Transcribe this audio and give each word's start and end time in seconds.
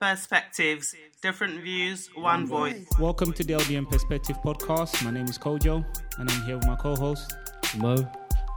perspectives, 0.00 0.94
different 1.20 1.62
views, 1.62 2.08
one 2.14 2.46
voice. 2.46 2.86
Welcome 2.98 3.34
to 3.34 3.44
the 3.44 3.52
LDM 3.52 3.90
Perspective 3.90 4.34
Podcast. 4.42 5.04
My 5.04 5.10
name 5.10 5.26
is 5.26 5.36
Kojo, 5.36 5.84
and 6.18 6.30
I'm 6.30 6.42
here 6.44 6.56
with 6.56 6.66
my 6.66 6.74
co-host 6.76 7.36
Mo 7.76 8.10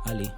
Ali. 0.07 0.31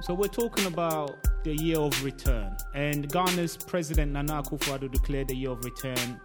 So 0.00 0.14
we're 0.14 0.28
talking 0.28 0.64
about 0.64 1.14
the 1.44 1.54
year 1.54 1.78
of 1.78 2.02
return, 2.02 2.56
and 2.74 3.06
Ghana's 3.12 3.58
President 3.58 4.12
Nana 4.12 4.42
Akufo-Addo 4.42 4.90
declared 4.90 5.28
the 5.28 5.36
year 5.36 5.50
of 5.50 5.62
return 5.62 6.18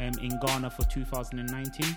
um, 0.00 0.12
in 0.20 0.38
Ghana 0.44 0.68
for 0.68 0.82
2019, 0.82 1.96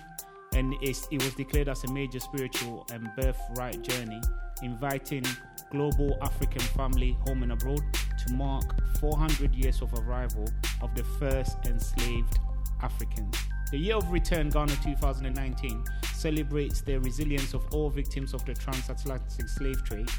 and 0.53 0.73
it 0.81 1.21
was 1.21 1.35
declared 1.35 1.67
as 1.67 1.83
a 1.83 1.91
major 1.91 2.21
spiritual 2.21 2.87
and 2.93 3.09
birthright 3.17 3.81
journey, 3.81 4.21
inviting 4.63 5.23
global 5.69 6.17
African 6.21 6.61
family 6.61 7.17
home 7.25 7.43
and 7.43 7.51
abroad 7.51 7.81
to 8.25 8.33
mark 8.33 8.63
400 8.99 9.53
years 9.55 9.81
of 9.81 9.93
arrival 9.93 10.47
of 10.81 10.93
the 10.95 11.03
first 11.19 11.57
enslaved 11.65 12.39
Africans. 12.81 13.35
The 13.71 13.77
Year 13.77 13.95
of 13.95 14.11
Return 14.11 14.49
Ghana 14.49 14.75
2019 14.83 15.83
celebrates 16.13 16.81
the 16.81 16.97
resilience 16.99 17.53
of 17.53 17.65
all 17.73 17.89
victims 17.89 18.33
of 18.33 18.45
the 18.45 18.53
transatlantic 18.53 19.49
slave 19.49 19.83
trade 19.83 20.09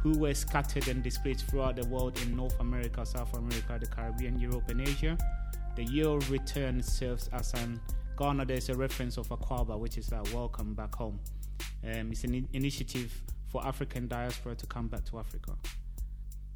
who 0.00 0.18
were 0.18 0.34
scattered 0.34 0.88
and 0.88 1.02
displaced 1.02 1.46
throughout 1.46 1.76
the 1.76 1.86
world 1.86 2.20
in 2.22 2.34
North 2.34 2.58
America, 2.58 3.06
South 3.06 3.36
America, 3.36 3.78
the 3.78 3.86
Caribbean, 3.86 4.38
Europe, 4.38 4.68
and 4.68 4.80
Asia. 4.80 5.16
The 5.76 5.84
Year 5.84 6.08
of 6.08 6.30
Return 6.30 6.82
serves 6.82 7.28
as 7.32 7.54
an 7.54 7.80
Ghana, 8.18 8.44
there's 8.44 8.68
a 8.68 8.74
reference 8.74 9.16
of 9.16 9.28
Akwaaba, 9.28 9.78
which 9.78 9.98
is 9.98 10.12
a 10.12 10.22
welcome 10.34 10.74
back 10.74 10.94
home. 10.94 11.18
Um, 11.84 12.12
it's 12.12 12.24
an 12.24 12.34
in- 12.34 12.48
initiative 12.52 13.12
for 13.52 13.64
African 13.64 14.08
diaspora 14.08 14.54
to 14.54 14.66
come 14.66 14.88
back 14.88 15.04
to 15.04 15.18
Africa. 15.18 15.52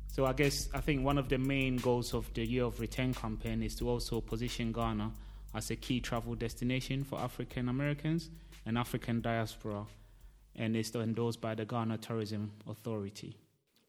So 0.09 0.25
I 0.25 0.33
guess 0.33 0.71
I 0.73 0.81
think 0.81 1.05
one 1.05 1.19
of 1.19 1.29
the 1.29 1.37
main 1.37 1.77
goals 1.77 2.15
of 2.15 2.33
the 2.33 2.45
Year 2.45 2.65
of 2.65 2.81
Return 2.81 3.13
campaign 3.13 3.63
is 3.63 3.75
to 3.77 3.91
also 3.91 4.23
position 4.23 4.73
Ghana 4.73 5.13
as 5.55 5.71
a 5.71 5.77
key 5.77 6.01
travel 6.01 6.35
destination 6.35 7.05
for 7.05 7.21
African 7.21 7.69
Americans 7.69 8.31
and 8.65 8.79
African 8.79 9.21
diaspora, 9.21 9.85
and 10.55 10.75
it's 10.75 10.95
endorsed 10.95 11.43
by 11.43 11.55
the 11.55 11.67
Ghana 11.67 11.99
Tourism 11.99 12.51
Authority. 12.67 13.37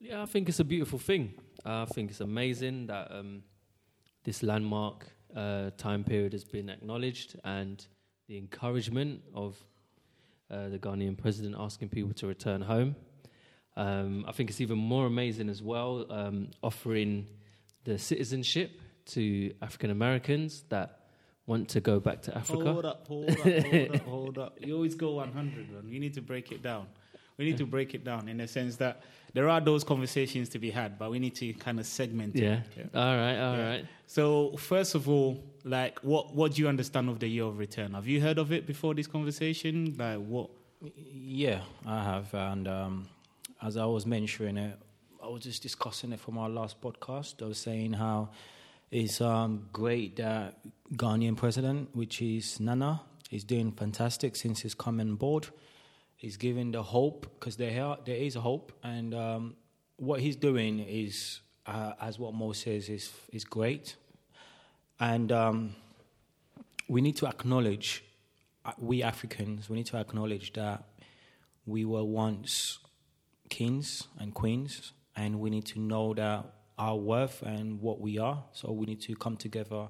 Yeah, 0.00 0.22
I 0.22 0.26
think 0.26 0.50
it's 0.50 0.60
a 0.60 0.64
beautiful 0.64 0.98
thing. 0.98 1.32
I 1.64 1.86
think 1.86 2.10
it's 2.10 2.20
amazing 2.20 2.88
that 2.88 3.10
um, 3.10 3.42
this 4.22 4.42
landmark 4.42 5.06
uh, 5.34 5.70
time 5.78 6.04
period 6.04 6.34
has 6.34 6.44
been 6.44 6.68
acknowledged 6.68 7.36
and 7.42 7.84
the 8.28 8.36
encouragement 8.36 9.22
of 9.34 9.56
uh, 10.50 10.68
the 10.68 10.78
Ghanaian 10.78 11.16
president 11.16 11.56
asking 11.58 11.88
people 11.90 12.12
to 12.14 12.26
return 12.26 12.62
home. 12.62 12.96
Um, 13.76 14.24
I 14.26 14.32
think 14.32 14.50
it's 14.50 14.60
even 14.60 14.78
more 14.78 15.06
amazing 15.06 15.48
as 15.48 15.62
well, 15.62 16.06
um, 16.10 16.48
offering 16.62 17.26
the 17.84 17.98
citizenship 17.98 18.80
to 19.06 19.52
African 19.62 19.90
Americans 19.90 20.64
that 20.68 21.00
want 21.46 21.68
to 21.70 21.80
go 21.80 22.00
back 22.00 22.22
to 22.22 22.36
Africa. 22.36 22.72
Hold 22.72 22.84
up, 22.84 23.06
hold 23.06 23.30
up, 23.30 23.38
hold 23.38 23.94
up, 23.94 24.02
hold 24.02 24.38
up. 24.38 24.58
You 24.60 24.74
always 24.74 24.94
go 24.94 25.12
100, 25.12 25.70
man. 25.70 25.84
You 25.88 26.00
need 26.00 26.14
to 26.14 26.22
break 26.22 26.52
it 26.52 26.62
down. 26.62 26.86
We 27.38 27.44
need 27.44 27.58
to 27.58 27.66
break 27.66 27.94
it 27.94 28.02
down 28.04 28.28
in 28.28 28.38
the 28.38 28.48
sense 28.48 28.76
that 28.76 29.02
there 29.32 29.48
are 29.48 29.60
those 29.60 29.84
conversations 29.84 30.48
to 30.50 30.58
be 30.58 30.70
had, 30.70 30.98
but 30.98 31.10
we 31.10 31.20
need 31.20 31.36
to 31.36 31.52
kind 31.54 31.78
of 31.78 31.86
segment 31.86 32.34
yeah. 32.34 32.62
it. 32.76 32.88
Yeah. 32.92 33.00
All 33.00 33.16
right, 33.16 33.38
all 33.38 33.56
Yeah. 33.56 33.68
right. 33.68 33.84
So, 34.08 34.56
first 34.56 34.96
of 34.96 35.08
all, 35.08 35.38
like, 35.64 35.98
what 36.00 36.34
what 36.34 36.54
do 36.54 36.62
you 36.62 36.68
understand 36.68 37.08
of 37.08 37.18
the 37.18 37.28
year 37.28 37.44
of 37.44 37.58
return? 37.58 37.94
Have 37.94 38.06
you 38.06 38.20
heard 38.20 38.38
of 38.38 38.52
it 38.52 38.66
before 38.66 38.94
this 38.94 39.06
conversation? 39.06 39.94
Like, 39.98 40.18
what? 40.18 40.50
Yeah, 41.12 41.60
I 41.86 42.02
have. 42.02 42.32
And 42.34 42.68
um, 42.68 43.08
as 43.62 43.76
I 43.76 43.84
was 43.84 44.06
mentioning 44.06 44.56
it, 44.56 44.78
I 45.22 45.28
was 45.28 45.42
just 45.42 45.62
discussing 45.62 46.12
it 46.12 46.20
from 46.20 46.38
our 46.38 46.48
last 46.48 46.80
podcast. 46.80 47.42
I 47.42 47.46
was 47.46 47.58
saying 47.58 47.94
how 47.94 48.30
it's 48.90 49.20
um, 49.20 49.68
great 49.72 50.16
that 50.16 50.58
Ghanaian 50.94 51.36
president, 51.36 51.90
which 51.94 52.22
is 52.22 52.60
Nana, 52.60 53.02
is 53.30 53.44
doing 53.44 53.72
fantastic 53.72 54.36
since 54.36 54.60
he's 54.60 54.74
come 54.74 55.00
on 55.00 55.16
board. 55.16 55.48
He's 56.16 56.36
giving 56.36 56.72
the 56.72 56.82
hope 56.82 57.26
because 57.38 57.56
there 57.56 57.96
there 58.04 58.16
is 58.16 58.34
hope, 58.34 58.72
and 58.82 59.14
um, 59.14 59.56
what 59.96 60.20
he's 60.20 60.36
doing 60.36 60.80
is, 60.80 61.40
uh, 61.66 61.92
as 62.00 62.18
what 62.18 62.34
Mo 62.34 62.52
says, 62.52 62.88
is 62.88 63.12
is 63.32 63.44
great, 63.44 63.96
and 65.00 65.30
um, 65.32 65.74
we 66.88 67.00
need 67.00 67.16
to 67.16 67.26
acknowledge 67.26 68.04
uh, 68.64 68.72
we 68.78 69.02
Africans, 69.02 69.68
we 69.68 69.76
need 69.76 69.86
to 69.86 69.96
acknowledge 69.96 70.52
that 70.54 70.84
we 71.66 71.84
were 71.84 72.04
once 72.04 72.78
kings 73.48 74.08
and 74.18 74.34
queens, 74.34 74.92
and 75.16 75.40
we 75.40 75.50
need 75.50 75.66
to 75.66 75.80
know 75.80 76.14
that 76.14 76.44
our 76.78 76.96
worth 76.96 77.42
and 77.42 77.80
what 77.80 78.00
we 78.00 78.18
are. 78.18 78.44
So 78.52 78.72
we 78.72 78.86
need 78.86 79.00
to 79.02 79.14
come 79.16 79.36
together 79.36 79.88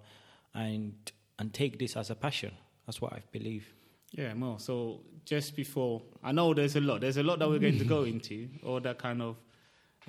and 0.54 0.94
and 1.38 1.52
take 1.54 1.78
this 1.78 1.96
as 1.96 2.10
a 2.10 2.14
passion. 2.14 2.52
That's 2.86 3.00
what 3.00 3.12
I 3.12 3.22
believe. 3.32 3.72
Yeah, 4.12 4.34
more. 4.34 4.58
So, 4.58 5.02
just 5.25 5.54
before, 5.54 6.02
I 6.22 6.32
know 6.32 6.54
there's 6.54 6.76
a 6.76 6.80
lot. 6.80 7.02
There's 7.02 7.19
a 7.19 7.22
lot 7.22 7.38
that 7.40 7.48
we're 7.48 7.58
going 7.58 7.78
to 7.78 7.84
go 7.84 8.04
into, 8.04 8.48
all 8.64 8.80
that 8.80 8.98
kind 8.98 9.20
of 9.20 9.36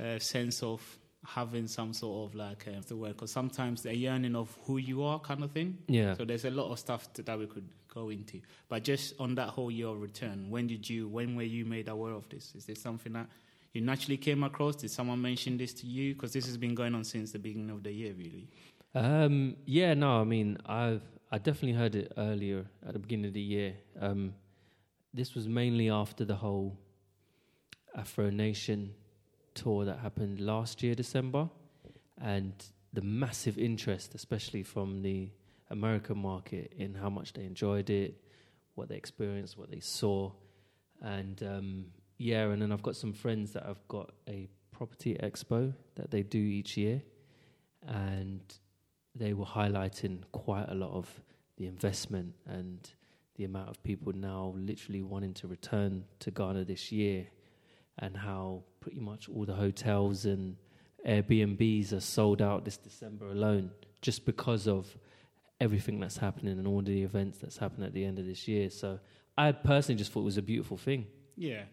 uh, 0.01 0.19
sense 0.19 0.63
of 0.63 0.81
having 1.25 1.67
some 1.67 1.93
sort 1.93 2.29
of 2.29 2.35
like 2.35 2.67
uh, 2.67 2.81
the 2.87 2.95
word, 2.95 3.13
because 3.13 3.31
sometimes 3.31 3.83
the 3.83 3.95
yearning 3.95 4.35
of 4.35 4.57
who 4.63 4.77
you 4.77 5.03
are, 5.03 5.19
kind 5.19 5.43
of 5.43 5.51
thing. 5.51 5.77
Yeah. 5.87 6.15
So 6.15 6.25
there's 6.25 6.45
a 6.45 6.49
lot 6.49 6.71
of 6.71 6.79
stuff 6.79 7.11
to, 7.13 7.23
that 7.23 7.37
we 7.37 7.45
could 7.45 7.67
go 7.93 8.09
into. 8.09 8.41
But 8.67 8.83
just 8.83 9.15
on 9.19 9.35
that 9.35 9.49
whole 9.49 9.71
year 9.71 9.87
of 9.87 10.01
return, 10.01 10.49
when 10.49 10.67
did 10.67 10.89
you, 10.89 11.07
when 11.07 11.35
were 11.35 11.43
you 11.43 11.65
made 11.65 11.87
aware 11.87 12.13
of 12.13 12.27
this? 12.29 12.53
Is 12.55 12.65
this 12.65 12.81
something 12.81 13.13
that 13.13 13.27
you 13.73 13.81
naturally 13.81 14.17
came 14.17 14.43
across? 14.43 14.75
Did 14.75 14.91
someone 14.91 15.21
mention 15.21 15.57
this 15.57 15.73
to 15.73 15.87
you? 15.87 16.13
Because 16.13 16.33
this 16.33 16.45
has 16.45 16.57
been 16.57 16.73
going 16.73 16.95
on 16.95 17.03
since 17.03 17.31
the 17.31 17.39
beginning 17.39 17.69
of 17.69 17.83
the 17.83 17.91
year, 17.91 18.13
really. 18.17 18.47
Um, 18.95 19.55
yeah, 19.65 19.93
no, 19.93 20.21
I 20.21 20.23
mean, 20.23 20.57
I've 20.65 21.03
I 21.31 21.37
definitely 21.37 21.73
heard 21.73 21.93
it 21.93 22.11
earlier 22.17 22.65
at 22.85 22.93
the 22.93 22.99
beginning 22.99 23.27
of 23.27 23.33
the 23.33 23.41
year. 23.41 23.75
Um, 23.99 24.33
this 25.13 25.35
was 25.35 25.47
mainly 25.47 25.89
after 25.89 26.25
the 26.25 26.35
whole 26.35 26.75
Afro 27.95 28.31
Nation 28.31 28.95
tour 29.53 29.85
that 29.85 29.99
happened 29.99 30.39
last 30.39 30.83
year, 30.83 30.95
December, 30.95 31.49
and 32.21 32.53
the 32.93 33.01
massive 33.01 33.57
interest, 33.57 34.15
especially 34.15 34.63
from 34.63 35.01
the 35.01 35.29
American 35.69 36.17
market, 36.17 36.73
in 36.77 36.95
how 36.95 37.09
much 37.09 37.33
they 37.33 37.43
enjoyed 37.43 37.89
it, 37.89 38.21
what 38.75 38.89
they 38.89 38.95
experienced, 38.95 39.57
what 39.57 39.69
they 39.69 39.79
saw, 39.79 40.31
and 41.01 41.41
um, 41.43 41.85
yeah, 42.17 42.43
and 42.49 42.61
then 42.61 42.71
I've 42.71 42.83
got 42.83 42.95
some 42.95 43.13
friends 43.13 43.53
that 43.53 43.65
have 43.65 43.87
got 43.87 44.11
a 44.27 44.47
property 44.71 45.17
expo 45.21 45.73
that 45.95 46.11
they 46.11 46.23
do 46.23 46.39
each 46.39 46.77
year, 46.77 47.01
and 47.87 48.41
they 49.15 49.33
were 49.33 49.45
highlighting 49.45 50.23
quite 50.31 50.67
a 50.69 50.75
lot 50.75 50.91
of 50.91 51.09
the 51.57 51.67
investment 51.67 52.33
and 52.45 52.89
the 53.35 53.45
amount 53.45 53.69
of 53.69 53.81
people 53.83 54.11
now 54.13 54.53
literally 54.57 55.01
wanting 55.01 55.33
to 55.33 55.47
return 55.47 56.03
to 56.19 56.31
Ghana 56.31 56.65
this 56.65 56.91
year, 56.91 57.27
and 57.99 58.15
how 58.15 58.63
pretty 58.79 58.99
much 58.99 59.29
all 59.29 59.45
the 59.45 59.53
hotels 59.53 60.25
and 60.25 60.55
Airbnbs 61.07 61.93
are 61.93 61.99
sold 61.99 62.41
out 62.41 62.65
this 62.65 62.77
December 62.77 63.29
alone, 63.29 63.71
just 64.01 64.25
because 64.25 64.67
of 64.67 64.97
everything 65.61 65.99
that's 65.99 66.17
happening 66.17 66.57
and 66.57 66.67
all 66.67 66.81
the 66.81 67.03
events 67.03 67.37
that's 67.37 67.57
happening 67.57 67.85
at 67.85 67.93
the 67.93 68.03
end 68.03 68.19
of 68.19 68.25
this 68.25 68.47
year. 68.47 68.69
So 68.69 68.99
I 69.37 69.51
personally 69.51 69.97
just 69.97 70.11
thought 70.11 70.21
it 70.21 70.25
was 70.25 70.37
a 70.37 70.41
beautiful 70.41 70.77
thing. 70.77 71.07
Yeah. 71.35 71.63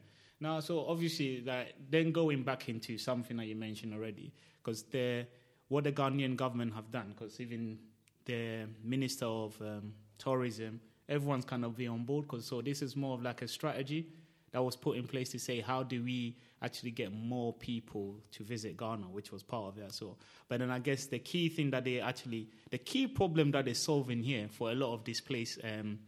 Now, 0.41 0.61
so 0.61 0.87
obviously, 0.87 1.43
like 1.45 1.75
then 1.89 2.13
going 2.13 2.43
back 2.43 2.69
into 2.69 2.99
something 2.99 3.37
that 3.39 3.47
you 3.47 3.57
mentioned 3.57 3.95
already, 3.95 4.33
because 4.63 4.83
the 4.85 5.27
what 5.69 5.85
the 5.85 5.93
Ghanaian 5.93 6.37
government 6.37 6.75
have 6.75 6.91
done, 6.91 7.15
because 7.17 7.41
even 7.41 7.79
the 8.25 8.67
minister 8.85 9.27
of 9.27 9.61
um, 9.61 9.95
tourism, 10.19 10.81
everyone's 11.09 11.45
kind 11.45 11.65
of 11.65 11.77
be 11.77 11.87
on 11.87 12.05
board. 12.05 12.27
Because 12.27 12.45
so 12.45 12.61
this 12.61 12.83
is 12.83 12.97
more 12.97 13.15
of 13.15 13.23
like 13.23 13.43
a 13.43 13.49
strategy 13.49 14.09
that 14.57 14.63
was 14.63 14.75
put 14.75 14.97
in 14.97 15.07
place 15.07 15.29
to 15.29 15.39
say 15.39 15.61
how 15.61 15.83
do 15.83 16.03
we 16.03 16.35
actually 16.63 16.91
get 16.91 17.13
more 17.13 17.53
people 17.53 18.17
to 18.33 18.43
visit 18.43 18.75
Ghana, 18.75 19.05
which 19.05 19.31
was 19.31 19.43
part 19.43 19.67
of 19.67 19.77
it. 19.77 19.93
So, 19.93 20.17
but 20.49 20.61
then 20.61 20.71
I 20.71 20.79
guess 20.79 21.05
the 21.05 21.19
key 21.19 21.51
thing 21.51 21.69
that 21.73 21.85
they 21.85 22.01
actually, 22.01 22.49
the 22.71 22.79
key 22.79 23.07
problem 23.07 23.51
that 23.51 23.67
they're 23.67 23.75
solving 23.75 24.23
here 24.23 24.49
for 24.51 24.71
a 24.71 24.75
lot 24.75 24.95
of 24.95 25.05
displaced 25.05 25.59
um, 25.63 25.99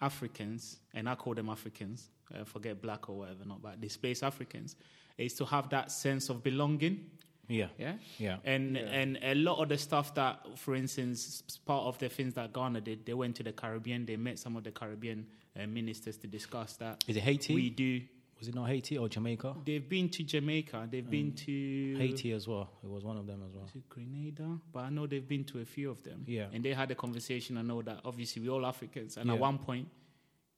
Africans, 0.00 0.80
and 0.92 1.08
I 1.08 1.14
call 1.14 1.34
them 1.34 1.48
Africans, 1.48 2.08
uh, 2.34 2.42
forget 2.42 2.82
black 2.82 3.08
or 3.08 3.18
whatever, 3.18 3.44
not 3.46 3.62
but 3.62 3.80
displaced 3.80 4.24
Africans, 4.24 4.74
is 5.16 5.34
to 5.34 5.44
have 5.44 5.70
that 5.70 5.92
sense 5.92 6.28
of 6.28 6.42
belonging. 6.42 7.08
Yeah. 7.48 7.68
Yeah, 7.78 7.94
Yeah. 8.18 8.38
and 8.44 8.76
and 8.76 9.18
a 9.22 9.34
lot 9.34 9.60
of 9.62 9.68
the 9.68 9.76
stuff 9.78 10.14
that, 10.14 10.58
for 10.58 10.74
instance, 10.74 11.42
part 11.66 11.84
of 11.84 11.98
the 11.98 12.08
things 12.08 12.34
that 12.34 12.52
Ghana 12.52 12.80
did, 12.80 13.04
they 13.04 13.14
went 13.14 13.36
to 13.36 13.42
the 13.42 13.52
Caribbean, 13.52 14.06
they 14.06 14.16
met 14.16 14.38
some 14.38 14.56
of 14.56 14.64
the 14.64 14.70
Caribbean 14.70 15.26
uh, 15.60 15.66
ministers 15.66 16.16
to 16.18 16.26
discuss 16.26 16.76
that. 16.76 17.04
Is 17.06 17.16
it 17.16 17.22
Haiti? 17.22 17.54
We 17.54 17.70
do. 17.70 18.00
Was 18.38 18.48
it 18.48 18.54
not 18.56 18.68
Haiti 18.68 18.98
or 18.98 19.08
Jamaica? 19.08 19.54
They've 19.64 19.88
been 19.88 20.08
to 20.08 20.24
Jamaica. 20.24 20.88
They've 20.90 21.08
been 21.08 21.32
to 21.32 21.96
Haiti 21.96 22.32
as 22.32 22.48
well. 22.48 22.70
It 22.82 22.90
was 22.90 23.04
one 23.04 23.16
of 23.16 23.26
them 23.26 23.40
as 23.46 23.52
well. 23.54 23.66
Is 23.66 23.74
it 23.76 23.88
Grenada? 23.88 24.58
But 24.72 24.80
I 24.80 24.90
know 24.90 25.06
they've 25.06 25.26
been 25.28 25.44
to 25.44 25.60
a 25.60 25.64
few 25.64 25.90
of 25.90 26.02
them. 26.02 26.24
Yeah. 26.26 26.46
And 26.52 26.64
they 26.64 26.72
had 26.72 26.90
a 26.90 26.96
conversation. 26.96 27.56
I 27.56 27.62
know 27.62 27.82
that 27.82 28.00
obviously 28.04 28.42
we're 28.42 28.50
all 28.54 28.66
Africans. 28.66 29.16
And 29.16 29.26
Yeah. 29.28 29.34
at 29.34 29.38
one 29.40 29.58
point, 29.58 29.86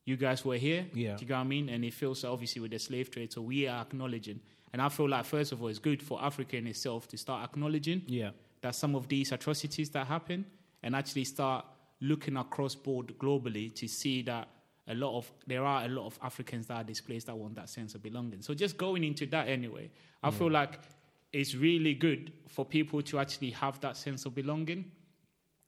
you 0.03 0.17
guys 0.17 0.43
were 0.43 0.57
here. 0.57 0.87
Yeah. 0.95 1.15
Do 1.15 1.21
you 1.23 1.27
get 1.27 1.35
what 1.35 1.41
I 1.41 1.43
mean? 1.43 1.69
And 1.69 1.85
it 1.85 1.93
feels 1.93 2.23
obviously 2.23 2.59
with 2.61 2.71
the 2.71 2.79
slave 2.79 3.11
trade. 3.11 3.31
So 3.33 3.41
we 3.43 3.67
are 3.67 3.81
acknowledging. 3.81 4.39
And 4.73 4.81
I 4.81 4.89
feel 4.89 5.07
like, 5.09 5.25
first 5.25 5.51
of 5.51 5.61
all, 5.61 5.69
it's 5.69 5.79
good 5.79 6.01
for 6.01 6.21
Africa 6.21 6.57
in 6.57 6.67
itself 6.67 7.07
to 7.09 7.17
start 7.17 7.43
acknowledging 7.49 8.01
Yeah. 8.07 8.31
that 8.61 8.75
some 8.75 8.95
of 8.95 9.07
these 9.07 9.31
atrocities 9.31 9.89
that 9.91 10.07
happen 10.07 10.45
and 10.83 10.95
actually 10.95 11.23
start 11.25 11.65
looking 12.01 12.35
across 12.37 12.75
board 12.75 13.13
globally 13.17 13.73
to 13.75 13.87
see 13.87 14.21
that 14.23 14.49
a 14.87 14.93
lot 14.93 15.17
of 15.17 15.31
there 15.47 15.63
are 15.63 15.85
a 15.85 15.87
lot 15.87 16.05
of 16.05 16.19
Africans 16.21 16.67
that 16.67 16.75
are 16.75 16.83
displaced 16.83 17.27
that 17.27 17.35
want 17.37 17.55
that 17.55 17.69
sense 17.69 17.95
of 17.95 18.03
belonging. 18.03 18.41
So 18.41 18.53
just 18.53 18.77
going 18.77 19.03
into 19.03 19.25
that 19.27 19.47
anyway, 19.47 19.89
I 20.21 20.29
feel 20.29 20.51
like 20.51 20.79
it's 21.33 21.55
really 21.55 21.93
good 21.95 22.31
for 22.47 22.65
people 22.65 23.01
to 23.03 23.19
actually 23.19 23.51
have 23.51 23.79
that 23.81 23.97
sense 23.97 24.25
of 24.25 24.35
belonging. 24.35 24.91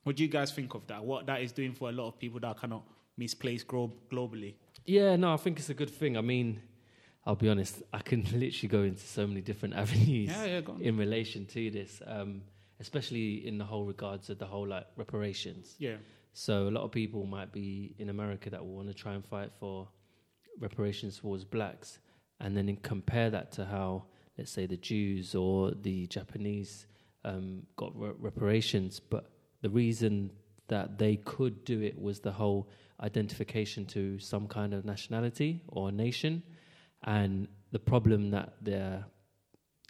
What 0.03 0.15
do 0.17 0.23
you 0.23 0.29
guys 0.29 0.51
think 0.51 0.73
of 0.75 0.85
that? 0.88 1.03
What 1.03 1.25
that 1.25 1.41
is 1.41 1.51
doing 1.51 1.73
for 1.73 1.89
a 1.89 1.91
lot 1.91 2.07
of 2.09 2.19
people 2.19 2.39
that 2.41 2.47
are 2.47 2.55
kind 2.55 2.73
of 2.73 2.83
misplaced 3.17 3.67
glo- 3.67 3.91
globally? 4.11 4.53
Yeah, 4.85 5.15
no, 5.15 5.33
I 5.33 5.38
think 5.38 5.59
it's 5.59 5.69
a 5.69 5.73
good 5.73 5.89
thing. 5.89 6.15
I 6.17 6.21
mean, 6.21 6.61
I'll 7.27 7.35
be 7.35 7.50
honest, 7.50 7.83
I 7.91 8.00
can 8.00 8.24
literally 8.33 8.69
go 8.69 8.83
into 8.83 9.06
so 9.06 9.27
many 9.27 9.41
different 9.41 9.75
avenues 9.83 10.29
Yeah, 10.29 10.45
yeah, 10.45 10.62
in 10.79 10.95
relation 10.97 11.45
to 11.47 11.69
this, 11.69 12.01
um, 12.07 12.41
especially 12.79 13.45
in 13.45 13.57
the 13.57 13.65
whole 13.65 13.85
regards 13.85 14.29
of 14.29 14.39
the 14.39 14.45
whole 14.45 14.68
like 14.68 14.88
reparations. 14.95 15.75
Yeah, 15.77 15.97
So 16.31 16.69
a 16.69 16.74
lot 16.77 16.83
of 16.85 16.91
people 16.91 17.25
might 17.25 17.51
be 17.51 17.94
in 18.00 18.09
America 18.09 18.50
that 18.50 18.62
will 18.65 18.75
want 18.75 18.88
to 18.88 18.94
try 18.94 19.13
and 19.13 19.25
fight 19.25 19.51
for 19.59 19.89
reparations 20.59 21.19
towards 21.19 21.44
blacks, 21.44 22.00
and 22.39 22.56
then 22.56 22.69
in- 22.69 22.77
compare 22.77 23.29
that 23.29 23.51
to 23.53 23.65
how, 23.65 24.06
let's 24.38 24.51
say, 24.51 24.65
the 24.65 24.77
Jews 24.77 25.35
or 25.35 25.71
the 25.71 26.07
Japanese 26.07 26.88
um, 27.25 27.63
got 27.75 27.91
re- 28.00 28.12
reparations. 28.19 29.00
But 29.01 29.29
the 29.62 29.69
reason 29.69 30.31
that 30.69 30.97
they 30.97 31.18
could 31.18 31.65
do 31.65 31.81
it 31.81 32.00
was 32.00 32.19
the 32.21 32.31
whole 32.31 32.69
identification 33.01 33.85
to 33.85 34.18
some 34.19 34.47
kind 34.47 34.74
of 34.74 34.85
nationality 34.85 35.62
or 35.68 35.91
nation, 35.91 36.44
and 37.03 37.47
the 37.71 37.79
problem 37.79 38.31
that 38.31 38.53
the 38.61 39.03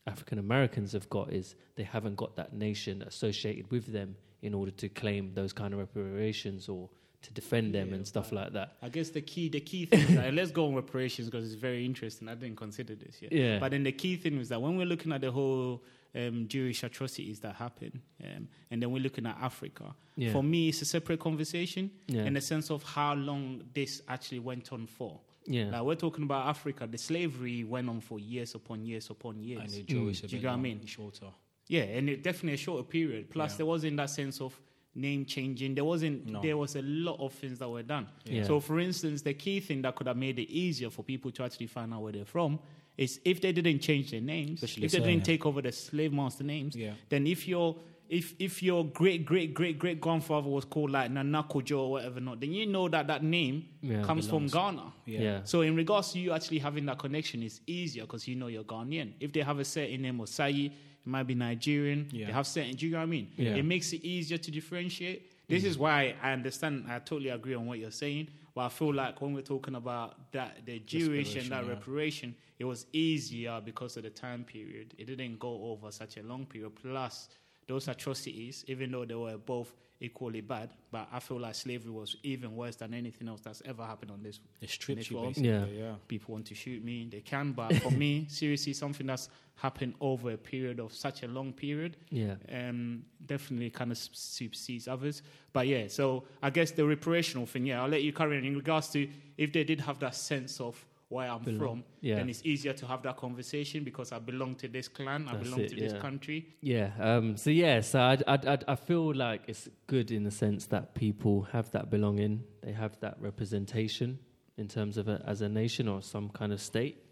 African 0.05 0.39
Americans 0.39 0.93
have 0.93 1.09
got 1.09 1.33
is 1.33 1.55
they 1.75 1.83
haven't 1.83 2.15
got 2.15 2.35
that 2.37 2.53
nation 2.53 3.01
associated 3.01 3.69
with 3.71 3.87
them 3.91 4.15
in 4.41 4.53
order 4.53 4.71
to 4.71 4.87
claim 4.89 5.33
those 5.33 5.51
kind 5.53 5.73
of 5.73 5.79
reparations 5.79 6.69
or 6.69 6.89
to 7.23 7.33
defend 7.33 7.73
them 7.73 7.93
and 7.93 8.07
stuff 8.07 8.31
like 8.31 8.53
that. 8.53 8.77
I 8.81 8.89
guess 8.89 9.09
the 9.09 9.21
key 9.21 9.49
the 9.49 9.59
key 9.59 9.85
thing 9.85 9.99
is 10.01 10.15
that, 10.15 10.33
let's 10.33 10.51
go 10.51 10.67
on 10.67 10.75
reparations 10.75 11.29
because 11.29 11.45
it's 11.51 11.59
very 11.59 11.83
interesting. 11.83 12.29
I 12.29 12.35
didn't 12.35 12.57
consider 12.57 12.95
this 12.95 13.21
yet. 13.21 13.31
Yeah. 13.33 13.59
But 13.59 13.71
then 13.71 13.83
the 13.83 13.91
key 13.91 14.15
thing 14.17 14.37
is 14.37 14.49
that 14.49 14.61
when 14.61 14.77
we're 14.77 14.85
looking 14.85 15.11
at 15.11 15.21
the 15.21 15.31
whole 15.31 15.83
um, 16.15 16.47
Jewish 16.47 16.83
atrocities 16.83 17.39
that 17.41 17.55
happen, 17.55 18.01
um, 18.23 18.47
and 18.71 18.81
then 18.81 18.91
we're 18.91 19.01
looking 19.01 19.25
at 19.25 19.37
Africa, 19.41 19.95
Yeah. 20.15 20.31
for 20.31 20.43
me 20.43 20.69
it's 20.69 20.81
a 20.83 20.85
separate 20.85 21.19
conversation 21.19 21.89
Yeah. 22.07 22.23
in 22.25 22.33
the 22.35 22.41
sense 22.41 22.69
of 22.69 22.83
how 22.83 23.15
long 23.15 23.63
this 23.73 24.01
actually 24.07 24.39
went 24.39 24.71
on 24.71 24.85
for. 24.87 25.19
Yeah. 25.47 25.69
Like 25.71 25.81
we're 25.83 25.95
talking 25.95 26.23
about 26.23 26.47
Africa, 26.47 26.87
the 26.87 26.97
slavery 26.97 27.63
went 27.63 27.89
on 27.89 28.01
for 28.01 28.19
years 28.19 28.53
upon 28.55 28.85
years 28.85 29.09
upon 29.09 29.39
years. 29.41 29.61
And 29.61 29.71
the 29.71 29.83
Jewish 29.83 30.21
mm. 30.21 30.25
a 30.25 30.27
Do 30.27 30.35
you 30.35 30.41
bit 30.41 30.41
get 30.43 30.47
what 30.51 30.53
I 30.59 30.61
mean? 30.61 30.85
Shorter. 30.85 31.27
Yeah, 31.67 31.83
and 31.83 32.09
it 32.09 32.23
definitely 32.23 32.53
a 32.53 32.57
shorter 32.57 32.83
period. 32.83 33.29
Plus, 33.29 33.51
Yeah. 33.53 33.57
there 33.57 33.65
wasn't 33.65 33.97
that 33.97 34.09
sense 34.09 34.39
of 34.41 34.59
name 34.95 35.25
changing. 35.25 35.75
There 35.75 35.83
wasn't. 35.85 36.25
No. 36.25 36.41
There 36.41 36.57
was 36.57 36.75
a 36.75 36.81
lot 36.81 37.19
of 37.19 37.33
things 37.33 37.59
that 37.59 37.69
were 37.69 37.83
done. 37.83 38.07
Yeah. 38.25 38.43
So, 38.43 38.59
for 38.59 38.79
instance, 38.79 39.21
the 39.21 39.33
key 39.33 39.59
thing 39.59 39.81
that 39.83 39.95
could 39.95 40.07
have 40.07 40.17
made 40.17 40.39
it 40.39 40.49
easier 40.49 40.89
for 40.89 41.03
people 41.03 41.31
to 41.31 41.43
actually 41.43 41.67
find 41.67 41.93
out 41.93 42.01
where 42.01 42.11
they're 42.13 42.25
from 42.25 42.59
is 42.97 43.19
if 43.23 43.39
they 43.41 43.51
didn't 43.51 43.79
change 43.79 44.11
their 44.11 44.21
names, 44.21 44.63
Especially 44.63 44.85
if 44.85 44.91
they 44.91 44.97
surname. 44.97 45.17
didn't 45.19 45.25
take 45.25 45.45
over 45.45 45.61
the 45.61 45.71
slave 45.71 46.11
master 46.11 46.43
names, 46.43 46.75
Yeah. 46.75 46.93
then 47.09 47.27
if 47.27 47.47
your 47.47 47.75
if 48.09 48.33
if 48.39 48.63
your 48.63 48.85
great 48.85 49.25
great 49.25 49.53
great 49.53 49.77
great 49.79 49.99
grandfather 49.99 50.49
was 50.49 50.65
called 50.65 50.91
like 50.91 51.11
Nanakojo 51.11 51.77
or 51.77 51.91
whatever 51.91 52.19
not, 52.19 52.39
then 52.39 52.51
you 52.53 52.65
know 52.65 52.87
that 52.89 53.07
that 53.07 53.23
name 53.23 53.65
Yeah. 53.81 54.03
comes 54.03 54.27
from 54.27 54.47
Ghana. 54.47 54.93
Yeah. 55.05 55.19
yeah. 55.19 55.43
So 55.43 55.61
in 55.61 55.75
regards 55.75 56.11
to 56.13 56.19
you 56.19 56.31
actually 56.31 56.59
having 56.59 56.85
that 56.85 56.99
connection, 56.99 57.43
it's 57.43 57.61
easier 57.67 58.03
because 58.03 58.27
you 58.27 58.35
know 58.35 58.47
you're 58.47 58.63
Ghanaian. 58.63 59.13
If 59.19 59.33
they 59.33 59.41
have 59.41 59.59
a 59.59 59.65
certain 59.65 60.01
name 60.01 60.19
of 60.19 60.27
Sayi, 60.27 60.67
it 60.67 60.73
might 61.05 61.23
be 61.23 61.35
Nigerian. 61.35 62.07
Yeah. 62.11 62.27
They 62.27 62.31
have 62.33 62.47
certain. 62.47 62.75
Do 62.75 62.85
you 62.85 62.91
know 62.93 62.99
what 62.99 63.03
I 63.03 63.07
mean? 63.07 63.31
Yeah. 63.35 63.55
It 63.55 63.65
makes 63.65 63.93
it 63.93 64.03
easier 64.03 64.37
to 64.37 64.51
differentiate. 64.51 65.31
This 65.47 65.63
mm. 65.63 65.67
is 65.67 65.77
why 65.77 66.15
I 66.21 66.33
understand. 66.33 66.85
I 66.89 66.99
totally 66.99 67.29
agree 67.29 67.55
on 67.55 67.65
what 67.65 67.79
you're 67.79 67.91
saying. 67.91 68.29
But 68.57 68.65
I 68.65 68.69
feel 68.69 68.93
like 68.93 69.21
when 69.21 69.33
we're 69.33 69.41
talking 69.41 69.75
about 69.75 70.31
that, 70.31 70.65
the 70.65 70.79
Jewish 70.79 71.35
and 71.35 71.51
that 71.51 71.63
yeah. 71.63 71.69
reparation, 71.69 72.35
it 72.57 72.65
was 72.65 72.87
easier 72.91 73.61
because 73.63 73.97
of 73.97 74.03
the 74.03 74.09
time 74.09 74.43
period. 74.43 74.95
It 74.97 75.05
didn't 75.05 75.37
go 75.37 75.71
over 75.71 75.91
such 75.91 76.17
a 76.17 76.23
long 76.23 76.45
period. 76.47 76.71
Plus, 76.75 77.29
those 77.67 77.87
atrocities, 77.87 78.63
even 78.67 78.91
though 78.91 79.05
they 79.05 79.15
were 79.15 79.37
both 79.37 79.73
equally 79.99 80.41
bad, 80.41 80.69
but 80.91 81.07
I 81.11 81.19
feel 81.19 81.39
like 81.39 81.55
slavery 81.55 81.91
was 81.91 82.15
even 82.21 82.55
worse 82.55 82.75
than 82.75 82.93
anything 82.93 83.27
else 83.27 83.41
that's 83.41 83.63
ever 83.65 83.83
happened 83.83 84.11
on 84.11 84.21
this 84.21 84.39
It 84.61 84.69
strips 84.69 84.99
this 84.99 85.09
you 85.11 85.17
world. 85.17 85.29
basically. 85.29 85.49
Yeah. 85.49 85.65
yeah. 85.85 85.93
people 86.07 86.33
want 86.33 86.45
to 86.47 86.55
shoot 86.55 86.83
me, 86.85 87.07
they 87.11 87.21
can. 87.21 87.51
But 87.53 87.75
for 87.77 87.89
me, 87.89 88.25
seriously, 88.29 88.73
something 88.73 89.07
that's 89.07 89.29
happened 89.55 89.95
over 89.99 90.31
a 90.33 90.37
period 90.37 90.79
of 90.79 90.93
such 90.93 91.23
a 91.23 91.27
long 91.27 91.51
period, 91.51 91.97
Yeah. 92.11 92.35
um, 92.53 93.05
definitely 93.25 93.71
kind 93.71 93.91
of 93.91 93.97
supersedes 93.97 94.87
others. 94.87 95.23
But 95.51 95.65
yeah, 95.65 95.87
so 95.87 96.25
I 96.43 96.51
guess 96.51 96.69
the 96.71 96.83
reparational 96.83 97.47
thing, 97.47 97.65
yeah, 97.65 97.81
I'll 97.81 97.89
let 97.89 98.03
you 98.03 98.13
carry 98.13 98.37
on. 98.37 98.43
In 98.45 98.55
regards 98.55 98.89
to 98.89 99.09
if 99.37 99.51
they 99.51 99.63
did 99.63 99.81
have 99.81 99.97
that 99.99 100.13
sense 100.13 100.61
of 100.61 100.85
where 101.09 101.29
I'm 101.29 101.41
Belong- 101.41 101.59
from, 101.59 101.83
yeah. 102.01 102.15
then 102.15 102.29
it's 102.29 102.41
easier 102.45 102.73
to 102.73 102.85
have 102.85 103.01
that 103.03 103.15
conversation 103.17 103.83
because 103.85 104.11
I 104.11 104.19
belong 104.19 104.55
to 104.55 104.67
this 104.67 104.87
clan, 104.89 105.27
I 105.29 105.35
belong 105.37 105.61
it, 105.61 105.69
to 105.69 105.75
this 105.75 105.93
country. 105.93 106.55
Yeah. 106.61 106.91
Um, 106.99 107.37
so 107.37 107.49
yeah. 107.49 107.79
So 107.81 107.99
I, 107.99 108.17
I, 108.27 108.33
I, 108.45 108.57
I 108.67 108.75
feel 108.75 109.13
like 109.15 109.43
it's 109.47 109.69
good 109.87 110.11
in 110.11 110.23
the 110.23 110.31
sense 110.31 110.65
that 110.67 110.95
people 110.95 111.43
have 111.53 111.71
that 111.71 111.89
belonging. 111.89 112.43
They 112.61 112.73
have 112.73 112.99
that 112.99 113.15
representation 113.21 114.19
in 114.57 114.67
terms 114.67 114.97
of 114.97 115.07
a, 115.07 115.23
as 115.25 115.41
a 115.41 115.47
nation 115.47 115.87
or 115.87 116.01
some 116.01 116.27
kind 116.29 116.51
of 116.51 116.59
state, 116.59 117.03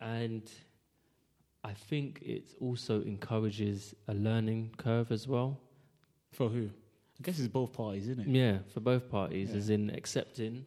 and 0.00 0.50
I 1.64 1.72
think 1.74 2.22
it 2.22 2.54
also 2.60 3.02
encourages 3.02 3.94
a 4.06 4.14
learning 4.14 4.74
curve 4.78 5.12
as 5.12 5.26
well. 5.28 5.60
For 6.32 6.48
who? 6.48 6.70
I 7.18 7.22
guess 7.22 7.38
it's 7.40 7.48
both 7.48 7.72
parties, 7.72 8.08
isn't 8.08 8.28
it? 8.28 8.28
Yeah, 8.28 8.58
for 8.72 8.80
both 8.80 9.10
parties, 9.10 9.50
Yeah. 9.50 9.56
as 9.56 9.70
in 9.70 9.90
accepting 9.90 10.64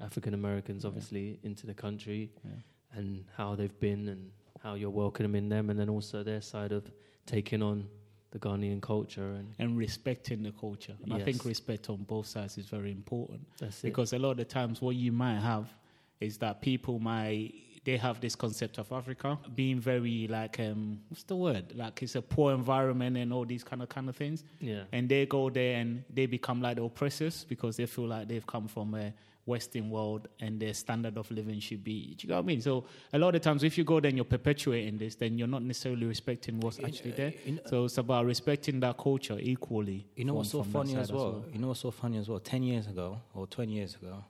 African 0.00 0.34
Americans 0.34 0.84
obviously 0.84 1.38
into 1.42 1.66
the 1.66 1.74
country 1.74 2.30
Yeah. 2.44 2.50
and 2.98 3.24
how 3.36 3.54
they've 3.54 3.78
been 3.80 4.08
and 4.08 4.30
how 4.62 4.74
you're 4.74 4.90
welcoming 4.90 5.48
them, 5.48 5.70
and 5.70 5.78
then 5.78 5.88
also 5.88 6.22
their 6.22 6.40
side 6.42 6.72
of 6.72 6.90
taking 7.26 7.62
on 7.62 7.88
the 8.30 8.38
Ghanaian 8.38 8.80
culture 8.80 9.30
and 9.32 9.54
And 9.58 9.76
respecting 9.78 10.42
the 10.42 10.52
culture. 10.52 10.96
And 11.02 11.12
I 11.12 11.18
think 11.24 11.38
Yes. 11.38 11.46
respect 11.46 11.88
on 11.90 12.04
both 12.04 12.26
sides 12.26 12.58
is 12.58 12.66
very 12.66 12.90
important. 12.92 13.46
that's 13.58 13.80
it. 13.80 13.88
because 13.88 14.12
a 14.12 14.18
lot 14.18 14.32
of 14.32 14.36
the 14.38 14.44
times 14.44 14.80
what 14.82 14.96
you 14.96 15.12
might 15.12 15.40
have 15.40 15.74
is 16.20 16.38
that 16.38 16.60
people 16.60 16.98
might 16.98 17.54
they 17.82 17.96
have 17.96 18.20
this 18.20 18.36
concept 18.36 18.76
of 18.78 18.92
Africa 18.92 19.38
being 19.54 19.80
very 19.80 20.28
like 20.28 20.60
um 20.60 21.00
what's 21.08 21.22
the 21.22 21.34
word 21.34 21.72
like 21.74 22.02
it's 22.02 22.14
a 22.14 22.20
poor 22.20 22.52
environment 22.52 23.16
and 23.16 23.32
all 23.32 23.46
these 23.46 23.64
kind 23.64 23.80
of 23.82 23.88
kind 23.88 24.06
of 24.10 24.14
things 24.14 24.44
yeah, 24.60 24.82
and 24.92 25.08
they 25.08 25.24
go 25.24 25.48
there 25.48 25.80
and 25.80 26.04
they 26.12 26.26
become 26.26 26.60
like 26.60 26.76
the 26.76 26.82
oppressors 26.82 27.44
because 27.48 27.78
they 27.78 27.86
feel 27.86 28.06
like 28.06 28.28
they've 28.28 28.46
come 28.46 28.68
from 28.68 28.94
a 28.94 29.14
Western 29.46 29.90
world 29.90 30.28
and 30.38 30.60
their 30.60 30.74
standard 30.74 31.16
of 31.16 31.30
living 31.30 31.58
should 31.60 31.82
be. 31.82 32.14
Do 32.14 32.24
you 32.26 32.28
know 32.28 32.36
what 32.36 32.42
I 32.44 32.46
mean? 32.46 32.60
So 32.60 32.84
a 33.12 33.18
lot 33.18 33.34
of 33.34 33.40
times, 33.40 33.64
if 33.64 33.76
you 33.78 33.84
go 33.84 33.98
there 33.98 34.08
and 34.10 34.16
you're 34.16 34.24
perpetuating 34.24 34.98
this, 34.98 35.14
then 35.16 35.38
you're 35.38 35.48
not 35.48 35.62
necessarily 35.62 36.06
respecting 36.06 36.60
what's 36.60 36.78
actually 36.78 37.12
uh, 37.14 37.16
there. 37.16 37.32
in- 37.46 37.60
uh, 37.64 37.68
so 37.68 37.84
it's 37.86 37.98
about 37.98 38.26
respecting 38.26 38.80
that 38.80 38.96
culture 38.98 39.38
equally. 39.40 40.06
You 40.16 40.24
know 40.26 40.32
from- 40.32 40.36
what's 40.38 40.50
so 40.50 40.62
from 40.62 40.72
that 40.72 40.78
funny 40.78 40.96
as 40.96 41.10
well? 41.12 41.44
You 41.52 41.58
know 41.58 41.68
what's 41.68 41.80
so 41.80 41.90
funny 41.90 42.18
as 42.18 42.28
well? 42.28 42.38
Ten 42.38 42.62
years 42.62 42.86
ago 42.86 43.20
or 43.34 43.46
twenty 43.46 43.72
years 43.72 43.94
ago, 43.96 44.24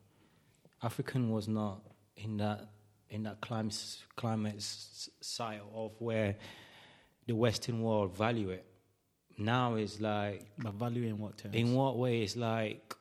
African 0.82 1.30
was 1.30 1.48
not 1.48 1.82
in 2.16 2.36
that 2.38 2.68
in 3.10 3.24
that 3.24 3.40
climate 3.40 3.76
climate 4.16 4.62
side 4.62 5.60
of 5.74 5.92
where 5.98 6.36
the 7.26 7.34
Western 7.34 7.82
world 7.82 8.16
value 8.16 8.50
it. 8.50 8.64
Now 9.36 9.74
it's 9.74 10.00
like 10.00 10.46
But 10.58 10.74
value 10.74 11.04
in 11.08 11.18
what 11.18 11.36
terms? 11.38 11.54
in 11.54 11.74
what 11.74 11.98
way? 11.98 12.22
It's 12.22 12.36
like 12.36 12.94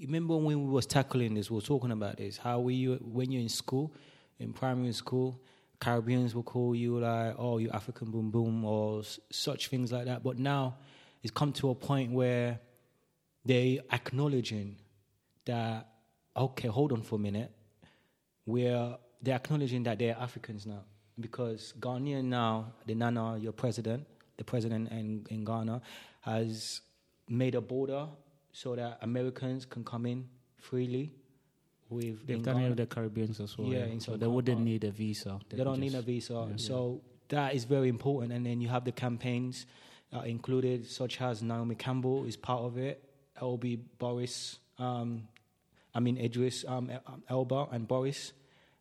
remember 0.00 0.36
when 0.36 0.64
we 0.66 0.70
was 0.70 0.86
tackling 0.86 1.34
this, 1.34 1.50
we 1.50 1.56
were 1.56 1.60
talking 1.62 1.90
about 1.90 2.16
this. 2.16 2.36
How 2.36 2.60
we 2.60 2.74
you 2.74 2.94
when 3.02 3.30
you're 3.30 3.42
in 3.42 3.48
school, 3.48 3.92
in 4.38 4.52
primary 4.52 4.92
school, 4.92 5.40
Caribbeans 5.80 6.34
will 6.34 6.42
call 6.42 6.74
you 6.74 6.98
like, 6.98 7.34
"Oh, 7.38 7.58
you 7.58 7.70
African 7.70 8.10
boom 8.10 8.30
boom" 8.30 8.64
or 8.64 9.02
such 9.30 9.68
things 9.68 9.92
like 9.92 10.06
that. 10.06 10.22
But 10.22 10.38
now 10.38 10.76
it's 11.22 11.30
come 11.30 11.52
to 11.54 11.70
a 11.70 11.74
point 11.74 12.12
where 12.12 12.60
they 13.44 13.80
acknowledging 13.92 14.76
that 15.44 15.88
okay, 16.36 16.68
hold 16.68 16.92
on 16.92 17.02
for 17.02 17.16
a 17.16 17.18
minute. 17.18 17.52
We're 18.46 18.96
they're 19.22 19.36
acknowledging 19.36 19.82
that 19.84 19.98
they're 19.98 20.16
Africans 20.18 20.66
now 20.66 20.84
because 21.18 21.74
Ghanaian 21.78 22.24
now, 22.24 22.72
the 22.86 22.94
Nana, 22.94 23.36
your 23.38 23.52
president, 23.52 24.06
the 24.38 24.44
president 24.44 24.90
in, 24.90 25.26
in 25.28 25.44
Ghana, 25.44 25.82
has 26.22 26.80
made 27.28 27.54
a 27.54 27.60
border 27.60 28.06
so 28.52 28.74
that 28.76 28.98
Americans 29.02 29.64
can 29.64 29.84
come 29.84 30.06
in 30.06 30.28
freely. 30.56 31.12
With 31.88 32.24
They've 32.26 32.42
done 32.42 32.62
it 32.62 32.68
with 32.68 32.78
the 32.78 32.86
Caribbeans 32.86 33.40
as 33.40 33.58
well. 33.58 33.66
Yeah, 33.66 33.86
Yeah, 33.86 33.98
so 33.98 34.16
they 34.16 34.28
wouldn't 34.28 34.60
need 34.60 34.84
a 34.84 34.92
visa. 34.92 35.40
They, 35.48 35.56
could 35.56 35.64
don't 35.64 35.80
need 35.80 35.94
a 35.94 36.02
visa. 36.02 36.46
yeah. 36.48 36.56
So 36.56 37.00
that 37.30 37.54
is 37.54 37.64
very 37.64 37.88
important. 37.88 38.32
And 38.32 38.46
then 38.46 38.60
you 38.60 38.68
have 38.68 38.84
the 38.84 38.92
campaigns 38.92 39.66
uh, 40.12 40.20
included, 40.20 40.86
such 40.86 41.20
as 41.20 41.42
Naomi 41.42 41.74
Campbell 41.74 42.24
is 42.26 42.36
part 42.36 42.62
of 42.62 42.78
it, 42.78 43.02
Elba 43.40 43.76
Boris, 43.98 44.58
um, 44.78 45.28
I 45.94 46.00
mean 46.00 46.16
Idris 46.16 46.64
um, 46.68 46.90
Elba 47.28 47.68
and 47.72 47.88
Boris. 47.88 48.32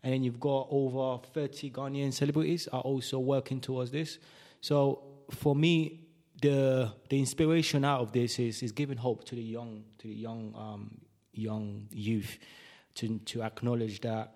And 0.04 0.14
then 0.14 0.24
you've 0.24 0.40
got 0.40 0.68
over 0.70 1.22
30 1.34 1.72
Ghanaian 1.72 2.14
celebrities 2.14 2.68
are 2.68 2.82
also 2.82 3.20
working 3.20 3.60
towards 3.60 3.92
this. 3.92 4.18
So 4.62 5.04
for 5.32 5.56
me, 5.56 6.09
the 6.42 6.92
the 7.10 7.20
inspiration 7.20 7.86
out 7.86 8.02
of 8.02 8.12
this 8.12 8.40
is 8.40 8.64
is 8.64 8.72
giving 8.72 8.98
hope 8.98 9.24
to 9.26 9.36
the 9.36 9.42
young 9.42 9.84
to 10.00 10.08
the 10.08 10.14
young 10.14 10.54
um, 10.56 11.02
young 11.34 11.88
youth 11.92 12.38
to 12.96 13.20
to 13.20 13.44
acknowledge 13.44 14.02
that. 14.02 14.36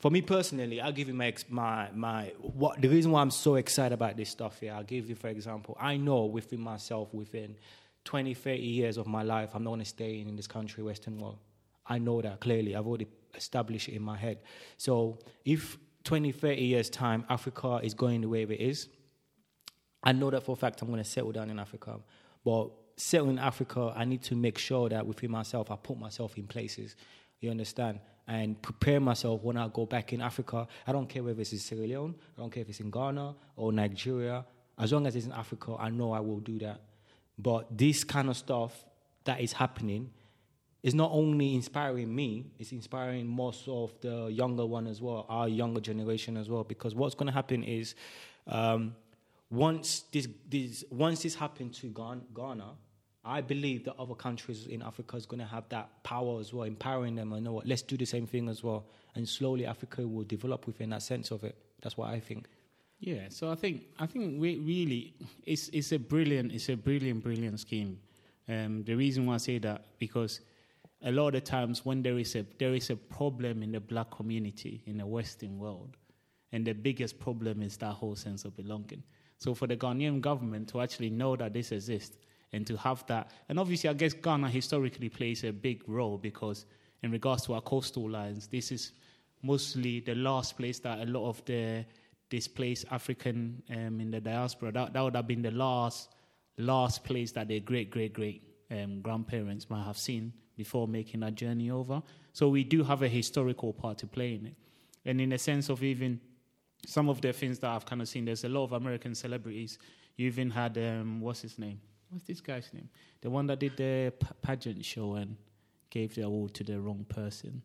For 0.00 0.10
me 0.10 0.20
personally, 0.20 0.80
I'll 0.80 0.92
give 0.92 1.08
you 1.08 1.14
my 1.14 1.34
my 1.48 1.88
my 1.94 2.32
what 2.40 2.80
the 2.80 2.88
reason 2.88 3.10
why 3.12 3.22
I'm 3.22 3.30
so 3.30 3.54
excited 3.54 3.94
about 3.94 4.16
this 4.16 4.28
stuff 4.28 4.60
here. 4.60 4.72
I'll 4.74 4.84
give 4.84 5.08
you 5.08 5.14
for 5.14 5.28
example. 5.28 5.76
I 5.80 5.96
know 5.96 6.24
within 6.26 6.60
myself 6.60 7.12
within 7.14 7.56
20, 8.04 8.34
30 8.34 8.60
years 8.60 8.96
of 8.98 9.06
my 9.06 9.22
life, 9.22 9.50
I'm 9.54 9.64
not 9.64 9.70
going 9.70 9.80
to 9.80 9.86
stay 9.86 10.20
in 10.20 10.36
this 10.36 10.46
country, 10.46 10.84
Western 10.84 11.18
world. 11.18 11.38
I 11.86 11.98
know 11.98 12.20
that 12.20 12.40
clearly. 12.40 12.76
I've 12.76 12.86
already 12.86 13.06
established 13.34 13.88
it 13.88 13.94
in 13.94 14.02
my 14.02 14.16
head. 14.16 14.38
So 14.76 15.18
if 15.44 15.78
20, 16.04 16.32
30 16.32 16.62
years 16.62 16.90
time, 16.90 17.24
Africa 17.28 17.80
is 17.82 17.94
going 17.94 18.20
the 18.20 18.28
way 18.28 18.42
it 18.42 18.50
is, 18.50 18.88
I 20.04 20.12
know 20.12 20.30
that 20.30 20.44
for 20.44 20.52
a 20.52 20.56
fact 20.56 20.82
I'm 20.82 20.88
going 20.88 21.02
to 21.02 21.08
settle 21.08 21.32
down 21.32 21.50
in 21.50 21.58
Africa. 21.58 21.98
But 22.44 22.70
settling 22.96 23.32
in 23.32 23.38
Africa, 23.38 23.92
I 23.96 24.04
need 24.04 24.22
to 24.24 24.36
make 24.36 24.58
sure 24.58 24.88
that 24.90 25.06
within 25.06 25.30
myself, 25.30 25.70
I 25.70 25.76
put 25.76 25.98
myself 25.98 26.36
in 26.36 26.46
places. 26.46 26.94
You 27.40 27.50
understand? 27.50 28.00
And 28.28 28.60
prepare 28.60 29.00
myself 29.00 29.42
when 29.42 29.56
I 29.56 29.68
go 29.68 29.86
back 29.86 30.12
in 30.12 30.20
Africa. 30.20 30.68
I 30.86 30.92
don't 30.92 31.08
care 31.08 31.22
whether 31.22 31.40
it's 31.40 31.52
in 31.52 31.58
Sierra 31.58 31.86
Leone, 31.86 32.14
I 32.36 32.40
don't 32.40 32.50
care 32.50 32.62
if 32.62 32.68
it's 32.68 32.80
in 32.80 32.90
Ghana 32.90 33.34
or 33.56 33.72
Nigeria. 33.72 34.44
As 34.78 34.92
long 34.92 35.06
as 35.06 35.14
it's 35.14 35.26
in 35.26 35.32
Africa, 35.32 35.76
I 35.78 35.90
know 35.90 36.12
I 36.12 36.20
will 36.20 36.40
do 36.40 36.58
that. 36.60 36.80
But 37.38 37.76
this 37.76 38.04
kind 38.04 38.28
of 38.28 38.36
stuff 38.36 38.84
that 39.24 39.40
is 39.40 39.52
happening 39.52 40.10
is 40.82 40.94
not 40.94 41.10
only 41.12 41.54
inspiring 41.54 42.14
me, 42.14 42.46
it's 42.58 42.72
inspiring 42.72 43.26
most 43.26 43.68
of 43.68 43.92
the 44.00 44.26
younger 44.26 44.66
one 44.66 44.86
as 44.86 45.00
well, 45.00 45.24
our 45.28 45.48
younger 45.48 45.80
generation 45.80 46.36
as 46.36 46.48
well. 46.50 46.62
Because 46.64 46.94
what's 46.94 47.14
going 47.14 47.26
to 47.26 47.32
happen 47.32 47.64
is 47.64 47.94
um, 48.46 48.94
once 49.54 50.04
this, 50.12 50.28
this 50.48 50.84
once 50.90 51.22
this 51.22 51.34
happened 51.34 51.74
to 51.74 51.86
Ghana, 52.34 52.72
I 53.24 53.40
believe 53.40 53.84
that 53.84 53.94
other 53.98 54.14
countries 54.14 54.66
in 54.66 54.82
Africa 54.82 55.16
is 55.16 55.24
going 55.24 55.40
to 55.40 55.46
have 55.46 55.68
that 55.70 56.02
power 56.02 56.40
as 56.40 56.52
well, 56.52 56.64
empowering 56.64 57.14
them. 57.14 57.32
I 57.32 57.38
know 57.38 57.52
what, 57.52 57.66
let's 57.66 57.82
do 57.82 57.96
the 57.96 58.04
same 58.04 58.26
thing 58.26 58.48
as 58.48 58.62
well, 58.62 58.86
and 59.14 59.26
slowly 59.26 59.64
Africa 59.64 60.06
will 60.06 60.24
develop 60.24 60.66
within 60.66 60.90
that 60.90 61.02
sense 61.02 61.30
of 61.30 61.44
it. 61.44 61.56
That's 61.82 61.96
what 61.96 62.10
I 62.10 62.20
think. 62.20 62.48
Yeah, 63.00 63.28
so 63.28 63.50
I 63.50 63.54
think 63.54 63.82
I 63.98 64.06
think 64.06 64.40
we 64.40 64.58
really 64.58 65.14
it's 65.44 65.68
it's 65.68 65.92
a 65.92 65.98
brilliant 65.98 66.52
it's 66.52 66.68
a 66.68 66.76
brilliant 66.76 67.22
brilliant 67.22 67.60
scheme. 67.60 67.98
Um, 68.48 68.82
the 68.84 68.94
reason 68.94 69.26
why 69.26 69.34
I 69.34 69.38
say 69.38 69.58
that 69.58 69.86
because 69.98 70.40
a 71.02 71.12
lot 71.12 71.34
of 71.34 71.44
times 71.44 71.84
when 71.84 72.02
there 72.02 72.18
is 72.18 72.34
a 72.34 72.46
there 72.58 72.74
is 72.74 72.90
a 72.90 72.96
problem 72.96 73.62
in 73.62 73.72
the 73.72 73.80
black 73.80 74.10
community 74.10 74.82
in 74.86 74.98
the 74.98 75.06
Western 75.06 75.58
world, 75.58 75.96
and 76.52 76.66
the 76.66 76.72
biggest 76.72 77.18
problem 77.18 77.62
is 77.62 77.76
that 77.78 77.92
whole 77.92 78.16
sense 78.16 78.44
of 78.44 78.56
belonging. 78.56 79.02
So 79.38 79.54
for 79.54 79.66
the 79.66 79.76
Ghanaian 79.76 80.20
government 80.20 80.68
to 80.68 80.80
actually 80.80 81.10
know 81.10 81.36
that 81.36 81.52
this 81.52 81.72
exists 81.72 82.16
and 82.52 82.66
to 82.66 82.76
have 82.76 83.04
that, 83.06 83.30
and 83.48 83.58
obviously 83.58 83.90
I 83.90 83.94
guess 83.94 84.12
Ghana 84.14 84.48
historically 84.48 85.08
plays 85.08 85.44
a 85.44 85.52
big 85.52 85.82
role 85.86 86.18
because 86.18 86.66
in 87.02 87.10
regards 87.10 87.44
to 87.46 87.54
our 87.54 87.60
coastal 87.60 88.08
lines, 88.08 88.46
this 88.46 88.72
is 88.72 88.92
mostly 89.42 90.00
the 90.00 90.14
last 90.14 90.56
place 90.56 90.78
that 90.80 91.00
a 91.00 91.10
lot 91.10 91.28
of 91.28 91.44
the 91.44 91.84
displaced 92.30 92.86
African 92.90 93.62
um, 93.70 94.00
in 94.00 94.10
the 94.10 94.20
diaspora. 94.20 94.72
That, 94.72 94.92
that 94.94 95.00
would 95.02 95.14
have 95.14 95.26
been 95.26 95.42
the 95.42 95.50
last 95.50 96.08
last 96.56 97.04
place 97.04 97.32
that 97.32 97.48
their 97.48 97.60
great 97.60 97.90
great 97.90 98.12
great 98.12 98.42
um, 98.70 99.00
grandparents 99.00 99.68
might 99.68 99.84
have 99.84 99.98
seen 99.98 100.32
before 100.56 100.86
making 100.86 101.20
that 101.20 101.34
journey 101.34 101.70
over. 101.70 102.02
So 102.32 102.48
we 102.48 102.64
do 102.64 102.84
have 102.84 103.02
a 103.02 103.08
historical 103.08 103.72
part 103.72 103.98
to 103.98 104.06
play 104.06 104.34
in 104.34 104.46
it, 104.46 104.54
and 105.04 105.20
in 105.20 105.30
the 105.30 105.38
sense 105.38 105.68
of 105.68 105.82
even 105.82 106.20
some 106.86 107.08
of 107.08 107.20
the 107.20 107.32
things 107.32 107.58
that 107.60 107.70
I've 107.70 107.86
kind 107.86 108.02
of 108.02 108.08
seen, 108.08 108.24
there's 108.24 108.44
a 108.44 108.48
lot 108.48 108.64
of 108.64 108.72
American 108.72 109.14
celebrities. 109.14 109.78
You 110.16 110.26
even 110.26 110.50
had 110.50 110.76
um, 110.78 111.20
what's 111.20 111.42
his 111.42 111.58
name? 111.58 111.80
What's 112.10 112.24
this 112.24 112.40
guy's 112.40 112.72
name? 112.72 112.88
The 113.20 113.30
one 113.30 113.46
that 113.48 113.58
did 113.58 113.76
the 113.76 114.12
pageant 114.42 114.84
show 114.84 115.14
and 115.14 115.36
gave 115.90 116.14
the 116.14 116.22
award 116.22 116.54
to 116.54 116.64
the 116.64 116.80
wrong 116.80 117.04
person. 117.08 117.62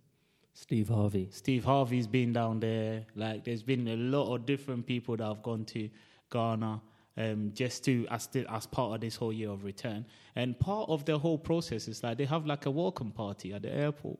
Steve 0.53 0.89
Harvey. 0.89 1.29
Steve 1.31 1.63
Harvey's 1.63 2.07
been 2.07 2.33
down 2.33 2.59
there. 2.59 3.05
Like, 3.15 3.43
there's 3.43 3.63
been 3.63 3.87
a 3.87 3.95
lot 3.95 4.35
of 4.35 4.45
different 4.45 4.85
people 4.85 5.15
that 5.17 5.23
have 5.23 5.43
gone 5.43 5.65
to 5.65 5.89
Ghana 6.31 6.81
um, 7.17 7.51
just 7.53 7.83
to 7.85 8.07
as 8.09 8.27
the, 8.27 8.45
as 8.51 8.65
part 8.65 8.95
of 8.95 9.01
this 9.01 9.15
whole 9.15 9.33
year 9.33 9.49
of 9.49 9.63
return. 9.63 10.05
And 10.35 10.59
part 10.59 10.89
of 10.89 11.05
the 11.05 11.17
whole 11.17 11.37
process 11.37 11.87
is 11.87 12.03
like 12.03 12.17
they 12.17 12.25
have 12.25 12.45
like 12.45 12.65
a 12.65 12.71
welcome 12.71 13.11
party 13.11 13.53
at 13.53 13.61
the 13.61 13.73
airport. 13.73 14.19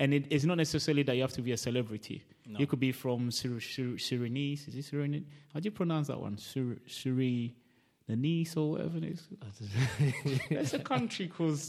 And 0.00 0.14
it, 0.14 0.26
it's 0.30 0.44
not 0.44 0.56
necessarily 0.56 1.02
that 1.04 1.14
you 1.14 1.22
have 1.22 1.32
to 1.34 1.42
be 1.42 1.52
a 1.52 1.56
celebrity. 1.56 2.24
No. 2.46 2.58
You 2.58 2.66
could 2.66 2.80
be 2.80 2.90
from 2.90 3.30
Sur- 3.30 3.60
Sur- 3.60 3.98
Surinese. 3.98 4.66
Is 4.66 4.74
it 4.74 4.84
Surinese? 4.92 5.24
How 5.54 5.60
do 5.60 5.66
you 5.66 5.70
pronounce 5.70 6.08
that 6.08 6.18
one? 6.18 6.36
Sur- 6.38 6.78
Surinese 6.88 7.52
the 8.10 8.16
niece 8.16 8.56
or 8.56 8.72
whatever 8.72 8.98
it 8.98 9.04
is. 9.04 9.28
There's 10.50 10.74
a 10.74 10.80
country 10.80 11.28
called, 11.28 11.60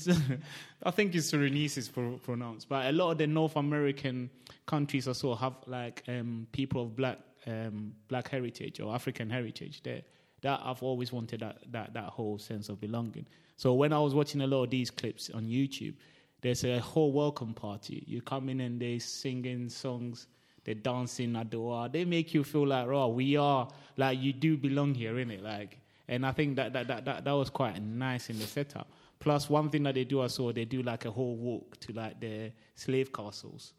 I 0.84 0.92
think 0.92 1.14
it's 1.14 1.32
Surinese 1.32 1.78
is 1.78 1.88
pronounced, 1.90 2.68
but 2.68 2.88
a 2.88 2.92
lot 2.92 3.12
of 3.12 3.20
the 3.20 3.28
North 3.28 3.56
American 3.56 4.30
countries 4.66 5.08
also 5.08 5.36
have 5.36 5.54
like 5.68 6.04
um, 6.08 6.48
people 6.52 6.82
of 6.82 6.96
black 6.96 7.20
um, 7.48 7.94
black 8.08 8.30
heritage 8.30 8.80
or 8.80 8.94
African 8.94 9.30
heritage 9.30 9.84
there. 9.84 10.02
That 10.42 10.62
I've 10.64 10.82
always 10.82 11.14
wanted 11.14 11.42
that, 11.42 11.60
that 11.72 11.94
that 11.94 12.06
whole 12.06 12.40
sense 12.40 12.70
of 12.70 12.82
belonging. 12.82 13.28
So 13.56 13.74
when 13.74 13.94
I 13.94 14.00
was 14.00 14.16
watching 14.16 14.42
a 14.42 14.48
lot 14.48 14.64
of 14.64 14.70
these 14.72 14.90
clips 14.90 15.30
on 15.30 15.44
YouTube, 15.46 15.94
there's 16.42 16.64
a 16.64 16.80
whole 16.80 17.12
welcome 17.12 17.54
party. 17.54 18.04
You 18.08 18.22
come 18.22 18.50
in 18.50 18.62
and 18.62 18.82
they're 18.82 19.00
singing 19.00 19.70
songs 19.70 20.28
they're 20.64 20.76
dancing 20.76 21.36
at 21.36 21.50
the 21.50 21.60
wall. 21.60 21.90
They 21.90 22.06
make 22.06 22.34
you 22.34 22.44
feel 22.44 22.68
like, 22.68 22.88
oh, 22.88 23.08
we 23.10 23.36
are 23.36 23.68
like 23.98 24.20
you 24.20 24.34
do 24.34 24.58
belong 24.58 24.94
here, 24.94 25.14
innit? 25.14 25.42
Like 25.42 25.80
and 26.08 26.26
I 26.26 26.32
think 26.32 26.56
that 26.58 26.74
that, 26.74 26.88
that, 26.88 27.06
that, 27.06 27.24
that 27.24 27.32
was 27.32 27.50
quite 27.50 27.82
nice 27.82 28.30
in 28.30 28.38
the 28.38 28.46
setup. 28.46 28.92
Plus, 29.20 29.50
one 29.50 29.70
thing 29.70 29.84
that 29.84 29.96
they 29.96 30.04
do, 30.04 30.22
I 30.22 30.28
saw 30.28 30.52
they 30.52 30.66
do 30.66 30.82
like 30.82 31.06
a 31.06 31.12
whole 31.12 31.36
walk 31.36 31.80
to 31.82 31.94
like 31.94 32.20
the 32.20 32.52
slave 32.76 33.14
castles, 33.14 33.74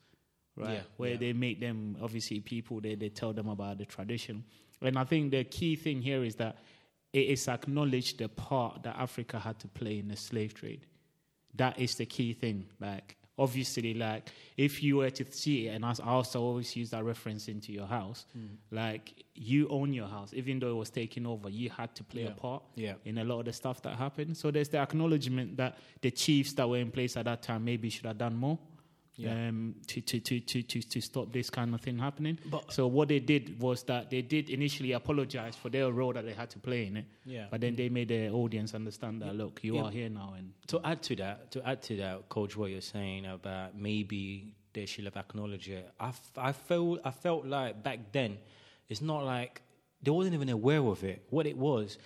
right? 0.57 0.75
Yeah, 0.75 0.81
Where 0.97 1.11
yeah. 1.11 1.17
they 1.17 1.33
make 1.33 1.61
them 1.61 1.97
obviously 2.01 2.41
people. 2.41 2.81
They 2.81 2.95
they 2.95 3.09
tell 3.11 3.33
them 3.33 3.49
about 3.49 3.79
the 3.79 3.85
tradition. 3.85 4.45
And 4.81 4.99
I 4.99 5.05
think 5.05 5.31
the 5.31 5.45
key 5.45 5.77
thing 5.77 6.03
here 6.03 6.25
is 6.25 6.35
that 6.37 6.59
it 7.13 7.29
is 7.29 7.47
acknowledged 7.47 8.19
the 8.19 8.29
part 8.29 8.83
that 8.83 8.97
Africa 8.99 9.39
had 9.39 9.59
to 9.61 9.69
play 9.69 9.99
in 9.99 10.09
the 10.09 10.17
slave 10.17 10.55
trade. 10.55 10.87
That 11.55 11.79
is 11.79 11.95
the 11.97 12.07
key 12.07 12.33
thing. 12.33 12.67
Like 12.81 13.17
obviously 13.39 13.95
like 13.95 14.29
if 14.57 14.83
you 14.83 14.99
were 14.99 15.11
to 15.11 15.25
see 15.33 15.67
it 15.67 15.75
and 15.75 15.85
I 15.85 15.95
also 16.05 16.41
always 16.43 16.77
use 16.77 16.91
that 16.91 17.03
reference 17.03 17.49
into 17.49 17.73
your 17.73 17.87
house 17.87 18.27
mm. 18.37 18.57
like 18.71 19.25
you 19.35 19.69
own 19.69 19.95
your 19.95 20.07
house 20.07 20.33
even 20.35 20.59
though 20.59 20.71
it 20.71 20.77
was 20.77 20.91
taken 20.91 21.27
over 21.27 21.49
you 21.49 21.71
had 21.71 21.95
to 21.95 22.05
play 22.05 22.25
yeah. 22.25 22.29
a 22.29 22.33
part 22.33 22.63
yeah. 22.75 22.95
in 23.07 23.19
a 23.19 23.25
lot 23.25 23.41
of 23.41 23.47
the 23.47 23.53
stuff 23.53 23.81
that 23.83 23.97
happened 23.97 24.37
so 24.37 24.51
there's 24.51 24.69
the 24.69 24.79
acknowledgement 24.79 25.57
that 25.57 25.79
the 26.03 26.11
chiefs 26.11 26.53
that 26.53 26.69
were 26.69 26.77
in 26.77 26.91
place 26.91 27.17
at 27.17 27.25
that 27.25 27.43
time 27.43 27.65
maybe 27.65 27.89
should 27.89 28.05
have 28.05 28.19
done 28.19 28.37
more 28.37 28.59
yeah. 29.17 29.49
um, 29.49 29.75
to, 29.87 30.01
to, 30.01 30.21
to, 30.21 30.41
to, 30.41 30.63
to, 30.63 30.83
to 30.83 31.01
stop 31.01 31.33
this 31.33 31.51
kind 31.51 31.75
of 31.75 31.81
thing 31.81 31.99
happening. 31.99 32.39
But, 32.47 32.73
so 32.73 32.87
what 32.87 33.09
they 33.09 33.21
did 33.21 33.61
was 33.61 33.83
that 33.85 34.11
they 34.11 34.23
did 34.23 34.49
initially 34.51 34.93
apologize 34.93 35.55
for 35.55 35.69
their 35.69 35.91
role 35.91 36.13
that 36.13 36.25
they 36.25 36.33
had 36.33 36.51
to 36.51 36.59
play 36.59 36.87
in 36.87 36.97
it. 36.97 37.05
Yeah. 37.25 37.47
But 37.51 37.61
then 37.61 37.77
they 37.77 37.89
made 37.89 38.09
the 38.09 38.31
audience 38.31 38.75
understand 38.75 39.23
that 39.23 39.37
look, 39.37 39.61
you 39.63 39.77
yeah. 39.77 39.83
are 39.83 39.91
here 39.91 40.09
now. 40.09 40.35
And 40.37 40.53
to 40.69 40.81
add 40.85 41.03
to 41.05 41.17
that, 41.17 41.51
to 41.53 41.69
add 41.69 41.83
to 41.83 41.97
that, 41.97 42.29
Kojo, 42.29 42.57
what 42.57 42.71
you're 42.71 42.81
saying 42.81 43.27
about 43.27 43.79
maybe 43.79 44.55
they 44.73 44.87
should 44.87 45.05
have 45.05 45.17
acknowledged 45.17 45.69
it. 45.69 45.91
I, 46.01 46.09
f- 46.09 46.33
I 46.37 46.53
felt 46.53 47.01
I 47.05 47.11
felt 47.11 47.47
like 47.47 47.83
back 47.83 48.13
then, 48.13 48.39
it's 48.89 49.03
not 49.03 49.25
like 49.25 49.63
they 50.03 50.11
wasn't 50.11 50.35
even 50.35 50.49
aware 50.49 50.81
of 50.81 51.05
it. 51.05 51.27
What 51.29 51.47
it 51.47 51.57
was, 51.57 51.99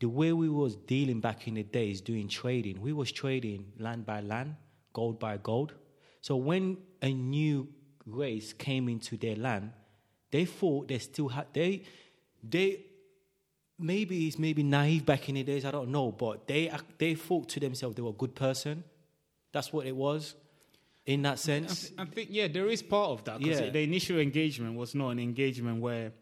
the 0.00 0.08
way 0.08 0.32
we 0.32 0.48
was 0.48 0.76
dealing 0.76 1.20
back 1.20 1.46
in 1.46 1.54
the 1.54 1.62
days 1.62 2.00
doing 2.00 2.28
trading, 2.28 2.80
we 2.80 2.92
was 2.92 3.12
trading 3.12 3.66
land 3.78 4.06
by 4.06 4.22
land, 4.22 4.56
gold 4.94 5.18
by 5.20 5.36
gold 5.36 5.74
so 6.24 6.36
when 6.36 6.78
a 7.02 7.12
new 7.12 7.68
race 8.06 8.54
came 8.54 8.88
into 8.88 9.18
their 9.18 9.36
land, 9.36 9.72
they 10.30 10.46
thought 10.46 10.88
they 10.88 10.98
still 10.98 11.28
had 11.28 11.48
they 11.52 11.82
they 12.42 12.80
maybe 13.78 14.26
it's 14.26 14.38
maybe 14.38 14.62
naive 14.62 15.04
back 15.04 15.28
in 15.28 15.34
the 15.34 15.42
days. 15.42 15.66
I 15.66 15.70
don't 15.70 15.90
know, 15.90 16.12
but 16.12 16.46
they 16.46 16.72
they 16.96 17.14
thought 17.14 17.50
to 17.50 17.60
themselves 17.60 17.94
they 17.96 18.00
were 18.00 18.16
a 18.18 18.20
good 18.24 18.34
person. 18.34 18.84
That's 19.52 19.70
what 19.70 19.84
it 19.86 19.94
was. 19.94 20.34
In 21.04 21.20
that 21.22 21.38
sense, 21.38 21.92
I, 21.98 22.04
th- 22.04 22.08
I 22.08 22.14
think 22.14 22.28
yeah, 22.32 22.48
there 22.48 22.68
is 22.68 22.80
part 22.82 23.10
of 23.10 23.24
that. 23.24 23.42
Yeah. 23.42 23.68
the 23.68 23.80
initial 23.82 24.18
engagement 24.18 24.76
was 24.78 24.94
not 24.94 25.10
an 25.10 25.18
engagement 25.18 25.82
where 25.82 26.12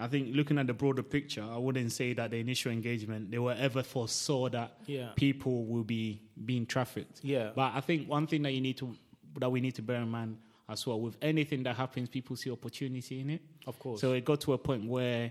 I 0.00 0.08
think 0.08 0.34
looking 0.34 0.58
at 0.58 0.66
the 0.66 0.74
broader 0.74 1.04
picture, 1.04 1.44
I 1.48 1.56
wouldn't 1.58 1.92
say 1.92 2.12
that 2.14 2.32
the 2.32 2.38
initial 2.38 2.72
engagement 2.72 3.30
they 3.30 3.38
were 3.38 3.54
ever 3.56 3.84
foresaw 3.84 4.48
that 4.48 4.78
Yeah. 4.86 5.10
people 5.14 5.64
will 5.66 5.84
be 5.84 6.20
being 6.44 6.66
trafficked. 6.66 7.20
Yeah. 7.22 7.52
But 7.54 7.74
I 7.76 7.80
think 7.80 8.08
one 8.08 8.26
thing 8.26 8.42
that 8.42 8.50
you 8.52 8.60
need 8.60 8.76
to 8.78 8.96
that 9.40 9.50
we 9.50 9.60
need 9.60 9.74
to 9.76 9.82
bear 9.82 9.96
in 10.02 10.08
mind 10.10 10.38
as 10.68 10.86
well 10.86 11.00
with 11.00 11.16
anything 11.20 11.62
that 11.64 11.76
happens, 11.76 12.08
people 12.08 12.36
see 12.36 12.50
opportunity 12.50 13.20
in 13.20 13.30
it. 13.30 13.42
Of 13.66 13.78
course. 13.78 14.00
So 14.00 14.12
it 14.12 14.24
got 14.24 14.40
to 14.42 14.54
a 14.54 14.58
point 14.58 14.88
where 14.88 15.30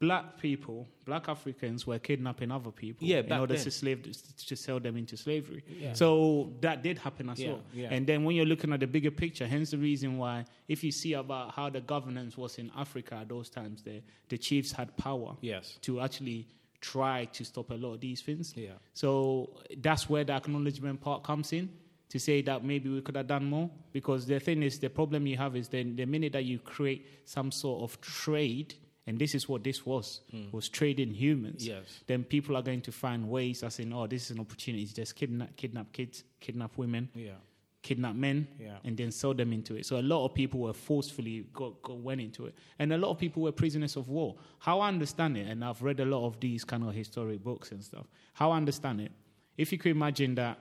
black 0.00 0.38
people, 0.40 0.86
black 1.04 1.28
Africans, 1.28 1.86
were 1.86 1.98
kidnapping 1.98 2.50
other 2.50 2.70
people 2.70 3.06
Yeah, 3.06 3.18
in 3.18 3.32
order 3.32 3.54
then. 3.54 3.62
to 3.64 3.70
slave 3.70 4.02
to 4.46 4.56
sell 4.56 4.80
them 4.80 4.96
into 4.96 5.16
slavery. 5.16 5.62
Yeah. 5.68 5.92
So 5.92 6.52
that 6.60 6.82
did 6.82 6.98
happen 6.98 7.28
as 7.30 7.38
Yeah, 7.38 7.52
well. 7.52 7.62
And 7.90 8.06
then 8.06 8.24
when 8.24 8.34
you're 8.34 8.46
looking 8.46 8.72
at 8.72 8.80
the 8.80 8.86
bigger 8.86 9.10
picture, 9.12 9.46
hence 9.46 9.70
the 9.70 9.78
reason 9.78 10.18
why, 10.18 10.44
if 10.68 10.82
you 10.82 10.90
see 10.90 11.12
about 11.12 11.52
how 11.54 11.70
the 11.70 11.80
governance 11.80 12.36
was 12.36 12.58
in 12.58 12.70
Africa 12.76 13.16
at 13.16 13.28
those 13.28 13.48
times, 13.48 13.82
the 13.82 14.02
the 14.28 14.38
chiefs 14.38 14.72
had 14.72 14.96
power 14.96 15.36
Yes. 15.40 15.78
to 15.82 16.00
actually 16.00 16.48
try 16.80 17.26
to 17.26 17.44
stop 17.44 17.70
a 17.70 17.74
lot 17.74 17.94
of 17.94 18.00
these 18.00 18.20
things. 18.22 18.54
Yeah. 18.56 18.72
So 18.92 19.50
that's 19.78 20.08
where 20.10 20.24
the 20.24 20.32
acknowledgement 20.32 21.00
part 21.00 21.22
comes 21.22 21.52
in 21.52 21.68
to 22.08 22.18
say 22.20 22.40
that 22.42 22.64
maybe 22.64 22.88
we 22.88 23.00
could 23.00 23.16
have 23.16 23.26
done 23.26 23.44
more. 23.44 23.70
Because 23.92 24.26
the 24.26 24.38
thing 24.40 24.62
is, 24.62 24.78
the 24.78 24.90
problem 24.90 25.26
you 25.26 25.36
have 25.36 25.56
is 25.56 25.68
then 25.68 25.96
the 25.96 26.04
minute 26.06 26.32
that 26.32 26.44
you 26.44 26.58
create 26.58 27.06
some 27.24 27.50
sort 27.50 27.82
of 27.82 28.00
trade, 28.00 28.74
and 29.06 29.18
this 29.18 29.34
is 29.34 29.48
what 29.48 29.62
this 29.64 29.84
was, 29.86 30.20
hmm. 30.30 30.44
was 30.52 30.68
trading 30.68 31.12
humans. 31.12 31.66
Yes. 31.66 32.00
Then 32.06 32.24
people 32.24 32.56
are 32.56 32.62
going 32.62 32.80
to 32.82 32.92
find 32.92 33.28
ways 33.28 33.62
as 33.62 33.78
in, 33.78 33.92
oh, 33.92 34.06
this 34.06 34.24
is 34.24 34.30
an 34.32 34.40
opportunity 34.40 34.86
to 34.86 34.94
just 34.94 35.14
kidnap, 35.16 35.56
kidnap 35.56 35.92
kids, 35.92 36.24
kidnap 36.40 36.76
women, 36.76 37.08
Yeah. 37.14 37.36
kidnap 37.82 38.16
men, 38.16 38.48
Yeah. 38.60 38.78
and 38.84 38.96
then 38.96 39.12
sell 39.12 39.32
them 39.32 39.52
into 39.52 39.76
it. 39.76 39.86
So 39.86 40.00
a 40.00 40.02
lot 40.02 40.24
of 40.24 40.34
people 40.34 40.60
were 40.60 40.72
forcefully 40.72 41.46
got, 41.52 41.82
got 41.82 41.98
went 41.98 42.20
into 42.20 42.46
it, 42.46 42.54
and 42.80 42.92
a 42.92 42.98
lot 42.98 43.10
of 43.10 43.18
people 43.18 43.42
were 43.44 43.52
prisoners 43.52 43.94
of 43.96 44.08
war. 44.08 44.36
How 44.58 44.80
I 44.80 44.88
understand 44.88 45.36
it, 45.36 45.46
and 45.48 45.64
I've 45.64 45.82
read 45.82 46.00
a 46.00 46.04
lot 46.04 46.26
of 46.26 46.40
these 46.40 46.64
kind 46.64 46.82
of 46.82 46.92
historic 46.94 47.42
books 47.44 47.70
and 47.70 47.82
stuff. 47.82 48.06
How 48.34 48.50
I 48.50 48.56
understand 48.56 49.00
it, 49.00 49.12
if 49.56 49.70
you 49.70 49.78
could 49.78 49.92
imagine 49.92 50.34
that 50.34 50.58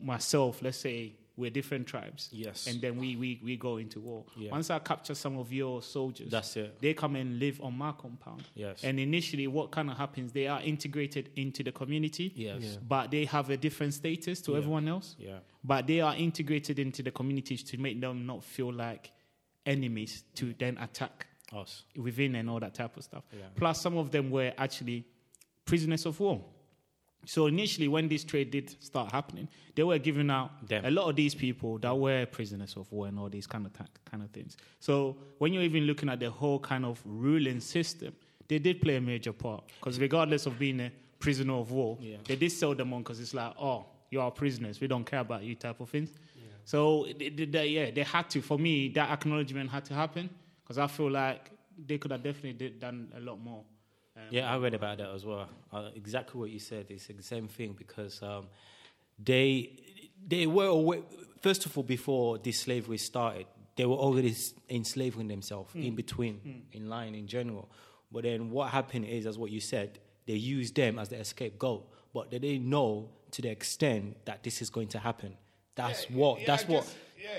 myself, 0.00 0.62
let's 0.62 0.78
say 0.78 1.14
we're 1.38 1.50
different 1.50 1.86
tribes, 1.86 2.30
Yes. 2.32 2.66
and 2.66 2.80
then 2.80 2.96
we 2.96 3.14
we, 3.16 3.40
we 3.44 3.56
go 3.58 3.76
into 3.76 4.00
war. 4.00 4.24
Yeah. 4.36 4.50
Once 4.50 4.70
I 4.70 4.78
capture 4.78 5.14
some 5.14 5.36
of 5.38 5.52
your 5.52 5.82
soldiers, 5.82 6.30
That's 6.30 6.56
it. 6.56 6.80
They 6.80 6.94
come 6.94 7.14
and 7.16 7.38
live 7.38 7.60
on 7.62 7.76
my 7.76 7.92
compound. 7.92 8.44
Yes. 8.54 8.82
And 8.84 8.98
initially, 8.98 9.46
what 9.46 9.70
kind 9.70 9.90
of 9.90 9.98
happens? 9.98 10.32
They 10.32 10.46
are 10.46 10.62
integrated 10.62 11.28
into 11.36 11.62
the 11.62 11.72
community. 11.72 12.32
Yes. 12.34 12.62
Yeah. 12.62 12.76
But 12.88 13.10
they 13.10 13.26
have 13.26 13.50
a 13.50 13.56
different 13.58 13.92
status 13.92 14.40
to 14.42 14.52
Yeah. 14.52 14.58
everyone 14.58 14.88
else 14.88 15.14
Yeah. 15.18 15.40
but 15.62 15.86
they 15.86 16.00
are 16.00 16.16
integrated 16.16 16.78
into 16.78 17.02
the 17.02 17.10
communities 17.10 17.62
to 17.64 17.76
make 17.76 18.00
them 18.00 18.24
not 18.24 18.42
feel 18.42 18.72
like 18.72 19.12
enemies 19.66 20.24
to 20.36 20.54
then 20.58 20.78
attack 20.78 21.26
Us. 21.52 21.84
within 21.96 22.34
and 22.36 22.48
all 22.48 22.60
that 22.60 22.72
type 22.74 22.96
of 22.96 23.04
stuff. 23.04 23.24
Yeah. 23.32 23.40
Plus, 23.56 23.80
some 23.80 23.98
of 23.98 24.10
them 24.10 24.30
were 24.30 24.54
actually 24.56 25.04
prisoners 25.66 26.06
of 26.06 26.18
war. 26.20 26.42
So 27.24 27.46
initially, 27.46 27.88
when 27.88 28.08
this 28.08 28.22
trade 28.22 28.50
did 28.52 28.70
start 28.82 29.10
happening, 29.10 29.48
they 29.74 29.82
were 29.82 29.98
giving 29.98 30.30
out 30.30 30.66
Them. 30.68 30.84
a 30.84 30.90
lot 30.90 31.08
of 31.10 31.16
these 31.16 31.34
people 31.34 31.78
that 31.78 31.96
were 31.96 32.24
prisoners 32.26 32.76
of 32.76 32.90
war 32.92 33.08
and 33.08 33.18
all 33.18 33.28
these 33.28 33.46
kind 33.48 33.66
of 33.66 33.72
ta- 33.72 33.86
kind 34.08 34.22
of 34.22 34.30
things. 34.30 34.56
So 34.78 35.16
when 35.38 35.52
you're 35.52 35.64
even 35.64 35.84
looking 35.84 36.08
at 36.08 36.20
the 36.20 36.30
whole 36.30 36.58
kind 36.60 36.84
of 36.84 37.00
ruling 37.04 37.60
system, 37.60 38.14
they 38.48 38.60
did 38.60 38.80
play 38.80 38.96
a 38.96 39.00
major 39.00 39.32
part 39.32 39.64
because 39.80 39.98
regardless 39.98 40.46
of 40.46 40.56
being 40.58 40.78
a 40.80 40.92
prisoner 41.18 41.54
of 41.54 41.72
war, 41.72 41.98
Yeah. 42.00 42.18
they 42.24 42.36
did 42.36 42.50
sell 42.52 42.74
them 42.74 42.92
on 42.92 43.02
because 43.02 43.18
it's 43.18 43.34
like, 43.34 43.54
oh, 43.60 43.86
you 44.10 44.20
are 44.20 44.30
prisoners, 44.30 44.80
we 44.80 44.86
don't 44.86 45.04
care 45.04 45.20
about 45.20 45.42
you 45.42 45.56
type 45.56 45.80
of 45.80 45.88
things. 45.90 46.10
So 46.64 47.06
they, 47.18 47.28
they, 47.30 47.44
they- 47.44 47.68
yeah, 47.68 47.90
they 47.92 48.02
had 48.02 48.28
to. 48.30 48.40
For 48.42 48.58
me, 48.58 48.88
that 48.90 49.10
acknowledgement 49.10 49.70
had 49.70 49.84
to 49.86 49.94
happen 49.94 50.30
because 50.62 50.78
I 50.78 50.86
feel 50.86 51.10
like 51.10 51.50
they 51.86 51.98
could 51.98 52.10
have 52.12 52.22
definitely 52.22 52.54
did, 52.54 52.80
done 52.80 53.12
a 53.16 53.20
lot 53.20 53.38
more. 53.40 53.62
Um, 54.16 54.22
Yeah, 54.30 54.52
I 54.52 54.58
read 54.58 54.74
about 54.74 54.98
that 54.98 55.10
as 55.10 55.24
well. 55.24 55.48
Uh, 55.72 55.90
exactly 55.94 56.40
what 56.40 56.50
you 56.50 56.58
said. 56.58 56.86
It's 56.90 57.06
the 57.06 57.22
same 57.22 57.48
thing 57.48 57.74
because 57.76 58.22
um, 58.22 58.46
they 59.18 59.70
they 60.26 60.46
were 60.46 60.66
aware, 60.66 61.00
first 61.42 61.66
of 61.66 61.76
all 61.76 61.84
before 61.84 62.38
this 62.38 62.60
slavery 62.60 62.98
started. 62.98 63.46
They 63.76 63.84
were 63.84 63.96
already 63.96 64.34
enslaving 64.70 65.28
themselves 65.28 65.74
in 65.74 65.94
between, 65.94 66.64
in 66.72 66.88
line 66.88 67.14
in 67.14 67.26
general. 67.26 67.68
But 68.10 68.22
then 68.22 68.50
what 68.50 68.70
happened 68.70 69.04
is, 69.04 69.26
as 69.26 69.36
what 69.36 69.50
you 69.50 69.60
said, 69.60 69.98
they 70.26 70.32
used 70.34 70.74
them 70.76 70.98
as 70.98 71.10
the 71.10 71.22
scapegoat, 71.22 71.86
but 72.14 72.30
they 72.30 72.38
didn't 72.38 72.70
know 72.70 73.10
to 73.32 73.42
the 73.42 73.50
extent 73.50 74.16
that 74.24 74.42
this 74.42 74.62
is 74.62 74.70
going 74.70 74.88
to 74.88 74.98
happen. 74.98 75.36
That's 75.74 76.04
what. 76.10 76.40
Yeah, 76.40 76.46
that's 76.46 76.64
I 76.64 76.72
what. 76.72 76.84
guess- 76.84 76.94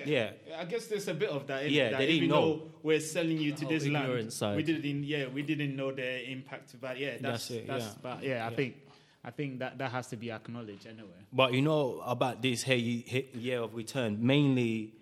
yeah. 0.06 0.32
I 0.58 0.66
guess 0.66 0.88
there's 0.88 1.08
a 1.08 1.14
bit 1.14 1.30
of 1.30 1.48
that. 1.48 1.66
In 1.66 1.74
Yeah, 1.74 1.90
that 1.92 1.98
they 2.00 2.06
didn't 2.08 2.24
even 2.24 2.30
know. 2.30 2.62
we're 2.84 3.00
selling 3.00 3.38
you 3.38 3.52
to 3.54 3.66
The 3.66 3.66
this 3.80 3.88
land. 3.88 4.34
side. 4.34 4.56
We 4.58 4.64
didn't. 4.64 5.04
Yeah, 5.04 5.28
we 5.28 5.42
didn't 5.44 5.76
know 5.76 5.92
the 5.92 6.30
impact. 6.30 6.76
But 6.80 6.98
yeah, 7.00 7.18
that's 7.20 7.48
That's 7.48 7.52
it, 7.52 7.68
That's, 7.68 7.86
yeah. 7.86 7.92
But 8.02 8.24
yeah, 8.24 8.46
I 8.46 8.50
Yeah. 8.50 8.56
think 8.56 8.76
I 9.24 9.32
think 9.32 9.60
that 9.60 9.78
that 9.80 9.92
has 9.92 10.08
to 10.08 10.16
be 10.18 10.32
acknowledged 10.32 10.88
anyway. 10.88 11.20
But 11.34 11.54
you 11.54 11.62
know 11.62 12.02
about 12.06 12.42
this 12.42 12.64
here 12.64 12.76
ye- 12.78 13.30
year 13.34 13.60
of 13.62 13.76
return 13.76 14.26
mainly 14.26 14.94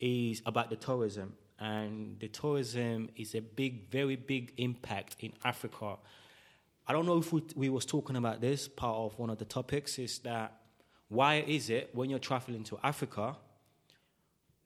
is 0.00 0.42
about 0.46 0.70
the 0.70 0.76
tourism, 0.76 1.34
and 1.58 2.18
the 2.20 2.28
tourism 2.28 3.08
is 3.16 3.34
a 3.34 3.40
big, 3.40 3.90
very 3.90 4.16
big 4.16 4.52
impact 4.56 5.16
in 5.20 5.32
Africa. 5.44 5.96
I 6.86 6.92
don't 6.92 7.06
know 7.06 7.18
if 7.18 7.32
we, 7.32 7.42
we 7.54 7.68
was 7.68 7.86
talking 7.86 8.16
about 8.16 8.40
this 8.40 8.66
part 8.68 8.96
of 8.96 9.16
one 9.18 9.30
of 9.30 9.38
the 9.38 9.44
topics 9.44 9.98
is 10.00 10.18
that 10.20 10.58
why 11.08 11.36
is 11.46 11.70
it 11.70 11.90
when 11.94 12.10
you're 12.10 12.18
traveling 12.18 12.64
to 12.64 12.78
Africa, 12.82 13.36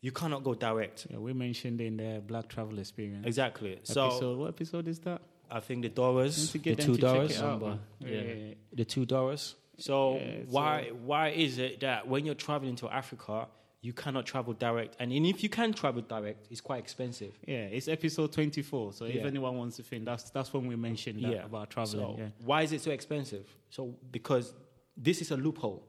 you 0.06 0.12
cannot 0.12 0.44
go 0.44 0.54
direct? 0.54 1.08
Yeah, 1.10 1.18
we 1.18 1.32
mentioned 1.32 1.80
in 1.80 1.96
the 1.96 2.22
Black 2.24 2.46
Travel 2.46 2.78
Experience. 2.78 3.26
Exactly. 3.26 3.80
So 3.82 4.06
episode. 4.06 4.38
What 4.38 4.48
episode 4.50 4.86
is 4.86 5.00
that? 5.00 5.20
I 5.50 5.58
think 5.58 5.82
the 5.82 5.90
Doras, 5.90 6.52
the 6.52 6.76
two 6.76 6.96
to 6.96 7.02
Doras, 7.02 7.30
it 7.30 7.30
out, 7.30 7.30
Samba, 7.32 7.66
man. 7.66 7.80
yeah. 7.98 8.08
Yeah, 8.08 8.20
yeah, 8.20 8.34
yeah. 8.34 8.54
the 8.72 8.84
two 8.84 9.04
Doras. 9.04 9.54
So 9.78 10.18
Yeah, 10.18 10.44
why 10.48 10.92
why 11.10 11.30
is 11.30 11.58
it 11.58 11.80
that 11.80 12.06
when 12.06 12.24
you're 12.24 12.36
traveling 12.36 12.76
to 12.76 12.88
Africa, 12.88 13.48
you 13.80 13.92
cannot 13.92 14.26
travel 14.26 14.52
direct? 14.52 14.94
And 15.00 15.12
if 15.12 15.42
you 15.42 15.48
can 15.48 15.72
travel 15.72 16.02
direct, 16.02 16.46
it's 16.52 16.60
quite 16.60 16.78
expensive. 16.78 17.32
Yeah, 17.44 17.76
it's 17.76 17.88
episode 17.88 18.32
24. 18.32 18.92
So 18.92 19.06
if 19.06 19.24
anyone 19.24 19.56
wants 19.56 19.74
to 19.78 19.82
think, 19.82 20.04
that's 20.04 20.30
that's 20.30 20.52
when 20.54 20.68
we 20.68 20.76
mentioned 20.76 21.24
that 21.24 21.46
about 21.46 21.70
traveling. 21.70 22.16
So 22.16 22.16
yeah. 22.16 22.28
why 22.44 22.62
is 22.62 22.70
it 22.70 22.80
so 22.80 22.92
expensive? 22.92 23.46
So 23.70 23.96
because 24.12 24.54
this 24.96 25.20
is 25.20 25.32
a 25.32 25.36
loophole 25.36 25.82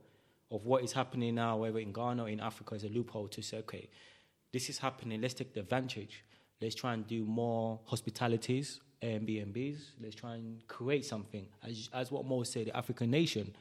of 0.52 0.66
what 0.66 0.84
is 0.84 0.94
happening 0.94 1.36
now, 1.36 1.58
whether 1.58 1.80
in 1.80 1.92
Ghana 1.92 2.24
or 2.24 2.30
in 2.30 2.40
Africa, 2.40 2.76
is 2.76 2.84
a 2.84 2.90
loophole 2.90 3.28
to 3.30 3.42
say, 3.42 3.58
okay, 3.58 3.90
this 4.54 4.70
is 4.70 4.78
happening. 4.78 5.22
Let's 5.22 5.34
take 5.34 5.54
the 5.54 5.60
advantage. 5.60 6.24
Let's 6.62 6.76
try 6.76 6.94
and 6.94 7.06
do 7.06 7.26
more 7.26 7.80
hospitalities, 7.86 8.80
Airbnbs. 9.04 9.78
Let's 10.02 10.16
try 10.16 10.36
and 10.36 10.66
create 10.68 11.06
something, 11.06 11.48
as 11.64 11.90
as 11.94 12.12
what 12.12 12.26
Mo 12.26 12.44
said, 12.44 12.68
the 12.68 12.76
African 12.78 13.12
nation 13.12 13.56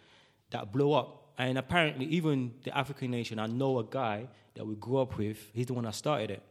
that 0.51 0.73
blew 0.73 0.93
up. 0.93 1.23
And 1.39 1.59
apparently, 1.59 2.07
even 2.07 2.55
the 2.65 2.75
African 2.77 3.11
nation, 3.11 3.39
I 3.39 3.47
know 3.47 3.79
a 3.79 3.85
guy 3.85 4.29
that 4.55 4.67
we 4.67 4.75
grew 4.77 4.99
up 4.99 5.19
with. 5.19 5.39
He's 5.53 5.67
the 5.67 5.75
one 5.75 5.85
that 5.85 5.95
started 5.95 6.31
it, 6.31 6.43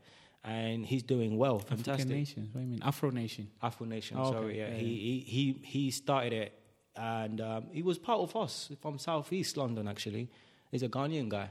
and 0.43 0.85
he's 0.85 1.01
doing 1.01 1.37
well. 1.37 1.57
Fantastic. 1.57 1.93
African 1.93 2.11
nations. 2.11 2.49
What 2.53 2.59
do 2.61 2.65
you 2.65 2.71
mean? 2.73 2.81
Afro 2.83 3.09
nation. 3.09 3.47
Afro 3.63 3.87
Nation. 3.87 4.17
Oh, 4.19 4.25
okay. 4.25 4.31
Sorry, 4.33 4.57
yeah. 4.59 4.67
Yeah, 4.67 4.73
He, 4.75 4.95
he 4.97 5.19
he 5.35 5.43
he 5.63 5.91
started 5.91 6.33
it, 6.33 6.53
and 6.95 7.41
um, 7.41 7.65
he 7.71 7.81
was 7.81 7.97
part 7.97 8.19
of 8.19 8.35
us 8.35 8.71
from 8.81 8.97
Southeast 8.97 9.57
London. 9.57 9.87
Actually, 9.87 10.29
he's 10.71 10.83
a 10.83 10.89
Ghanaian 10.89 11.29
guy. 11.29 11.49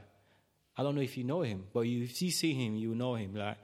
I 0.77 0.83
don't 0.83 0.95
know 0.95 1.01
if 1.01 1.17
you 1.17 1.23
know 1.23 1.41
him, 1.41 1.65
but 1.73 1.81
you, 1.81 2.03
if 2.03 2.21
you 2.21 2.31
see 2.31 2.53
him, 2.53 2.75
you 2.75 2.93
know 2.95 3.15
him. 3.15 3.35
Like, 3.35 3.57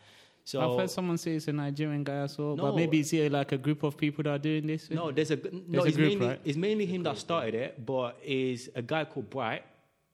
so 0.43 0.61
I've 0.61 0.79
heard 0.79 0.89
someone 0.89 1.17
say 1.17 1.35
it's 1.35 1.47
a 1.47 1.53
Nigerian 1.53 2.03
guy 2.03 2.21
as 2.23 2.37
well, 2.37 2.55
no, 2.55 2.63
but 2.63 2.75
maybe 2.75 2.99
it's 2.99 3.09
here 3.09 3.29
like 3.29 3.51
a 3.51 3.57
group 3.57 3.83
of 3.83 3.97
people 3.97 4.23
that 4.23 4.29
are 4.29 4.39
doing 4.39 4.65
this. 4.67 4.89
no, 4.89 5.11
there's 5.11 5.31
a 5.31 5.39
no. 5.67 5.83
a 5.83 5.85
it's 5.85 5.95
group, 5.95 6.09
mainly 6.09 6.27
right? 6.27 6.41
it's 6.43 6.57
mainly 6.57 6.85
him 6.85 7.03
that 7.03 7.17
started 7.17 7.53
it, 7.53 7.85
but 7.85 8.17
is 8.23 8.69
a 8.75 8.81
guy 8.81 9.05
called 9.05 9.29
Bright 9.29 9.63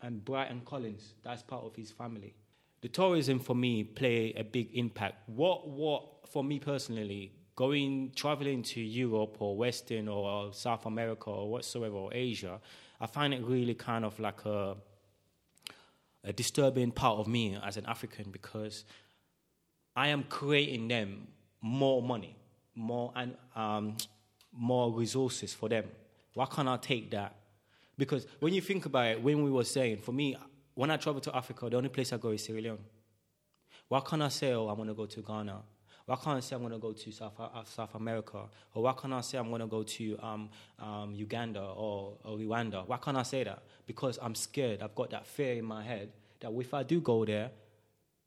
and 0.02 0.24
Bright 0.24 0.52
and 0.52 0.66
Collins. 0.66 1.14
That's 1.24 1.44
part 1.44 1.64
of 1.64 1.76
his 1.76 1.92
family. 1.92 2.34
The 2.82 2.90
tourism 2.90 3.40
for 3.40 3.56
me 3.56 3.84
play 3.84 4.34
a 4.36 4.44
big 4.44 4.70
impact. 4.74 5.30
What 5.30 5.68
what 5.68 6.28
for 6.30 6.44
me 6.44 6.60
personally, 6.60 7.32
going 7.58 8.12
traveling 8.16 8.62
to 8.62 8.80
Europe 8.80 9.38
or 9.40 9.58
Western 9.58 10.08
or 10.08 10.54
South 10.54 10.86
America 10.86 11.30
or 11.30 11.50
whatsoever 11.50 11.96
or 11.96 12.14
Asia, 12.14 12.62
I 13.02 13.08
find 13.08 13.34
it 13.34 13.44
really 13.44 13.74
kind 13.74 14.06
of 14.06 14.18
like 14.20 14.46
a 14.46 14.78
a 16.24 16.34
disturbing 16.34 16.92
part 16.92 17.20
of 17.20 17.28
me 17.28 17.58
as 17.64 17.78
an 17.78 17.86
African 17.86 18.32
because 18.32 18.86
I 19.96 20.10
am 20.10 20.24
creating 20.24 20.88
them 20.88 21.28
more 21.62 22.02
money, 22.02 22.36
more 22.76 23.12
and 23.16 23.36
um, 23.56 23.98
more 24.52 24.92
resources 24.92 25.54
for 25.54 25.70
them. 25.70 25.86
Why 26.34 26.46
can't 26.46 26.68
I 26.68 26.78
take 26.78 27.12
that? 27.12 27.34
Because 27.98 28.28
when 28.40 28.54
you 28.54 28.62
think 28.62 28.86
about 28.86 29.08
it, 29.08 29.24
when 29.24 29.44
we 29.44 29.50
were 29.50 29.64
saying, 29.64 29.98
for 29.98 30.12
me, 30.12 30.36
when 30.76 30.92
I 30.92 30.98
travel 30.98 31.22
to 31.22 31.36
Africa, 31.36 31.70
the 31.70 31.78
only 31.78 31.90
place 31.90 32.14
I 32.14 32.18
go 32.18 32.30
is 32.30 32.44
Sierra 32.44 32.62
Leone. 32.62 32.86
Why 33.88 34.02
can't 34.02 34.22
I 34.22 34.28
say, 34.28 34.52
oh, 34.52 34.68
I'm 34.68 34.76
going 34.76 34.90
to 34.90 34.94
go 34.94 35.06
to 35.06 35.22
Ghana? 35.22 35.62
Why 36.08 36.16
can't 36.16 36.38
I 36.38 36.40
say 36.40 36.56
I'm 36.56 36.62
going 36.62 36.72
to 36.72 36.80
go 36.80 36.94
to 36.94 37.12
South, 37.12 37.34
uh, 37.38 37.66
South 37.66 37.94
America? 37.96 38.40
Or 38.74 38.84
why 38.84 38.94
can't 38.94 39.12
I 39.12 39.20
say 39.20 39.38
I'm 39.38 39.50
going 39.50 39.60
to 39.60 39.68
go 39.68 39.84
to 39.84 40.18
um, 40.22 40.50
um, 40.80 41.14
Uganda 41.14 41.60
or, 41.62 42.18
or 42.24 42.38
Rwanda? 42.38 42.88
Why 42.88 42.96
can't 42.96 43.18
I 43.18 43.24
say 43.24 43.44
that? 43.44 43.64
Because 43.86 44.18
I'm 44.22 44.34
scared. 44.34 44.82
I've 44.82 44.96
got 44.96 45.10
that 45.10 45.28
fear 45.28 45.56
in 45.56 45.66
my 45.66 45.84
head 45.84 46.14
that 46.40 46.54
if 46.54 46.74
I 46.74 46.84
do 46.84 47.02
go 47.02 47.26
there, 47.26 47.52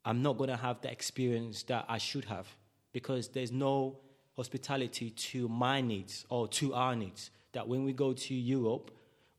I'm 0.05 0.21
not 0.21 0.37
going 0.37 0.51
to 0.51 0.57
have 0.57 0.79
the 0.81 0.91
experience 0.91 1.63
that 1.63 1.85
I 1.89 1.97
should 1.97 2.25
have 2.25 2.47
because 2.93 3.29
there's 3.29 3.51
no 3.51 3.97
hospitality 4.35 5.09
to 5.09 5.49
my 5.49 5.81
needs 5.81 6.27
or 6.29 6.47
to 6.49 6.75
our 6.75 6.95
needs. 6.95 7.31
That 7.53 7.67
when 7.67 7.83
we 7.83 7.93
go 7.93 8.13
to 8.13 8.35
Europe 8.35 8.91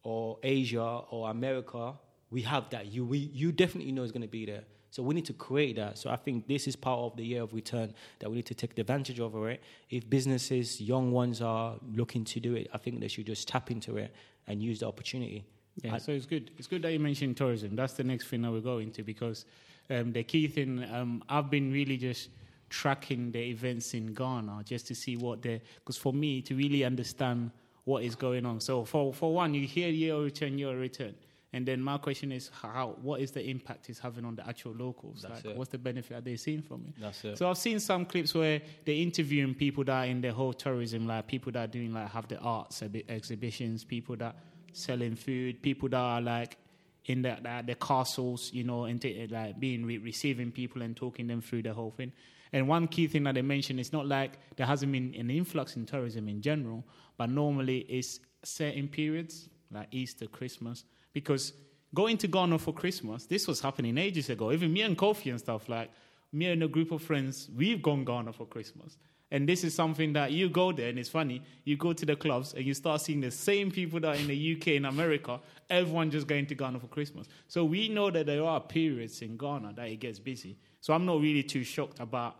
or 0.03 0.39
Asia 0.43 0.83
or 0.83 1.31
America, 1.31 1.95
we 2.29 2.43
have 2.43 2.71
that. 2.71 2.87
You, 2.87 3.05
we, 3.05 3.19
you 3.19 3.53
definitely 3.53 3.93
know 3.93 4.03
it's 4.03 4.11
going 4.11 4.23
to 4.23 4.29
be 4.29 4.47
there. 4.47 4.65
So 4.93 5.03
we 5.03 5.15
need 5.15 5.25
to 5.25 5.33
create 5.33 5.77
that. 5.77 5.97
So 5.97 6.11
I 6.11 6.17
think 6.17 6.47
this 6.47 6.69
is 6.69 6.77
part 6.77 7.01
of 7.01 7.17
the 7.17 7.25
year 7.25 7.43
of 7.43 7.55
return 7.55 7.95
that 8.19 8.29
we 8.29 8.37
need 8.37 8.45
to 8.47 8.55
take 8.55 8.79
advantage 8.79 9.21
of 9.21 9.35
it. 9.47 9.63
If 9.89 10.09
businesses, 10.09 10.83
young 10.83 11.13
ones 11.13 11.41
are 11.41 11.77
looking 11.95 12.25
to 12.27 12.41
do 12.41 12.55
it, 12.57 12.69
I 12.75 12.77
think 12.77 13.01
they 13.01 13.09
should 13.09 13.25
just 13.25 13.49
tap 13.49 13.71
into 13.71 13.97
it 13.97 14.15
and 14.47 14.63
use 14.63 14.81
the 14.81 14.87
opportunity. 14.87 15.47
Yeah, 15.83 15.95
I- 15.95 15.99
so 15.99 16.13
it's 16.13 16.27
good. 16.27 16.51
It's 16.59 16.67
good 16.67 16.83
that 16.83 16.93
you 16.93 17.01
mentioned 17.01 17.39
tourism. 17.39 17.75
That's 17.75 17.95
the 17.95 18.05
next 18.05 18.27
thing 18.29 18.43
that 18.43 18.51
we'll 18.53 18.61
go 18.61 18.79
into 18.79 19.03
because 19.03 19.47
um, 19.89 20.13
the 20.13 20.25
key 20.25 20.47
thing 20.47 20.85
um, 20.93 21.25
I've 21.27 21.49
been 21.49 21.73
really 21.73 21.97
just 21.97 22.29
tracking 22.69 23.33
the 23.33 23.41
events 23.41 23.95
in 23.95 24.13
Ghana 24.13 24.63
just 24.67 24.87
to 24.89 24.95
see 24.95 25.17
what 25.17 25.41
the 25.41 25.59
because 25.77 25.97
for 25.97 26.13
me 26.13 26.43
to 26.43 26.55
really 26.55 26.85
understand 26.85 27.51
what 27.85 28.05
is 28.05 28.15
going 28.15 28.45
on. 28.45 28.61
So 28.61 28.85
for 28.85 29.15
for 29.15 29.33
one, 29.33 29.55
you 29.55 29.67
hear 29.67 29.89
year 29.89 30.19
return, 30.19 30.59
year 30.59 30.77
return. 30.79 31.15
And 31.55 31.67
then 31.67 31.83
my 31.83 31.99
question 31.99 32.33
is 32.33 32.51
how 32.63 32.97
what 33.03 33.21
is 33.21 33.31
the 33.31 33.47
impact 33.47 33.91
it's 33.91 33.99
having 33.99 34.25
on 34.25 34.37
the 34.37 34.49
actual 34.49 34.73
locals? 34.73 35.23
That's 35.23 35.45
like 35.45 35.53
it. 35.53 35.59
what's 35.59 35.71
the 35.71 35.79
benefit 35.79 36.17
are 36.17 36.21
they 36.23 36.37
seeing 36.37 36.63
from 36.63 36.87
it? 36.89 37.01
That's 37.01 37.25
it. 37.25 37.37
So 37.37 37.49
I've 37.51 37.59
seen 37.59 37.79
some 37.79 38.07
clips 38.07 38.35
where 38.35 38.63
they're 38.87 38.95
interviewing 38.95 39.55
people 39.55 39.85
that 39.85 39.93
are 39.93 40.07
in 40.07 40.23
the 40.23 40.33
whole 40.33 40.55
tourism, 40.55 41.07
like 41.07 41.27
people 41.27 41.53
that 41.53 41.65
are 41.65 41.73
doing 41.73 41.93
like 41.93 42.11
have 42.11 42.27
the 42.29 42.39
arts 42.39 42.83
exhibitions, 43.09 43.85
people 43.85 44.17
that 44.17 44.35
selling 44.73 45.15
food, 45.15 45.61
people 45.61 45.91
that 45.91 45.99
are 45.99 46.23
like 46.23 46.57
in 47.05 47.21
the 47.21 47.37
the, 47.43 47.65
the 47.67 47.75
castles, 47.75 48.51
you 48.55 48.65
know, 48.65 48.85
and 48.85 49.03
ta- 49.03 49.27
like 49.29 49.61
being 49.61 49.85
re- 49.85 49.99
receiving 49.99 50.51
people 50.51 50.81
and 50.81 50.97
talking 50.97 51.27
them 51.27 51.43
through 51.43 51.63
the 51.63 51.75
whole 51.75 51.91
thing. 51.91 52.13
And 52.55 52.67
one 52.67 52.89
key 52.89 53.07
thing 53.09 53.25
that 53.25 53.35
they 53.35 53.43
mentioned 53.43 53.79
is 53.79 53.93
not 53.93 54.07
like 54.07 54.39
there 54.57 54.67
hasn't 54.67 54.91
been 54.93 55.15
an 55.19 55.31
influx 55.31 55.77
in 55.77 55.85
tourism 55.85 56.29
in 56.29 56.41
general, 56.41 56.85
but 57.19 57.29
normally 57.29 57.81
it's 57.89 58.21
certain 58.43 58.89
periods 58.89 59.49
like 59.71 59.89
Easter, 59.91 60.27
Christmas, 60.27 60.85
because 61.13 61.53
going 61.95 62.17
to 62.19 62.29
Ghana 62.29 62.59
for 62.59 62.73
Christmas, 62.73 63.27
this 63.27 63.47
was 63.47 63.61
happening 63.61 63.99
ages 63.99 64.31
ago. 64.31 64.53
Even 64.53 64.73
me 64.73 64.83
and 64.83 64.97
Kofi 64.97 65.31
and 65.31 65.39
stuff 65.39 65.69
like 65.69 65.91
me 66.33 66.47
and 66.47 66.63
a 66.63 66.69
group 66.69 66.93
of 66.93 67.03
friends, 67.03 67.51
we've 67.55 67.83
gone 67.83 68.05
Ghana 68.05 68.33
for 68.33 68.47
Christmas. 68.47 68.97
And 69.31 69.49
this 69.49 69.65
is 69.65 69.75
something 69.75 70.13
that 70.13 70.33
you 70.33 70.51
go 70.51 70.73
there, 70.73 70.91
and 70.91 70.99
it's 70.99 71.09
funny. 71.09 71.41
You 71.65 71.79
go 71.79 71.95
to 71.95 72.05
the 72.05 72.15
clubs 72.15 72.53
and 72.53 72.67
you 72.67 72.75
start 72.75 73.01
seeing 73.01 73.23
the 73.23 73.31
same 73.31 73.71
people 73.71 73.99
that 74.01 74.09
are 74.15 74.19
in 74.19 74.27
the 74.27 74.57
UK 74.57 74.77
and 74.77 74.85
America. 74.85 75.41
Everyone 75.71 76.11
just 76.11 76.27
going 76.27 76.45
to 76.47 76.55
Ghana 76.55 76.81
for 76.81 76.87
Christmas. 76.89 77.29
So 77.49 77.65
we 77.65 77.89
know 77.89 78.11
that 78.11 78.27
there 78.27 78.45
are 78.45 78.61
periods 78.61 79.23
in 79.23 79.39
Ghana 79.39 79.73
that 79.77 79.89
it 79.89 80.01
gets 80.01 80.19
busy. 80.19 80.59
So 80.83 80.93
I'm 80.93 81.07
not 81.07 81.23
really 81.23 81.43
too 81.43 81.65
shocked 81.65 81.99
about 82.01 82.37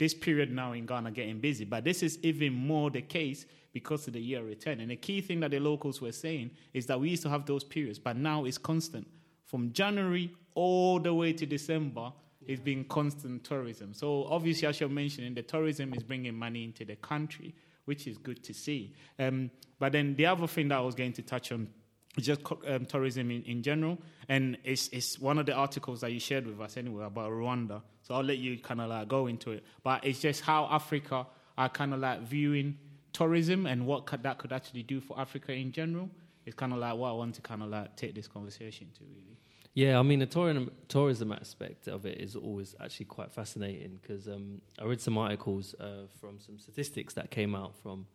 this 0.00 0.14
period 0.14 0.50
now 0.50 0.72
in 0.72 0.86
Ghana 0.86 1.10
getting 1.10 1.40
busy. 1.40 1.66
But 1.66 1.84
this 1.84 2.02
is 2.02 2.18
even 2.22 2.54
more 2.54 2.90
the 2.90 3.02
case 3.02 3.44
because 3.70 4.06
of 4.06 4.14
the 4.14 4.20
year 4.20 4.42
return. 4.42 4.80
And 4.80 4.90
the 4.90 4.96
key 4.96 5.20
thing 5.20 5.40
that 5.40 5.50
the 5.50 5.60
locals 5.60 6.00
were 6.00 6.10
saying 6.10 6.52
is 6.72 6.86
that 6.86 6.98
we 6.98 7.10
used 7.10 7.22
to 7.24 7.28
have 7.28 7.44
those 7.44 7.62
periods, 7.62 7.98
but 7.98 8.16
now 8.16 8.46
it's 8.46 8.56
constant. 8.56 9.06
From 9.44 9.74
January 9.74 10.32
all 10.54 10.98
the 10.98 11.12
way 11.12 11.34
to 11.34 11.44
December, 11.44 12.12
it's 12.46 12.62
been 12.62 12.84
constant 12.84 13.44
tourism. 13.44 13.92
So 13.92 14.24
obviously, 14.24 14.66
as 14.66 14.80
you're 14.80 14.88
mentioning, 14.88 15.34
the 15.34 15.42
tourism 15.42 15.92
is 15.92 16.02
bringing 16.02 16.34
money 16.34 16.64
into 16.64 16.86
the 16.86 16.96
country, 16.96 17.54
which 17.84 18.06
is 18.06 18.16
good 18.16 18.42
to 18.44 18.54
see. 18.54 18.94
Um, 19.18 19.50
but 19.78 19.92
then 19.92 20.16
the 20.16 20.24
other 20.24 20.46
thing 20.46 20.68
that 20.68 20.78
I 20.78 20.80
was 20.80 20.94
going 20.94 21.12
to 21.12 21.22
touch 21.22 21.52
on 21.52 21.68
just 22.18 22.40
um, 22.66 22.84
tourism 22.86 23.30
in, 23.30 23.42
in 23.44 23.62
general, 23.62 23.98
and 24.28 24.58
it's 24.64 24.88
it's 24.88 25.18
one 25.18 25.38
of 25.38 25.46
the 25.46 25.54
articles 25.54 26.00
that 26.00 26.12
you 26.12 26.20
shared 26.20 26.46
with 26.46 26.60
us 26.60 26.76
anyway 26.76 27.04
about 27.04 27.30
Rwanda. 27.30 27.82
So 28.02 28.14
I'll 28.14 28.24
let 28.24 28.38
you 28.38 28.58
kind 28.58 28.80
of 28.80 28.88
like 28.88 29.08
go 29.08 29.26
into 29.26 29.52
it. 29.52 29.64
But 29.82 30.04
it's 30.04 30.20
just 30.20 30.40
how 30.42 30.66
Africa 30.70 31.26
are 31.56 31.68
kind 31.68 31.94
of 31.94 32.00
like 32.00 32.22
viewing 32.22 32.78
tourism 33.12 33.66
and 33.66 33.86
what 33.86 34.06
could, 34.06 34.22
that 34.22 34.38
could 34.38 34.52
actually 34.52 34.82
do 34.82 35.00
for 35.00 35.18
Africa 35.20 35.52
in 35.52 35.72
general. 35.72 36.10
It's 36.46 36.56
kind 36.56 36.72
of 36.72 36.78
like 36.78 36.96
what 36.96 37.10
I 37.10 37.12
want 37.12 37.34
to 37.36 37.42
kind 37.42 37.62
of 37.62 37.68
like 37.68 37.96
take 37.96 38.14
this 38.14 38.26
conversation 38.26 38.88
to 38.98 39.04
really. 39.04 39.36
Yeah, 39.74 40.00
I 40.00 40.02
mean, 40.02 40.18
the 40.18 40.26
tourism, 40.26 40.70
tourism 40.88 41.30
aspect 41.30 41.86
of 41.86 42.04
it 42.04 42.20
is 42.20 42.34
always 42.34 42.74
actually 42.80 43.06
quite 43.06 43.30
fascinating 43.30 44.00
because 44.02 44.26
um, 44.26 44.60
I 44.80 44.84
read 44.84 45.00
some 45.00 45.16
articles 45.16 45.74
uh, 45.78 46.06
from 46.20 46.40
some 46.40 46.58
statistics 46.58 47.14
that 47.14 47.30
came 47.30 47.54
out 47.54 47.76
from 47.76 48.06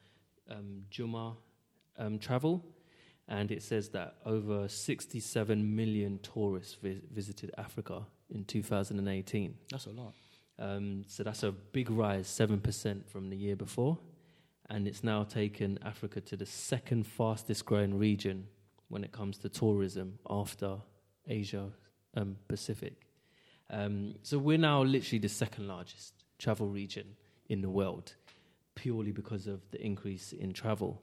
um, 0.50 0.84
Jumia 0.92 1.36
um, 1.98 2.20
Travel, 2.20 2.66
and 3.28 3.52
it 3.52 3.64
says 3.64 3.90
that 3.90 4.16
over 4.26 4.68
67 4.68 5.76
million 5.76 6.20
tourists 6.20 6.76
vi- 6.82 7.02
visited 7.12 7.52
Africa 7.58 8.06
in 8.30 8.46
2018. 8.46 9.56
That's 9.72 9.86
a 9.88 9.90
lot. 9.90 10.14
Um, 10.58 11.04
so 11.08 11.24
that's 11.24 11.44
a 11.44 11.52
big 11.52 11.90
rise, 11.90 12.28
7% 12.28 13.08
from 13.10 13.30
the 13.30 13.36
year 13.36 13.56
before. 13.56 13.98
And 14.70 14.88
it's 14.88 15.04
now 15.04 15.24
taken 15.24 15.80
Africa 15.84 16.22
to 16.22 16.38
the 16.38 16.46
second 16.46 17.06
fastest 17.06 17.66
growing 17.66 17.98
region 17.98 18.48
when 18.90 19.04
it 19.04 19.12
comes 19.12 19.38
to 19.40 19.50
tourism 19.50 20.20
after 20.30 20.78
Asia 21.28 21.70
um, 22.16 22.38
Pacific. 22.48 22.94
Um, 23.70 24.16
so 24.22 24.38
we're 24.38 24.58
now 24.58 24.84
literally 24.84 25.20
the 25.20 25.30
second 25.30 25.68
largest 25.68 26.14
travel 26.38 26.68
region 26.68 27.16
in 27.50 27.62
the 27.62 27.70
world 27.70 28.14
purely 28.76 29.12
because 29.12 29.48
of 29.48 29.62
the 29.72 29.82
increase 29.84 30.34
in 30.34 30.54
travel. 30.54 31.02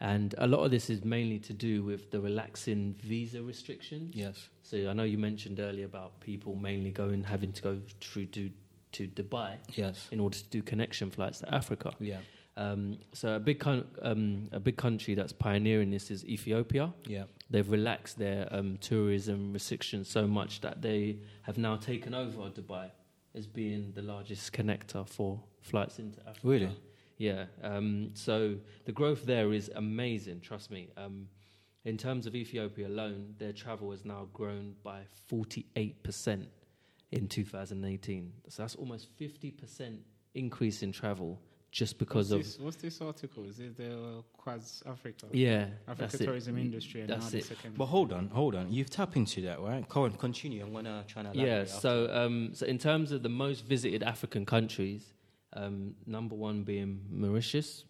And 0.00 0.34
a 0.38 0.46
lot 0.46 0.60
of 0.64 0.70
this 0.70 0.90
is 0.90 1.04
mainly 1.04 1.38
to 1.40 1.52
do 1.52 1.82
with 1.82 2.10
the 2.12 2.20
relaxing 2.20 2.94
visa 3.02 3.42
restrictions. 3.42 4.14
Yes. 4.14 4.48
So 4.62 4.88
I 4.88 4.92
know 4.92 5.02
you 5.02 5.18
mentioned 5.18 5.58
earlier 5.58 5.86
about 5.86 6.20
people 6.20 6.54
mainly 6.54 6.90
going 6.92 7.24
having 7.24 7.52
to 7.52 7.62
go 7.62 7.80
through 8.00 8.26
to 8.26 8.50
to 8.92 9.06
Dubai 9.06 9.56
Yes. 9.74 10.08
in 10.12 10.18
order 10.20 10.38
to 10.38 10.44
do 10.48 10.62
connection 10.62 11.10
flights 11.10 11.40
to 11.40 11.54
Africa. 11.54 11.92
Yeah. 12.00 12.20
Um, 12.56 12.98
so 13.12 13.34
a 13.36 13.38
big 13.40 13.58
con- 13.60 13.86
um, 14.02 14.48
a 14.52 14.58
big 14.60 14.76
country 14.76 15.14
that's 15.14 15.32
pioneering 15.32 15.90
this 15.90 16.10
is 16.10 16.24
Ethiopia. 16.24 16.92
Yeah. 17.06 17.24
They've 17.50 17.68
relaxed 17.70 18.18
their 18.18 18.48
um, 18.50 18.78
tourism 18.80 19.52
restrictions 19.52 20.08
so 20.08 20.26
much 20.26 20.60
that 20.62 20.80
they 20.80 21.18
have 21.42 21.58
now 21.58 21.76
taken 21.76 22.14
over 22.14 22.50
Dubai 22.50 22.90
as 23.34 23.46
being 23.46 23.92
the 23.94 24.02
largest 24.02 24.52
connector 24.52 25.06
for 25.08 25.40
flights 25.60 25.98
into 25.98 26.18
Africa. 26.20 26.46
Really? 26.48 26.70
Yeah. 27.18 27.46
Um, 27.62 28.10
so 28.14 28.56
the 28.84 28.92
growth 28.92 29.26
there 29.26 29.52
is 29.52 29.70
amazing. 29.74 30.40
Trust 30.40 30.70
me. 30.70 30.88
Um, 30.96 31.28
in 31.84 31.96
terms 31.96 32.26
of 32.26 32.34
Ethiopia 32.34 32.86
alone, 32.88 33.34
their 33.38 33.52
travel 33.52 33.90
has 33.90 34.04
now 34.04 34.28
grown 34.32 34.74
by 34.82 35.02
48% 35.30 36.46
in 37.12 37.28
2018. 37.28 38.32
So 38.48 38.62
that's 38.62 38.74
almost 38.74 39.08
50% 39.18 39.98
increase 40.34 40.82
in 40.82 40.92
travel 40.92 41.40
just 41.70 41.98
because 41.98 42.30
what's 42.30 42.32
of 42.32 42.38
this, 42.38 42.58
what's 42.58 42.76
this 42.76 43.00
article? 43.00 43.44
Is 43.44 43.60
it 43.60 43.76
the 43.76 44.22
Quartz 44.36 44.82
Africa? 44.86 45.26
yeah, 45.32 45.66
Africa 45.86 46.00
that's 46.00 46.14
it. 46.14 46.24
tourism 46.24 46.56
industry. 46.56 47.02
And 47.02 47.10
That's 47.10 47.34
it. 47.34 47.50
But 47.76 47.86
hold 47.86 48.12
on, 48.12 48.28
hold 48.28 48.54
on. 48.54 48.72
You've 48.72 48.90
tapped 48.90 49.16
into 49.16 49.42
that, 49.42 49.60
right? 49.60 49.86
Go 49.88 50.04
on, 50.04 50.12
continue. 50.12 50.64
I'm 50.64 50.72
gonna 50.72 51.04
try 51.06 51.22
and 51.22 51.34
Yeah. 51.34 51.64
So, 51.64 52.10
um, 52.12 52.50
so 52.54 52.64
in 52.66 52.78
terms 52.78 53.12
of 53.12 53.22
the 53.22 53.28
most 53.28 53.66
visited 53.66 54.02
African 54.02 54.46
countries, 54.46 55.12
um, 55.52 55.94
number 56.06 56.34
one 56.34 56.62
being 56.62 57.00
Mauritius. 57.10 57.84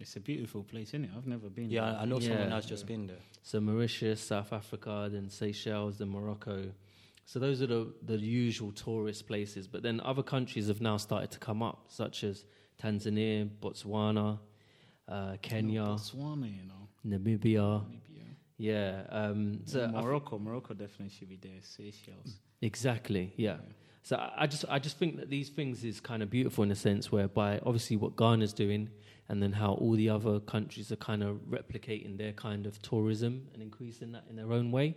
It's 0.00 0.14
a 0.16 0.20
beautiful 0.20 0.62
place, 0.62 0.88
isn't 0.90 1.04
it? 1.04 1.10
I've 1.16 1.26
never 1.26 1.48
been. 1.48 1.70
Yeah, 1.70 1.90
there. 1.90 2.00
I 2.00 2.04
know 2.04 2.20
someone 2.20 2.48
Yeah. 2.48 2.54
has 2.54 2.66
just 2.66 2.86
been 2.86 3.06
there. 3.08 3.18
So 3.42 3.60
Mauritius, 3.60 4.20
South 4.20 4.52
Africa, 4.52 5.08
then 5.10 5.28
Seychelles, 5.28 5.98
then 5.98 6.10
Morocco. 6.10 6.70
So 7.24 7.38
those 7.38 7.60
are 7.62 7.66
the, 7.66 7.92
the 8.04 8.16
usual 8.16 8.72
tourist 8.72 9.26
places. 9.26 9.66
But 9.66 9.82
then 9.82 10.00
other 10.00 10.22
countries 10.22 10.68
have 10.68 10.80
now 10.80 10.96
started 10.98 11.30
to 11.32 11.38
come 11.38 11.62
up, 11.62 11.86
such 11.88 12.22
as 12.24 12.44
Tanzania, 12.80 13.48
Botswana, 13.60 14.38
uh, 15.08 15.36
Kenya, 15.42 15.82
Botswana, 15.82 16.46
you 16.46 16.62
know, 16.64 16.88
Namibia. 17.18 17.82
Namibia. 17.84 18.34
Yeah. 18.56 19.02
Um, 19.10 19.60
so 19.64 19.82
I 19.84 19.86
thi- 19.88 19.92
Morocco, 19.92 20.38
Morocco 20.38 20.74
definitely 20.74 21.10
should 21.10 21.28
be 21.28 21.36
there. 21.36 21.60
Seychelles. 21.60 22.38
exactly. 22.62 23.32
Yeah. 23.36 23.56
So 24.02 24.16
I 24.36 24.46
just 24.46 24.64
I 24.68 24.78
just 24.78 24.98
think 24.98 25.16
that 25.16 25.28
these 25.28 25.48
things 25.48 25.84
is 25.84 26.00
kind 26.00 26.22
of 26.22 26.30
beautiful 26.30 26.64
in 26.64 26.70
a 26.70 26.74
sense 26.76 27.12
whereby 27.12 27.60
obviously 27.66 27.96
what 27.96 28.16
Ghana's 28.16 28.52
doing 28.52 28.90
and 29.28 29.42
then 29.42 29.52
how 29.52 29.72
all 29.72 29.92
the 29.92 30.08
other 30.08 30.40
countries 30.40 30.90
are 30.90 30.96
kind 30.96 31.22
of 31.22 31.36
replicating 31.50 32.16
their 32.16 32.32
kind 32.32 32.66
of 32.66 32.80
tourism 32.80 33.48
and 33.52 33.62
increasing 33.62 34.12
that 34.12 34.24
in 34.30 34.36
their 34.36 34.52
own 34.52 34.70
way. 34.70 34.96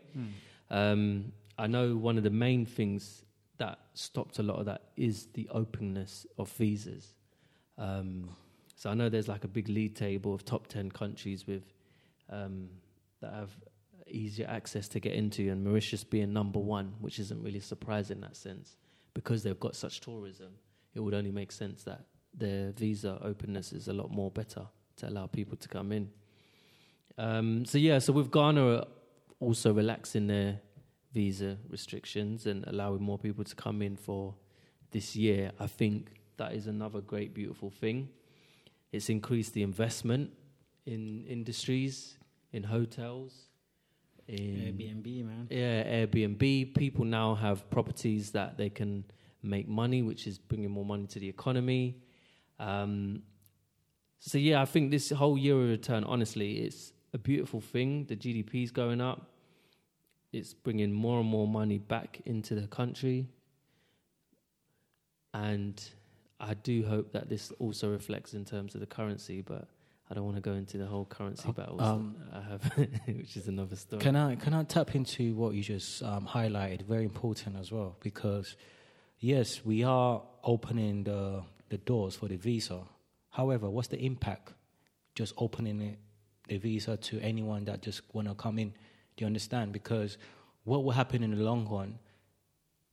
Um, 0.69 1.33
I 1.57 1.67
know 1.67 1.95
one 1.95 2.17
of 2.17 2.23
the 2.23 2.29
main 2.29 2.65
things 2.65 3.25
that 3.57 3.79
stopped 3.93 4.39
a 4.39 4.43
lot 4.43 4.57
of 4.59 4.65
that 4.65 4.83
is 4.95 5.27
the 5.33 5.49
openness 5.49 6.25
of 6.37 6.49
visas. 6.53 7.13
Um, 7.77 8.29
so 8.75 8.89
I 8.89 8.93
know 8.93 9.09
there's 9.09 9.27
like 9.27 9.43
a 9.43 9.49
big 9.49 9.67
lead 9.67 9.95
table 9.95 10.33
of 10.33 10.45
top 10.45 10.67
10 10.67 10.91
countries 10.91 11.45
with 11.45 11.63
um, 12.29 12.69
that 13.19 13.33
have 13.33 13.51
easier 14.07 14.47
access 14.47 14.87
to 14.89 14.99
get 14.99 15.13
into, 15.13 15.51
and 15.51 15.63
Mauritius 15.63 16.03
being 16.03 16.33
number 16.33 16.59
one, 16.59 16.93
which 16.99 17.19
isn't 17.19 17.43
really 17.43 17.59
surprising 17.59 18.17
in 18.17 18.21
that 18.21 18.37
sense 18.37 18.77
because 19.13 19.43
they've 19.43 19.59
got 19.59 19.75
such 19.75 19.99
tourism. 19.99 20.53
It 20.93 20.99
would 20.99 21.13
only 21.13 21.31
make 21.31 21.51
sense 21.51 21.83
that 21.83 22.05
their 22.33 22.71
visa 22.71 23.19
openness 23.21 23.73
is 23.73 23.87
a 23.87 23.93
lot 23.93 24.11
more 24.11 24.31
better 24.31 24.67
to 24.97 25.09
allow 25.09 25.27
people 25.27 25.57
to 25.57 25.67
come 25.67 25.91
in. 25.91 26.09
Um, 27.17 27.65
so 27.65 27.77
yeah, 27.77 27.99
so 27.99 28.13
with 28.13 28.31
Ghana 28.31 28.85
also 29.39 29.73
relaxing 29.73 30.27
their 30.27 30.59
visa 31.13 31.57
restrictions 31.69 32.45
and 32.45 32.65
allowing 32.67 33.01
more 33.01 33.17
people 33.17 33.43
to 33.43 33.55
come 33.55 33.81
in 33.81 33.95
for 33.95 34.33
this 34.91 35.15
year, 35.15 35.51
I 35.59 35.67
think 35.67 36.11
that 36.37 36.53
is 36.53 36.67
another 36.67 37.01
great, 37.01 37.33
beautiful 37.33 37.69
thing. 37.69 38.09
It's 38.91 39.09
increased 39.09 39.53
the 39.53 39.63
investment 39.63 40.31
in 40.85 41.25
industries, 41.27 42.17
in 42.51 42.63
hotels, 42.63 43.47
in 44.31 44.73
Airbnb, 44.77 45.25
man. 45.25 45.47
yeah, 45.49 46.05
Airbnb. 46.05 46.73
People 46.75 47.05
now 47.05 47.35
have 47.35 47.69
properties 47.69 48.31
that 48.31 48.57
they 48.57 48.69
can 48.69 49.03
make 49.43 49.67
money, 49.67 50.01
which 50.01 50.27
is 50.27 50.37
bringing 50.37 50.71
more 50.71 50.85
money 50.85 51.07
to 51.07 51.19
the 51.19 51.27
economy. 51.27 51.97
Um, 52.59 53.23
so 54.19 54.37
yeah, 54.37 54.61
I 54.61 54.65
think 54.65 54.91
this 54.91 55.09
whole 55.09 55.37
year 55.37 55.55
of 55.55 55.69
return, 55.69 56.03
honestly, 56.03 56.59
it's 56.59 56.93
a 57.13 57.17
beautiful 57.17 57.59
thing. 57.59 58.05
The 58.05 58.15
GDP 58.15 58.63
is 58.63 58.71
going 58.71 59.01
up. 59.01 59.31
It's 60.31 60.53
bringing 60.53 60.93
more 60.93 61.19
and 61.19 61.27
more 61.27 61.47
money 61.47 61.77
back 61.77 62.21
into 62.25 62.55
the 62.55 62.67
country, 62.67 63.27
and 65.33 65.83
I 66.39 66.53
do 66.53 66.85
hope 66.85 67.11
that 67.11 67.27
this 67.27 67.51
also 67.59 67.89
reflects 67.89 68.33
in 68.33 68.45
terms 68.45 68.73
of 68.73 68.79
the 68.79 68.87
currency. 68.87 69.41
But 69.41 69.67
I 70.11 70.13
don't 70.13 70.25
want 70.25 70.35
to 70.35 70.41
go 70.41 70.51
into 70.51 70.77
the 70.77 70.85
whole 70.85 71.05
currency 71.05 71.47
Uh, 71.47 71.53
battles 71.53 71.81
um, 71.81 72.17
that 72.19 72.37
I 72.37 72.41
have, 72.41 72.63
which 73.07 73.37
is 73.37 73.47
another 73.47 73.77
story. 73.77 74.01
Can 74.01 74.17
I 74.17 74.35
can 74.35 74.53
I 74.53 74.63
tap 74.63 74.93
into 74.93 75.33
what 75.35 75.53
you 75.53 75.63
just 75.63 76.03
um, 76.03 76.27
highlighted? 76.27 76.81
Very 76.81 77.05
important 77.05 77.55
as 77.55 77.71
well 77.71 77.95
because 78.01 78.57
yes, 79.19 79.63
we 79.63 79.85
are 79.85 80.21
opening 80.43 81.05
the 81.05 81.43
the 81.69 81.77
doors 81.77 82.17
for 82.17 82.27
the 82.27 82.35
visa. 82.35 82.81
However, 83.29 83.69
what's 83.69 83.87
the 83.87 83.99
impact? 83.99 84.53
Just 85.15 85.33
opening 85.37 85.79
it, 85.81 85.97
the 86.49 86.57
visa 86.57 86.97
to 86.97 87.19
anyone 87.21 87.63
that 87.65 87.81
just 87.81 88.01
want 88.11 88.27
to 88.27 88.35
come 88.35 88.59
in. 88.59 88.71
Do 89.15 89.23
you 89.23 89.27
understand? 89.27 89.71
Because 89.71 90.17
what 90.65 90.83
will 90.83 90.91
happen 90.91 91.23
in 91.23 91.31
the 91.31 91.41
long 91.41 91.65
run? 91.69 91.99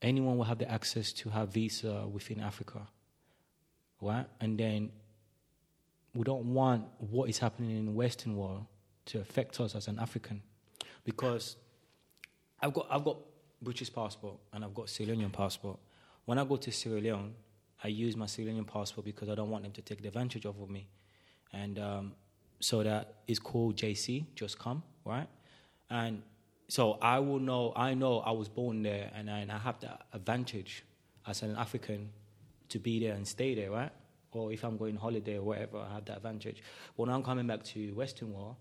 Anyone 0.01 0.37
will 0.37 0.45
have 0.45 0.59
the 0.59 0.71
access 0.71 1.11
to 1.19 1.29
have 1.31 1.49
visa 1.49 2.07
within 2.07 2.39
Africa, 2.39 2.87
right? 4.01 4.25
And 4.39 4.57
then 4.57 4.91
we 6.19 6.25
don't 6.25 6.53
want 6.53 6.83
what 6.97 7.29
is 7.29 7.37
happening 7.37 7.77
in 7.77 7.85
the 7.85 7.93
Western 7.93 8.35
world 8.35 8.65
to 9.05 9.21
affect 9.21 9.57
us 9.61 9.73
as 9.73 9.87
an 9.87 9.97
African, 9.99 10.41
because 11.05 11.55
I've 12.59 12.73
got 12.73 12.87
I've 12.91 13.05
got 13.05 13.19
British 13.61 13.93
passport 13.93 14.35
and 14.51 14.65
I've 14.65 14.73
got 14.73 14.89
Sierra 14.89 15.15
Leonean 15.15 15.31
passport. 15.31 15.79
When 16.25 16.37
I 16.37 16.43
go 16.43 16.57
to 16.57 16.71
Sierra 16.73 16.99
Leone, 16.99 17.35
I 17.81 17.87
use 17.87 18.17
my 18.17 18.25
Sierra 18.25 18.51
Leonean 18.51 18.67
passport 18.67 19.05
because 19.05 19.29
I 19.29 19.35
don't 19.35 19.49
want 19.49 19.63
them 19.63 19.71
to 19.71 19.81
take 19.81 20.03
advantage 20.03 20.45
of 20.45 20.69
me, 20.69 20.89
and 21.53 21.79
um, 21.79 22.11
so 22.59 22.83
that 22.83 23.19
is 23.25 23.39
called 23.39 23.77
JC, 23.77 24.25
just 24.35 24.59
come, 24.59 24.83
right? 25.05 25.27
And 25.89 26.21
so 26.67 26.97
I 27.01 27.19
will 27.19 27.39
know. 27.39 27.71
I 27.77 27.93
know 27.93 28.19
I 28.19 28.31
was 28.31 28.49
born 28.49 28.83
there, 28.83 29.09
and 29.15 29.31
I, 29.31 29.39
and 29.39 29.49
I 29.53 29.57
have 29.57 29.79
the 29.79 29.97
advantage 30.11 30.83
as 31.25 31.43
an 31.43 31.55
African 31.55 32.09
to 32.67 32.77
be 32.77 32.99
there 32.99 33.13
and 33.13 33.25
stay 33.25 33.55
there, 33.55 33.71
right? 33.71 33.93
Or 34.31 34.51
if 34.51 34.63
I'm 34.63 34.77
going 34.77 34.95
holiday 34.95 35.37
or 35.37 35.43
whatever, 35.43 35.79
I 35.79 35.93
have 35.95 36.05
that 36.05 36.17
advantage. 36.17 36.61
When 36.95 37.09
I'm 37.09 37.23
coming 37.23 37.47
back 37.47 37.63
to 37.63 37.91
Western 37.93 38.31
world, 38.33 38.55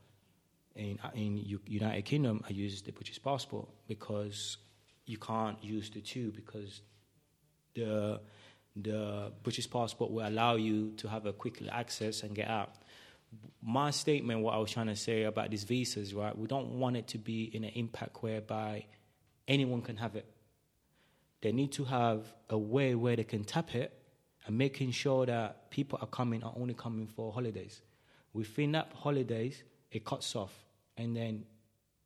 in 0.75 0.99
in 1.15 1.37
U- 1.37 1.61
United 1.67 2.05
Kingdom, 2.05 2.43
I 2.49 2.53
use 2.53 2.83
the 2.83 2.93
British 2.93 3.23
passport 3.23 3.69
because 3.87 4.57
you 5.07 5.19
can't 5.19 5.63
use 5.63 5.91
the 5.91 6.01
two 6.01 6.31
because 6.33 6.81
the 7.75 8.21
the 8.77 9.33
British 9.43 9.69
passport 9.69 10.11
will 10.11 10.27
allow 10.27 10.55
you 10.55 10.93
to 10.99 11.09
have 11.09 11.27
a 11.27 11.33
quick 11.33 11.61
access 11.71 12.23
and 12.23 12.35
get 12.35 12.49
out. 12.49 12.75
My 13.61 13.91
statement, 13.91 14.41
what 14.41 14.55
I 14.55 14.59
was 14.59 14.71
trying 14.71 14.87
to 14.87 14.97
say 14.97 15.25
about 15.25 15.51
these 15.51 15.65
visas, 15.65 16.15
right? 16.15 16.37
We 16.37 16.47
don't 16.47 16.79
want 16.79 16.97
it 16.97 17.09
to 17.09 17.19
be 17.19 17.45
in 17.45 17.65
an 17.65 17.73
impact 17.75 18.23
whereby 18.23 18.87
anyone 19.47 19.83
can 19.83 19.97
have 19.97 20.15
it. 20.17 20.27
They 21.41 21.53
need 21.53 21.73
to 21.73 21.85
have 21.85 22.33
a 22.49 22.57
way 22.57 22.95
where 22.95 23.17
they 23.17 23.25
can 23.25 23.45
tap 23.45 23.75
it 23.75 23.93
and 24.47 24.57
making 24.57 24.91
sure 24.91 25.27
that 25.27 25.71
people 25.71 25.99
are 26.01 26.07
coming 26.07 26.43
are 26.43 26.55
only 26.57 26.75
coming 26.75 27.07
for 27.07 27.33
holidays. 27.33 27.83
Within 28.33 28.73
that 28.73 28.93
holidays, 28.95 29.63
it 29.91 30.05
cuts 30.05 30.35
off, 30.37 30.53
and 30.97 31.17
then 31.17 31.45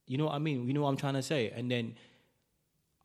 you 0.06 0.18
know 0.18 0.26
what 0.26 0.34
I 0.34 0.38
mean. 0.38 0.66
You 0.66 0.74
know 0.74 0.82
what 0.82 0.88
I'm 0.88 0.96
trying 0.96 1.14
to 1.14 1.22
say, 1.22 1.50
and 1.50 1.70
then 1.70 1.94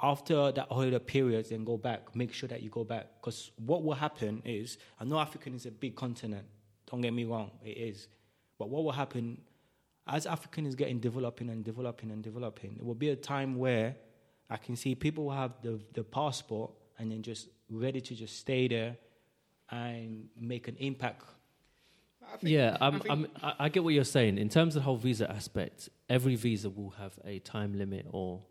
after 0.01 0.51
that 0.51 0.67
holiday 0.69 0.99
period, 0.99 1.47
then 1.49 1.63
go 1.63 1.77
back. 1.77 2.15
Make 2.15 2.33
sure 2.33 2.49
that 2.49 2.61
you 2.61 2.69
go 2.69 2.83
back 2.83 3.07
because 3.19 3.51
what 3.57 3.83
will 3.83 3.95
happen 3.95 4.41
is 4.45 4.77
I 4.99 5.05
know 5.05 5.19
African 5.19 5.55
is 5.55 5.65
a 5.65 5.71
big 5.71 5.95
continent. 5.95 6.45
Don't 6.89 7.01
get 7.01 7.13
me 7.13 7.25
wrong, 7.25 7.51
it 7.63 7.77
is, 7.77 8.07
but 8.57 8.69
what 8.69 8.83
will 8.83 8.91
happen 8.91 9.41
as 10.07 10.25
African 10.25 10.65
is 10.65 10.73
getting 10.75 10.99
developing 10.99 11.49
and 11.49 11.63
developing 11.63 12.11
and 12.11 12.23
developing? 12.23 12.75
There 12.77 12.85
will 12.85 12.95
be 12.95 13.09
a 13.09 13.15
time 13.15 13.55
where 13.55 13.95
I 14.49 14.57
can 14.57 14.75
see 14.75 14.95
people 14.95 15.25
will 15.25 15.33
have 15.35 15.61
the 15.61 15.79
the 15.93 16.03
passport 16.03 16.71
and 16.97 17.11
then 17.11 17.21
just 17.21 17.49
ready 17.69 18.01
to 18.01 18.15
just 18.15 18.37
stay 18.37 18.67
there 18.67 18.97
and 19.71 20.27
make 20.39 20.67
an 20.67 20.75
impact. 20.77 21.23
yeah, 22.41 22.77
I'm, 22.81 23.01
I'm, 23.09 23.27
I 23.41 23.53
I 23.59 23.69
get 23.69 23.83
what 23.83 23.93
you're 23.93 24.03
saying. 24.03 24.37
In 24.37 24.49
terms 24.49 24.75
of 24.75 24.81
the 24.81 24.85
whole 24.85 24.97
visa 24.97 25.29
aspect, 25.31 25.89
every 26.09 26.35
visa 26.35 26.69
will 26.69 26.91
have 26.91 27.13
a 27.25 27.39
time 27.39 27.77
limit 27.77 28.05
or 28.11 28.41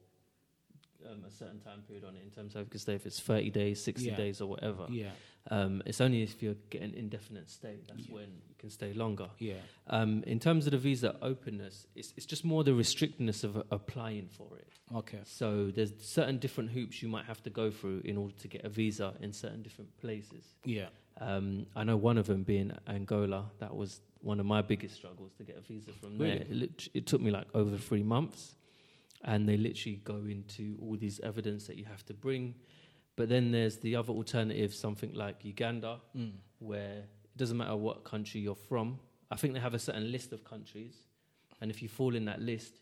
um, 1.11 1.25
a 1.27 1.31
certain 1.31 1.61
time 1.61 1.83
period 1.87 2.05
on 2.05 2.17
it. 2.17 2.23
In 2.25 2.31
terms 2.31 2.57
of, 2.57 2.65
because 2.65 2.83
say 2.83 2.95
if 2.95 3.07
it's 3.07 3.21
30 3.21 3.51
days, 3.51 3.83
60 3.83 4.07
Yeah. 4.09 4.17
days, 4.17 4.41
or 4.41 4.49
whatever. 4.49 4.87
Yeah, 4.91 5.11
Um, 5.51 5.81
it's 5.87 6.01
only 6.01 6.23
if 6.23 6.43
you're 6.43 6.57
getting 6.71 6.93
indefinite 6.95 7.49
stay 7.49 7.77
that's 7.87 8.09
Yeah. 8.09 8.15
when 8.15 8.29
you 8.49 8.55
can 8.59 8.71
stay 8.71 8.93
longer. 8.93 9.29
yeah, 9.39 9.61
Um, 9.87 10.25
in 10.25 10.41
terms 10.41 10.67
of 10.67 10.73
the 10.73 10.79
visa 10.79 11.17
openness, 11.23 11.87
it's, 11.95 12.13
it's 12.17 12.27
just 12.27 12.45
more 12.45 12.65
the 12.65 12.73
restrictedness 12.73 13.45
of 13.45 13.57
uh, 13.57 13.63
applying 13.71 14.27
for 14.29 14.59
it. 14.59 14.69
okay, 14.93 15.21
So 15.25 15.71
there's 15.71 15.93
certain 16.03 16.39
different 16.39 16.71
hoops 16.71 17.01
you 17.03 17.09
might 17.09 17.27
have 17.27 17.41
to 17.45 17.51
go 17.51 17.71
through 17.71 18.01
in 18.05 18.17
order 18.17 18.35
to 18.39 18.49
get 18.49 18.65
a 18.65 18.69
visa 18.69 19.15
in 19.21 19.33
certain 19.33 19.63
different 19.63 19.97
places. 20.01 20.57
yeah, 20.65 20.89
Um, 21.21 21.67
I 21.75 21.85
know 21.85 21.97
one 21.97 22.19
of 22.19 22.27
them 22.27 22.43
being 22.43 22.73
Angola. 22.87 23.47
That 23.59 23.75
was 23.75 24.01
one 24.21 24.41
of 24.41 24.47
my 24.47 24.63
biggest 24.63 24.95
struggles 24.95 25.33
to 25.39 25.45
get 25.45 25.57
a 25.57 25.61
visa 25.61 25.93
from 25.93 26.19
there. 26.19 26.45
Really? 26.49 26.65
It, 26.65 26.89
it 26.95 27.07
took 27.07 27.21
me 27.21 27.31
like 27.31 27.47
over 27.55 27.77
three 27.77 28.03
months, 28.03 28.57
and 29.25 29.49
they 29.49 29.57
literally 29.57 30.01
go 30.05 30.17
into 30.17 30.77
all 30.83 30.97
these 30.97 31.21
evidence 31.21 31.67
that 31.67 31.77
you 31.77 31.85
have 31.85 32.05
to 32.07 32.15
bring. 32.15 32.55
But 33.17 33.29
then 33.31 33.51
there's 33.51 33.79
the 33.79 33.97
other 33.97 34.13
alternative, 34.13 34.75
something 34.75 35.15
like 35.15 35.45
Uganda, 35.45 36.01
mm. 36.15 36.33
where 36.59 36.99
it 36.99 37.37
doesn't 37.37 37.57
matter 37.57 37.77
what 37.77 38.05
country 38.05 38.41
you're 38.41 38.55
from. 38.55 38.99
I 39.31 39.37
think 39.37 39.55
they 39.55 39.61
have 39.61 39.75
a 39.75 39.79
certain 39.79 40.13
list 40.13 40.33
of 40.33 40.45
countries, 40.45 40.95
and 41.61 41.71
if 41.71 41.83
you 41.83 41.89
fall 41.89 42.15
in 42.15 42.27
that 42.27 42.41
list, 42.41 42.75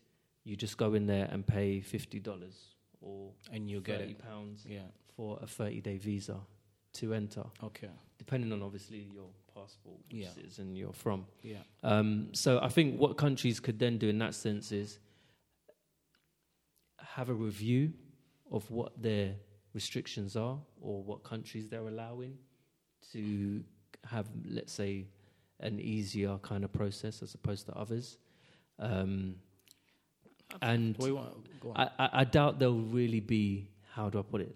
you 0.43 0.55
just 0.55 0.77
go 0.77 0.93
in 0.93 1.07
there 1.07 1.27
and 1.31 1.47
pay 1.47 1.81
fifty 1.81 2.19
dollars 2.19 2.75
or 3.01 3.31
and 3.51 3.69
you 3.69 3.79
get 3.79 3.99
thirty 3.99 4.11
it. 4.11 4.19
pounds 4.19 4.65
Yeah, 4.67 4.81
for 5.15 5.39
a 5.41 5.47
thirty-day 5.47 5.97
visa 5.97 6.37
to 6.95 7.13
enter 7.13 7.43
okay, 7.63 7.89
depending 8.17 8.51
on 8.51 8.61
obviously 8.61 9.07
your 9.13 9.29
passport, 9.53 9.97
which 10.11 10.21
Yeah. 10.23 10.29
citizen 10.31 10.75
you're 10.75 10.93
from. 10.93 11.25
yeah, 11.43 11.63
Um, 11.83 12.33
so 12.33 12.59
I 12.61 12.69
think 12.69 12.99
what 12.99 13.17
countries 13.17 13.59
could 13.59 13.79
then 13.79 13.97
do 13.97 14.07
in 14.09 14.17
that 14.19 14.33
sense 14.35 14.71
is 14.71 14.99
have 16.99 17.29
a 17.29 17.33
review 17.33 17.93
of 18.51 18.69
what 18.71 19.01
their 19.01 19.35
restrictions 19.73 20.35
are 20.35 20.59
or 20.81 21.03
what 21.03 21.23
countries 21.23 21.69
they're 21.69 21.87
allowing 21.87 22.37
to 23.11 23.63
have, 24.05 24.27
let's 24.49 24.73
say, 24.73 25.05
an 25.59 25.79
easier 25.79 26.37
kind 26.39 26.63
of 26.63 26.71
process 26.73 27.21
as 27.23 27.33
opposed 27.33 27.65
to 27.67 27.73
others. 27.73 28.17
Um, 28.79 29.35
and 30.61 30.97
What 30.97 31.05
do 31.05 31.11
you 31.11 31.15
want? 31.15 31.47
I, 31.75 31.89
I, 31.99 32.09
I 32.21 32.23
doubt 32.23 32.59
there'll 32.59 32.79
really 32.99 33.19
be, 33.19 33.69
how 33.93 34.09
do 34.09 34.19
I 34.19 34.21
put 34.21 34.41
it, 34.41 34.55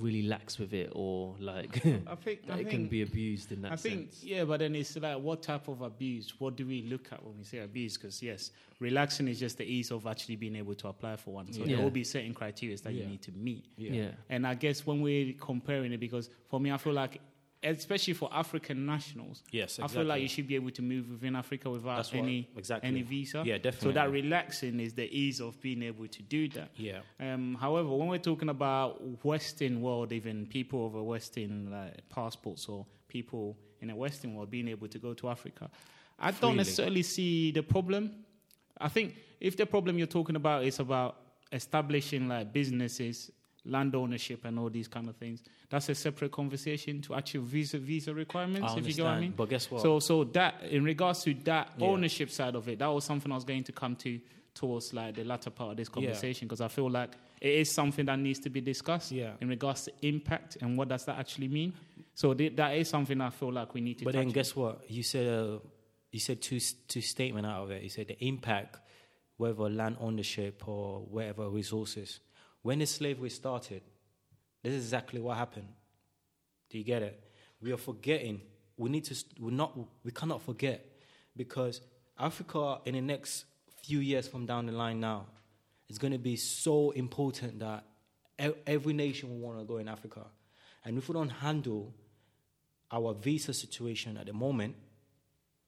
really 0.00 0.22
lax 0.22 0.58
with 0.58 0.72
it 0.72 0.90
or 0.94 1.34
like 1.38 1.84
I 2.06 2.14
think 2.14 2.40
I 2.50 2.60
it 2.60 2.70
can 2.70 2.88
be 2.88 3.02
abused 3.02 3.52
in 3.52 3.60
that 3.62 3.72
I 3.72 3.76
think 3.76 4.12
sense. 4.12 4.24
yeah, 4.24 4.44
but 4.44 4.60
then 4.60 4.74
it's 4.74 4.96
like 4.96 5.18
what 5.18 5.42
type 5.42 5.68
of 5.68 5.82
abuse? 5.82 6.32
What 6.38 6.56
do 6.56 6.66
we 6.66 6.82
look 6.82 7.12
at 7.12 7.22
when 7.22 7.36
we 7.36 7.44
say 7.44 7.58
abuse? 7.58 7.96
Because 7.98 8.22
yes, 8.22 8.52
relaxing 8.80 9.28
is 9.28 9.38
just 9.38 9.58
the 9.58 9.64
ease 9.64 9.90
of 9.90 10.06
actually 10.06 10.36
being 10.36 10.56
able 10.56 10.74
to 10.76 10.88
apply 10.88 11.16
for 11.16 11.34
one. 11.34 11.52
So 11.52 11.60
Yeah. 11.64 11.76
there 11.76 11.84
will 11.84 11.90
be 11.90 12.04
certain 12.04 12.32
criteria 12.32 12.76
that 12.78 12.92
you 12.94 13.04
need 13.04 13.20
to 13.22 13.32
meet. 13.32 13.66
yeah. 13.76 13.92
yeah. 13.92 14.10
And 14.30 14.46
I 14.46 14.54
guess 14.54 14.86
when 14.86 15.02
we're 15.02 15.34
comparing 15.34 15.92
it, 15.92 16.00
because 16.00 16.30
for 16.48 16.58
me, 16.58 16.72
I 16.72 16.78
feel 16.78 16.94
like, 16.94 17.20
especially 17.62 18.14
for 18.14 18.28
African 18.32 18.86
nationals, 18.86 19.42
Yes, 19.50 19.78
I 19.80 19.86
feel 19.88 20.04
like 20.04 20.22
you 20.22 20.28
should 20.28 20.46
be 20.46 20.54
able 20.54 20.70
to 20.72 20.82
move 20.82 21.10
within 21.10 21.34
Africa 21.36 21.70
without 21.70 21.96
That's 21.96 22.12
what- 22.12 22.22
any 22.22 22.48
exactly. 22.56 22.88
any 22.88 23.02
visa. 23.02 23.42
Yeah, 23.44 23.58
definitely. 23.58 23.88
So 23.90 23.92
that 23.92 24.10
relaxing 24.10 24.78
is 24.80 24.92
the 24.94 25.08
ease 25.10 25.40
of 25.40 25.60
being 25.60 25.82
able 25.82 26.06
to 26.06 26.22
do 26.22 26.48
that. 26.50 26.70
Yeah, 26.76 27.00
Um, 27.18 27.54
however, 27.54 27.88
when 27.96 28.08
we're 28.08 28.18
talking 28.18 28.48
about 28.50 29.24
Western 29.24 29.80
world, 29.80 30.12
even 30.12 30.46
people 30.46 30.86
of 30.86 30.94
a 30.94 31.02
Western 31.02 31.70
like, 31.70 32.08
passports 32.08 32.68
or 32.68 32.86
people 33.08 33.56
in 33.80 33.90
a 33.90 33.96
Western 33.96 34.34
world 34.34 34.50
being 34.50 34.68
able 34.68 34.88
to 34.88 34.98
go 34.98 35.14
to 35.14 35.28
Africa, 35.28 35.70
I 36.18 36.30
don't 36.30 36.56
necessarily 36.56 37.02
see 37.02 37.50
the 37.50 37.62
problem. 37.62 38.24
I 38.78 38.88
think 38.88 39.14
if 39.40 39.56
the 39.56 39.66
problem 39.66 39.98
you're 39.98 40.06
talking 40.06 40.36
about 40.36 40.64
is 40.64 40.78
about 40.80 41.16
establishing 41.52 42.28
like 42.28 42.52
businesses, 42.52 43.30
land 43.66 43.94
ownership, 43.94 44.44
and 44.44 44.58
all 44.58 44.70
these 44.70 44.88
kind 44.88 45.08
of 45.08 45.16
things, 45.16 45.42
that's 45.68 45.88
a 45.88 45.94
separate 45.94 46.32
conversation 46.32 47.00
to 47.02 47.14
achieve 47.14 47.42
visa 47.42 47.78
visa 47.78 48.14
requirements. 48.14 48.72
If 48.76 48.86
you 48.86 48.94
get 48.94 49.02
what 49.04 49.12
I 49.12 49.20
mean. 49.20 49.34
But 49.36 49.48
guess 49.48 49.70
what? 49.70 49.82
So, 49.82 49.98
so 50.00 50.24
that 50.24 50.62
in 50.70 50.84
regards 50.84 51.22
to 51.24 51.34
that 51.44 51.72
Yeah. 51.78 51.86
ownership 51.86 52.30
side 52.30 52.54
of 52.54 52.68
it, 52.68 52.78
that 52.78 52.86
was 52.86 53.04
something 53.04 53.30
I 53.30 53.34
was 53.34 53.44
going 53.44 53.64
to 53.64 53.72
come 53.72 53.96
to 53.96 54.20
towards 54.54 54.94
like 54.94 55.14
the 55.16 55.22
latter 55.24 55.50
part 55.50 55.72
of 55.72 55.76
this 55.76 55.88
conversation 55.90 56.48
because 56.48 56.62
I 56.62 56.68
feel 56.68 56.88
like 56.90 57.10
it 57.42 57.52
is 57.52 57.70
something 57.70 58.06
that 58.06 58.18
needs 58.18 58.38
to 58.40 58.48
be 58.50 58.62
discussed 58.62 59.12
Yeah. 59.12 59.32
in 59.42 59.48
regards 59.48 59.84
to 59.84 59.92
impact 60.00 60.56
and 60.62 60.78
what 60.78 60.88
does 60.88 61.04
that 61.04 61.18
actually 61.18 61.48
mean. 61.48 61.74
So 62.14 62.32
th- 62.32 62.56
that 62.56 62.74
is 62.76 62.88
something 62.88 63.20
I 63.20 63.28
feel 63.28 63.52
like 63.52 63.74
we 63.74 63.82
need 63.82 63.98
to. 63.98 64.04
But 64.06 64.14
then 64.14 64.28
on. 64.28 64.32
guess 64.32 64.56
what? 64.56 64.90
You 64.90 65.02
said 65.02 65.26
uh, 65.28 65.58
you 66.10 66.20
said 66.20 66.40
two 66.40 66.58
two 66.88 67.02
statement 67.02 67.44
out 67.46 67.64
of 67.64 67.70
it. 67.72 67.82
You 67.82 67.90
said 67.90 68.08
the 68.08 68.16
impact, 68.24 68.78
whether 69.36 69.68
land 69.68 69.96
ownership 70.00 70.66
or 70.66 71.00
whatever 71.00 71.50
resources. 71.50 72.20
When 72.66 72.80
the 72.80 72.86
slavery 72.86 73.30
started, 73.30 73.82
this 74.64 74.72
is 74.72 74.86
exactly 74.86 75.20
what 75.20 75.36
happened. 75.36 75.68
Do 76.68 76.78
you 76.78 76.82
get 76.82 77.00
it? 77.00 77.22
We 77.60 77.70
are 77.70 77.76
forgetting. 77.76 78.40
We 78.76 78.90
need 78.90 79.04
to. 79.04 79.14
We 79.38 79.52
not. 79.52 79.78
We 80.02 80.10
cannot 80.10 80.42
forget 80.42 80.84
because 81.36 81.80
Africa 82.18 82.80
in 82.84 82.94
the 82.94 83.00
next 83.00 83.44
few 83.84 84.00
years 84.00 84.26
from 84.26 84.46
down 84.46 84.66
the 84.66 84.72
line 84.72 84.98
now 84.98 85.26
is 85.88 85.96
going 85.96 86.12
to 86.12 86.18
be 86.18 86.34
so 86.34 86.90
important 86.90 87.60
that 87.60 87.84
every 88.66 88.94
nation 88.94 89.30
will 89.30 89.46
want 89.46 89.60
to 89.60 89.64
go 89.64 89.76
in 89.76 89.86
Africa, 89.86 90.24
and 90.84 90.98
if 90.98 91.08
we 91.08 91.12
don't 91.12 91.28
handle 91.28 91.94
our 92.90 93.14
visa 93.14 93.54
situation 93.54 94.16
at 94.16 94.26
the 94.26 94.32
moment, 94.32 94.74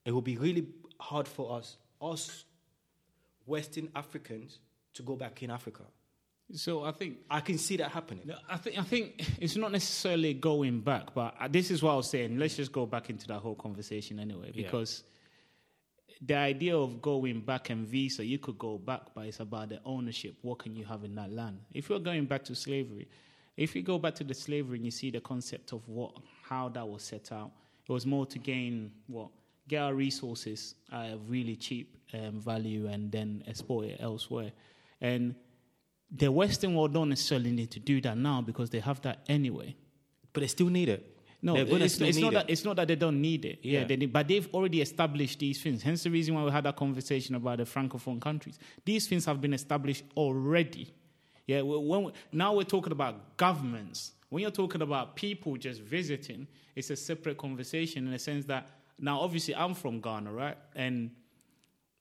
it 0.05 0.11
will 0.11 0.21
be 0.21 0.37
really 0.37 0.67
hard 0.99 1.29
for 1.29 1.59
us, 1.59 1.77
us 2.03 2.45
Western 3.47 3.89
Africans, 3.95 4.59
to 4.95 5.05
go 5.05 5.15
back 5.15 5.45
in 5.45 5.51
Africa. 5.53 5.85
So 6.53 6.83
I 6.85 6.93
think 6.93 7.19
I 7.31 7.41
can 7.41 7.59
see 7.59 7.77
that 7.77 7.91
happening. 7.91 8.31
I 8.49 8.57
think 8.57 8.79
I 8.79 8.83
think 8.83 9.25
it's 9.41 9.57
not 9.57 9.71
necessarily 9.71 10.33
going 10.35 10.81
back, 10.81 11.15
but 11.15 11.35
this 11.51 11.71
is 11.71 11.83
what 11.83 11.93
I 11.93 11.97
was 11.97 12.09
saying. 12.09 12.39
Let's 12.39 12.57
just 12.57 12.73
go 12.73 12.87
back 12.87 13.11
into 13.11 13.27
that 13.29 13.41
whole 13.41 13.55
conversation 13.55 14.19
anyway, 14.19 14.53
Yeah. 14.55 14.63
because 14.63 15.05
the 16.21 16.35
idea 16.35 16.77
of 16.77 17.01
going 17.03 17.41
back 17.43 17.71
and 17.71 17.87
visa, 17.87 18.25
you 18.25 18.39
could 18.39 18.59
go 18.59 18.79
back, 18.79 19.03
but 19.15 19.27
it's 19.27 19.41
about 19.41 19.69
the 19.69 19.81
ownership. 19.85 20.37
What 20.43 20.59
can 20.59 20.75
you 20.75 20.85
have 20.87 21.05
in 21.05 21.15
that 21.17 21.31
land? 21.31 21.61
If 21.73 21.89
you're 21.91 22.01
going 22.01 22.25
back 22.25 22.45
to 22.45 22.55
slavery, 22.55 23.09
if 23.57 23.77
you 23.77 23.83
go 23.83 23.99
back 23.99 24.15
to 24.17 24.25
the 24.25 24.35
slavery 24.35 24.77
and 24.79 24.85
you 24.85 24.91
see 24.91 25.11
the 25.11 25.21
concept 25.21 25.73
of 25.73 25.87
what 25.87 26.13
how 26.43 26.71
that 26.71 26.89
was 26.89 27.03
set 27.03 27.31
out, 27.31 27.51
it 27.87 27.93
was 27.93 28.07
more 28.07 28.25
to 28.27 28.39
gain 28.39 28.91
what 29.07 29.29
get 29.69 29.83
our 29.83 29.93
resources 29.95 30.75
at 30.91 31.13
a 31.13 31.19
really 31.29 31.57
cheap 31.57 31.95
um, 32.15 32.41
value 32.41 32.87
and 32.87 33.13
then 33.13 33.45
export 33.47 33.85
it 33.85 33.99
elsewhere, 34.01 34.51
and 35.03 35.35
the 36.11 36.31
Western 36.31 36.75
world 36.75 36.95
don't 36.95 37.09
necessarily 37.09 37.51
need 37.51 37.71
to 37.73 37.81
do 37.81 38.01
that 38.01 38.17
now 38.17 38.41
because 38.41 38.71
they 38.71 38.81
have 38.81 39.01
that 39.03 39.21
anyway. 39.29 39.77
But 40.33 40.41
they 40.41 40.47
still 40.47 40.69
need 40.69 40.89
it. 40.89 41.15
No, 41.41 41.55
it's, 41.55 42.01
it's 42.01 42.19
not 42.19 42.33
it. 42.33 42.35
that 42.35 42.51
it's 42.51 42.65
not 42.65 42.77
that 42.77 42.89
they 42.89 42.97
don't 42.97 43.21
need 43.21 43.45
it. 43.45 43.61
Yeah, 43.63 43.81
Yeah. 43.81 43.87
they 43.87 43.97
need, 43.97 44.13
but 44.13 44.27
they've 44.27 44.49
already 44.53 44.81
established 44.81 45.39
these 45.39 45.63
things. 45.63 45.83
Hence 45.83 46.03
the 46.03 46.11
reason 46.11 46.35
why 46.35 46.43
we 46.43 46.51
had 46.51 46.65
that 46.65 46.75
conversation 46.75 47.37
about 47.37 47.59
the 47.59 47.65
francophone 47.65 48.21
countries. 48.21 48.59
These 48.85 49.07
things 49.07 49.25
have 49.27 49.41
been 49.41 49.53
established 49.55 50.05
already. 50.17 50.93
Yeah, 51.47 51.63
when 51.63 52.05
we, 52.05 52.13
now 52.33 52.55
we're 52.55 52.65
talking 52.65 52.93
about 52.93 53.37
governments. 53.37 54.13
When 54.31 54.43
you're 54.43 54.51
talking 54.51 54.83
about 54.83 55.15
people 55.17 55.57
just 55.57 55.81
visiting, 55.81 56.49
it's 56.75 56.91
a 56.91 56.97
separate 56.97 57.39
conversation 57.39 58.07
in 58.07 58.13
the 58.13 58.19
sense 58.19 58.45
that 58.47 58.69
now, 58.99 59.21
obviously, 59.21 59.55
I'm 59.55 59.75
from 59.75 60.01
Ghana, 60.01 60.33
right? 60.33 60.59
And 60.75 61.13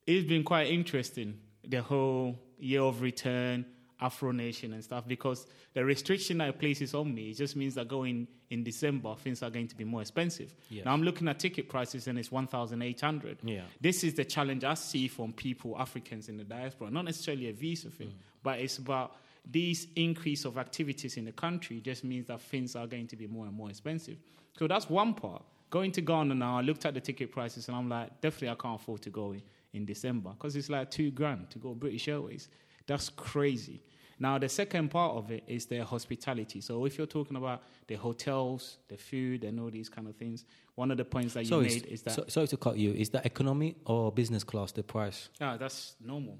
it's 0.07 0.27
been 0.27 0.43
quite 0.43 0.67
interesting 0.67 1.39
the 1.63 1.81
whole 1.83 2.39
year 2.57 2.81
of 2.81 3.01
return 3.03 3.65
afro 3.99 4.31
nation 4.31 4.73
and 4.73 4.83
stuff 4.83 5.07
because 5.07 5.47
the 5.73 5.83
restriction 5.83 6.38
that 6.38 6.49
it 6.49 6.60
places 6.60 6.93
on 6.93 7.13
me. 7.13 7.31
It 7.31 7.38
just 7.38 7.55
means 7.55 7.75
that 7.75 7.88
going 7.88 8.27
in 8.49 8.63
december 8.63 9.15
things 9.15 9.43
are 9.43 9.49
going 9.49 9.67
to 9.67 9.75
be 9.75 9.83
more 9.83 10.01
expensive. 10.01 10.53
Yes. 10.69 10.86
now 10.86 10.93
i'm 10.93 11.03
looking 11.03 11.27
at 11.27 11.39
ticket 11.39 11.67
prices 11.67 12.07
and 12.07 12.17
it's 12.17 12.31
1800 12.31 13.39
Yeah. 13.43 13.62
this 13.81 14.03
is 14.03 14.13
the 14.13 14.23
challenge 14.23 14.63
i 14.63 14.73
see 14.75 15.07
from 15.07 15.33
people 15.33 15.75
africans 15.77 16.29
in 16.29 16.38
the 16.38 16.43
diaspora 16.43 16.89
not 16.89 17.05
necessarily 17.05 17.49
a 17.49 17.53
visa 17.53 17.89
thing 17.89 18.07
mm. 18.07 18.13
but 18.43 18.60
it's 18.60 18.77
about 18.77 19.17
these 19.51 19.88
increase 19.95 20.45
of 20.45 20.57
activities 20.57 21.17
in 21.17 21.25
the 21.25 21.31
country 21.31 21.79
just 21.79 22.03
means 22.03 22.27
that 22.27 22.41
things 22.41 22.75
are 22.75 22.88
going 22.88 23.07
to 23.07 23.15
be 23.15 23.27
more 23.27 23.45
and 23.45 23.55
more 23.55 23.69
expensive. 23.69 24.17
So 24.57 24.67
that's 24.67 24.89
one 24.89 25.13
part. 25.13 25.43
Going 25.69 25.91
to 25.93 26.01
ghana 26.01 26.33
now 26.33 26.57
i 26.57 26.62
looked 26.62 26.86
at 26.86 26.93
the 26.93 27.01
ticket 27.01 27.29
prices 27.29 27.67
and 27.67 27.75
i'm 27.75 27.89
like 27.89 28.21
definitely 28.21 28.49
i 28.49 28.55
can't 28.55 28.79
afford 28.79 29.01
to 29.01 29.10
go 29.10 29.33
in, 29.33 29.41
in 29.73 29.83
december 29.86 30.29
because 30.29 30.55
it's 30.55 30.69
like 30.69 30.89
two 30.89 31.12
grand 31.12 31.49
to 31.49 31.60
go 31.60 31.73
british 31.73 32.07
airways 32.07 32.47
that's 32.88 33.10
crazy 33.10 33.84
now 34.19 34.38
the 34.39 34.50
second 34.50 34.89
part 34.89 35.15
of 35.15 35.30
it 35.30 35.43
is 35.47 35.65
their 35.67 35.84
hospitality 35.84 36.62
so 36.62 36.86
if 36.86 36.97
you're 36.97 37.06
talking 37.08 37.38
about 37.38 37.62
the 37.88 37.95
hotels 37.95 38.78
the 38.88 38.97
food 38.97 39.43
and 39.43 39.60
all 39.60 39.69
these 39.69 39.89
kind 39.89 40.08
of 40.08 40.15
things 40.15 40.45
one 40.78 40.91
of 40.91 40.97
the 40.97 41.06
points 41.06 41.34
that 41.34 41.41
you 41.41 41.50
Sorry, 41.50 41.67
made 41.67 41.86
is 41.88 42.04
that 42.04 42.13
so, 42.13 42.23
sorry 42.28 42.47
to 42.50 42.58
cut 42.58 42.78
you. 42.78 42.91
Is 42.91 43.10
that 43.10 43.26
economy 43.26 43.76
or 43.86 44.12
business 44.12 44.43
class 44.43 44.71
the 44.71 44.84
price? 44.84 45.30
Ah, 45.41 45.58
that's 45.58 45.95
normal. 46.00 46.38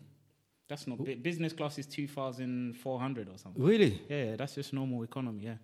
That's 0.68 0.86
not 0.86 1.00
bu- 1.04 1.16
business 1.16 1.54
class 1.54 1.80
is 1.80 1.88
two 1.88 2.08
thousand 2.08 2.78
four 2.78 3.00
hundred 3.00 3.30
or 3.30 3.38
something. 3.40 3.64
Really? 3.64 4.00
Yeah, 4.08 4.24
yeah, 4.26 4.36
that's 4.36 4.54
just 4.54 4.74
normal 4.74 5.02
economy. 5.02 5.46
Yeah, 5.46 5.56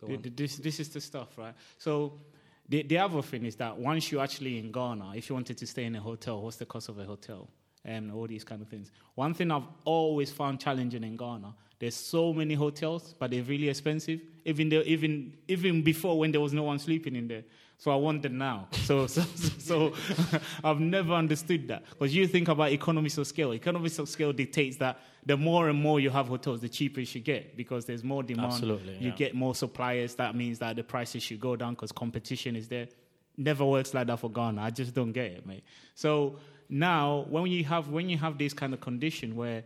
Go 0.00 0.14
on. 0.14 0.22
this 0.36 0.58
this 0.58 0.78
is 0.78 0.88
the 0.90 1.00
stuff, 1.00 1.36
right? 1.36 1.54
So. 1.78 2.20
The, 2.68 2.84
the 2.84 2.98
other 2.98 3.20
thing 3.20 3.46
is 3.46 3.56
that 3.56 3.76
once 3.76 4.12
you're 4.12 4.22
actually 4.22 4.56
in 4.60 4.70
Ghana, 4.70 5.14
if 5.16 5.28
you 5.28 5.34
wanted 5.34 5.58
to 5.58 5.66
stay 5.66 5.86
in 5.86 5.96
a 5.96 6.00
hotel, 6.00 6.40
what's 6.40 6.58
the 6.58 6.66
cost 6.66 6.88
of 6.88 7.00
a 7.00 7.04
hotel? 7.04 7.48
And 7.84 8.12
all 8.12 8.26
these 8.26 8.44
kind 8.44 8.60
of 8.60 8.68
things. 8.68 8.92
One 9.14 9.32
thing 9.32 9.50
I've 9.50 9.66
always 9.84 10.30
found 10.30 10.60
challenging 10.60 11.02
in 11.02 11.16
Ghana, 11.16 11.54
there's 11.78 11.94
so 11.94 12.34
many 12.34 12.52
hotels, 12.54 13.14
but 13.18 13.30
they're 13.30 13.42
really 13.42 13.70
expensive. 13.70 14.20
Even 14.44 14.68
though, 14.68 14.82
even 14.84 15.34
even 15.48 15.82
before 15.82 16.18
when 16.18 16.30
there 16.30 16.40
was 16.40 16.52
no 16.52 16.64
one 16.64 16.78
sleeping 16.78 17.16
in 17.16 17.26
there. 17.26 17.44
So 17.78 17.90
I 17.90 17.96
want 17.96 18.20
them 18.20 18.36
now. 18.36 18.68
So 18.72 19.06
so, 19.06 19.22
so, 19.22 19.94
I've 20.64 20.80
never 20.80 21.14
understood 21.14 21.68
that 21.68 21.84
because 21.88 22.14
you 22.14 22.26
think 22.26 22.48
about 22.48 22.72
economies 22.72 23.16
of 23.16 23.26
scale. 23.26 23.52
Economies 23.52 23.98
of 23.98 24.10
scale 24.10 24.34
dictates 24.34 24.76
that 24.76 25.00
the 25.24 25.38
more 25.38 25.70
and 25.70 25.80
more 25.80 25.98
you 25.98 26.10
have 26.10 26.28
hotels, 26.28 26.60
the 26.60 26.68
cheaper 26.68 27.00
you 27.00 27.06
should 27.06 27.24
get 27.24 27.56
because 27.56 27.86
there's 27.86 28.04
more 28.04 28.22
demand. 28.22 28.52
Absolutely, 28.52 28.98
You 28.98 29.08
yeah. 29.08 29.16
get 29.16 29.34
more 29.34 29.54
suppliers. 29.54 30.14
That 30.16 30.36
means 30.36 30.58
that 30.58 30.76
the 30.76 30.84
prices 30.84 31.22
should 31.22 31.40
go 31.40 31.56
down 31.56 31.72
because 31.72 31.92
competition 31.92 32.54
is 32.56 32.68
there. 32.68 32.88
Never 33.38 33.64
works 33.64 33.94
like 33.94 34.06
that 34.08 34.18
for 34.18 34.30
Ghana. 34.30 34.60
I 34.60 34.68
just 34.68 34.92
don't 34.94 35.12
get 35.12 35.32
it, 35.32 35.46
mate. 35.46 35.64
So 35.94 36.36
now, 36.70 37.26
when 37.28 37.46
you 37.46 37.64
have 37.64 37.88
when 37.88 38.08
you 38.08 38.16
have 38.18 38.38
this 38.38 38.54
kind 38.54 38.72
of 38.72 38.80
condition 38.80 39.34
where 39.34 39.64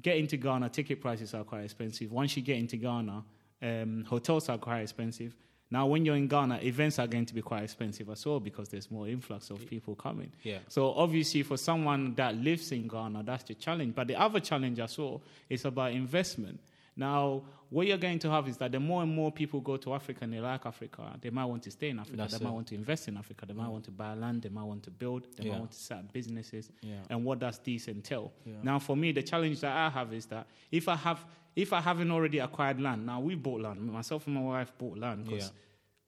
getting 0.00 0.26
to 0.28 0.36
Ghana, 0.36 0.70
ticket 0.70 1.00
prices 1.00 1.34
are 1.34 1.44
quite 1.44 1.64
expensive. 1.64 2.10
Once 2.10 2.36
you 2.36 2.42
get 2.42 2.56
into 2.56 2.76
Ghana, 2.76 3.22
um, 3.62 4.04
hotels 4.08 4.48
are 4.48 4.58
quite 4.58 4.80
expensive. 4.80 5.34
Now, 5.70 5.86
when 5.86 6.06
you're 6.06 6.16
in 6.16 6.28
Ghana, 6.28 6.60
events 6.62 6.98
are 6.98 7.06
going 7.06 7.26
to 7.26 7.34
be 7.34 7.42
quite 7.42 7.62
expensive 7.64 8.08
as 8.08 8.24
well 8.24 8.40
because 8.40 8.70
there's 8.70 8.90
more 8.90 9.06
influx 9.06 9.50
of 9.50 9.66
people 9.66 9.94
coming. 9.94 10.32
Yeah. 10.42 10.60
So 10.68 10.94
obviously, 10.94 11.42
for 11.42 11.58
someone 11.58 12.14
that 12.14 12.34
lives 12.36 12.72
in 12.72 12.88
Ghana, 12.88 13.24
that's 13.24 13.44
the 13.44 13.54
challenge. 13.54 13.94
But 13.94 14.06
the 14.08 14.18
other 14.18 14.40
challenge 14.40 14.78
as 14.80 14.96
well 14.96 15.20
is 15.50 15.66
about 15.66 15.92
investment. 15.92 16.60
Now, 16.98 17.42
what 17.70 17.86
you're 17.86 17.96
going 17.96 18.18
to 18.18 18.30
have 18.30 18.48
is 18.48 18.56
that 18.56 18.72
the 18.72 18.80
more 18.80 19.02
and 19.02 19.14
more 19.14 19.30
people 19.30 19.60
go 19.60 19.76
to 19.76 19.94
Africa 19.94 20.20
and 20.22 20.32
they 20.32 20.40
like 20.40 20.66
Africa, 20.66 21.16
they 21.20 21.30
might 21.30 21.44
want 21.44 21.62
to 21.62 21.70
stay 21.70 21.90
in 21.90 21.98
Africa, 22.00 22.16
That's 22.16 22.38
they 22.38 22.44
might 22.44 22.50
want 22.52 22.66
to 22.68 22.74
invest 22.74 23.06
in 23.08 23.16
Africa, 23.16 23.46
they 23.46 23.54
might 23.54 23.68
want 23.68 23.84
to 23.84 23.90
buy 23.92 24.14
land, 24.14 24.42
they 24.42 24.48
might 24.48 24.64
want 24.64 24.82
to 24.84 24.90
build, 24.90 25.26
they 25.36 25.44
Yeah. 25.44 25.52
might 25.52 25.58
want 25.60 25.70
to 25.72 25.78
set 25.78 25.98
up 25.98 26.12
businesses. 26.12 26.70
Yeah. 26.82 26.94
And 27.08 27.24
what 27.24 27.38
does 27.38 27.58
this 27.60 27.86
entail? 27.88 28.32
Yeah. 28.44 28.54
Now, 28.64 28.78
for 28.80 28.96
me, 28.96 29.12
the 29.12 29.22
challenge 29.22 29.60
that 29.60 29.76
I 29.76 29.90
have 29.90 30.12
is 30.12 30.26
that 30.26 30.48
if 30.72 30.88
I 30.88 30.96
have, 30.96 31.24
if 31.54 31.72
I 31.72 31.80
haven't 31.80 32.10
already 32.10 32.38
acquired 32.40 32.80
land, 32.80 33.06
now 33.06 33.20
we 33.20 33.36
bought 33.36 33.60
land. 33.60 33.80
Myself 33.80 34.26
and 34.26 34.34
my 34.34 34.40
wife 34.42 34.72
bought 34.76 34.98
land 34.98 35.24
because 35.26 35.52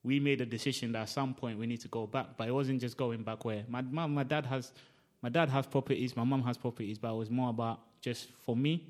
we 0.03 0.19
made 0.19 0.41
a 0.41 0.45
decision 0.45 0.91
that 0.93 1.03
at 1.03 1.09
some 1.09 1.33
point 1.33 1.57
we 1.59 1.67
need 1.67 1.79
to 1.81 1.87
go 1.87 2.05
back. 2.07 2.35
But 2.37 2.47
it 2.47 2.51
wasn't 2.51 2.81
just 2.81 2.97
going 2.97 3.23
back 3.23 3.45
where 3.45 3.63
my 3.69 3.81
my, 3.81 4.07
my 4.07 4.23
dad 4.23 4.45
has, 4.47 4.73
my 5.21 5.29
dad 5.29 5.47
has 5.49 5.67
properties, 5.67 6.17
my 6.17 6.23
mom 6.23 6.41
has 6.43 6.57
properties, 6.57 6.97
but 6.97 7.13
it 7.13 7.17
was 7.17 7.29
more 7.29 7.49
about 7.51 7.79
just 8.01 8.29
for 8.39 8.55
me. 8.57 8.87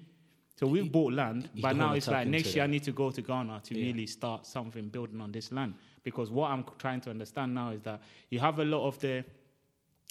So 0.61 0.67
we've 0.67 0.91
bought 0.91 1.13
land, 1.13 1.49
but 1.59 1.75
now 1.75 1.93
it's 1.93 2.07
like 2.07 2.27
next 2.27 2.53
year 2.53 2.63
I 2.63 2.67
need 2.67 2.83
to 2.83 2.91
go 2.91 3.09
to 3.09 3.19
Ghana 3.19 3.61
to 3.63 3.75
Yeah. 3.75 3.87
really 3.87 4.05
start 4.05 4.45
something 4.45 4.89
building 4.89 5.19
on 5.19 5.31
this 5.31 5.51
land. 5.51 5.73
Because 6.03 6.29
what 6.29 6.51
I'm 6.51 6.63
trying 6.77 7.01
to 7.01 7.09
understand 7.09 7.55
now 7.55 7.71
is 7.71 7.81
that 7.81 7.99
you 8.29 8.39
have 8.39 8.59
a 8.59 8.63
lot 8.65 8.85
of 8.85 8.99
the 8.99 9.25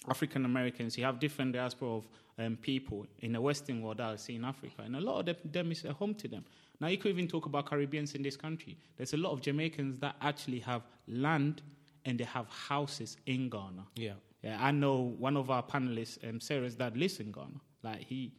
African 0.09 0.43
Americans, 0.43 0.97
you 0.97 1.05
have 1.05 1.19
different 1.19 1.53
diaspora 1.53 1.95
of 1.95 2.09
um, 2.37 2.57
people 2.57 3.07
in 3.19 3.31
the 3.31 3.39
Western 3.39 3.81
world 3.81 3.97
that 3.99 4.09
are 4.09 4.31
in 4.33 4.43
Africa, 4.43 4.81
and 4.83 4.97
a 4.97 4.99
lot 4.99 5.19
of 5.19 5.25
them, 5.25 5.35
them 5.45 5.71
is 5.71 5.85
a 5.85 5.93
home 5.93 6.13
to 6.15 6.27
them. 6.27 6.43
Now, 6.81 6.87
you 6.87 6.97
could 6.97 7.11
even 7.11 7.29
talk 7.29 7.45
about 7.45 7.67
Caribbeans 7.67 8.15
in 8.15 8.21
this 8.21 8.35
country. 8.35 8.77
There's 8.97 9.13
a 9.13 9.17
lot 9.17 9.31
of 9.31 9.39
Jamaicans 9.41 9.99
that 9.99 10.15
actually 10.19 10.59
have 10.59 10.81
land 11.07 11.61
and 12.03 12.19
they 12.19 12.25
have 12.25 12.47
houses 12.49 13.15
in 13.25 13.49
Ghana. 13.49 13.85
Yeah. 13.95 14.13
Yeah, 14.43 14.57
I 14.59 14.71
know 14.71 15.15
one 15.17 15.37
of 15.37 15.49
our 15.49 15.63
panelists, 15.63 16.17
um, 16.27 16.41
Sarah's 16.41 16.75
dad, 16.75 16.97
lives 16.97 17.19
in 17.21 17.31
Ghana. 17.31 17.61
Like 17.83 17.99
he, 18.01 18.33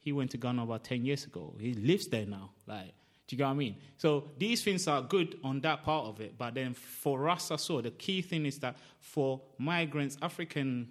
he 0.00 0.12
went 0.12 0.30
to 0.32 0.36
Ghana 0.36 0.62
about 0.62 0.84
ten 0.84 1.04
years 1.04 1.24
ago. 1.24 1.54
He 1.58 1.74
lives 1.74 2.06
there 2.08 2.26
now. 2.26 2.50
Like, 2.66 2.94
do 3.28 3.36
you 3.36 3.38
get 3.38 3.44
what 3.44 3.50
I 3.50 3.54
mean? 3.54 3.76
So 3.98 4.24
these 4.38 4.64
things 4.64 4.88
are 4.88 5.02
good 5.02 5.38
on 5.44 5.60
that 5.60 5.84
part 5.84 6.06
of 6.06 6.20
it, 6.20 6.38
but 6.38 6.54
then 6.54 6.72
for 6.72 7.28
us 7.28 7.50
as 7.50 7.68
well, 7.68 7.82
the 7.82 7.90
key 7.90 8.22
thing 8.22 8.46
is 8.46 8.58
that 8.60 8.76
for 9.00 9.42
migrants, 9.58 10.16
African, 10.22 10.88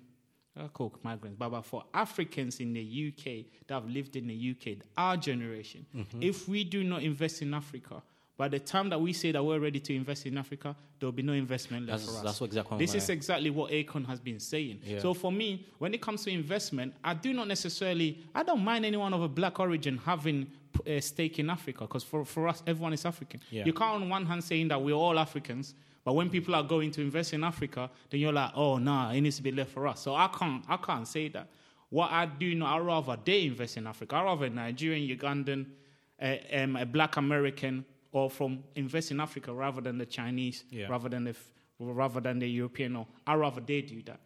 I 0.56 0.68
call 0.68 0.94
migrants, 1.02 1.36
but, 1.40 1.50
but 1.50 1.66
for 1.66 1.84
Africans 1.96 2.60
in 2.60 2.74
the 2.74 3.12
UK 3.12 3.46
that 3.66 3.74
have 3.74 3.90
lived 3.90 4.16
in 4.16 4.28
the 4.28 4.56
UK, 4.56 4.78
our 4.96 5.18
generation, 5.18 5.88
mm-hmm. 5.96 6.22
if 6.22 6.48
we 6.48 6.64
do 6.64 6.84
not 6.84 7.02
invest 7.02 7.42
in 7.42 7.56
Africa. 7.56 8.04
By 8.38 8.48
the 8.48 8.60
time 8.60 8.90
that 8.90 9.02
we 9.02 9.14
say 9.14 9.32
that 9.32 9.44
we're 9.44 9.60
ready 9.60 9.80
to 9.80 9.96
invest 9.96 10.28
in 10.28 10.38
Africa, 10.38 10.76
there 11.00 11.08
will 11.08 11.12
be 11.12 11.24
no 11.24 11.34
investment 11.34 11.88
left 11.88 12.02
That's- 12.04 12.16
for 12.16 12.20
us. 12.20 12.24
that's 12.24 12.42
what 12.42 12.48
exactly 12.48 12.78
This 12.78 12.94
is 12.94 13.10
exactly 13.10 13.50
what 13.50 13.72
Akon 13.72 14.06
has 14.06 14.20
been 14.20 14.40
saying. 14.40 14.80
Yeah. 14.86 15.00
So 15.00 15.16
for 15.16 15.32
me, 15.32 15.66
when 15.80 15.96
it 15.96 16.02
comes 16.02 16.24
to 16.26 16.30
investment, 16.32 16.94
I 17.04 17.16
do 17.16 17.34
not 17.34 17.48
necessarily, 17.48 18.20
I 18.36 18.44
don't 18.44 18.64
mind 18.64 18.86
anyone 18.86 19.12
of 19.16 19.24
a 19.24 19.28
black 19.28 19.60
origin 19.60 19.98
having 19.98 20.48
a 20.86 21.00
stake 21.02 21.40
in 21.40 21.50
Africa 21.50 21.86
because 21.86 22.04
for, 22.04 22.24
for 22.24 22.48
us, 22.48 22.62
everyone 22.68 22.94
is 22.94 23.06
African. 23.06 23.42
Yeah. 23.50 23.66
You 23.66 23.74
can't 23.74 24.04
on 24.04 24.08
one 24.08 24.26
hand 24.28 24.44
saying 24.44 24.68
that 24.68 24.80
we're 24.80 24.94
all 24.94 25.18
Africans, 25.18 25.74
but 26.04 26.14
when 26.14 26.30
people 26.30 26.54
are 26.54 26.64
going 26.64 26.92
to 26.92 27.02
invest 27.02 27.34
in 27.34 27.44
Africa, 27.44 27.90
then 28.12 28.20
you're 28.20 28.32
like, 28.32 28.52
oh, 28.54 28.78
nah, 28.78 29.12
it 29.14 29.22
needs 29.22 29.38
to 29.38 29.44
be 29.44 29.52
left 29.52 29.72
for 29.72 29.88
us. 29.88 30.00
So 30.02 30.14
I 30.14 30.28
can't, 30.28 30.64
I 30.70 30.78
can't 30.78 31.08
say 31.08 31.28
that. 31.30 31.48
What 31.90 32.12
I 32.12 32.28
do 32.28 32.54
know, 32.54 32.68
I 32.68 32.78
rather 32.78 33.18
they 33.26 33.46
invest 33.48 33.78
in 33.78 33.88
Africa. 33.88 34.16
I 34.16 34.24
rather 34.24 34.46
a 34.46 34.50
Nigerian, 34.50 35.18
Ugandan, 35.18 35.66
a, 36.22 36.64
um, 36.64 36.76
a 36.76 36.86
black 36.86 37.18
American, 37.18 37.84
or 38.12 38.30
from 38.30 38.64
invest 38.76 39.12
in 39.12 39.20
Africa 39.20 39.54
rather 39.54 39.82
than 39.82 39.98
the 39.98 40.06
Chinese, 40.06 40.64
Yeah. 40.72 40.88
rather 40.88 41.10
than 41.10 41.24
the 41.26 41.32
f- 41.32 41.52
rather 41.80 42.20
than 42.22 42.40
the 42.40 42.50
European. 42.50 42.96
Or 42.96 43.08
I 43.26 43.36
rather 43.36 43.62
they 43.62 43.82
do 43.82 44.02
that. 44.04 44.20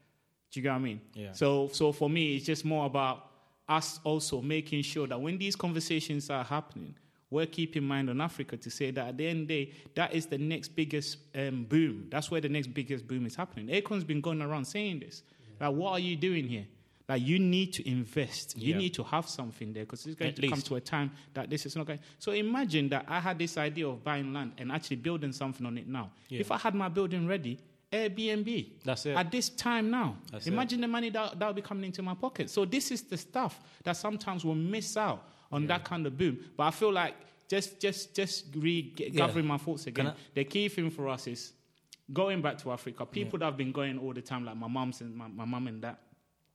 Do 0.52 0.60
you 0.60 0.64
get 0.64 0.70
what 0.72 0.76
I 0.76 0.80
mean? 0.80 1.02
Yeah. 1.14 1.32
So 1.34 1.70
so 1.72 1.92
for 1.92 2.10
me, 2.10 2.36
it's 2.36 2.46
just 2.46 2.66
more 2.66 2.86
about 2.86 3.28
us 3.70 4.00
also 4.04 4.42
making 4.42 4.82
sure 4.84 5.08
that 5.08 5.20
when 5.20 5.38
these 5.38 5.56
conversations 5.56 6.30
are 6.30 6.44
happening, 6.44 6.94
we're 7.30 7.46
keeping 7.46 7.84
mind 7.84 8.10
on 8.10 8.20
Africa 8.20 8.58
to 8.58 8.70
say 8.70 8.92
that 8.92 9.08
at 9.08 9.18
the 9.18 9.28
end 9.28 9.42
of 9.44 9.48
the 9.48 9.66
day, 9.66 9.72
that 9.96 10.14
is 10.14 10.26
the 10.26 10.38
next 10.38 10.70
biggest 10.76 11.18
um, 11.36 11.64
boom. 11.64 12.08
That's 12.10 12.30
where 12.30 12.42
the 12.42 12.50
next 12.50 12.68
biggest 12.74 13.08
boom 13.08 13.26
is 13.26 13.36
happening. 13.36 13.70
Akon's 13.74 14.04
been 14.04 14.20
going 14.20 14.42
around 14.42 14.66
saying 14.66 15.00
this. 15.00 15.24
Like, 15.60 15.72
what 15.74 15.92
are 15.94 16.00
you 16.00 16.18
doing 16.18 16.48
here? 16.48 16.66
Like, 17.12 17.24
you 17.28 17.40
need 17.40 17.74
to 17.74 17.82
invest. 17.90 18.58
You 18.58 18.72
Yeah. 18.74 18.78
need 18.78 18.94
to 18.94 19.04
have 19.04 19.28
something 19.28 19.74
there 19.74 19.84
because 19.84 20.06
it's 20.06 20.16
going 20.16 20.30
At 20.30 20.38
to 20.38 20.48
come 20.48 20.62
to 20.62 20.76
a 20.76 20.80
time 20.82 21.12
that 21.34 21.50
this 21.50 21.66
is 21.66 21.76
not 21.76 21.86
going. 21.86 22.00
So 22.20 22.32
imagine 22.32 22.88
that 22.90 23.04
I 23.10 23.20
had 23.20 23.38
this 23.38 23.58
idea 23.58 23.86
of 23.90 24.02
buying 24.02 24.32
land 24.32 24.54
and 24.58 24.72
actually 24.72 24.96
building 24.98 25.34
something 25.34 25.66
on 25.66 25.78
it 25.78 25.88
now. 25.88 26.12
Yeah. 26.30 26.40
If 26.40 26.52
I 26.52 26.58
had 26.58 26.74
my 26.74 26.88
building 26.88 27.28
ready, 27.28 27.60
Airbnb. 27.92 28.70
That's 28.86 29.06
it. 29.06 29.18
At 29.18 29.30
this 29.30 29.50
time 29.50 29.92
now, 29.92 30.16
That's 30.32 30.48
it. 30.48 30.54
imagine 30.54 30.80
the 30.80 30.88
money 30.88 31.10
that 31.10 31.38
that 31.38 31.46
will 31.48 31.54
be 31.54 31.62
coming 31.62 31.84
into 31.84 32.02
my 32.02 32.14
pocket. 32.14 32.50
So 32.50 32.64
this 32.64 32.92
is 32.92 33.02
the 33.04 33.18
stuff 33.18 33.60
that 33.84 33.98
sometimes 33.98 34.46
we'll 34.46 34.56
miss 34.56 34.96
out 34.96 35.28
on 35.52 35.68
that 35.68 35.84
kind 35.84 36.08
of 36.08 36.18
boom. 36.18 36.38
But 36.56 36.64
I 36.68 36.72
feel 36.72 36.94
like 36.94 37.16
just 37.50 37.82
just 37.82 38.16
just 38.16 38.46
regathering 38.56 39.36
Yeah. 39.36 39.42
my 39.42 39.58
thoughts 39.58 39.88
again. 39.88 40.14
The 40.34 40.46
key 40.46 40.70
thing 40.70 40.90
for 40.90 41.10
us 41.10 41.28
is 41.28 41.52
going 42.14 42.42
back 42.42 42.58
to 42.60 42.72
Africa. 42.72 43.06
People 43.06 43.40
that 43.40 43.46
have 43.46 43.58
been 43.58 43.74
going 43.74 44.00
all 44.00 44.14
the 44.14 44.22
time, 44.22 44.46
like 44.46 44.56
my 44.56 44.68
mom's 44.70 45.02
and 45.02 45.14
my, 45.14 45.28
my 45.28 45.44
mum 45.46 45.68
and 45.68 45.82
that. 45.84 46.00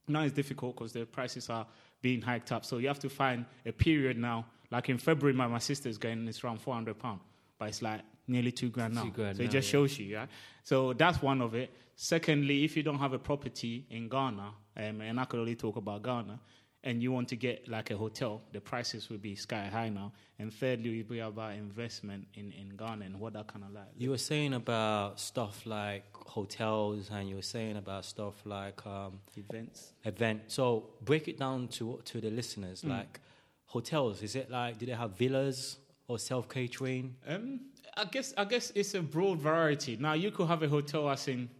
Now 0.08 0.22
it's 0.22 0.34
difficult 0.34 0.76
because 0.76 0.92
the 0.92 1.04
prices 1.04 1.50
are 1.50 1.66
being 2.00 2.20
hiked 2.20 2.52
up. 2.52 2.64
So 2.64 2.78
you 2.78 2.88
have 2.88 3.00
to 3.00 3.08
find 3.08 3.44
a 3.64 3.72
period 3.72 4.18
now. 4.18 4.46
Like 4.70 4.88
in 4.88 4.98
February, 4.98 5.34
my, 5.34 5.46
my 5.46 5.58
sister's 5.58 5.98
going, 5.98 6.26
it's 6.28 6.42
around 6.42 6.60
four 6.60 6.74
hundred 6.74 6.98
pound, 6.98 7.20
but 7.58 7.68
it's 7.68 7.82
like 7.82 8.00
nearly 8.26 8.52
two 8.52 8.68
grand 8.68 8.94
now. 8.94 9.04
Two 9.04 9.10
grand 9.10 9.36
so 9.36 9.42
it 9.42 9.50
just 9.50 9.68
yeah. 9.68 9.72
shows 9.72 9.98
you, 9.98 10.06
yeah. 10.06 10.26
So 10.64 10.92
that's 10.92 11.22
one 11.22 11.40
of 11.40 11.54
it. 11.54 11.70
Secondly, 11.94 12.64
if 12.64 12.76
you 12.76 12.82
don't 12.82 12.98
have 12.98 13.12
a 13.12 13.18
property 13.18 13.86
in 13.90 14.08
Ghana, 14.08 14.50
um, 14.76 15.00
and 15.00 15.20
I 15.20 15.24
could 15.24 15.40
only 15.40 15.54
talk 15.54 15.76
about 15.76 16.02
Ghana, 16.02 16.38
and 16.86 17.02
you 17.02 17.10
want 17.10 17.28
to 17.28 17.36
get 17.36 17.66
like 17.66 17.90
a 17.90 17.96
hotel, 17.96 18.40
the 18.52 18.60
prices 18.60 19.10
will 19.10 19.18
be 19.18 19.34
sky 19.34 19.66
high 19.66 19.88
now. 19.88 20.12
And 20.38 20.54
thirdly, 20.54 21.02
will 21.02 21.08
be 21.08 21.18
about 21.18 21.54
investment 21.54 22.28
in, 22.34 22.52
in 22.52 22.76
Ghana 22.76 23.04
and 23.04 23.18
what 23.18 23.32
that 23.32 23.48
kind 23.48 23.64
of 23.64 23.72
like. 23.72 23.88
You 23.98 24.10
were 24.10 24.18
saying 24.18 24.54
about 24.54 25.18
stuff 25.18 25.66
like 25.66 26.04
hotels, 26.14 27.10
and 27.10 27.28
you 27.28 27.36
were 27.36 27.42
saying 27.56 27.76
about 27.76 28.04
stuff 28.04 28.34
like 28.44 28.86
um, 28.86 29.18
events. 29.36 29.94
event. 30.04 30.42
So 30.46 30.90
break 31.04 31.26
it 31.26 31.38
down 31.38 31.68
to 31.68 32.00
to 32.04 32.20
the 32.20 32.30
listeners. 32.30 32.84
Like 32.84 33.20
hotels, 33.66 34.22
is 34.22 34.36
it 34.36 34.48
like 34.48 34.78
do 34.78 34.86
they 34.86 34.92
have 34.92 35.12
villas 35.18 35.78
or 36.06 36.18
self 36.20 36.48
catering? 36.48 37.16
Um, 37.26 37.60
I 37.96 38.04
guess 38.04 38.32
I 38.36 38.44
guess 38.44 38.70
it's 38.76 38.94
a 38.94 39.02
broad 39.02 39.38
variety. 39.40 39.96
Now 39.96 40.12
you 40.12 40.30
could 40.30 40.46
have 40.46 40.62
a 40.62 40.68
hotel 40.68 41.10
as 41.10 41.26
in 41.26 41.50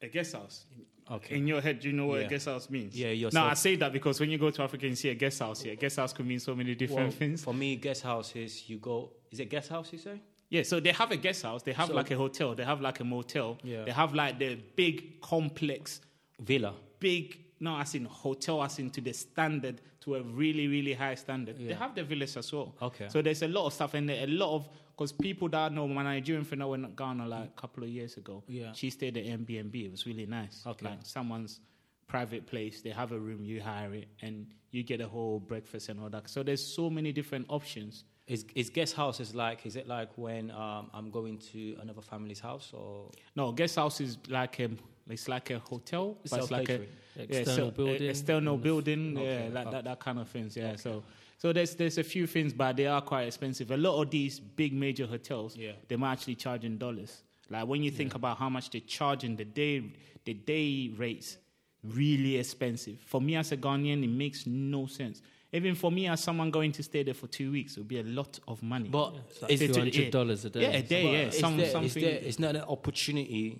a 0.00 0.08
guest 0.08 0.32
house. 0.32 0.64
Okay. 1.10 1.36
In 1.36 1.46
your 1.46 1.60
head, 1.60 1.80
do 1.80 1.88
you 1.88 1.94
know 1.94 2.06
what 2.06 2.20
Yeah. 2.20 2.26
a 2.26 2.30
guest 2.30 2.46
house 2.46 2.70
means? 2.70 2.98
Yeah, 2.98 3.28
Now. 3.32 3.46
I 3.48 3.54
say 3.54 3.76
that 3.76 3.92
because 3.92 4.18
when 4.20 4.30
you 4.30 4.38
go 4.38 4.50
to 4.50 4.62
Africa 4.62 4.86
and 4.86 4.96
see 4.96 5.10
a 5.10 5.14
guest 5.14 5.38
house 5.40 5.62
here, 5.62 5.74
guest 5.76 5.96
house 5.96 6.12
could 6.14 6.26
mean 6.26 6.40
so 6.40 6.54
many 6.54 6.74
different 6.74 7.08
Well, 7.08 7.10
things. 7.18 7.44
For 7.44 7.52
me, 7.52 7.76
guest 7.76 8.02
houses, 8.02 8.68
you 8.68 8.78
go. 8.78 9.10
Is 9.30 9.38
it 9.40 9.50
guest 9.50 9.68
house? 9.68 9.92
You 9.92 9.98
say? 9.98 10.20
Yeah, 10.48 10.62
so 10.62 10.80
they 10.80 10.92
have 10.92 11.10
a 11.10 11.16
guest 11.16 11.42
house, 11.42 11.62
they 11.62 11.72
have 11.72 11.88
So- 11.88 11.94
like 11.94 12.10
a 12.10 12.16
hotel, 12.16 12.54
they 12.54 12.64
have 12.64 12.80
like 12.80 13.00
a 13.00 13.04
motel, 13.04 13.58
Yeah. 13.62 13.84
they 13.84 13.90
have 13.90 14.14
like 14.14 14.38
the 14.38 14.56
big 14.76 15.20
complex, 15.20 16.00
Villa. 16.38 16.74
big 17.00 17.38
no, 17.60 17.78
as 17.78 17.94
in 17.94 18.04
hotel, 18.04 18.62
as 18.62 18.78
in 18.78 18.90
to 18.90 19.00
the 19.00 19.12
standard, 19.12 19.80
to 20.00 20.16
a 20.16 20.22
really 20.22 20.66
really 20.66 20.92
high 20.92 21.14
standard. 21.14 21.56
They 21.58 21.74
have 21.74 21.94
the 21.94 22.04
villas 22.04 22.36
as 22.36 22.52
well. 22.52 22.74
Okay. 22.82 23.08
So 23.08 23.22
there's 23.22 23.42
a 23.42 23.48
lot 23.48 23.66
of 23.66 23.72
stuff 23.72 23.94
in 23.94 24.06
there, 24.06 24.24
a 24.24 24.26
lot 24.26 24.54
of 24.54 24.68
because 24.96 25.12
people 25.12 25.48
that 25.48 25.72
know 25.72 25.88
my 25.88 26.02
Nigerian 26.02 26.44
friend 26.44 26.60
that 26.62 26.68
went 26.68 26.84
to 26.84 26.90
Ghana 26.90 27.26
like 27.26 27.48
a 27.56 27.60
couple 27.60 27.82
of 27.82 27.88
years 27.88 28.16
ago. 28.16 28.44
Yeah. 28.46 28.72
she 28.72 28.90
stayed 28.90 29.16
at 29.16 29.24
Airbnb. 29.24 29.74
It 29.74 29.90
was 29.90 30.06
really 30.06 30.26
nice. 30.26 30.62
Okay. 30.66 30.86
like 30.86 30.98
someone's 31.02 31.60
private 32.06 32.46
place. 32.46 32.80
They 32.80 32.90
have 32.90 33.12
a 33.12 33.18
room, 33.18 33.44
you 33.44 33.60
hire 33.60 33.94
it, 33.94 34.08
and 34.22 34.46
you 34.70 34.82
get 34.82 35.00
a 35.00 35.08
whole 35.08 35.40
breakfast 35.40 35.88
and 35.88 36.00
all 36.00 36.10
that. 36.10 36.28
So 36.28 36.42
there's 36.42 36.64
so 36.64 36.88
many 36.90 37.12
different 37.12 37.46
options. 37.48 38.04
Is 38.26 38.46
is 38.54 38.70
guest 38.70 38.94
house 38.94 39.20
is 39.20 39.34
like? 39.34 39.66
Is 39.66 39.76
it 39.76 39.86
like 39.86 40.10
when 40.16 40.50
um, 40.50 40.90
I'm 40.94 41.10
going 41.10 41.38
to 41.52 41.76
another 41.82 42.00
family's 42.00 42.40
house 42.40 42.70
or? 42.72 43.10
No, 43.36 43.52
guest 43.52 43.76
house 43.76 44.00
is 44.00 44.16
like 44.28 44.60
a 44.60 44.70
it's 45.08 45.28
like 45.28 45.50
a 45.50 45.58
hotel, 45.58 46.16
but 46.30 46.38
it's 46.40 46.50
like 46.50 46.70
a 46.70 46.80
Self-catering. 47.14 47.28
yeah, 47.30 47.38
External 47.40 47.68
so- 47.68 47.76
building. 47.76 48.08
external 48.10 48.54
and 48.54 48.62
building, 48.62 49.18
Okay, 49.18 49.44
yeah, 49.48 49.54
like 49.54 49.66
okay. 49.66 49.76
that, 49.76 49.84
that 49.84 50.00
kind 50.00 50.18
of 50.18 50.28
things, 50.28 50.56
yeah. 50.56 50.76
So, 50.76 51.02
so 51.38 51.52
there's 51.52 51.74
there's 51.74 51.98
a 51.98 52.04
few 52.04 52.26
things, 52.26 52.52
but 52.52 52.76
they 52.76 52.86
are 52.86 53.00
quite 53.02 53.24
expensive. 53.26 53.70
A 53.70 53.76
lot 53.76 54.00
of 54.02 54.10
these 54.10 54.40
big 54.40 54.72
major 54.72 55.06
hotels, 55.06 55.56
Yeah. 55.56 55.72
they 55.88 55.96
might 55.96 56.12
actually 56.12 56.36
charge 56.36 56.64
in 56.64 56.78
dollars. 56.78 57.22
Like 57.50 57.66
when 57.66 57.82
you 57.82 57.90
think 57.90 58.14
about 58.14 58.38
how 58.38 58.48
much 58.48 58.70
they 58.70 58.80
charge 58.80 59.22
in 59.24 59.36
the 59.36 59.44
day, 59.44 59.82
the 60.24 60.32
day 60.34 60.90
rates, 60.96 61.36
really 61.82 62.36
expensive. 62.38 62.98
For 63.04 63.20
me 63.20 63.36
as 63.36 63.52
a 63.52 63.56
Ghanaian, 63.58 64.02
it 64.02 64.08
makes 64.08 64.46
no 64.46 64.86
sense. 64.86 65.20
Even 65.52 65.74
for 65.76 65.92
me 65.92 66.08
as 66.08 66.20
someone 66.20 66.50
going 66.50 66.72
to 66.72 66.82
stay 66.82 67.02
there 67.04 67.14
for 67.14 67.26
two 67.28 67.52
weeks, 67.52 67.76
it 67.76 67.80
would 67.80 67.88
be 67.88 68.00
a 68.00 68.02
lot 68.02 68.40
of 68.48 68.60
money. 68.62 68.88
But 68.88 69.14
It's 69.30 69.42
like 69.42 69.58
two 69.72 69.80
hundred 69.80 70.10
dollars 70.10 70.44
a 70.46 70.50
day. 70.50 70.62
yeah, 70.62 70.68
a 70.78 70.82
day, 70.82 71.02
but 71.04 71.10
yeah, 71.12 71.18
is 71.28 71.38
some 71.38 71.56
there- 71.56 71.66
is 71.66 71.72
something. 71.72 72.02
there- 72.02 72.20
it's 72.24 72.38
not 72.40 72.56
an 72.56 72.62
opportunity 72.62 73.58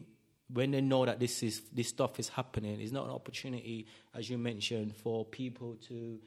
when 0.53 0.71
they 0.73 0.81
know 0.81 1.05
that 1.07 1.21
this 1.21 1.43
is 1.43 1.63
this 1.73 1.89
stuff 1.89 2.19
is 2.19 2.29
happening. 2.29 2.81
It's 2.81 2.93
not 2.93 3.05
an 3.07 3.13
opportunity, 3.13 3.87
as 4.15 4.29
you 4.29 4.39
mentioned, 4.39 4.95
for 4.97 5.25
people 5.25 5.77
to 5.89 6.19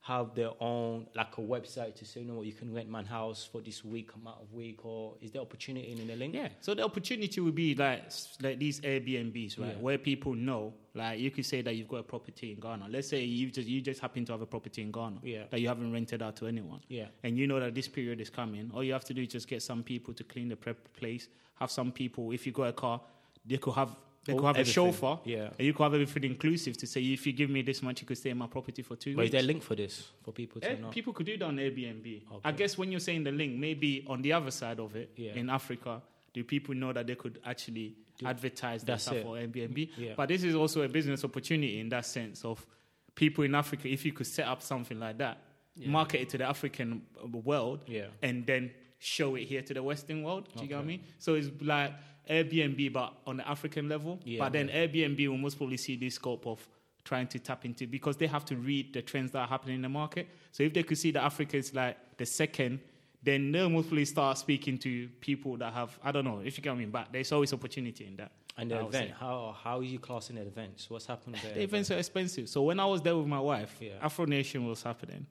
have 0.00 0.34
their 0.34 0.50
own 0.60 1.06
like 1.14 1.36
a 1.36 1.40
website 1.42 1.94
to 1.96 2.04
say, 2.06 2.20
you 2.20 2.26
know 2.26 2.34
what, 2.34 2.46
you 2.46 2.52
can 2.52 2.72
rent 2.72 2.88
my 2.88 3.02
house 3.02 3.46
for 3.50 3.60
this 3.60 3.84
week 3.84 4.10
amount 4.14 4.38
of 4.40 4.50
week, 4.54 4.82
or 4.86 5.16
is 5.20 5.32
there 5.32 5.42
opportunity 5.42 5.92
in 5.92 6.06
the 6.06 6.16
link? 6.16 6.34
Yeah. 6.34 6.48
So 6.62 6.72
the 6.72 6.82
opportunity 6.82 7.40
would 7.42 7.54
be 7.54 7.74
like 7.74 8.04
like 8.40 8.58
these 8.58 8.80
Airbnbs, 8.80 9.58
right, 9.58 9.68
Yeah. 9.68 9.74
where 9.82 9.98
people 9.98 10.34
know, 10.34 10.72
like 10.94 11.18
you 11.18 11.30
could 11.30 11.44
say 11.44 11.60
that 11.60 11.74
you've 11.74 11.88
got 11.88 11.98
a 11.98 12.02
property 12.04 12.52
in 12.52 12.60
Ghana. 12.60 12.86
Let's 12.88 13.08
say 13.08 13.22
you 13.22 13.50
just 13.50 13.68
you 13.68 13.82
just 13.82 14.00
happen 14.00 14.24
to 14.26 14.32
have 14.32 14.40
a 14.40 14.46
property 14.46 14.80
in 14.80 14.92
Ghana 14.92 15.18
Yeah. 15.22 15.44
that 15.50 15.60
you 15.60 15.68
haven't 15.68 15.92
rented 15.92 16.22
out 16.22 16.36
to 16.36 16.46
anyone. 16.46 16.80
Yeah. 16.88 17.08
And 17.22 17.36
you 17.36 17.46
know 17.46 17.60
that 17.60 17.74
this 17.74 17.88
period 17.88 18.18
is 18.22 18.30
coming. 18.30 18.70
All 18.72 18.82
you 18.82 18.94
have 18.94 19.04
to 19.06 19.12
do 19.14 19.20
is 19.22 19.28
just 19.28 19.46
get 19.46 19.62
some 19.62 19.82
people 19.82 20.14
to 20.14 20.24
clean 20.24 20.48
the 20.48 20.56
prep 20.56 20.90
place. 20.94 21.28
Have 21.56 21.70
some 21.70 21.92
people. 21.92 22.30
If 22.32 22.46
you 22.46 22.52
got 22.52 22.68
a 22.68 22.72
car, 22.72 23.00
they 23.48 23.58
could 23.58 23.74
have. 23.74 23.90
They 24.24 24.34
Oh, 24.34 24.36
could 24.36 24.46
have 24.46 24.56
everything. 24.56 24.70
a 24.70 24.92
chauffeur, 24.92 25.18
Yeah. 25.24 25.50
and 25.58 25.66
you 25.66 25.72
could 25.72 25.82
have 25.84 25.94
everything 25.94 26.24
inclusive 26.24 26.76
to 26.78 26.86
say 26.86 27.00
if 27.02 27.26
you 27.26 27.32
give 27.32 27.48
me 27.48 27.62
this 27.62 27.82
much, 27.82 28.02
you 28.02 28.06
could 28.06 28.18
stay 28.18 28.28
in 28.30 28.36
my 28.36 28.46
property 28.46 28.82
for 28.82 28.94
two 28.94 29.16
But 29.16 29.24
is 29.26 29.30
there 29.30 29.40
a 29.40 29.44
link 29.44 29.62
for 29.62 29.74
this 29.74 30.10
for 30.22 30.32
people 30.32 30.60
to 30.60 30.78
know? 30.80 30.90
people 30.90 31.14
could 31.14 31.24
do 31.24 31.38
that 31.38 31.44
on 31.46 31.56
Airbnb. 31.56 32.22
I 32.44 32.52
guess 32.52 32.76
when 32.76 32.90
you're 32.90 33.00
saying 33.00 33.24
the 33.24 33.32
link, 33.32 33.56
maybe 33.58 34.04
on 34.06 34.20
the 34.20 34.34
other 34.34 34.50
side 34.50 34.80
of 34.80 34.94
it, 34.96 35.12
Yeah. 35.16 35.34
in 35.34 35.48
Africa, 35.48 36.02
do 36.34 36.44
people 36.44 36.74
know 36.74 36.92
that 36.92 37.06
they 37.06 37.14
could 37.14 37.40
actually 37.42 37.94
advertise 38.22 38.82
their 38.84 38.94
That's 38.96 39.04
stuff 39.04 39.16
it. 39.16 39.22
for 39.22 39.36
Airbnb? 39.38 39.88
Yeah. 39.96 40.12
But 40.14 40.28
this 40.28 40.42
is 40.44 40.54
also 40.54 40.82
a 40.82 40.88
business 40.88 41.24
opportunity 41.24 41.80
in 41.80 41.88
that 41.88 42.04
sense 42.04 42.44
of 42.44 42.66
people 43.14 43.44
in 43.44 43.54
Africa. 43.54 43.88
If 43.88 44.04
you 44.04 44.12
could 44.12 44.26
set 44.26 44.46
up 44.46 44.60
something 44.60 44.98
like 45.00 45.16
that, 45.18 45.38
market 45.86 46.20
it 46.22 46.28
to 46.30 46.38
the 46.38 46.44
African 46.44 47.02
uh, 47.22 47.28
world, 47.28 47.84
Yeah. 47.86 48.08
and 48.20 48.44
then 48.44 48.72
show 48.98 49.36
it 49.36 49.44
here 49.44 49.62
to 49.62 49.72
the 49.72 49.82
Western 49.82 50.22
world. 50.22 50.48
Do 50.54 50.62
you 50.64 50.68
get 50.68 50.74
what 50.76 50.82
I 50.82 50.86
mean? 50.86 51.04
So 51.18 51.34
it's 51.34 51.48
like 51.62 51.92
Airbnb, 52.28 52.92
but 52.92 53.14
on 53.26 53.36
the 53.38 53.48
African 53.48 53.88
level. 53.88 54.18
Yeah. 54.24 54.38
but 54.40 54.52
then 54.52 54.68
Airbnb 54.68 55.28
will 55.28 55.36
most 55.38 55.56
probably 55.58 55.76
see 55.78 55.96
the 55.96 56.10
scope 56.10 56.46
of 56.46 56.66
trying 57.04 57.26
to 57.28 57.38
tap 57.38 57.64
into 57.64 57.86
because 57.86 58.16
they 58.18 58.26
have 58.26 58.44
to 58.44 58.56
read 58.56 58.92
the 58.92 59.00
trends 59.02 59.30
that 59.32 59.38
are 59.40 59.46
happening 59.48 59.76
in 59.76 59.82
the 59.82 59.88
market. 59.88 60.28
So 60.52 60.62
if 60.62 60.74
they 60.74 60.82
could 60.82 60.98
see 60.98 61.10
that 61.12 61.24
Africa 61.24 61.56
is 61.56 61.74
like 61.74 61.96
the 62.18 62.26
second, 62.26 62.80
then 63.22 63.50
they'll 63.50 63.70
most 63.70 63.86
probably 63.88 64.04
start 64.04 64.36
speaking 64.38 64.76
to 64.78 65.08
people 65.20 65.56
that 65.56 65.72
have 65.72 65.98
I 66.04 66.12
don't 66.12 66.24
know 66.24 66.40
if 66.44 66.56
you 66.58 66.62
get 66.62 66.70
what 66.70 66.76
I 66.76 66.78
mean. 66.80 66.90
But 66.90 67.08
there's 67.12 67.32
always 67.32 67.52
opportunity 67.52 68.06
in 68.06 68.16
that. 68.16 68.30
and 68.58 68.70
the 68.70 68.84
event, 68.84 69.12
how 69.18 69.56
how 69.62 69.78
are 69.78 69.82
you 69.82 69.98
classing 69.98 70.36
the 70.36 70.42
events? 70.42 70.90
What's 70.90 71.06
happening 71.06 71.40
there? 71.44 71.54
The 71.54 71.62
events 71.62 71.90
are 71.90 71.98
expensive. 71.98 72.48
So 72.48 72.62
when 72.62 72.78
I 72.78 72.84
was 72.84 73.00
there 73.00 73.16
with 73.16 73.26
my 73.26 73.40
wife, 73.40 73.74
Yeah. 73.80 73.92
Afro 74.02 74.26
Nation 74.26 74.66
was 74.66 74.82
happening. 74.82 75.26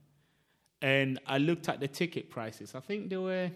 And 0.82 1.20
I 1.26 1.38
looked 1.40 1.70
at 1.70 1.80
the 1.80 1.88
ticket 1.88 2.30
prices. 2.30 2.76
I 2.76 2.80
think 2.82 3.10
they 3.10 3.18
were 3.18 3.50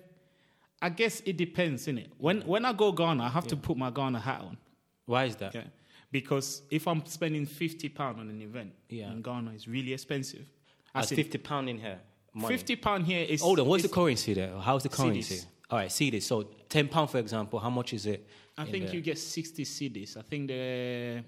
I 0.82 0.90
guess 0.90 1.22
it 1.26 1.38
depends, 1.38 1.88
innit? 1.88 2.08
When 2.18 2.42
when 2.42 2.66
I 2.66 2.74
go 2.74 2.92
Ghana, 2.92 3.24
I 3.24 3.30
have 3.30 3.48
to 3.48 3.56
put 3.56 3.78
my 3.78 3.90
Ghana 3.92 4.20
hat 4.20 4.42
on. 4.42 4.58
Why 5.06 5.26
is 5.26 5.36
that? 5.38 5.54
Yeah. 5.54 5.64
Because 6.12 6.64
if 6.70 6.88
I'm 6.88 7.06
spending 7.06 7.46
fifty 7.46 7.90
pounds 7.90 8.20
on 8.20 8.30
an 8.30 8.42
event 8.42 8.74
Yeah. 8.90 9.12
in 9.12 9.22
Ghana, 9.22 9.52
it's 9.52 9.68
really 9.68 9.94
expensive. 9.94 10.46
That's 10.94 11.10
fifty 11.10 11.38
pound 11.38 11.70
in 11.70 11.78
here. 11.78 12.00
money. 12.34 12.56
fifty 12.56 12.76
pound 12.76 13.06
here 13.06 13.26
is 13.28 13.42
Hold 13.42 13.60
on, 13.60 13.68
what's 13.68 13.84
the 13.84 13.90
currency 13.90 14.34
there? 14.34 14.58
How's 14.60 14.84
the 14.84 14.90
currency? 14.90 15.36
Cedis. 15.36 15.46
All 15.70 15.78
right, 15.78 15.90
this. 15.90 16.26
So 16.26 16.44
ten 16.68 16.88
pound, 16.90 17.10
for 17.10 17.20
example, 17.20 17.60
how 17.60 17.70
much 17.70 17.94
is 17.94 18.06
it? 18.06 18.28
I 18.58 18.66
think 18.66 18.88
there? 18.88 18.96
you 18.96 19.02
get 19.02 19.18
sixty 19.18 19.64
cedis. 19.64 20.18
I 20.18 20.22
think 20.22 20.48
the 20.48 21.24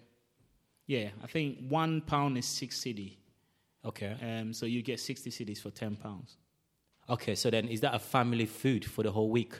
yeah, 0.86 1.10
I 1.24 1.28
think 1.28 1.60
one 1.70 2.02
pound 2.02 2.38
is 2.38 2.46
six 2.46 2.80
cedi. 2.80 3.16
Okay. 3.86 4.16
Um, 4.22 4.54
so 4.54 4.66
you 4.66 4.82
get 4.82 5.00
sixty 5.00 5.30
cedis 5.30 5.60
for 5.62 5.72
ten 5.72 5.96
pounds. 5.96 6.38
Okay, 7.10 7.36
so 7.36 7.50
then 7.50 7.68
is 7.68 7.82
that 7.82 7.94
a 7.94 8.00
family 8.00 8.46
food 8.46 8.86
for 8.86 9.04
the 9.04 9.12
whole 9.12 9.30
week? 9.30 9.54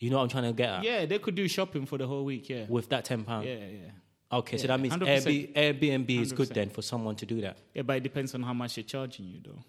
You 0.00 0.10
know 0.10 0.16
what 0.16 0.24
I'm 0.24 0.28
trying 0.30 0.44
to 0.44 0.52
get 0.52 0.68
at? 0.68 0.84
Yeah, 0.84 1.06
they 1.06 1.18
could 1.18 1.34
do 1.34 1.46
shopping 1.46 1.86
for 1.86 1.96
the 1.98 2.06
whole 2.06 2.24
week. 2.24 2.48
Yeah, 2.48 2.64
With 2.68 2.88
that 2.88 3.04
ten 3.04 3.24
pound. 3.24 3.46
yeah, 3.46 3.54
yeah. 3.54 3.90
Okay, 4.32 4.56
so 4.56 4.66
that 4.66 4.80
means 4.80 4.94
Airbnb, 4.94 5.52
Airbnb 5.52 6.20
is 6.20 6.32
good 6.32 6.48
then 6.48 6.70
for 6.70 6.80
someone 6.80 7.14
to 7.16 7.26
do 7.26 7.42
that. 7.42 7.58
Yeah, 7.74 7.82
but 7.82 7.98
it 7.98 8.02
depends 8.02 8.34
on 8.34 8.42
how 8.42 8.54
much 8.54 8.76
they're 8.76 8.84
charging 8.84 9.26
you, 9.26 9.40
though. 9.44 9.62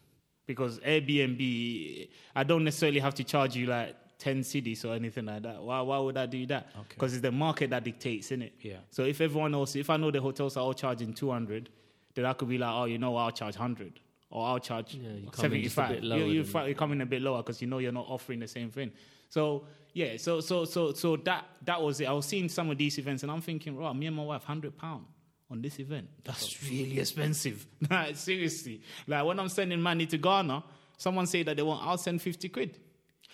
Because 0.45 0.79
Airbnb, 0.79 2.07
I 2.33 2.43
don't 2.43 2.63
necessarily 2.63 2.99
have 2.99 3.13
to 3.15 3.25
charge 3.25 3.57
you 3.57 3.65
like 3.67 3.93
10 4.19 4.39
cedis 4.41 4.85
or 4.85 4.93
anything 4.93 5.25
like 5.25 5.43
that. 5.43 5.61
Why, 5.61 5.81
why 5.81 5.97
would 5.99 6.15
I 6.17 6.25
do 6.27 6.45
that? 6.47 6.67
Okay. 6.77 6.85
Because 6.89 7.13
it's 7.13 7.21
the 7.21 7.31
market 7.31 7.71
that 7.71 7.83
dictates, 7.83 8.27
isn't 8.27 8.41
it? 8.41 8.53
Yeah. 8.61 8.77
So 8.89 9.03
if 9.03 9.19
everyone 9.19 9.53
else, 9.53 9.75
if 9.75 9.89
I 9.89 9.97
know 9.97 10.11
the 10.11 10.21
hotels 10.21 10.55
are 10.55 10.61
all 10.61 10.73
charging 10.73 11.13
200, 11.13 11.69
then 12.15 12.25
I 12.25 12.31
could 12.31 12.47
be 12.47 12.57
like, 12.57 12.71
oh, 12.73 12.85
you 12.85 12.97
know 12.97 13.15
I'll 13.17 13.31
charge 13.31 13.57
100. 13.57 13.99
Or 14.33 14.45
I'll 14.47 14.59
charge 14.59 14.95
Yeah, 14.95 15.09
you 15.23 15.29
come 15.31 15.53
in 15.53 15.63
just 15.63 15.77
a 15.77 15.81
75. 15.81 15.89
bit 15.89 16.03
lower 16.03 16.19
you, 16.19 16.25
you, 16.25 16.43
fi- 16.43 16.67
you 16.67 16.75
come 16.75 16.91
in 16.91 17.01
a 17.01 17.05
bit 17.05 17.21
lower 17.21 17.37
because 17.37 17.61
you 17.61 17.67
know 17.67 17.77
you're 17.77 17.91
not 17.91 18.07
offering 18.09 18.39
the 18.39 18.47
same 18.47 18.69
thing. 18.71 18.91
So 19.29 19.65
yeah, 19.93 20.17
so 20.17 20.41
so 20.41 20.65
so 20.65 20.91
so 20.93 21.15
that 21.17 21.45
that 21.65 21.81
was 21.81 22.01
it. 22.01 22.05
I 22.05 22.13
was 22.13 22.25
seeing 22.25 22.49
some 22.49 22.69
of 22.71 22.77
these 22.77 22.97
events 22.97 23.23
and 23.23 23.31
I'm 23.31 23.41
thinking, 23.41 23.77
right, 23.77 23.95
me 23.95 24.07
and 24.07 24.15
my 24.15 24.23
wife, 24.23 24.43
hundred 24.43 24.75
pound 24.77 25.05
on 25.51 25.61
this 25.61 25.79
event. 25.79 26.07
That's 26.23 26.63
really 26.69 26.99
expensive. 26.99 27.65
Like, 27.89 28.15
Seriously, 28.15 28.81
like 29.07 29.23
when 29.25 29.39
I'm 29.39 29.49
sending 29.49 29.81
money 29.81 30.05
to 30.07 30.17
Ghana, 30.17 30.63
someone 30.97 31.27
say 31.27 31.43
that 31.43 31.55
they 31.57 31.63
want, 31.63 31.85
I'll 31.85 31.97
send 31.97 32.21
fifty 32.21 32.49
quid, 32.49 32.79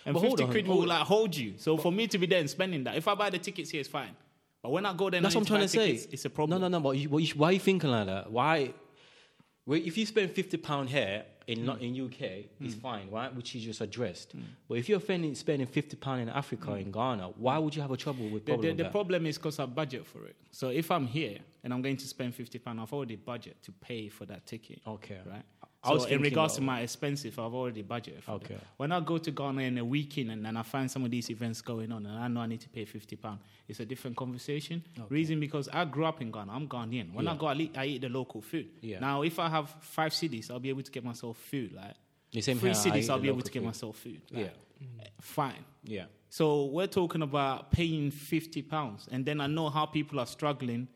and 0.04 0.12
But 0.14 0.20
fifty 0.22 0.42
on, 0.44 0.50
quid 0.50 0.66
will 0.66 0.76
hold- 0.76 0.88
like 0.88 1.02
hold 1.02 1.34
you. 1.36 1.54
So 1.56 1.76
for 1.78 1.90
me 1.92 2.06
to 2.08 2.18
be 2.18 2.26
there 2.26 2.40
and 2.40 2.50
spending 2.50 2.84
that, 2.84 2.96
if 2.96 3.08
I 3.08 3.14
buy 3.14 3.30
the 3.30 3.38
tickets 3.38 3.70
here, 3.70 3.80
it's 3.80 3.88
fine. 3.88 4.14
But 4.62 4.72
when 4.72 4.84
I 4.84 4.92
go 4.92 5.08
there, 5.08 5.22
That's 5.22 5.34
what 5.34 5.40
I'm 5.42 5.46
trying 5.46 5.66
to 5.66 5.76
buy 5.78 5.94
say. 5.96 6.08
It's 6.12 6.26
a 6.26 6.30
problem. 6.30 6.60
No, 6.60 6.68
no, 6.68 6.78
no. 6.78 6.82
But 6.82 6.90
you, 6.98 7.08
why 7.08 7.48
are 7.48 7.52
you 7.52 7.58
thinking 7.60 7.88
like 7.90 8.06
that? 8.06 8.30
Why? 8.30 8.74
Well, 9.66 9.80
if 9.82 9.96
you 9.96 10.06
spend 10.06 10.30
fifty 10.30 10.56
pound 10.56 10.88
here 10.88 11.24
in 11.46 11.64
not 11.64 11.80
mm. 11.80 11.98
in 11.98 12.06
UK, 12.06 12.46
it's 12.60 12.74
mm. 12.74 12.80
fine, 12.80 13.10
right? 13.10 13.34
Which 13.34 13.54
you 13.54 13.60
just 13.60 13.80
addressed. 13.80 14.36
Mm. 14.36 14.42
But 14.68 14.78
if 14.78 14.88
you're 14.88 15.00
spending 15.00 15.34
spending 15.34 15.66
fifty 15.66 15.96
pound 15.96 16.22
in 16.22 16.28
Africa 16.28 16.74
in 16.74 16.90
Ghana, 16.90 17.30
why 17.36 17.58
would 17.58 17.74
you 17.74 17.82
have 17.82 17.90
a 17.90 17.96
trouble 17.96 18.28
with 18.28 18.44
The, 18.44 18.52
problem 18.52 18.62
the, 18.62 18.68
with 18.68 18.76
the 18.78 18.82
that? 18.84 18.92
problem 18.92 19.26
is 19.26 19.36
because 19.36 19.58
I 19.58 19.66
budget 19.66 20.06
for 20.06 20.24
it. 20.26 20.36
So 20.50 20.68
if 20.68 20.90
I'm 20.90 21.06
here 21.06 21.38
and 21.62 21.72
I'm 21.72 21.82
going 21.82 21.96
to 21.98 22.06
spend 22.06 22.34
fifty 22.34 22.58
pound, 22.58 22.80
I've 22.80 22.92
already 22.92 23.16
budget 23.16 23.62
to 23.64 23.72
pay 23.72 24.08
for 24.08 24.26
that 24.26 24.46
ticket. 24.46 24.80
Okay. 24.86 25.18
right. 25.26 25.44
I 25.82 25.92
was 25.92 26.02
so 26.02 26.08
in 26.10 26.20
regards 26.20 26.54
to 26.56 26.60
my 26.60 26.80
expensive, 26.82 27.38
I've 27.38 27.54
already 27.54 27.82
budgeted 27.82 28.22
for 28.22 28.32
Okay. 28.32 28.54
it. 28.54 28.60
When 28.76 28.92
I 28.92 29.00
go 29.00 29.16
to 29.16 29.30
Ghana 29.30 29.62
in 29.62 29.78
a 29.78 29.84
weekend 29.84 30.30
and 30.30 30.44
then 30.44 30.56
I 30.58 30.62
find 30.62 30.90
some 30.90 31.04
of 31.06 31.10
these 31.10 31.30
events 31.30 31.62
going 31.62 31.90
on 31.90 32.04
and 32.04 32.18
I 32.18 32.28
know 32.28 32.40
I 32.40 32.46
need 32.46 32.60
to 32.60 32.68
pay 32.68 32.84
fifty 32.84 33.16
pound, 33.16 33.38
it's 33.66 33.80
a 33.80 33.86
different 33.86 34.16
conversation. 34.16 34.84
Reason 35.08 35.40
because 35.40 35.68
I 35.72 35.86
grew 35.86 36.04
up 36.04 36.20
in 36.20 36.30
Ghana, 36.30 36.52
I'm 36.52 36.68
Ghanaian. 36.68 37.14
When 37.14 37.26
I 37.26 37.34
go, 37.36 37.46
I 37.46 37.54
eat, 37.54 37.78
I 37.78 37.86
eat 37.86 38.02
the 38.02 38.10
local 38.10 38.42
food. 38.42 38.66
Yeah. 38.82 38.98
Now, 39.00 39.22
if 39.22 39.38
I 39.38 39.48
have 39.48 39.74
five 39.80 40.12
cedis, 40.12 40.50
I'll 40.50 40.60
be 40.60 40.68
able 40.68 40.82
to 40.82 40.90
get 40.92 41.02
myself 41.02 41.38
food. 41.38 41.72
Like 41.72 41.94
The 42.32 42.42
same 42.42 42.58
three 42.58 42.70
cedis, 42.72 43.08
I'll 43.08 43.18
be 43.18 43.28
able 43.28 43.40
to 43.40 43.50
get 43.50 43.60
food. 43.60 43.66
myself 43.66 43.96
food. 43.96 44.20
Like, 44.30 44.52
Yeah. 44.80 45.06
fine. 45.20 45.64
Yeah. 45.84 46.04
So 46.28 46.66
we're 46.66 46.86
talking 46.86 47.22
about 47.22 47.70
paying 47.72 48.10
fifty 48.10 48.60
pounds, 48.62 49.08
and 49.10 49.24
then 49.24 49.40
I 49.40 49.46
know 49.46 49.70
how 49.70 49.86
people 49.86 50.20
are 50.20 50.26
struggling 50.26 50.88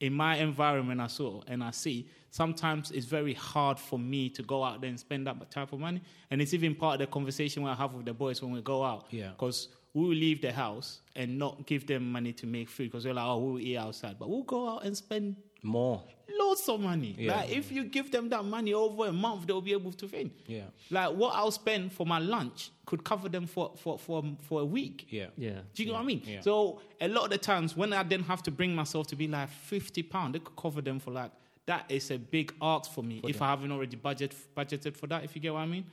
in 0.00 0.12
my 0.12 0.36
environment. 0.38 1.00
I 1.00 1.06
saw 1.06 1.42
and 1.46 1.62
I 1.62 1.70
see 1.70 2.08
sometimes 2.32 2.90
it's 2.90 3.06
very 3.06 3.34
hard 3.34 3.78
for 3.78 3.98
me 3.98 4.28
to 4.30 4.42
go 4.42 4.64
out 4.64 4.80
there 4.80 4.90
and 4.90 4.98
spend 4.98 5.26
that 5.28 5.50
type 5.50 5.72
of 5.72 5.78
money, 5.78 6.00
and 6.30 6.42
it's 6.42 6.52
even 6.54 6.74
part 6.74 6.94
of 6.94 7.00
the 7.00 7.06
conversation 7.12 7.64
I 7.64 7.74
have 7.74 7.92
with 7.94 8.06
the 8.06 8.14
boys 8.14 8.42
when 8.42 8.50
we 8.52 8.60
go 8.62 8.82
out. 8.82 9.06
Yeah. 9.10 9.30
because 9.30 9.68
we 9.94 10.02
will 10.02 10.16
leave 10.16 10.40
the 10.40 10.50
house 10.50 11.02
and 11.14 11.38
not 11.38 11.66
give 11.66 11.86
them 11.86 12.10
money 12.10 12.32
to 12.32 12.46
make 12.46 12.68
food 12.70 12.90
because 12.90 13.04
they're 13.04 13.12
like, 13.12 13.26
oh, 13.26 13.38
we'll 13.38 13.60
eat 13.60 13.76
outside, 13.76 14.16
but 14.18 14.28
we'll 14.30 14.42
go 14.42 14.66
out 14.66 14.84
and 14.86 14.96
spend 14.96 15.36
More. 15.62 16.02
loads 16.38 16.66
of 16.66 16.80
money. 16.80 17.14
Yeah. 17.18 17.36
Like 17.36 17.50
if 17.50 17.70
you 17.70 17.84
give 17.84 18.10
them 18.10 18.30
that 18.30 18.42
money 18.42 18.72
over 18.72 19.08
a 19.08 19.12
month, 19.12 19.46
they'll 19.46 19.60
be 19.60 19.72
able 19.72 19.92
to 19.92 20.08
think. 20.08 20.32
Yeah. 20.46 20.62
Like 20.90 21.10
what 21.14 21.34
I'll 21.34 21.50
spend 21.50 21.92
for 21.92 22.06
my 22.06 22.18
lunch 22.18 22.70
could 22.86 23.04
cover 23.04 23.28
them 23.28 23.46
for 23.46 23.72
for 23.76 23.98
for, 23.98 24.24
for 24.48 24.62
a 24.62 24.64
week. 24.64 25.08
Yeah. 25.10 25.26
Yeah. 25.36 25.58
Do 25.74 25.82
you 25.82 25.88
know 25.90 25.96
what 25.96 26.04
I 26.04 26.06
mean? 26.06 26.22
Yeah. 26.24 26.40
So 26.40 26.80
a 26.98 27.08
lot 27.08 27.24
of 27.24 27.30
the 27.30 27.38
times 27.38 27.76
when 27.76 27.92
I 27.92 28.02
then 28.02 28.22
have 28.22 28.42
to 28.44 28.50
bring 28.50 28.74
myself 28.74 29.08
to 29.08 29.16
be 29.16 29.28
like 29.28 29.50
fifty 29.50 30.02
pound, 30.02 30.34
they 30.34 30.38
could 30.38 30.56
cover 30.56 30.80
them 30.80 31.00
for 31.00 31.10
like 31.10 31.32
that 31.66 31.84
is 31.88 32.10
a 32.10 32.18
big 32.18 32.52
art 32.60 32.86
for 32.86 33.04
me 33.04 33.20
if 33.28 33.40
I 33.40 33.46
haven't 33.50 33.70
already 33.70 33.96
budget 33.96 34.34
budgeted 34.56 34.96
for 34.96 35.06
that. 35.06 35.22
If 35.24 35.36
you 35.36 35.40
get 35.42 35.52
what 35.54 35.60
I 35.60 35.66
mean? 35.66 35.84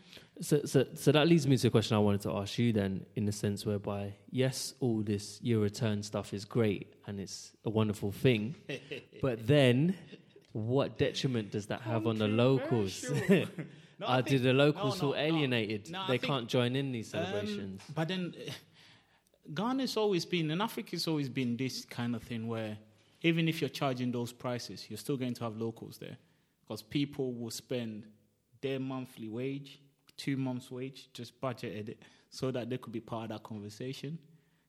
So, 0.41 0.61
so, 0.65 0.85
so 0.95 1.11
that 1.11 1.27
leads 1.27 1.45
me 1.47 1.57
to 1.57 1.67
a 1.67 1.69
question 1.69 1.95
I 1.95 1.99
wanted 1.99 2.21
to 2.21 2.31
ask 2.37 2.57
you 2.57 2.73
then, 2.73 3.05
in 3.15 3.25
the 3.25 3.31
sense 3.31 3.65
whereby, 3.65 4.15
yes, 4.31 4.73
all 4.79 5.01
this 5.01 5.39
year 5.41 5.59
return 5.59 6.01
stuff 6.01 6.33
is 6.33 6.43
great 6.45 6.93
and 7.05 7.19
it's 7.19 7.51
a 7.65 7.69
wonderful 7.69 8.11
thing, 8.11 8.55
but 9.21 9.45
then 9.45 9.95
what 10.53 10.97
detriment 10.97 11.51
does 11.51 11.67
that 11.67 11.81
have 11.81 12.07
on 12.07 12.17
the 12.17 12.27
locals? 12.27 13.05
No, 13.99 14.05
Are 14.07 14.15
think- 14.21 14.27
do 14.29 14.39
the 14.39 14.53
locals 14.53 14.95
no, 15.01 15.11
feel 15.11 15.11
no, 15.11 15.15
no. 15.17 15.21
alienated? 15.37 15.91
No, 15.91 16.05
they 16.07 16.17
think- 16.17 16.23
can't 16.31 16.47
join 16.47 16.73
in 16.77 16.93
these 16.93 17.13
Um, 17.13 17.25
celebrations. 17.25 17.81
but 17.93 18.07
then 18.07 18.33
eh, 18.47 18.49
Ghana's 19.53 19.97
always 19.97 20.23
been, 20.25 20.49
and 20.51 20.61
Africa's 20.61 21.05
always 21.05 21.27
been 21.27 21.57
this 21.57 21.83
kind 21.83 22.15
of 22.15 22.23
thing 22.23 22.47
where 22.47 22.77
even 23.21 23.47
if 23.47 23.61
you're 23.61 23.69
charging 23.69 24.11
those 24.11 24.31
prices, 24.31 24.85
you're 24.89 24.97
still 24.97 25.17
going 25.17 25.33
to 25.33 25.43
have 25.43 25.57
locals 25.57 25.97
there 25.97 26.17
because 26.61 26.81
people 26.81 27.33
will 27.33 27.51
spend 27.51 28.05
their 28.61 28.79
monthly 28.79 29.29
wage, 29.29 29.79
two 30.17 30.37
months' 30.37 30.69
wage, 30.69 31.09
just 31.13 31.39
budgeted 31.41 31.89
it 31.89 31.99
so 32.29 32.51
that 32.51 32.69
they 32.69 32.77
could 32.77 32.93
be 32.93 32.99
part 32.99 33.23
of 33.23 33.29
that 33.29 33.43
conversation. 33.43 34.17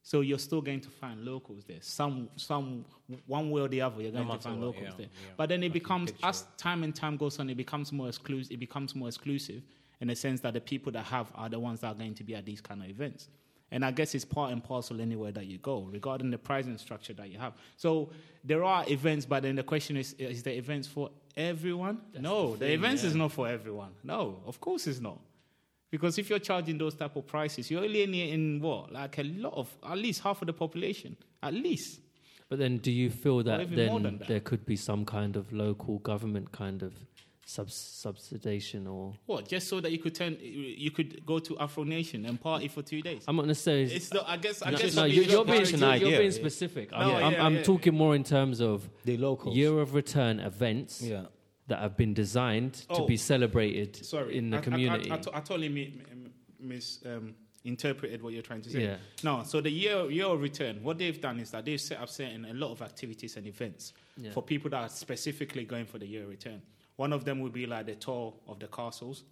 So 0.02 0.22
you're 0.22 0.38
still 0.38 0.62
going 0.62 0.80
to 0.80 0.88
find 0.88 1.24
locals 1.24 1.64
there. 1.64 1.78
Some, 1.82 2.30
some, 2.36 2.86
one 3.26 3.50
way 3.50 3.60
or 3.60 3.68
the 3.68 3.82
other, 3.82 4.00
you're 4.00 4.12
going 4.12 4.26
to 4.26 4.38
find 4.38 4.60
locals 4.60 4.84
yeah, 4.84 4.94
there. 4.96 5.06
yeah. 5.06 5.32
But 5.36 5.50
then 5.50 5.62
it 5.62 5.66
can 5.66 5.72
becomes 5.72 6.12
as 6.22 6.46
time 6.56 6.82
and 6.84 6.94
time 6.94 7.16
goes 7.16 7.38
on, 7.38 7.50
it 7.50 7.56
becomes 7.56 7.92
more 7.92 8.08
exclusive. 8.08 8.52
It 8.52 8.60
becomes 8.60 8.94
more 8.94 9.08
exclusive 9.08 9.62
in 10.00 10.08
the 10.08 10.16
sense 10.16 10.40
that 10.40 10.54
the 10.54 10.60
people 10.60 10.90
that 10.92 11.04
have 11.04 11.30
are 11.34 11.50
the 11.50 11.60
ones 11.60 11.80
that 11.80 11.88
are 11.88 11.94
going 11.94 12.14
to 12.14 12.24
be 12.24 12.34
at 12.34 12.46
these 12.46 12.60
kind 12.60 12.82
of 12.82 12.88
events. 12.88 13.28
And 13.72 13.84
I 13.84 13.92
guess 13.92 14.14
it's 14.14 14.24
part 14.24 14.52
and 14.52 14.62
parcel 14.62 15.00
anywhere 15.00 15.32
that 15.32 15.46
you 15.46 15.58
go, 15.58 15.82
regarding 15.82 16.30
the 16.30 16.38
pricing 16.38 16.76
structure 16.78 17.12
that 17.14 17.30
you 17.30 17.38
have. 17.38 17.52
So 17.76 18.10
there 18.42 18.64
are 18.64 18.84
events, 18.88 19.26
but 19.26 19.42
then 19.42 19.56
the 19.56 19.62
question 19.62 19.96
is: 19.96 20.14
uh, 20.20 20.24
Is 20.24 20.42
the 20.42 20.56
events 20.56 20.88
for 20.88 21.10
everyone? 21.36 22.00
no, 22.18 22.56
the, 22.56 22.72
events 22.72 23.04
is 23.04 23.14
not 23.14 23.32
for 23.32 23.48
everyone. 23.48 23.90
No, 24.02 24.40
of 24.46 24.60
course 24.60 24.86
it's 24.86 25.00
not. 25.00 25.18
Because 25.90 26.18
if 26.18 26.30
you're 26.30 26.38
charging 26.38 26.78
those 26.78 26.94
type 26.94 27.16
of 27.16 27.26
prices, 27.26 27.70
you're 27.70 27.82
alienating 27.82 28.60
what, 28.60 28.92
like 28.92 29.18
a 29.18 29.24
lot 29.24 29.54
of, 29.54 29.68
at 29.84 29.98
least 29.98 30.22
half 30.22 30.40
of 30.40 30.46
the 30.46 30.52
population, 30.52 31.16
at 31.42 31.52
least. 31.52 32.00
But 32.48 32.58
then, 32.60 32.78
do 32.78 32.92
you 32.92 33.10
feel 33.10 33.42
that 33.44 33.70
then 33.74 34.02
that. 34.02 34.28
there 34.28 34.40
could 34.40 34.64
be 34.66 34.76
some 34.76 35.04
kind 35.04 35.36
of 35.36 35.52
local 35.52 35.98
government 35.98 36.52
kind 36.52 36.82
of 36.82 36.94
subs- 37.54 38.04
subsidization 38.04 38.86
or? 38.90 39.14
What? 39.26 39.48
Just 39.48 39.68
so 39.68 39.80
that 39.80 39.90
you 39.92 39.98
could 39.98 40.14
turn, 40.14 40.36
you 40.40 40.90
could 40.90 41.24
go 41.26 41.38
to 41.38 41.58
Afro 41.58 41.84
Nation 41.84 42.24
and 42.26 42.40
party 42.40 42.68
for 42.68 42.82
two 42.82 43.02
days. 43.02 43.24
I'm 43.26 43.36
not 43.36 43.46
necessarily. 43.46 43.92
It's 43.92 44.12
not. 44.12 44.24
I 44.28 44.36
guess. 44.36 44.62
I 44.62 44.70
no, 44.70 44.78
guess 44.78 44.94
no, 44.94 45.04
it's 45.04 45.14
you're, 45.14 45.24
you're 45.24 45.44
being- 45.44 45.62
being, 45.62 45.74
an 45.74 45.80
you're, 45.80 45.88
idea. 45.90 46.08
you're 46.08 46.18
being 46.20 46.30
specific. 46.32 46.90
No, 46.92 46.96
I'm, 46.98 47.24
I'm, 47.24 47.32
yeah, 47.32 47.44
I'm 47.46 47.54
yeah. 47.56 47.62
talking 47.62 47.94
more 47.94 48.14
in 48.14 48.24
terms 48.24 48.60
of 48.60 48.88
The 49.04 49.16
locals. 49.16 49.56
year 49.56 49.78
of 49.80 49.94
return 49.94 50.40
events 50.40 51.02
Yeah. 51.02 51.24
that 51.68 51.80
have 51.80 51.96
been 51.96 52.14
designed 52.14 52.74
to 52.74 53.02
Oh. 53.02 53.06
be 53.06 53.16
celebrated 53.16 53.96
Sorry, 54.04 54.36
in 54.36 54.50
the 54.50 54.56
I- 54.56 54.60
I- 54.60 54.62
community. 54.62 55.10
I, 55.10 55.14
I, 55.14 55.18
to- 55.18 55.36
I 55.36 55.40
totally 55.40 55.68
mi- 55.68 55.94
mis, 56.60 57.00
um, 57.06 57.34
interpreted 57.64 58.22
what 58.22 58.32
you're 58.32 58.42
trying 58.42 58.62
to 58.62 58.70
say. 58.70 58.82
Yeah. 58.84 58.96
No, 59.22 59.42
so 59.44 59.60
the 59.60 59.70
year 59.70 60.10
year 60.10 60.26
of 60.26 60.40
return, 60.40 60.82
what 60.82 60.96
they've 60.98 61.20
done 61.20 61.40
is 61.40 61.50
that 61.50 61.64
they've 61.66 61.80
set 61.80 62.00
up 62.00 62.08
certain 62.08 62.44
a 62.46 62.54
lot 62.54 62.70
of 62.72 62.80
activities 62.82 63.36
and 63.36 63.46
events 63.46 63.92
Yeah. 64.16 64.30
for 64.30 64.42
people 64.42 64.70
that 64.70 64.82
are 64.82 64.88
specifically 64.88 65.64
going 65.64 65.84
for 65.86 65.98
the 65.98 66.06
year 66.06 66.22
of 66.22 66.30
return. 66.30 66.62
One 67.00 67.14
of 67.14 67.24
them 67.24 67.40
would 67.40 67.54
be 67.54 67.64
like 67.64 67.86
the 67.86 67.94
tour 67.94 68.34
of 68.46 68.58
the 68.58 68.66
castles. 68.66 69.24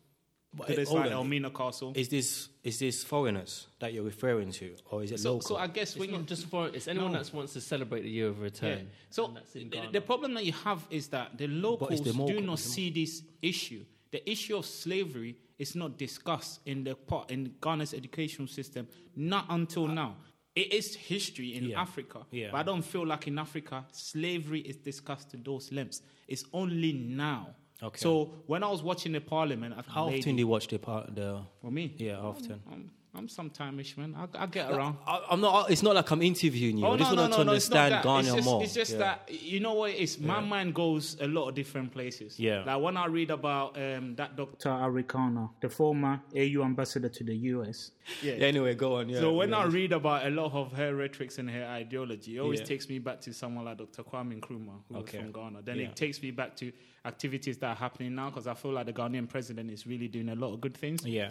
But, 0.55 0.69
So 0.87 0.95
like 0.95 1.07
on. 1.11 1.13
Elmina 1.13 1.51
Castle. 1.51 1.93
Is 1.95 2.09
this 2.09 2.49
is 2.65 2.79
this 2.79 3.05
foreigners 3.05 3.67
that 3.81 3.93
you're 3.93 4.05
referring 4.15 4.51
to, 4.53 4.75
or 4.91 5.03
is 5.05 5.13
it 5.13 5.21
So, 5.21 5.33
local? 5.35 5.49
so 5.49 5.57
I 5.57 5.67
guess 5.67 5.91
it's 5.91 5.99
when 6.01 6.09
you 6.09 6.17
not 6.17 6.27
just 6.27 6.47
for 6.47 6.69
it's 6.69 6.89
anyone 6.89 7.13
No. 7.13 7.19
that 7.23 7.35
wants 7.35 7.53
to 7.53 7.61
celebrate 7.61 8.03
the 8.09 8.09
year 8.19 8.29
of 8.29 8.41
return. 8.41 8.79
Yeah. 8.79 8.85
So 9.11 9.27
and 9.27 9.37
that's 9.37 9.55
in 9.55 9.69
the, 9.69 9.81
the 9.93 10.01
problem 10.01 10.33
that 10.37 10.47
you 10.47 10.55
have 10.65 10.81
is 10.89 11.09
that 11.09 11.37
the 11.37 11.47
locals 11.49 12.01
the 12.01 12.15
more- 12.15 12.29
do 12.33 12.41
not 12.41 12.59
see 12.59 12.89
this 12.89 13.23
issue. 13.43 13.85
The 14.13 14.23
issue 14.35 14.57
of 14.57 14.65
slavery 14.65 15.37
is 15.59 15.75
not 15.75 15.99
discussed 15.99 16.61
in 16.65 16.85
the 16.85 16.95
part 16.95 17.31
in 17.31 17.55
Ghana's 17.61 17.93
educational 17.93 18.49
system, 18.49 18.89
not 19.15 19.45
until 19.51 19.87
now. 19.89 20.17
It 20.57 20.73
is 20.73 20.97
history 20.97 21.55
in 21.59 21.65
Yeah. 21.65 21.83
Africa, 21.83 22.21
Yeah. 22.33 22.49
but 22.53 22.59
I 22.59 22.63
don't 22.63 22.83
feel 22.93 23.07
like 23.07 23.27
in 23.29 23.39
Africa 23.39 23.85
slavery 23.93 24.61
is 24.71 24.77
discussed 24.77 25.31
to 25.33 25.37
those 25.37 25.71
lengths. 25.71 26.01
It's 26.27 26.45
only 26.53 26.93
now. 26.95 27.55
Okay. 27.83 27.99
So 27.99 28.33
when 28.47 28.63
I 28.65 28.69
was 28.71 28.83
watching 28.83 29.13
the 29.13 29.21
parliament, 29.21 29.75
I 29.79 29.83
How 29.91 30.07
lady- 30.07 30.19
often 30.21 30.37
do 30.37 30.41
you 30.41 30.49
watch 30.49 30.67
the 30.69 30.79
part? 30.79 31.15
The 31.15 31.41
for 31.63 31.71
me? 31.71 31.95
yeah, 31.97 32.17
often. 32.19 32.61
I'm, 32.73 32.91
I'm 33.15 33.29
sometime-ish, 33.29 33.97
man. 33.97 34.15
I, 34.17 34.43
I 34.43 34.47
get 34.47 34.71
around. 34.71 34.97
I, 35.07 35.23
I'm 35.31 35.41
not. 35.41 35.71
It's 35.71 35.83
not 35.83 35.95
like 35.95 36.11
I'm 36.11 36.23
interviewing 36.23 36.79
you. 36.79 36.87
Oh, 36.87 36.93
I 36.93 36.97
just 36.99 37.13
no, 37.13 37.23
want 37.23 37.31
no, 37.31 37.37
to 37.39 37.45
no, 37.45 37.51
no, 37.53 37.57
it's 37.57 37.71
understand. 37.71 38.05
Ghana 38.05 38.19
it's 38.19 38.35
just, 38.35 38.45
more. 38.45 38.63
It's 38.65 38.75
just 38.75 38.93
Yeah. 38.93 38.99
that 38.99 39.31
you 39.31 39.61
know 39.61 39.75
what 39.75 39.91
it 39.93 39.97
is. 39.99 40.19
My 40.21 40.41
mind 40.41 40.75
goes 40.75 41.17
a 41.21 41.27
lot 41.29 41.49
of 41.49 41.55
different 41.55 41.93
places. 41.93 42.39
Yeah. 42.39 42.65
Like 42.65 42.81
when 42.83 42.97
I 42.97 43.07
read 43.07 43.31
about 43.31 43.77
um, 43.81 44.15
that 44.17 44.37
Dr. 44.37 44.69
Arikana, 44.71 45.51
the 45.61 45.69
former 45.69 46.21
AU 46.37 46.63
ambassador 46.63 47.09
to 47.09 47.25
the 47.25 47.35
US. 47.55 47.93
Yeah. 48.23 48.35
Anyway, 48.35 48.75
go 48.75 48.97
on. 48.97 49.09
Yeah. 49.09 49.21
so 49.21 49.33
when 49.35 49.51
yeah. 49.51 49.59
I 49.59 49.65
read 49.67 49.93
about 49.93 50.27
a 50.27 50.31
lot 50.31 50.53
of 50.53 50.73
her 50.73 50.95
rhetorics 50.95 51.39
and 51.39 51.49
her 51.51 51.65
ideology, 51.65 52.37
it 52.37 52.41
always 52.41 52.61
Yeah. 52.61 52.67
takes 52.67 52.89
me 52.89 52.99
back 52.99 53.21
to 53.23 53.33
someone 53.33 53.65
like 53.65 53.79
Dr. 53.79 54.03
Kwame 54.03 54.39
Nkrumah, 54.41 54.81
who 54.89 54.97
Okay. 54.99 55.19
was 55.19 55.25
from 55.25 55.33
Ghana. 55.33 55.63
Then 55.63 55.77
Yeah. 55.79 55.87
it 55.89 55.97
takes 55.97 56.21
me 56.23 56.31
back 56.31 56.57
to 56.57 56.73
activities 57.09 57.59
that 57.59 57.69
are 57.71 57.81
happening 57.87 58.15
now 58.15 58.29
because 58.31 58.47
I 58.47 58.55
feel 58.55 58.73
like 58.73 58.87
the 58.87 58.93
Ghanaian 58.93 59.29
president 59.29 59.71
is 59.71 59.87
really 59.87 60.09
doing 60.09 60.29
a 60.29 60.35
lot 60.35 60.53
of 60.55 60.61
good 60.61 60.77
things. 60.77 61.05
yeah, 61.05 61.31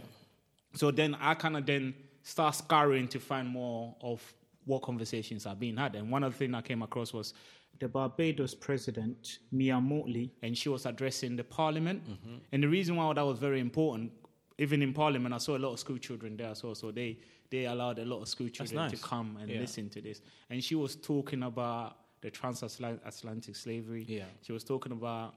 So 0.74 0.92
then 0.92 1.16
I 1.22 1.34
kind 1.36 1.56
of 1.58 1.66
then 1.66 1.94
start 2.24 2.56
scouring 2.56 3.08
to 3.10 3.20
find 3.20 3.48
more 3.48 3.96
of 4.02 4.22
what 4.66 4.82
conversations 4.82 5.46
are 5.46 5.56
being 5.56 5.78
had. 5.78 5.96
And 5.96 6.12
one 6.12 6.24
of 6.24 6.34
the 6.34 6.38
things 6.40 6.54
I 6.54 6.62
came 6.62 6.82
across 6.82 7.14
was 7.14 7.34
the 7.80 7.88
Barbados 7.88 8.54
president, 8.56 9.40
Mia 9.52 9.76
Mottley, 9.76 10.32
and 10.44 10.58
she 10.58 10.68
was 10.68 10.86
addressing 10.86 11.36
the 11.38 11.44
parliament. 11.44 12.04
Mm-hmm. 12.04 12.36
And 12.52 12.64
the 12.64 12.68
reason 12.68 12.96
why 12.98 13.14
that 13.14 13.26
was 13.26 13.40
very 13.40 13.60
important, 13.62 14.12
even 14.58 14.82
in 14.82 14.92
parliament, 14.94 15.34
I 15.34 15.38
saw 15.38 15.56
a 15.56 15.60
lot 15.66 15.72
of 15.74 15.80
school 15.80 15.98
children 16.00 16.36
there 16.36 16.50
as 16.50 16.64
well. 16.64 16.76
So 16.76 16.92
they, 16.92 17.18
they 17.50 17.66
allowed 17.66 18.00
a 18.00 18.06
lot 18.06 18.22
of 18.24 18.28
school 18.28 18.50
children 18.50 18.90
to 18.90 18.98
come 18.98 19.38
and 19.40 19.50
Yeah. 19.50 19.60
listen 19.60 19.90
to 19.92 20.02
this. 20.02 20.22
And 20.50 20.62
she 20.64 20.76
was 20.76 20.96
talking 20.96 21.44
about 21.44 21.98
the 22.22 22.32
transatlantic 22.32 23.56
slavery. 23.56 24.06
Yeah. 24.08 24.24
She 24.42 24.52
was 24.52 24.64
talking 24.64 24.92
about 24.92 25.36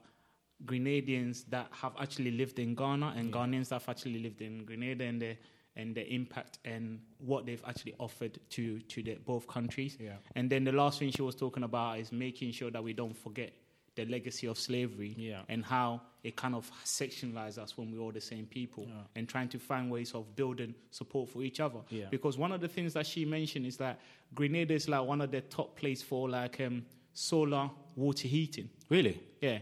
Grenadians 0.65 1.45
that 1.49 1.67
have 1.71 1.93
actually 1.99 2.31
lived 2.31 2.59
in 2.59 2.75
Ghana 2.75 3.13
and 3.17 3.31
Ghanaians 3.33 3.69
that 3.69 3.81
have 3.81 3.89
actually 3.89 4.19
lived 4.19 4.41
in 4.41 4.65
Grenada 4.65 5.03
and 5.05 5.21
the 5.21 5.37
and 5.77 5.95
the 5.95 6.05
impact 6.13 6.59
and 6.65 6.99
what 7.19 7.45
they've 7.45 7.63
actually 7.65 7.95
offered 7.97 8.37
to 8.49 8.79
to 8.81 9.01
the, 9.01 9.15
both 9.25 9.47
countries. 9.47 9.97
Yeah. 9.99 10.15
And 10.35 10.49
then 10.49 10.63
the 10.65 10.73
last 10.73 10.99
thing 10.99 11.11
she 11.11 11.21
was 11.21 11.35
talking 11.35 11.63
about 11.63 11.99
is 11.99 12.11
making 12.11 12.51
sure 12.51 12.69
that 12.71 12.83
we 12.83 12.91
don't 12.93 13.15
forget 13.15 13.53
the 13.95 14.05
legacy 14.05 14.47
of 14.47 14.57
slavery 14.57 15.13
Yeah. 15.17 15.41
and 15.49 15.65
how 15.65 16.01
it 16.23 16.35
kind 16.37 16.55
of 16.55 16.69
sectionalized 16.85 17.57
us 17.57 17.77
when 17.77 17.91
we're 17.91 17.99
all 17.99 18.11
the 18.11 18.21
same 18.21 18.45
people 18.45 18.85
Yeah. 18.87 18.95
and 19.15 19.27
trying 19.27 19.49
to 19.49 19.59
find 19.59 19.89
ways 19.91 20.13
of 20.13 20.33
building 20.35 20.73
support 20.91 21.29
for 21.29 21.41
each 21.43 21.59
other. 21.59 21.79
Yeah. 21.89 22.05
Because 22.09 22.37
one 22.37 22.51
of 22.53 22.61
the 22.61 22.69
things 22.69 22.93
that 22.93 23.05
she 23.05 23.25
mentioned 23.25 23.65
is 23.65 23.77
that 23.77 23.99
Grenada 24.33 24.73
is 24.73 24.87
like 24.87 25.05
one 25.05 25.19
of 25.21 25.31
the 25.31 25.41
top 25.41 25.75
place 25.77 26.01
for 26.01 26.29
like 26.29 26.59
um, 26.61 26.85
solar 27.13 27.69
water 27.95 28.27
heating. 28.29 28.69
Really? 28.89 29.19
Yeah. 29.41 29.59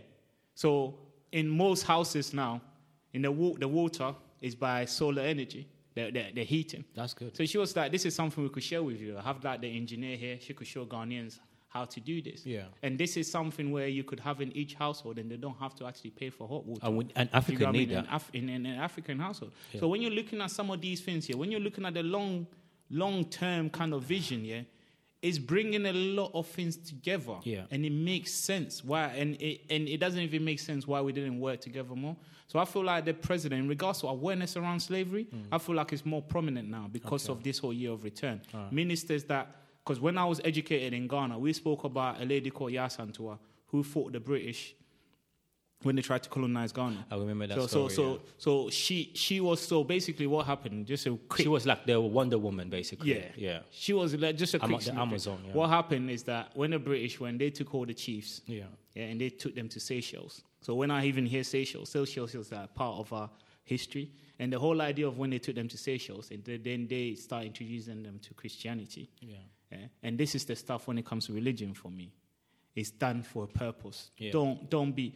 So 0.59 0.95
in 1.31 1.47
most 1.47 1.83
houses 1.83 2.33
now, 2.33 2.59
in 3.13 3.21
the 3.21 3.31
wa- 3.31 3.55
the 3.57 3.67
water 3.67 4.13
is 4.41 4.55
by 4.55 4.83
solar 4.83 5.21
energy, 5.21 5.65
the, 5.95 6.11
the, 6.11 6.23
the 6.35 6.43
heating. 6.43 6.83
That's 6.93 7.13
good. 7.13 7.37
So 7.37 7.45
she 7.45 7.57
was 7.57 7.73
like, 7.77 7.93
this 7.93 8.05
is 8.05 8.13
something 8.13 8.43
we 8.43 8.49
could 8.49 8.63
share 8.63 8.83
with 8.83 8.99
you. 8.99 9.17
I 9.17 9.21
have 9.21 9.41
like 9.41 9.61
the 9.61 9.73
engineer 9.73 10.17
here. 10.17 10.37
She 10.41 10.53
could 10.53 10.67
show 10.67 10.85
Ghanaians 10.85 11.39
how 11.69 11.85
to 11.85 11.99
do 12.01 12.21
this. 12.21 12.45
Yeah. 12.45 12.63
And 12.83 12.97
this 12.97 13.15
is 13.15 13.31
something 13.31 13.71
where 13.71 13.87
you 13.87 14.03
could 14.03 14.19
have 14.19 14.41
in 14.41 14.51
each 14.51 14.73
household 14.73 15.17
and 15.17 15.31
they 15.31 15.37
don't 15.37 15.57
have 15.61 15.75
to 15.75 15.85
actually 15.85 16.09
pay 16.09 16.29
for 16.29 16.45
hot 16.45 16.65
water. 16.65 16.81
And, 16.85 16.97
we, 16.97 17.07
and 17.15 17.29
You 17.47 17.57
know 17.57 17.65
what 17.67 17.69
I 17.69 17.71
mean? 17.71 17.89
that. 17.89 17.99
In, 17.99 18.09
Af- 18.11 18.31
in, 18.33 18.49
in 18.49 18.65
an 18.65 18.79
African 18.79 19.17
household. 19.17 19.53
Yeah. 19.71 19.79
So 19.79 19.87
when 19.87 20.01
you're 20.01 20.11
looking 20.11 20.41
at 20.41 20.51
some 20.51 20.69
of 20.71 20.81
these 20.81 20.99
things 20.99 21.25
here, 21.27 21.37
when 21.37 21.51
you're 21.51 21.61
looking 21.61 21.85
at 21.85 21.93
the 21.93 22.03
long, 22.03 22.47
long 22.89 23.23
term 23.23 23.69
kind 23.69 23.93
of 23.93 24.03
vision, 24.03 24.43
yeah, 24.43 24.63
it's 25.21 25.37
bringing 25.37 25.85
a 25.85 25.93
lot 25.93 26.31
of 26.33 26.47
things 26.47 26.77
together. 26.77 27.35
Yeah. 27.43 27.63
And 27.71 27.85
it 27.85 27.91
makes 27.91 28.31
sense 28.31 28.83
why, 28.83 29.07
and 29.07 29.35
it, 29.41 29.61
and 29.69 29.87
it 29.87 29.99
doesn't 29.99 30.19
even 30.19 30.45
make 30.45 30.59
sense 30.59 30.87
why 30.87 31.01
we 31.01 31.11
didn't 31.11 31.39
work 31.39 31.59
together 31.61 31.93
more. 31.95 32.15
So 32.47 32.57
I 32.57 32.65
feel 32.65 32.83
like 32.83 33.05
the 33.05 33.13
president, 33.13 33.61
in 33.63 33.69
regards 33.69 33.99
to 33.99 34.07
awareness 34.07 34.57
around 34.57 34.79
slavery, 34.79 35.25
Mm. 35.25 35.43
I 35.51 35.57
feel 35.57 35.75
like 35.75 35.93
it's 35.93 36.05
more 36.05 36.21
prominent 36.21 36.69
now 36.69 36.87
because 36.91 37.29
of 37.29 37.43
this 37.43 37.59
whole 37.59 37.73
year 37.73 37.91
of 37.91 38.03
return. 38.03 38.41
Ministers 38.71 39.23
that, 39.25 39.55
because 39.83 39.99
when 39.99 40.17
I 40.17 40.25
was 40.25 40.39
educated 40.43 40.93
in 40.93 41.07
Ghana, 41.07 41.37
we 41.37 41.53
spoke 41.53 41.83
about 41.83 42.21
a 42.21 42.25
lady 42.25 42.49
called 42.49 42.71
Yaa 42.71 42.87
Asantewaa 42.87 43.37
who 43.67 43.83
fought 43.83 44.13
the 44.13 44.19
British 44.19 44.73
when 45.83 45.95
they 45.95 46.01
tried 46.01 46.21
to 46.23 46.29
colonize 46.29 46.71
Ghana. 46.73 47.05
I 47.09 47.15
remember 47.15 47.47
that 47.47 47.55
so, 47.57 47.67
story. 47.67 47.89
so, 47.89 47.95
so, 47.95 48.11
yeah. 48.13 48.17
so 48.37 48.69
she 48.69 49.11
she 49.15 49.39
was 49.39 49.61
so 49.61 49.83
basically 49.83 50.27
what 50.27 50.45
happened. 50.45 50.85
Just 50.85 51.05
a 51.07 51.15
quick, 51.15 51.43
she 51.43 51.47
was 51.47 51.65
like 51.65 51.85
the 51.85 51.99
Wonder 51.99 52.37
Woman, 52.37 52.69
basically. 52.69 53.15
yeah, 53.15 53.25
Yeah. 53.35 53.59
She 53.71 53.93
was 53.93 54.13
like 54.15 54.35
just 54.35 54.53
a 54.55 54.59
quick 54.59 54.81
the. 54.81 54.93
Amazon, 54.95 55.39
yeah. 55.45 55.53
What 55.53 55.69
happened 55.69 56.09
is 56.09 56.23
that 56.23 56.51
when 56.53 56.71
the 56.71 56.79
British, 56.79 57.19
when 57.19 57.37
they 57.37 57.49
took 57.49 57.73
all 57.73 57.85
the 57.85 57.93
chiefs, 57.93 58.41
Yeah. 58.45 58.63
yeah, 58.93 59.05
and 59.05 59.21
they 59.21 59.29
took 59.29 59.55
them 59.55 59.69
to 59.69 59.79
Seychelles. 59.79 60.41
So 60.61 60.75
when 60.75 60.91
I 60.91 61.05
even 61.05 61.25
hear 61.25 61.43
Seychelles, 61.43 61.89
Seychelles 61.89 62.35
is 62.35 62.51
like 62.51 62.75
part 62.75 62.99
of 62.99 63.13
our 63.13 63.29
history, 63.63 64.11
and 64.37 64.51
the 64.51 64.59
whole 64.59 64.81
idea 64.81 65.07
of 65.07 65.17
when 65.17 65.29
they 65.29 65.39
took 65.39 65.55
them 65.55 65.69
to 65.69 65.77
Seychelles, 65.77 66.31
and 66.31 66.43
then- 66.43 66.61
then 66.63 66.87
they 66.87 67.15
start 67.15 67.45
introducing 67.45 68.03
them 68.03 68.19
to 68.19 68.33
Christianity. 68.33 69.09
Yeah. 69.21 69.35
Yeah? 69.71 69.77
And 70.03 70.17
this 70.17 70.35
is 70.35 70.43
the 70.45 70.55
stuff 70.55 70.87
when 70.87 70.97
it 70.97 71.05
comes 71.05 71.27
to 71.27 71.33
religion 71.33 71.73
for 71.73 71.89
me. 71.91 72.11
It's 72.75 72.91
done 72.91 73.23
for 73.23 73.43
a 73.45 73.47
purpose. 73.47 74.11
Yeah. 74.17 74.31
Don't 74.31 74.69
don't 74.69 74.91
be 74.93 75.13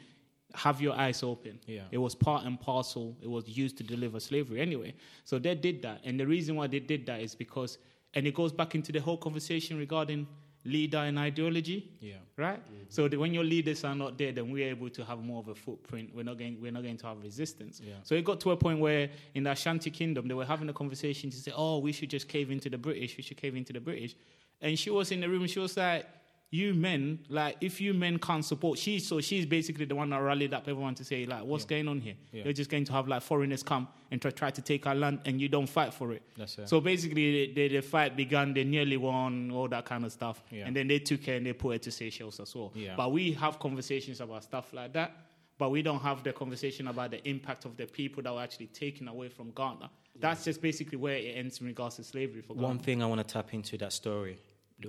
have 0.55 0.81
your 0.81 0.93
eyes 0.93 1.23
open. 1.23 1.59
Yeah. 1.65 1.81
It 1.91 1.97
was 1.97 2.15
part 2.15 2.45
and 2.45 2.59
parcel. 2.59 3.15
It 3.21 3.29
was 3.29 3.47
used 3.47 3.77
to 3.77 3.83
deliver 3.83 4.19
slavery 4.19 4.61
anyway. 4.61 4.93
So 5.23 5.39
they 5.39 5.55
did 5.55 5.81
that. 5.81 6.01
And 6.03 6.19
the 6.19 6.27
reason 6.27 6.55
why 6.55 6.67
they 6.67 6.79
did 6.79 7.05
that 7.07 7.21
is 7.21 7.35
because 7.35 7.77
and 8.13 8.27
it 8.27 8.35
goes 8.35 8.51
back 8.51 8.75
into 8.75 8.91
the 8.91 8.99
whole 8.99 9.17
conversation 9.17 9.77
regarding 9.77 10.27
leader 10.65 10.99
and 10.99 11.17
ideology. 11.19 11.91
Yeah. 11.99 12.15
Right? 12.37 12.59
Mm-hmm. 12.59 12.83
So 12.89 13.07
that 13.07 13.19
when 13.19 13.33
your 13.33 13.43
leaders 13.43 13.83
are 13.83 13.95
not 13.95 14.17
there, 14.17 14.31
then 14.31 14.51
we're 14.51 14.69
able 14.69 14.89
to 14.91 15.03
have 15.03 15.19
more 15.19 15.39
of 15.39 15.47
a 15.47 15.55
footprint. 15.55 16.11
We're 16.13 16.23
not 16.23 16.37
going 16.37 16.61
we're 16.61 16.71
not 16.71 16.83
going 16.83 16.97
to 16.97 17.07
have 17.07 17.21
resistance. 17.21 17.81
Yeah. 17.83 17.95
So 18.03 18.15
it 18.15 18.23
got 18.23 18.39
to 18.41 18.51
a 18.51 18.57
point 18.57 18.79
where 18.79 19.09
in 19.33 19.43
the 19.43 19.51
Ashanti 19.51 19.89
kingdom 19.89 20.27
they 20.27 20.33
were 20.33 20.45
having 20.45 20.69
a 20.69 20.73
conversation 20.73 21.29
to 21.31 21.37
say, 21.37 21.51
Oh, 21.55 21.79
we 21.79 21.91
should 21.91 22.09
just 22.09 22.27
cave 22.27 22.51
into 22.51 22.69
the 22.69 22.77
British, 22.77 23.17
we 23.17 23.23
should 23.23 23.37
cave 23.37 23.55
into 23.55 23.73
the 23.73 23.79
British. 23.79 24.15
And 24.61 24.77
she 24.77 24.89
was 24.89 25.11
in 25.11 25.19
the 25.19 25.27
room 25.27 25.45
she 25.47 25.59
was 25.59 25.75
like, 25.75 26.05
You 26.53 26.75
men, 26.75 27.17
like 27.29 27.57
if 27.61 27.81
you 27.81 27.95
men 27.95 28.19
can't 28.19 28.45
support 28.45 28.77
she 28.77 28.99
so 28.99 29.19
she's 29.21 29.43
basically 29.43 29.85
the 29.85 29.95
one 29.95 30.11
that 30.11 30.21
rallied 30.21 30.53
up 30.53 30.67
everyone 30.67 30.93
to 30.93 31.03
say, 31.03 31.25
like, 31.25 31.43
what's 31.43 31.65
going 31.65 31.87
on 31.87 31.99
here? 31.99 32.13
Yeah. 32.31 32.43
You're 32.43 32.53
just 32.53 32.69
going 32.69 32.85
to 32.85 32.93
have 32.93 33.07
like 33.07 33.23
foreigners 33.23 33.63
come 33.63 33.87
and 34.11 34.21
try, 34.21 34.29
try 34.29 34.51
to 34.51 34.61
take 34.61 34.85
our 34.85 34.93
land 34.93 35.21
and 35.25 35.41
you 35.41 35.49
don't 35.49 35.67
fight 35.67 35.95
for 35.95 36.11
it. 36.11 36.21
That's 36.37 36.59
it. 36.59 36.69
So 36.69 36.79
basically 36.79 37.47
the, 37.47 37.53
the, 37.53 37.67
the 37.77 37.81
fight 37.81 38.15
began, 38.15 38.53
they 38.53 38.63
nearly 38.65 38.97
won, 38.97 39.49
all 39.49 39.67
that 39.69 39.85
kind 39.85 40.05
of 40.05 40.11
stuff. 40.11 40.43
Yeah. 40.51 40.67
And 40.67 40.75
then 40.75 40.87
they 40.87 40.99
took 40.99 41.25
her 41.25 41.33
and 41.33 41.45
they 41.47 41.53
put 41.53 41.71
her 41.73 41.79
to 41.79 41.91
Seychelles 41.91 42.39
as 42.39 42.53
well. 42.53 42.71
Yeah. 42.75 42.93
But 42.95 43.11
we 43.11 43.31
have 43.31 43.57
conversations 43.57 44.21
about 44.21 44.43
stuff 44.43 44.73
like 44.73 44.93
that, 44.93 45.11
but 45.57 45.71
we 45.71 45.81
don't 45.81 46.03
have 46.03 46.23
the 46.23 46.33
conversation 46.33 46.87
about 46.87 47.09
the 47.09 47.27
impact 47.27 47.65
of 47.65 47.77
the 47.77 47.87
people 47.87 48.21
that 48.21 48.31
were 48.31 48.43
actually 48.43 48.67
taken 48.67 49.07
away 49.07 49.29
from 49.29 49.49
Ghana. 49.55 49.89
That's 50.19 50.43
just 50.43 50.61
basically 50.61 50.99
where 50.99 51.15
it 51.15 51.35
ends 51.35 51.61
in 51.61 51.65
regards 51.65 51.95
to 51.95 52.03
slavery 52.03 52.41
for 52.41 52.53
Ghana. 52.53 52.67
One 52.67 52.77
thing 52.77 53.01
I 53.01 53.07
want 53.07 53.27
to 53.27 53.33
tap 53.33 53.55
into 53.55 53.75
that 53.79 53.91
story, 53.91 54.37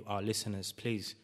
our 0.05 0.21
listeners, 0.21 0.71
please. 0.71 1.15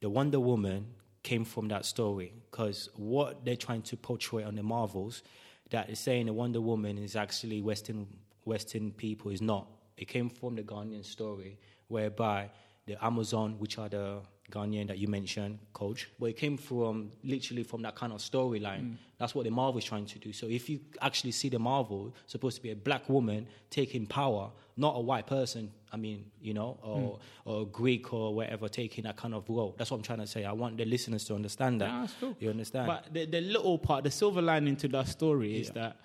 The 0.00 0.08
Wonder 0.08 0.40
Woman 0.40 0.86
came 1.22 1.44
from 1.44 1.68
that 1.68 1.84
story 1.84 2.32
because 2.50 2.88
what 2.96 3.44
they're 3.44 3.56
trying 3.56 3.82
to 3.82 3.96
portray 3.96 4.44
on 4.44 4.54
the 4.54 4.62
Marvels, 4.62 5.22
that 5.70 5.90
is 5.90 5.98
saying 5.98 6.26
the 6.26 6.32
Wonder 6.32 6.60
Woman 6.60 6.98
is 6.98 7.16
actually 7.16 7.60
Western 7.60 8.06
Western 8.44 8.92
people 8.92 9.30
is 9.30 9.42
not. 9.42 9.66
It 9.96 10.08
came 10.08 10.30
from 10.30 10.54
the 10.54 10.62
Ghanaian 10.62 11.04
story, 11.04 11.58
whereby 11.88 12.50
the 12.86 13.04
Amazon, 13.04 13.58
which 13.58 13.76
are 13.76 13.88
the 13.88 14.20
Ghanaian 14.50 14.86
that 14.88 14.98
you 14.98 15.08
mentioned, 15.08 15.58
Kojo, 15.74 16.06
but 16.18 16.26
it 16.26 16.36
came 16.36 16.56
from 16.56 17.10
literally 17.22 17.62
from 17.62 17.82
that 17.82 17.94
kind 17.94 18.12
of 18.12 18.20
storyline. 18.20 18.82
Mm. 18.82 18.96
That's 19.18 19.34
what 19.34 19.44
the 19.44 19.50
Marvel 19.50 19.78
is 19.78 19.84
trying 19.84 20.06
to 20.06 20.18
do. 20.18 20.32
So 20.32 20.46
if 20.46 20.70
you 20.70 20.80
actually 21.02 21.32
see 21.32 21.48
the 21.48 21.58
Marvel, 21.58 22.14
supposed 22.26 22.56
to 22.56 22.62
be 22.62 22.70
a 22.70 22.76
black 22.76 23.08
woman 23.08 23.46
taking 23.70 24.06
power, 24.06 24.50
not 24.76 24.96
a 24.96 25.00
white 25.00 25.26
person. 25.26 25.72
I 25.92 25.96
mean, 25.96 26.26
you 26.40 26.54
know, 26.54 26.78
or 26.82 26.98
mm. 26.98 27.20
or 27.44 27.66
Greek 27.66 28.12
or 28.12 28.34
whatever 28.34 28.68
taking 28.68 29.04
that 29.04 29.16
kind 29.16 29.34
of 29.34 29.48
role. 29.48 29.74
That's 29.76 29.90
what 29.90 29.98
I'm 29.98 30.02
trying 30.02 30.20
to 30.20 30.26
say. 30.26 30.44
I 30.44 30.52
want 30.52 30.76
the 30.76 30.84
listeners 30.84 31.24
to 31.24 31.34
understand 31.34 31.80
that. 31.80 31.88
Yeah, 31.88 32.06
cool. 32.20 32.36
You 32.38 32.50
understand? 32.50 32.86
But 32.86 33.12
the, 33.12 33.24
the 33.26 33.40
little 33.40 33.78
part, 33.78 34.04
the 34.04 34.10
silver 34.10 34.42
lining 34.42 34.76
to 34.76 34.88
that 34.88 35.08
story 35.08 35.60
is 35.60 35.70
that 35.70 35.96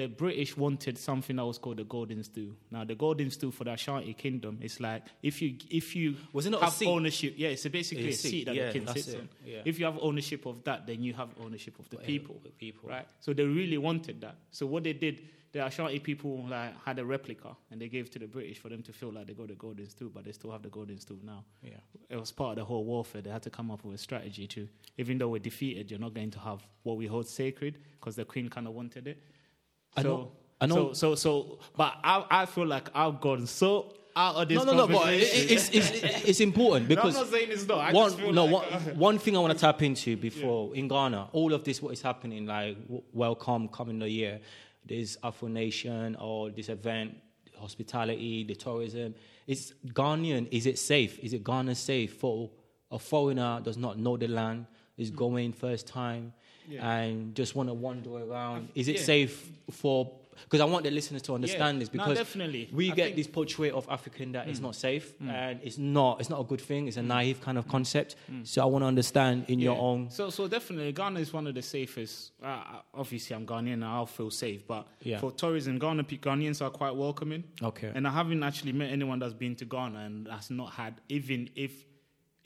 the 0.00 0.06
British 0.06 0.56
wanted 0.56 0.98
something 0.98 1.36
that 1.36 1.44
was 1.44 1.58
called 1.58 1.78
the 1.78 1.84
Golden 1.84 2.22
Stool. 2.22 2.52
Now, 2.70 2.84
the 2.84 2.94
Golden 2.94 3.30
Stool 3.30 3.50
for 3.50 3.64
the 3.64 3.72
Ashanti 3.72 4.14
Kingdom 4.14 4.58
is 4.60 4.80
like 4.80 5.02
if 5.22 5.40
you 5.40 5.56
if 5.70 5.96
you 5.96 6.16
Was 6.32 6.46
it 6.46 6.50
not 6.50 6.62
a 6.62 6.64
have 6.66 6.82
ownership, 6.86 7.34
yeah, 7.36 7.48
it's 7.48 7.66
basically 7.66 8.06
A 8.06 8.08
a 8.08 8.12
seat, 8.12 8.30
seat 8.30 8.46
that 8.46 8.54
yeah, 8.54 8.66
the 8.66 8.72
king 8.72 8.86
sits 8.88 9.08
it, 9.08 9.20
on. 9.20 9.28
yeah. 9.44 9.62
If 9.64 9.78
you 9.78 9.86
have 9.86 9.98
ownership 10.00 10.46
of 10.46 10.62
that, 10.64 10.86
then 10.86 11.02
you 11.02 11.14
have 11.14 11.28
ownership 11.40 11.78
of 11.78 11.88
the 11.88 11.96
people. 11.96 12.40
the 12.42 12.50
people. 12.50 12.88
right? 12.88 13.06
So 13.20 13.32
they 13.32 13.44
really 13.44 13.78
wanted 13.78 14.20
that. 14.20 14.36
So 14.50 14.66
what 14.66 14.84
they 14.84 14.92
did, 14.92 15.22
the 15.52 15.64
Ashanti 15.64 15.98
people 16.00 16.44
like 16.48 16.74
had 16.84 16.98
a 16.98 17.04
replica 17.04 17.56
and 17.70 17.80
they 17.80 17.88
gave 17.88 18.06
it 18.06 18.12
to 18.12 18.18
the 18.18 18.26
British 18.26 18.58
for 18.58 18.68
them 18.68 18.82
to 18.82 18.92
feel 18.92 19.12
like 19.12 19.26
they 19.26 19.34
got 19.34 19.48
the 19.48 19.54
Golden 19.54 19.88
Stool, 19.88 20.10
but 20.12 20.24
they 20.24 20.32
still 20.32 20.50
have 20.52 20.62
the 20.62 20.68
Golden 20.68 20.98
Stool 20.98 21.18
now 21.24 21.44
yeah. 21.62 21.74
it 22.10 22.16
was 22.20 22.32
part 22.32 22.50
of 22.50 22.56
the 22.56 22.64
whole 22.64 22.84
warfare. 22.84 23.22
They 23.22 23.30
had 23.30 23.42
to 23.42 23.50
come 23.50 23.70
up 23.70 23.84
with 23.84 23.94
a 23.94 23.98
strategy 23.98 24.46
to, 24.48 24.68
even 24.98 25.18
though 25.18 25.28
we're 25.28 25.38
defeated, 25.38 25.90
you're 25.90 26.00
not 26.00 26.14
going 26.14 26.30
to 26.32 26.38
have 26.40 26.66
what 26.82 26.96
we 26.96 27.06
hold 27.06 27.26
sacred 27.28 27.78
because 27.98 28.16
the 28.16 28.24
queen 28.24 28.48
kind 28.48 28.66
of 28.66 28.74
wanted 28.74 29.06
it. 29.08 29.22
I 29.96 30.02
so, 30.02 30.08
know- 30.08 30.32
I 30.60 30.66
know- 30.66 30.92
So, 30.92 31.14
so, 31.14 31.14
so, 31.14 31.58
but 31.76 31.94
I, 32.02 32.24
I 32.30 32.46
feel 32.46 32.66
like 32.66 32.88
I've 32.94 33.20
gone 33.20 33.46
so 33.46 33.92
out 34.14 34.36
of 34.36 34.48
this 34.48 34.56
No, 34.56 34.64
no, 34.64 34.86
no. 34.86 34.98
But 34.98 35.12
it, 35.12 35.20
it's, 35.50 35.68
it's, 35.68 35.90
it's 36.28 36.40
important 36.40 36.88
No, 36.88 37.02
I'm 37.02 37.12
not 37.12 37.26
saying 37.28 37.48
it's 37.50 37.66
not. 37.68 37.78
I 37.80 37.92
one, 37.92 38.34
no, 38.34 38.44
like, 38.46 38.70
one, 38.70 38.98
one 38.98 39.18
thing 39.18 39.36
I 39.36 39.40
want 39.40 39.52
to 39.52 39.58
tap 39.58 39.82
into 39.82 40.16
before 40.16 40.74
in 40.74 40.88
Ghana, 40.88 41.28
all 41.32 41.52
of 41.52 41.64
this 41.64 41.82
what 41.82 41.92
is 41.92 42.00
happening, 42.00 42.46
like 42.46 42.80
w- 42.84 43.02
welcome 43.12 43.68
coming 43.68 43.98
the 43.98 44.08
year, 44.08 44.40
this 44.86 45.18
Afro 45.22 45.48
Nation 45.48 46.16
or 46.18 46.48
this 46.50 46.70
event, 46.70 47.16
hospitality, 47.58 48.44
the 48.44 48.54
tourism. 48.54 49.14
Is 49.46 49.74
Ghanaian? 49.88 50.48
Is 50.50 50.64
it 50.66 50.78
safe? 50.78 51.18
Is 51.18 51.32
it 51.34 51.44
Ghana 51.44 51.74
safe 51.74 52.14
for 52.14 52.50
a 52.90 52.98
foreigner 52.98 53.60
does 53.62 53.76
not 53.76 53.98
know 53.98 54.16
the 54.16 54.28
land, 54.28 54.66
is 54.96 55.10
Hmm. 55.10 55.16
going 55.16 55.52
first 55.52 55.86
time, 55.86 56.32
and 56.80 57.34
just 57.34 57.54
want 57.54 57.68
to 57.68 57.74
wander 57.74 58.10
around? 58.10 58.68
Is 58.74 58.88
it 58.88 58.96
yeah. 58.96 59.02
safe 59.02 59.50
for? 59.70 60.12
Because 60.44 60.60
I 60.60 60.66
want 60.66 60.84
the 60.84 60.90
listeners 60.90 61.22
to 61.22 61.34
understand 61.34 61.80
this 61.80 61.88
No, 61.88 62.04
because 62.04 62.18
definitely. 62.18 62.68
we 62.70 62.92
I 62.92 62.94
get 62.94 63.04
think- 63.06 63.16
this 63.16 63.26
portrait 63.26 63.72
of 63.72 63.86
African 63.88 64.32
that 64.32 64.44
that 64.44 64.52
is 64.52 64.60
not 64.60 64.74
safe 64.76 65.14
and 65.26 65.58
it's 65.62 65.78
not 65.78 66.20
it's 66.20 66.28
not 66.28 66.40
a 66.40 66.44
good 66.44 66.60
thing. 66.60 66.88
It's 66.88 66.98
a 66.98 67.02
naive 67.02 67.40
kind 67.40 67.56
of 67.56 67.66
concept. 67.68 68.16
So 68.44 68.62
I 68.62 68.66
want 68.66 68.82
to 68.82 68.86
understand 68.86 69.46
in 69.48 69.58
your 69.60 69.78
own. 69.78 70.10
So, 70.10 70.28
so 70.30 70.46
definitely, 70.46 70.92
Ghana 70.92 71.20
is 71.20 71.32
one 71.32 71.46
of 71.46 71.54
the 71.54 71.62
safest. 71.62 72.32
Uh, 72.42 72.46
uh, 72.46 72.62
obviously, 72.94 73.34
I'm 73.34 73.46
Ghanaian 73.46 73.74
and 73.74 73.84
I'll 73.84 74.06
feel 74.06 74.30
safe. 74.30 74.66
But 74.66 74.86
Yeah. 75.02 75.18
for 75.18 75.30
tourism, 75.32 75.78
Ghana, 75.78 76.04
Ghanaians 76.04 76.60
are 76.64 76.70
quite 76.70 76.94
welcoming. 76.94 77.44
Okay. 77.62 77.90
And 77.94 78.06
I 78.06 78.10
haven't 78.10 78.42
actually 78.42 78.72
met 78.72 78.90
anyone 78.90 79.18
that's 79.18 79.34
been 79.34 79.56
to 79.56 79.64
Ghana 79.64 79.98
and 80.00 80.28
has 80.28 80.50
not 80.50 80.72
had, 80.74 81.00
even 81.08 81.48
if, 81.56 81.72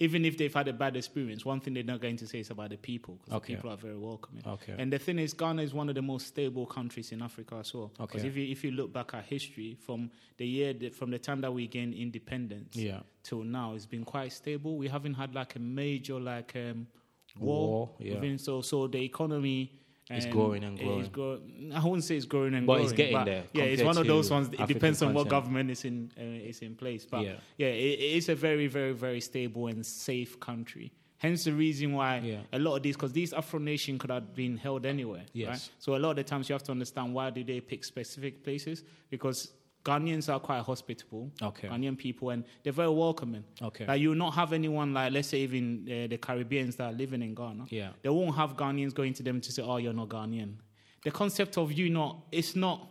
even 0.00 0.24
if 0.24 0.36
they've 0.38 0.52
had 0.54 0.66
a 0.66 0.72
bad 0.72 0.96
experience, 0.96 1.44
one 1.44 1.60
thing 1.60 1.74
they're 1.74 1.82
not 1.84 2.00
going 2.00 2.16
to 2.16 2.26
say 2.26 2.40
is 2.40 2.50
about 2.50 2.70
the 2.70 2.76
people 2.78 3.18
because 3.22 3.36
Okay. 3.36 3.52
the 3.52 3.56
people 3.58 3.70
are 3.70 3.76
very 3.76 3.96
welcoming. 3.98 4.42
Okay. 4.46 4.74
And 4.78 4.90
the 4.90 4.98
thing 4.98 5.18
is, 5.18 5.34
Ghana 5.34 5.60
is 5.62 5.74
one 5.74 5.88
of 5.90 5.94
the 5.94 6.00
most 6.02 6.26
stable 6.28 6.64
countries 6.66 7.12
in 7.12 7.20
Africa 7.22 7.56
as 7.56 7.72
well. 7.74 7.92
Because 7.98 8.20
Okay. 8.22 8.28
if 8.28 8.36
you 8.36 8.46
if 8.50 8.64
you 8.64 8.70
look 8.70 8.92
back 8.92 9.12
at 9.14 9.24
history 9.26 9.76
from 9.86 10.10
the 10.38 10.46
year 10.46 10.72
that, 10.72 10.94
from 10.94 11.10
the 11.10 11.18
time 11.18 11.40
that 11.42 11.52
we 11.52 11.66
gained 11.66 11.94
independence, 11.94 12.74
Yeah. 12.76 13.00
till 13.22 13.44
now 13.44 13.74
it's 13.74 13.86
been 13.86 14.04
quite 14.04 14.32
stable. 14.32 14.76
We 14.78 14.88
haven't 14.88 15.14
had 15.14 15.34
like 15.34 15.54
a 15.56 15.58
major 15.60 16.18
like 16.18 16.56
um, 16.56 16.86
war. 17.38 17.68
War, 17.68 17.90
yeah. 17.98 18.14
within- 18.14 18.38
so 18.38 18.62
so 18.62 18.86
the 18.88 19.02
economy 19.04 19.70
It's 20.16 20.26
growing 20.26 20.64
and 20.64 20.78
growing. 20.78 21.00
It's 21.00 21.08
grow- 21.08 21.40
I 21.74 21.84
wouldn't 21.84 22.04
say 22.04 22.16
it's 22.16 22.26
growing 22.26 22.54
and 22.54 22.66
growing. 22.66 22.66
But 22.66 22.72
growing. 22.74 22.84
it's 22.84 22.92
getting 22.92 23.24
there 23.24 23.44
Yeah, 23.52 23.64
it's 23.64 23.82
one 23.82 23.96
of 23.96 24.06
those 24.06 24.30
ones. 24.30 24.48
It 24.48 24.54
African 24.54 24.74
depends 24.74 25.02
on 25.02 25.14
what 25.14 25.28
government 25.28 25.70
is 25.70 25.84
in 25.84 26.10
uh, 26.18 26.48
is 26.50 26.60
in 26.62 26.74
place. 26.74 27.06
But 27.06 27.22
Yeah. 27.24 27.34
yeah, 27.58 27.68
it, 27.68 27.98
it 28.00 28.12
is 28.16 28.28
a 28.28 28.34
very, 28.34 28.66
very, 28.66 28.92
very 28.92 29.20
stable 29.20 29.68
and 29.68 29.84
safe 29.86 30.38
country. 30.40 30.92
Hence 31.18 31.44
the 31.44 31.52
reason 31.52 31.92
why 31.92 32.18
Yeah. 32.24 32.40
a 32.52 32.58
lot 32.58 32.76
of 32.76 32.82
these, 32.82 32.96
because 32.96 33.12
these 33.12 33.32
Afro 33.34 33.58
Nation 33.60 33.98
could 33.98 34.10
have 34.10 34.34
been 34.34 34.56
held 34.56 34.86
anywhere. 34.86 35.24
Yes. 35.34 35.48
Right? 35.48 35.70
So 35.78 35.94
a 35.96 35.98
lot 35.98 36.10
of 36.10 36.16
the 36.16 36.24
times 36.24 36.48
you 36.48 36.54
have 36.54 36.62
to 36.64 36.72
understand 36.72 37.12
why 37.14 37.28
do 37.30 37.44
they 37.44 37.60
pick 37.60 37.84
specific 37.84 38.42
places 38.42 38.84
because 39.10 39.52
Ghanaians 39.84 40.32
are 40.32 40.38
quite 40.40 40.62
hospitable. 40.62 41.30
Okay. 41.42 41.68
Ghanaian 41.68 41.96
people 41.96 42.30
and 42.30 42.44
they're 42.62 42.72
very 42.72 42.90
welcoming. 42.90 43.44
Okay. 43.62 43.86
Like 43.86 44.00
you 44.00 44.10
will 44.10 44.16
not 44.16 44.34
have 44.34 44.52
anyone 44.52 44.92
like 44.92 45.12
let's 45.12 45.28
say 45.28 45.40
even 45.40 45.86
uh, 45.86 46.06
the 46.08 46.18
Caribbeans 46.18 46.76
that 46.76 46.84
are 46.84 46.92
living 46.92 47.22
in 47.22 47.34
Ghana. 47.34 47.66
Yeah. 47.70 47.90
They 48.02 48.08
won't 48.10 48.36
have 48.36 48.56
Ghanaians 48.56 48.94
going 48.94 49.14
to 49.14 49.22
them 49.22 49.40
to 49.40 49.52
say, 49.52 49.62
"Oh, 49.62 49.78
you're 49.78 49.92
not 49.92 50.08
Ghanaian." 50.08 50.54
The 51.02 51.10
concept 51.10 51.56
of 51.56 51.72
you 51.72 51.88
not 51.88 52.26
it's 52.30 52.54
not 52.54 52.90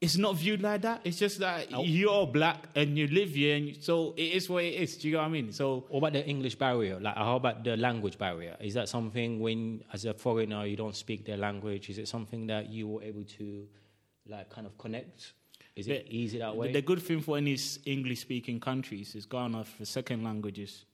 it's 0.00 0.16
not 0.16 0.36
viewed 0.36 0.62
like 0.62 0.82
that. 0.82 1.00
It's 1.04 1.18
just 1.18 1.40
that 1.40 1.72
you're 1.84 2.26
black 2.26 2.68
and 2.76 2.96
you 2.96 3.08
live 3.08 3.30
here, 3.30 3.56
and 3.56 3.66
you, 3.66 3.74
so 3.80 4.14
it 4.16 4.32
is 4.32 4.48
what 4.48 4.62
it 4.62 4.74
is. 4.74 4.96
Do 4.96 5.08
you 5.08 5.14
know 5.14 5.20
what 5.22 5.26
I 5.26 5.30
mean? 5.30 5.52
So 5.52 5.86
What 5.88 5.98
about 5.98 6.12
the 6.12 6.24
English 6.24 6.54
barrier? 6.54 7.00
Like, 7.00 7.16
how 7.16 7.34
about 7.34 7.64
the 7.64 7.76
language 7.76 8.16
barrier? 8.16 8.56
Is 8.60 8.74
that 8.74 8.88
something 8.88 9.40
when, 9.40 9.82
as 9.92 10.04
a 10.04 10.14
foreigner, 10.14 10.64
you 10.66 10.76
don't 10.76 10.94
speak 10.94 11.24
their 11.24 11.36
language? 11.36 11.90
Is 11.90 11.98
it 11.98 12.06
something 12.06 12.46
that 12.46 12.68
you 12.68 12.86
were 12.86 13.02
able 13.02 13.24
to, 13.24 13.66
like, 14.28 14.50
kind 14.50 14.68
of 14.68 14.78
connect? 14.78 15.32
Is 15.78 15.86
it 15.88 16.06
The- 16.06 16.16
easy 16.16 16.38
that 16.38 16.54
way? 16.56 16.66
The, 16.68 16.72
the 16.80 16.82
good 16.82 17.00
thing 17.02 17.20
for 17.20 17.36
any 17.36 17.56
English 17.84 18.20
speaking 18.20 18.58
countries 18.60 19.14
is 19.14 19.26
Ghana, 19.26 19.64
the 19.78 19.86
second 19.86 20.24
language 20.24 20.58
is 20.58 20.84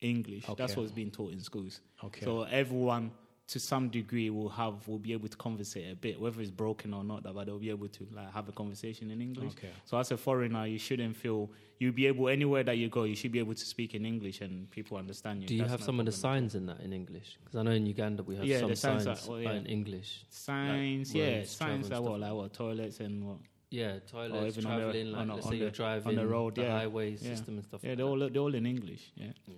English. 0.00 0.44
That's 0.56 0.76
what's 0.76 0.90
being 0.92 1.10
taught 1.10 1.32
in 1.32 1.40
schools. 1.40 1.80
Okay. 2.02 2.24
So 2.24 2.42
everyone, 2.44 3.12
to 3.48 3.60
some 3.60 3.88
degree, 3.90 4.30
will 4.30 4.48
have 4.48 4.88
will 4.88 4.98
be 4.98 5.12
able 5.12 5.28
to 5.28 5.36
conversate 5.36 5.92
a 5.92 5.94
bit, 5.94 6.18
whether 6.20 6.40
it's 6.40 6.50
broken 6.50 6.94
or 6.94 7.04
not. 7.04 7.22
But 7.22 7.44
they'll 7.46 7.58
be 7.58 7.70
able 7.70 7.88
to 7.88 8.06
like 8.12 8.32
have 8.32 8.48
a 8.48 8.52
conversation 8.52 9.10
in 9.10 9.20
English. 9.20 9.52
Okay. 9.52 9.70
So 9.84 9.98
as 9.98 10.10
a 10.10 10.16
foreigner, 10.16 10.66
you 10.66 10.78
shouldn't 10.78 11.14
feel 11.16 11.50
you'll 11.78 11.92
be 11.92 12.06
able 12.06 12.28
anywhere 12.28 12.62
that 12.64 12.78
you 12.78 12.88
go, 12.88 13.04
you 13.04 13.14
should 13.16 13.32
be 13.32 13.38
able 13.40 13.54
to 13.54 13.64
speak 13.74 13.94
in 13.94 14.06
English 14.06 14.40
and 14.40 14.70
people 14.70 14.96
understand 14.96 15.42
you. 15.42 15.48
Do 15.48 15.54
you 15.54 15.60
That's 15.60 15.72
have 15.72 15.82
some 15.82 16.00
of 16.00 16.06
the 16.06 16.12
problem 16.12 16.24
at 16.30 16.34
all. 16.34 16.40
signs 16.40 16.54
in 16.54 16.66
that 16.66 16.80
in 16.80 16.92
English? 16.92 17.36
Because 17.44 17.58
I 17.58 17.62
know 17.64 17.72
in 17.72 17.86
Uganda 17.86 18.22
we 18.22 18.36
have 18.36 18.44
Yeah, 18.44 18.60
some 18.60 18.74
signs 18.76 19.06
are- 19.06 19.18
well, 19.28 19.40
yeah. 19.40 19.52
in 19.52 19.66
English. 19.66 20.24
Signs, 20.30 21.12
Like 21.14 21.18
yeah, 21.22 21.42
signs 21.44 21.90
like 21.90 22.00
what, 22.00 22.20
like 22.20 22.32
what, 22.32 22.52
toilets 22.52 23.00
and 23.00 23.26
what. 23.28 23.38
Yeah, 23.72 23.98
toilets, 24.00 24.58
even 24.58 24.70
on 24.70 24.76
the- 24.78 24.84
traveling. 24.84 25.12
Like, 25.12 25.20
on 25.22 25.28
the- 25.28 25.34
let's 25.34 25.48
say 25.48 25.56
you're 25.56 25.70
driving 25.70 26.08
on 26.10 26.14
the 26.16 26.26
road, 26.26 26.54
the 26.54 26.62
yeah. 26.62 26.78
highway 26.78 27.10
Yeah. 27.12 27.16
system 27.18 27.54
and 27.56 27.64
stuff. 27.64 27.80
Yeah, 27.82 27.90
like 27.90 27.96
they're 27.98 28.06
that. 28.06 28.10
all 28.12 28.28
they're 28.30 28.42
all 28.42 28.54
in 28.54 28.66
English. 28.66 29.10
Yeah. 29.16 29.32
Yeah. 29.46 29.54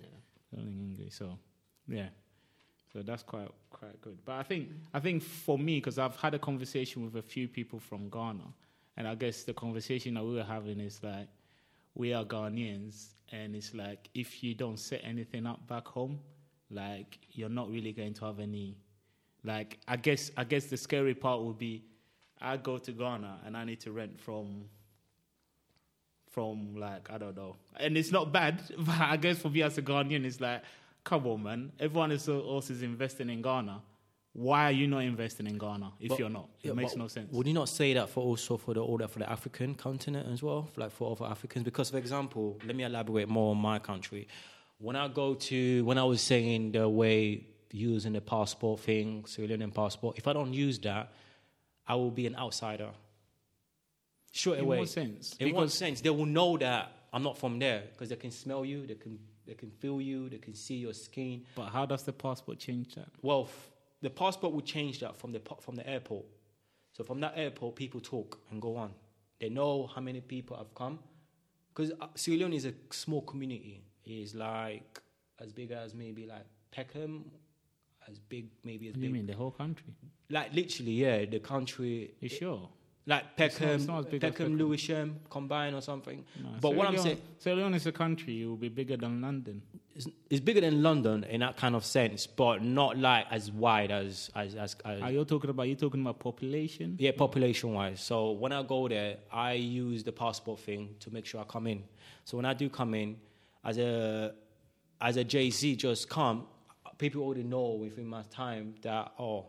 they're 0.51 0.61
all 0.61 0.67
in 0.67 0.79
English. 0.79 1.13
So, 1.13 1.37
yeah, 1.87 2.09
so 2.93 3.01
that's 3.01 3.23
quite 3.23 3.49
quite 3.69 3.99
good. 4.01 4.17
But 4.25 4.33
I 4.33 4.43
think 4.43 4.69
I 4.93 4.99
think 4.99 5.21
for 5.21 5.57
me, 5.59 5.75
because 5.79 5.99
I've 5.99 6.15
had 6.15 6.33
a 6.33 6.39
conversation 6.39 7.03
with 7.03 7.15
a 7.17 7.21
few 7.21 7.47
people 7.47 7.79
from 7.79 8.09
Ghana, 8.09 8.47
and 8.97 9.07
I 9.07 9.15
guess 9.15 9.43
the 9.43 9.53
conversation 9.53 10.13
that 10.15 10.23
we 10.23 10.33
were 10.35 10.43
having 10.43 10.79
is 10.79 11.03
like, 11.03 11.27
we 11.93 12.13
are 12.13 12.23
Ghanaians, 12.25 13.15
and 13.31 13.55
it's 13.55 13.73
like 13.73 14.09
if 14.13 14.43
you 14.43 14.53
don't 14.55 14.77
set 14.79 15.01
anything 15.03 15.45
up 15.45 15.67
back 15.67 15.87
home, 15.87 16.19
like 16.69 17.19
you're 17.31 17.49
not 17.49 17.69
really 17.69 17.91
going 17.91 18.13
to 18.13 18.25
have 18.25 18.39
any. 18.39 18.77
Like 19.43 19.79
I 19.87 19.97
guess 19.97 20.31
I 20.37 20.43
guess 20.45 20.65
the 20.67 20.77
scary 20.77 21.13
part 21.13 21.41
would 21.43 21.57
be, 21.57 21.83
I 22.45 22.57
go 22.57 22.77
to 22.77 22.91
Ghana 22.91 23.39
and 23.45 23.57
I 23.57 23.63
need 23.65 23.79
to 23.81 23.91
rent 23.91 24.19
from 24.19 24.65
from 26.29 26.75
like 26.75 27.09
I 27.09 27.17
don't 27.17 27.35
know, 27.35 27.55
and 27.79 27.97
it's 27.97 28.11
not 28.11 28.31
bad. 28.31 28.61
But 28.77 28.99
I 28.99 29.17
guess 29.17 29.39
for 29.39 29.49
me 29.49 29.61
as 29.63 29.77
a 29.77 29.81
Ghanaian, 29.81 30.25
it's 30.25 30.39
like, 30.41 30.61
come 31.03 31.25
on, 31.27 31.43
man. 31.43 31.71
Everyone 31.79 32.11
else 32.11 32.69
is 32.69 32.81
investing 32.81 33.29
in 33.29 33.41
Ghana. 33.41 33.81
Why 34.33 34.65
are 34.65 34.71
you 34.71 34.85
not 34.87 34.99
investing 34.99 35.47
in 35.47 35.57
Ghana 35.57 35.93
if 36.01 36.09
But- 36.09 36.19
you're 36.19 36.29
not? 36.29 36.49
It 36.61 36.67
Yeah, 36.67 36.73
makes 36.73 36.95
no 36.97 37.07
sense. 37.07 37.31
Would 37.31 37.47
you 37.47 37.53
not 37.53 37.69
say 37.69 37.93
that 37.93 38.09
for 38.09 38.21
also 38.21 38.57
for 38.57 38.73
the 38.73 38.81
older 38.81 39.07
for 39.07 39.19
the 39.19 39.29
African 39.31 39.75
continent 39.75 40.27
as 40.33 40.43
well, 40.43 40.67
like 40.75 40.91
for 40.91 41.11
other 41.13 41.25
Africans? 41.25 41.63
Because, 41.63 41.89
for 41.89 41.97
example, 41.97 42.59
let 42.65 42.75
me 42.75 42.83
elaborate 42.83 43.29
more 43.29 43.51
on 43.51 43.57
my 43.57 43.79
country. 43.79 44.27
When 44.77 44.97
I 44.97 45.07
go 45.07 45.35
to 45.35 45.85
when 45.85 45.97
I 45.97 46.03
was 46.03 46.19
saying 46.21 46.73
the 46.73 46.87
way 46.89 47.45
using 47.71 48.11
the 48.13 48.21
passport 48.21 48.81
thing, 48.81 49.25
Sierra 49.25 49.49
Leonean 49.57 49.73
passport, 49.73 50.17
if 50.17 50.27
I 50.27 50.33
don't 50.33 50.53
use 50.53 50.77
that, 50.79 51.13
I 51.87 51.95
will 51.95 52.11
be 52.11 52.27
an 52.27 52.35
outsider. 52.35 52.89
Straight 54.31 54.59
In 54.59 54.65
away. 54.65 54.79
what 54.79 54.89
sense? 54.89 55.35
In 55.39 55.53
what 55.55 55.71
sense? 55.71 56.01
They 56.01 56.09
will 56.09 56.25
know 56.25 56.57
that 56.57 56.91
I'm 57.13 57.23
not 57.23 57.37
from 57.37 57.59
there 57.59 57.83
because 57.91 58.09
they 58.09 58.15
can 58.17 58.31
smell 58.31 58.65
you, 58.65 58.85
they 58.85 58.95
can 58.95 59.19
they 59.45 59.53
can 59.53 59.69
feel 59.69 60.01
you, 60.01 60.27
they 60.29 60.39
can 60.39 60.55
see 60.55 60.75
your 60.75 60.93
skin. 60.93 61.45
But 61.55 61.67
how 61.67 61.85
does 61.85 62.03
the 62.03 62.11
passport 62.13 62.57
change 62.59 62.95
that? 62.95 63.07
Well, 63.21 63.43
f- 63.43 63.71
the 64.01 64.09
passport 64.09 64.53
will 64.53 64.61
change 64.61 64.99
that 64.99 65.15
from 65.17 65.31
the 65.31 65.41
from 65.61 65.75
the 65.75 65.87
airport. 65.87 66.25
So 66.93 67.03
from 67.03 67.19
that 67.21 67.33
airport, 67.35 67.75
people 67.75 67.99
talk 68.01 68.39
and 68.51 68.61
go 68.61 68.75
on. 68.75 68.91
They 69.39 69.49
know 69.49 69.87
how 69.93 70.01
many 70.01 70.21
people 70.21 70.57
have 70.57 70.73
come 70.73 70.99
because 71.73 71.91
uh, 72.01 72.07
Sierra 72.15 72.39
Leone 72.39 72.53
is 72.53 72.65
a 72.65 72.73
small 72.91 73.21
community. 73.21 73.83
It's 74.05 74.33
like 74.33 75.01
as 75.39 75.51
big 75.53 75.71
as 75.71 75.93
maybe 75.93 76.25
like 76.25 76.45
Peckham, 76.71 77.25
as 78.09 78.19
big 78.19 78.47
maybe 78.63 78.87
as 78.87 78.93
What 78.93 79.01
do 79.01 79.07
you 79.07 79.13
mean 79.13 79.27
the 79.27 79.33
whole 79.33 79.51
country? 79.51 79.93
Like 80.29 80.53
literally, 80.53 80.91
yeah, 80.93 81.25
the 81.25 81.39
country 81.39 82.13
You 82.19 82.29
sure? 82.29 82.69
like 83.07 83.23
not- 83.23 83.37
Peckham, 83.37 83.69
it's 83.69 83.85
not 83.85 84.09
big 84.09 84.23
as 84.23 84.31
Peckham, 84.31 84.45
Peckham. 84.53 84.57
Lewisham 84.57 85.19
combined 85.29 85.75
or 85.75 85.81
something. 85.81 86.25
No, 86.41 86.49
but 86.59 86.69
Sierra 86.69 86.77
what 86.77 86.87
I'm 86.87 86.97
saying, 86.97 87.21
Sierra 87.37 87.57
Leone 87.57 87.73
is 87.75 87.85
a 87.85 87.91
country. 87.91 88.41
It 88.41 88.45
will 88.47 88.55
be 88.57 88.69
bigger 88.69 88.97
than 88.97 89.21
London. 89.21 89.61
it's, 89.95 90.07
it's 90.29 90.39
bigger 90.39 90.61
than 90.61 90.81
London 90.81 91.23
in 91.25 91.41
that 91.41 91.55
kind 91.55 91.75
of 91.75 91.85
sense, 91.85 92.25
but 92.25 92.63
not 92.63 92.97
like 92.97 93.27
as 93.29 93.51
wide 93.51 93.91
as 93.91 94.31
as 94.35 94.55
as. 94.55 94.75
as 94.83 95.01
Are 95.01 95.11
you 95.11 95.23
talking 95.25 95.49
about? 95.51 95.67
You 95.67 95.75
talking 95.75 96.01
about 96.01 96.19
population? 96.19 96.95
Yeah, 96.99 97.11
population 97.15 97.73
wise. 97.73 98.01
So 98.01 98.31
when 98.31 98.51
I 98.51 98.63
go 98.63 98.87
there, 98.87 99.17
I 99.31 99.53
use 99.53 100.03
the 100.03 100.11
passport 100.11 100.59
thing 100.59 100.95
to 101.01 101.11
make 101.13 101.25
sure 101.27 101.39
I 101.41 101.43
come 101.43 101.67
in. 101.67 101.83
So 102.23 102.37
when 102.37 102.45
I 102.45 102.53
do 102.55 102.69
come 102.69 102.95
in, 102.95 103.17
as 103.63 103.77
a 103.77 104.33
as 104.99 105.17
a 105.17 105.23
JC 105.25 105.77
just 105.77 106.09
come, 106.09 106.47
people 106.97 107.21
already 107.23 107.43
know 107.43 107.71
within 107.71 108.07
my 108.07 108.23
time 108.31 108.75
that 108.81 109.13
oh, 109.19 109.47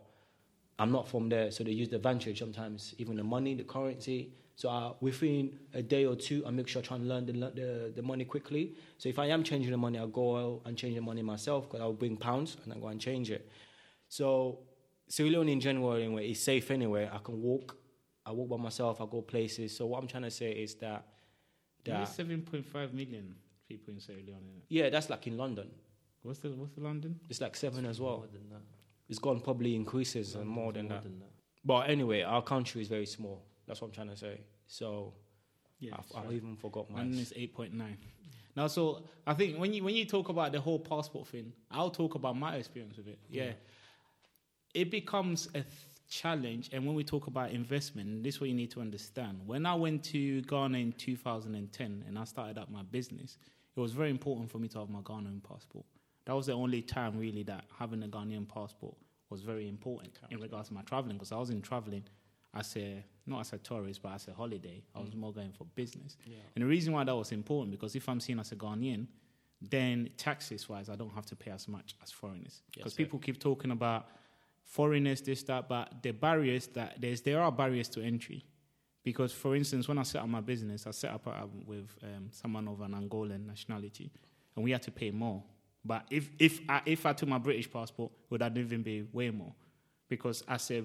I'm 0.79 0.93
not 0.93 1.09
from 1.09 1.29
there. 1.29 1.51
So 1.51 1.65
they 1.65 1.71
use 1.73 1.89
the 1.89 1.97
advantage 1.97 2.39
sometimes, 2.39 2.95
even 2.99 3.17
the 3.17 3.25
money, 3.25 3.55
the 3.55 3.65
currency. 3.65 4.33
So 4.57 4.69
I, 4.71 4.93
within 5.01 5.59
a 5.75 5.83
day 5.83 6.07
or 6.07 6.17
two, 6.17 6.43
I 6.47 6.51
make 6.51 6.67
sure 6.67 6.81
I 6.81 6.85
try 6.85 6.97
and 6.97 7.09
learn 7.09 7.27
the, 7.27 7.33
the 7.33 7.93
the 7.97 8.03
money 8.03 8.25
quickly. 8.25 8.75
So 8.99 9.09
if 9.09 9.19
I 9.19 9.27
am 9.27 9.43
changing 9.43 9.71
the 9.71 9.77
money, 9.77 9.99
I'll 9.99 10.07
go 10.09 10.37
out 10.37 10.63
and 10.65 10.77
change 10.77 10.95
the 10.95 11.03
money 11.03 11.23
myself 11.23 11.65
because 11.69 11.81
I'll 11.83 11.93
bring 11.93 12.17
pounds 12.17 12.57
and 12.65 12.73
I 12.73 12.79
go 12.79 12.89
and 12.89 13.01
change 13.01 13.31
it. 13.31 13.51
So 14.09 14.61
Sierra 15.09 15.31
Leone 15.31 15.49
in 15.51 15.61
general 15.61 15.93
anyway 15.95 16.31
is 16.31 16.43
safe 16.43 16.71
anyway. 16.71 17.09
I 17.13 17.19
can 17.19 17.41
walk. 17.43 17.77
I 18.25 18.33
walk 18.33 18.49
by 18.49 18.57
myself. 18.57 19.01
I 19.01 19.07
go 19.07 19.21
places. 19.23 19.77
So 19.77 19.87
what 19.87 20.01
I'm 20.03 20.09
trying 20.09 20.25
to 20.25 20.31
say 20.31 20.51
is 20.53 20.75
that 20.77 21.05
There's 21.85 22.09
that 22.09 22.15
seven 22.17 22.43
point 22.43 22.67
five 22.67 22.93
million 22.95 23.35
people 23.69 23.93
in 23.95 24.01
Sierra 24.01 24.21
Leone. 24.27 24.63
yeah, 24.69 24.89
that's 24.91 25.11
like 25.11 25.27
in 25.27 25.37
London. 25.37 25.69
What's 26.27 26.41
the 26.41 26.49
What's 26.51 26.73
the 26.73 26.81
London? 26.81 27.21
It's 27.29 27.41
like 27.41 27.55
seven 27.57 27.87
as 27.87 28.01
well. 28.01 28.19
More 28.19 28.27
than 28.33 28.49
that. 28.51 28.63
It's 29.09 29.21
gone 29.21 29.41
probably 29.41 29.77
increases 29.77 30.35
and 30.35 30.49
more 30.49 30.73
than 30.73 30.89
that. 30.89 31.05
But 31.65 31.89
anyway, 31.89 32.23
our 32.23 32.43
country 32.43 32.83
is 32.83 32.89
very 32.89 33.07
small. 33.07 33.45
That's 33.67 33.81
what 33.81 33.89
I'm 33.89 33.95
trying 33.95 34.11
to 34.11 34.17
say. 34.17 34.41
So 34.67 35.15
Yeah, 35.79 35.97
I, 36.15 36.21
I 36.21 36.33
even 36.33 36.57
forgot 36.57 36.91
my. 36.91 36.99
London 36.99 37.21
is 37.21 37.33
eight 37.37 37.55
point 37.55 37.73
nine. 37.73 37.99
Now, 38.57 38.67
so 38.67 39.05
I 39.27 39.35
think 39.35 39.59
when 39.59 39.73
you 39.73 39.85
when 39.85 39.95
you 39.95 40.05
talk 40.05 40.29
about 40.29 40.51
the 40.53 40.61
whole 40.61 40.79
passport 40.79 41.29
thing, 41.29 41.53
I'll 41.71 41.91
talk 41.91 42.15
about 42.15 42.37
my 42.37 42.57
experience 42.57 42.97
with 42.97 43.09
it. 43.09 43.19
Yeah, 43.31 43.53
it 44.75 44.91
becomes 44.91 45.47
a 45.49 45.53
th- 45.61 45.65
challenge, 46.09 46.71
and 46.73 46.87
when 46.87 46.95
we 46.95 47.05
talk 47.05 47.27
about 47.27 47.51
investment, 47.51 48.23
this 48.23 48.37
is 48.37 48.41
what 48.41 48.49
you 48.49 48.55
need 48.57 48.71
to 48.73 48.81
understand. 48.81 49.41
When 49.47 49.67
I 49.67 49.75
went 49.75 50.05
to 50.05 50.41
Ghana 50.43 50.79
in 50.79 50.93
2010 50.93 52.05
and 52.07 52.19
I 52.19 52.25
started 52.25 52.59
up 52.59 52.71
my 52.71 52.83
business, 52.83 53.39
it 53.77 53.81
was 53.81 53.93
very 53.93 54.11
important 54.11 54.51
for 54.51 54.59
me 54.59 54.69
to 54.69 54.79
have 54.79 54.89
my 54.89 55.01
Ghanaian 55.01 55.43
passport. 55.43 55.85
That 56.27 56.35
was 56.35 56.47
the 56.47 56.53
only 56.53 56.83
time 56.83 57.19
really 57.19 57.43
that 57.45 57.65
having 57.79 58.03
a 58.03 58.09
Ghanaian 58.09 58.49
passport 58.49 58.95
was 59.31 59.43
very 59.43 59.69
important 59.69 60.19
in 60.31 60.41
regards 60.41 60.69
to 60.69 60.75
my 60.75 60.83
traveling 60.83 61.17
because 61.17 61.33
I 61.33 61.37
wasn't 61.37 61.65
traveling 61.65 62.05
as 62.55 62.77
a 62.77 63.05
not 63.27 63.41
as 63.41 63.53
a 63.53 63.59
tourist 63.59 64.03
but 64.03 64.13
as 64.13 64.29
a 64.29 64.33
holiday. 64.33 64.83
I 64.95 65.01
was 65.01 65.15
more 65.15 65.33
going 65.33 65.53
for 65.53 65.65
business. 65.75 66.17
And 66.55 66.63
the 66.63 66.69
reason 66.69 66.93
why 66.93 67.05
that 67.05 67.15
was 67.15 67.33
important 67.33 67.71
because 67.73 67.95
if 67.97 68.09
I'm 68.09 68.21
seen 68.21 68.39
as 68.39 68.53
a 68.53 68.57
Ghanaian, 68.57 69.07
then 69.61 70.11
taxes 70.17 70.69
wise 70.69 70.89
I 70.89 70.97
don't 70.97 71.15
have 71.15 71.27
to 71.27 71.37
pay 71.37 71.51
as 71.51 71.69
much 71.69 71.97
as 72.03 72.11
foreigners. 72.11 72.63
Because 72.75 72.93
sir. 72.93 72.99
people 72.99 73.19
keep 73.19 73.41
talking 73.41 73.71
about 73.71 74.09
foreigners, 74.65 75.21
this, 75.23 75.43
that, 75.45 75.69
but 75.69 76.03
the 76.03 76.11
barriers 76.11 76.67
that 76.69 77.01
there's 77.01 77.23
there 77.23 77.41
are 77.41 77.53
barriers 77.53 77.89
to 77.91 78.03
entry. 78.03 78.45
Because, 79.03 79.33
for 79.33 79.55
instance, 79.55 79.87
when 79.87 79.99
I 79.99 80.03
set 80.03 80.21
up 80.21 80.29
my 80.29 80.41
business, 80.41 80.85
I 80.85 80.91
set 80.91 81.13
up 81.13 81.29
uh, 81.29 81.47
with 81.65 81.89
um, 82.03 82.29
someone 82.33 82.67
of 82.67 82.81
an 82.81 82.91
Angolan 82.91 83.47
nationality, 83.47 84.11
and 84.57 84.65
we 84.65 84.73
had 84.73 84.83
to 84.83 84.91
pay 84.91 85.13
more. 85.13 85.45
But 85.87 86.07
if 86.11 86.31
if 86.39 86.61
I, 86.69 86.83
if 86.87 87.07
I 87.07 87.13
took 87.13 87.29
my 87.29 87.39
British 87.39 87.71
passport, 87.71 88.13
would 88.31 88.41
that 88.41 88.57
even 88.57 88.83
be 88.83 89.07
way 89.13 89.31
more? 89.31 89.55
Because 90.09 90.43
as 90.49 90.71
a 90.71 90.85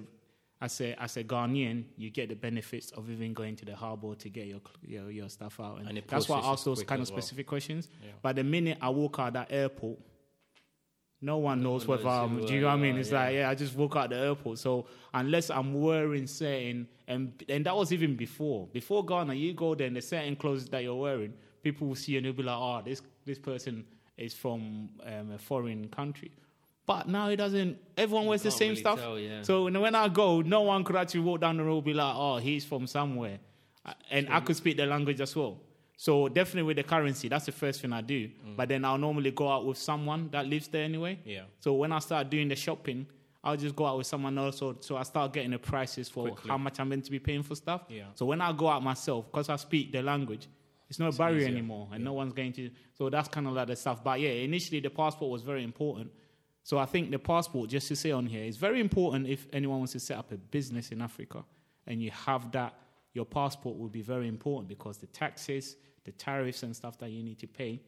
as 0.60 0.80
a 0.80 1.02
as 1.02 1.16
a 1.16 1.24
Ghanaian, 1.24 1.84
you 1.96 2.10
get 2.10 2.28
the 2.28 2.36
benefits 2.36 2.92
of 2.92 3.10
even 3.10 3.34
going 3.34 3.56
to 3.56 3.64
the 3.64 3.74
harbour 3.74 4.14
to 4.14 4.28
get 4.28 4.46
your 4.46 4.60
your, 4.82 5.10
your 5.10 5.28
stuff 5.28 5.58
out, 5.60 5.80
and, 5.80 5.88
And 5.88 6.02
that's 6.06 6.28
why 6.28 6.38
I 6.38 6.52
ask 6.52 6.64
those 6.64 6.82
kind 6.84 7.02
of 7.02 7.10
well. 7.10 7.18
specific 7.20 7.46
questions. 7.46 7.88
Yeah. 8.02 8.10
But 8.22 8.36
the 8.36 8.44
minute 8.44 8.78
I 8.80 8.88
walk 8.90 9.18
out 9.18 9.32
that 9.32 9.48
airport, 9.50 9.98
no 11.20 11.38
one 11.38 11.62
knows 11.62 11.86
whether 11.86 12.04
knows 12.04 12.30
I'm. 12.30 12.46
Do 12.46 12.54
you 12.54 12.60
know 12.60 12.68
what 12.68 12.74
I 12.74 12.76
mean? 12.76 12.96
It's 12.96 13.10
yeah. 13.10 13.24
like 13.24 13.34
yeah, 13.34 13.50
I 13.50 13.54
just 13.56 13.74
walk 13.74 13.96
out 13.96 14.10
the 14.10 14.18
airport. 14.18 14.58
So 14.58 14.86
unless 15.12 15.50
I'm 15.50 15.80
wearing 15.80 16.28
certain, 16.28 16.86
and 17.08 17.42
and 17.48 17.66
that 17.66 17.74
was 17.74 17.92
even 17.92 18.14
before. 18.14 18.68
Before 18.72 19.04
Ghana, 19.04 19.34
you 19.34 19.54
go 19.54 19.74
there 19.74 19.88
and 19.88 19.96
the 19.96 20.02
certain 20.02 20.36
clothes 20.36 20.68
that 20.68 20.84
you're 20.84 20.94
wearing, 20.94 21.32
people 21.62 21.88
will 21.88 21.96
see 21.96 22.12
you 22.12 22.18
and 22.18 22.26
they'll 22.26 22.32
be 22.34 22.44
like, 22.44 22.56
oh, 22.56 22.82
this 22.84 23.02
this 23.24 23.38
person 23.38 23.84
is 24.16 24.34
from 24.34 24.90
um, 25.04 25.32
a 25.32 25.38
foreign 25.38 25.88
country. 25.88 26.30
But 26.84 27.08
now 27.08 27.28
it 27.28 27.36
doesn't. 27.36 27.78
Everyone 27.96 28.26
wears 28.26 28.42
the 28.42 28.50
same 28.50 28.70
really 28.70 28.80
stuff. 28.80 29.00
tell, 29.00 29.18
yeah. 29.18 29.42
So 29.42 29.70
when, 29.70 29.94
I 29.94 30.08
go, 30.08 30.40
no 30.40 30.62
one 30.62 30.82
could 30.84 30.96
actually 30.96 31.20
walk 31.20 31.40
down 31.40 31.56
the 31.56 31.64
road 31.64 31.76
and 31.76 31.84
be 31.84 31.94
like, 31.94 32.14
oh, 32.16 32.38
he's 32.38 32.64
from 32.64 32.86
somewhere, 32.86 33.38
Uh, 33.84 33.94
and 34.10 34.28
I 34.30 34.40
could 34.40 34.56
speak 34.56 34.76
the 34.76 34.86
language 34.86 35.20
as 35.20 35.34
well. 35.34 35.60
So 35.96 36.28
definitely 36.28 36.64
with 36.64 36.76
the 36.78 36.82
currency, 36.82 37.28
that's 37.28 37.46
the 37.46 37.52
first 37.52 37.80
thing 37.80 37.92
I 37.92 38.00
do. 38.00 38.28
Mm. 38.28 38.56
But 38.56 38.68
then 38.68 38.84
I'll 38.84 38.98
normally 38.98 39.30
go 39.30 39.48
out 39.48 39.64
with 39.64 39.78
someone 39.78 40.28
that 40.30 40.46
lives 40.46 40.66
there 40.68 40.84
anyway. 40.84 41.20
Yeah. 41.24 41.42
So 41.60 41.74
when 41.74 41.92
I 41.92 42.00
start 42.00 42.28
doing 42.28 42.48
the 42.48 42.56
shopping, 42.56 43.06
I'll 43.44 43.56
just 43.56 43.76
go 43.76 43.86
out 43.86 43.98
with 43.98 44.06
someone 44.06 44.36
else. 44.38 44.58
So, 44.58 44.76
so 44.80 44.96
I 44.96 45.04
start 45.04 45.32
getting 45.32 45.50
the 45.52 45.58
prices 45.58 46.08
for 46.08 46.36
how 46.48 46.58
much 46.58 46.80
I'm 46.80 46.88
meant 46.88 47.04
to 47.04 47.10
be 47.10 47.18
paying 47.18 47.42
for 47.42 47.54
stuff. 47.54 47.82
Yeah. 47.88 48.04
So 48.14 48.26
when 48.26 48.40
I 48.40 48.52
go 48.52 48.68
out 48.68 48.82
myself, 48.82 49.26
because 49.30 49.48
I 49.48 49.56
speak 49.56 49.92
the 49.92 50.02
language, 50.02 50.48
it's 50.92 50.98
no 50.98 51.10
barrier 51.10 51.38
easier. 51.38 51.48
anymore, 51.48 51.88
and 51.90 52.04
no 52.04 52.12
one's 52.12 52.34
going 52.34 52.52
to. 52.52 52.68
So 52.92 53.08
that's 53.08 53.26
kind 53.26 53.46
of 53.46 53.54
like 53.54 53.68
the 53.68 53.76
stuff. 53.76 54.04
But 54.04 54.20
yeah, 54.20 54.28
initially 54.28 54.78
the 54.78 54.90
passport 54.90 55.30
was 55.30 55.40
very 55.40 55.64
important. 55.64 56.10
So 56.64 56.76
I 56.76 56.84
think 56.84 57.10
the 57.10 57.18
passport, 57.18 57.70
just 57.70 57.88
to 57.88 57.96
say 57.96 58.10
on 58.10 58.26
here, 58.26 58.44
is 58.44 58.58
very 58.58 58.78
important 58.78 59.26
if 59.26 59.46
anyone 59.54 59.78
wants 59.78 59.92
to 59.92 60.00
set 60.00 60.18
up 60.18 60.32
a 60.32 60.36
business 60.36 60.92
in 60.92 61.00
Africa, 61.00 61.46
and 61.86 62.02
you 62.02 62.10
have 62.10 62.52
that. 62.52 62.74
Your 63.14 63.24
passport 63.24 63.78
will 63.78 63.88
be 63.88 64.02
very 64.02 64.28
important 64.28 64.68
because 64.68 64.98
the 64.98 65.06
taxes, 65.06 65.76
the 66.04 66.12
tariffs, 66.12 66.62
and 66.62 66.76
stuff 66.76 66.98
that 66.98 67.10
you 67.10 67.22
need 67.22 67.38
to 67.38 67.46
pay 67.46 67.80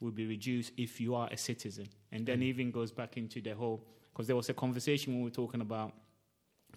will 0.00 0.10
be 0.10 0.26
reduced 0.26 0.72
if 0.76 1.00
you 1.00 1.14
are 1.14 1.28
a 1.30 1.36
citizen. 1.36 1.88
And 2.10 2.26
then 2.26 2.40
mm. 2.40 2.44
even 2.44 2.72
goes 2.72 2.90
back 2.90 3.16
into 3.16 3.40
the 3.40 3.54
whole 3.54 3.86
because 4.12 4.26
there 4.26 4.34
was 4.34 4.48
a 4.48 4.54
conversation 4.54 5.12
when 5.12 5.22
we 5.22 5.28
were 5.30 5.34
talking 5.34 5.60
about 5.60 5.92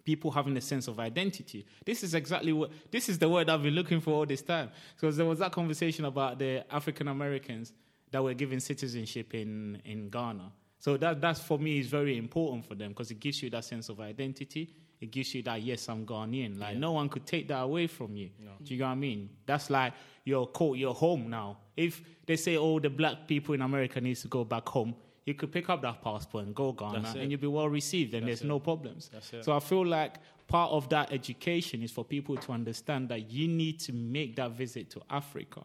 people 0.05 0.31
having 0.31 0.55
a 0.55 0.61
sense 0.61 0.87
of 0.87 0.99
identity. 0.99 1.65
This 1.83 2.03
is 2.03 2.13
exactly 2.13 2.53
what 2.53 2.71
this 2.91 3.09
is 3.09 3.17
the 3.19 3.27
word 3.27 3.49
I've 3.49 3.63
been 3.63 3.73
looking 3.73 3.99
for 3.99 4.11
all 4.11 4.25
this 4.25 4.43
time. 4.43 4.69
Because 4.95 5.17
there 5.17 5.25
was 5.25 5.39
that 5.39 5.51
conversation 5.51 6.05
about 6.05 6.39
the 6.39 6.63
African 6.71 7.07
Americans 7.07 7.73
that 8.11 8.23
were 8.23 8.33
given 8.33 8.59
citizenship 8.59 9.33
in 9.33 9.81
in 9.83 10.09
Ghana. 10.09 10.51
So 10.79 10.97
that 10.97 11.19
that's 11.19 11.41
for 11.41 11.57
me 11.57 11.79
is 11.79 11.87
very 11.87 12.17
important 12.17 12.65
for 12.65 12.75
them 12.75 12.89
because 12.89 13.09
it 13.11 13.19
gives 13.19 13.41
you 13.41 13.49
that 13.49 13.65
sense 13.65 13.89
of 13.89 13.99
identity. 13.99 14.73
It 15.01 15.11
gives 15.11 15.35
you 15.35 15.43
that 15.43 15.61
yes, 15.61 15.89
I'm 15.89 16.05
Ghanaian. 16.05 16.59
Like 16.59 16.77
no 16.77 16.93
one 16.93 17.09
could 17.09 17.25
take 17.25 17.47
that 17.49 17.61
away 17.61 17.87
from 17.87 18.15
you. 18.15 18.29
Do 18.63 18.73
you 18.73 18.79
know 18.79 18.85
what 18.85 18.91
I 18.91 18.95
mean? 18.95 19.29
That's 19.45 19.69
like 19.69 19.93
your 20.23 20.47
co- 20.47 20.75
your 20.75 20.93
home 20.93 21.29
now. 21.29 21.57
If 21.75 22.01
they 22.25 22.37
say, 22.37 22.55
oh, 22.55 22.79
the 22.79 22.89
black 22.89 23.27
people 23.27 23.53
in 23.53 23.61
America 23.61 23.99
needs 23.99 24.21
to 24.21 24.27
go 24.27 24.43
back 24.45 24.67
home, 24.69 24.95
you 25.25 25.33
could 25.33 25.51
pick 25.51 25.69
up 25.69 25.81
that 25.81 26.01
passport 26.03 26.45
and 26.45 26.55
go 26.55 26.71
Ghana, 26.71 27.15
and 27.17 27.31
you'll 27.31 27.41
be 27.41 27.47
well 27.47 27.67
received, 27.67 28.13
and 28.13 28.27
there's 28.27 28.43
no 28.43 28.59
problems. 28.59 29.09
That's 29.11 29.33
it. 29.33 29.43
So 29.43 29.55
I 29.55 29.59
feel 29.59 29.85
like 29.85 30.15
part 30.47 30.71
of 30.71 30.87
that 30.89 31.11
education 31.11 31.81
is 31.81 31.91
for 31.91 32.05
people 32.05 32.37
to 32.37 32.51
understand 32.51 33.09
that 33.09 33.31
you 33.31 33.47
need 33.47 33.79
to 33.81 33.93
make 33.93 34.35
that 34.35 34.51
visit 34.51 34.91
to 34.91 35.01
Africa. 35.09 35.63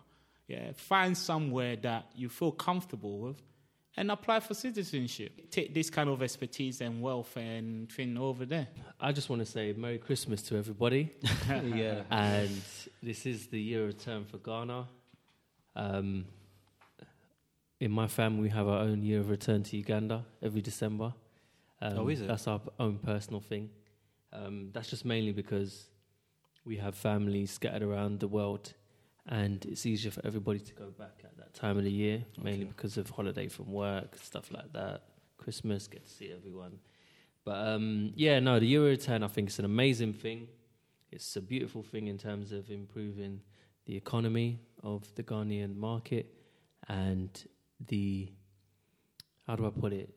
Yeah, 0.49 0.73
find 0.75 1.17
somewhere 1.17 1.77
that 1.77 2.07
you 2.17 2.31
feel 2.31 2.53
comfortable 2.53 3.19
with, 3.19 3.43
and 3.99 4.11
apply 4.11 4.41
for 4.41 4.55
citizenship. 4.55 5.51
Take 5.51 5.75
this 5.75 5.91
kind 5.91 6.09
of 6.09 6.23
expertise 6.23 6.81
and 6.81 7.03
wealth 7.03 7.37
and 7.37 7.93
thing 7.93 8.17
over 8.17 8.47
there. 8.47 8.69
I 8.99 9.13
just 9.13 9.29
want 9.29 9.41
to 9.41 9.47
say 9.47 9.75
Merry 9.77 9.99
Christmas 9.99 10.41
to 10.43 10.57
everybody. 10.57 11.11
yeah. 11.49 12.03
and 12.11 12.51
this 13.03 13.27
is 13.27 13.49
the 13.49 13.61
year 13.61 13.83
of 13.83 13.89
return 13.89 14.25
for 14.25 14.39
Ghana. 14.39 14.87
Um, 15.77 16.25
in 17.81 17.91
my 17.91 18.07
family, 18.07 18.43
we 18.43 18.49
have 18.51 18.69
our 18.69 18.81
own 18.81 19.03
year 19.03 19.21
of 19.21 19.31
return 19.31 19.63
to 19.65 19.77
Uganda 19.77 20.25
every 20.43 20.61
December. 20.61 21.15
Um, 21.81 21.99
Oh, 21.99 22.09
is 22.09 22.21
it? 22.21 22.29
That's 22.29 22.47
our 22.47 22.61
own 22.79 22.99
personal 22.99 23.41
thing. 23.41 23.71
Um, 24.33 24.69
that's 24.73 24.89
just 24.91 25.05
mainly 25.05 25.33
because 25.33 25.89
we 26.65 26.77
have 26.77 26.95
families 26.95 27.51
scattered 27.51 27.83
around 27.83 28.21
the 28.21 28.29
world, 28.29 28.75
and 29.27 29.65
it's 29.65 29.87
easier 29.87 30.11
for 30.11 30.25
everybody 30.27 30.61
to 30.61 30.75
go 30.75 30.91
back 30.91 31.23
at 31.25 31.37
that 31.39 31.55
time 31.55 31.79
of 31.79 31.85
the 31.85 31.91
year, 31.91 32.23
mainly 32.41 32.67
because 32.67 32.99
of 32.99 33.09
holiday 33.11 33.49
from 33.49 33.73
work, 33.73 34.17
stuff 34.23 34.53
like 34.53 34.73
that. 34.75 35.03
Christmas, 35.39 35.89
get 35.89 36.05
to 36.05 36.13
see 36.13 36.31
everyone. 36.37 36.79
But 37.45 37.67
um, 37.67 38.13
yeah, 38.15 38.39
no, 38.41 38.61
the 38.61 38.67
year 38.67 38.83
of 38.83 38.89
return, 38.91 39.23
I 39.23 39.29
think 39.29 39.49
it's 39.49 39.59
an 39.59 39.65
amazing 39.65 40.13
thing. 40.13 40.49
It's 41.11 41.35
a 41.37 41.41
beautiful 41.41 41.83
thing 41.83 42.09
in 42.09 42.19
terms 42.19 42.53
of 42.53 42.71
improving 42.71 43.41
the 43.87 43.97
economy 43.97 44.61
of 44.83 45.13
the 45.15 45.23
Ghanaian 45.23 45.75
market 45.77 46.27
and 46.89 47.31
the, 47.87 48.31
how 49.47 49.57
do 49.57 49.67
I 49.67 49.71
put 49.71 49.93
it? 49.93 50.11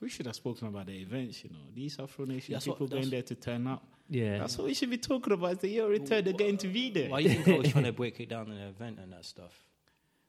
We 0.00 0.08
should 0.08 0.26
have 0.26 0.34
spoken 0.36 0.68
about 0.68 0.86
the 0.86 0.98
events, 1.00 1.44
you 1.44 1.50
know. 1.50 1.58
These 1.74 1.98
Afro 2.00 2.24
Nation 2.24 2.54
That's 2.54 2.66
what- 2.66 2.78
people 2.78 2.86
going 2.88 3.10
there 3.10 3.22
to 3.22 3.34
turn 3.34 3.66
up. 3.66 3.84
Yeah. 4.08 4.38
That's 4.38 4.58
what 4.58 4.66
we 4.66 4.74
should 4.74 4.90
be 4.90 4.98
talking 4.98 5.32
about. 5.32 5.52
It's 5.52 5.60
the 5.62 5.68
year 5.68 5.86
return. 5.86 6.24
They're 6.24 6.32
going 6.32 6.56
to 6.58 6.68
be 6.68 6.90
there. 6.90 7.10
Why 7.10 7.22
do 7.22 7.28
you 7.28 7.42
think 7.42 7.48
I 7.48 7.58
was 7.60 7.70
trying 7.70 7.84
to 7.84 7.92
break 8.02 8.18
it 8.18 8.28
down 8.28 8.46
in 8.50 8.56
an 8.56 8.68
event 8.68 8.98
and 9.00 9.12
that 9.12 9.24
stuff? 9.24 9.52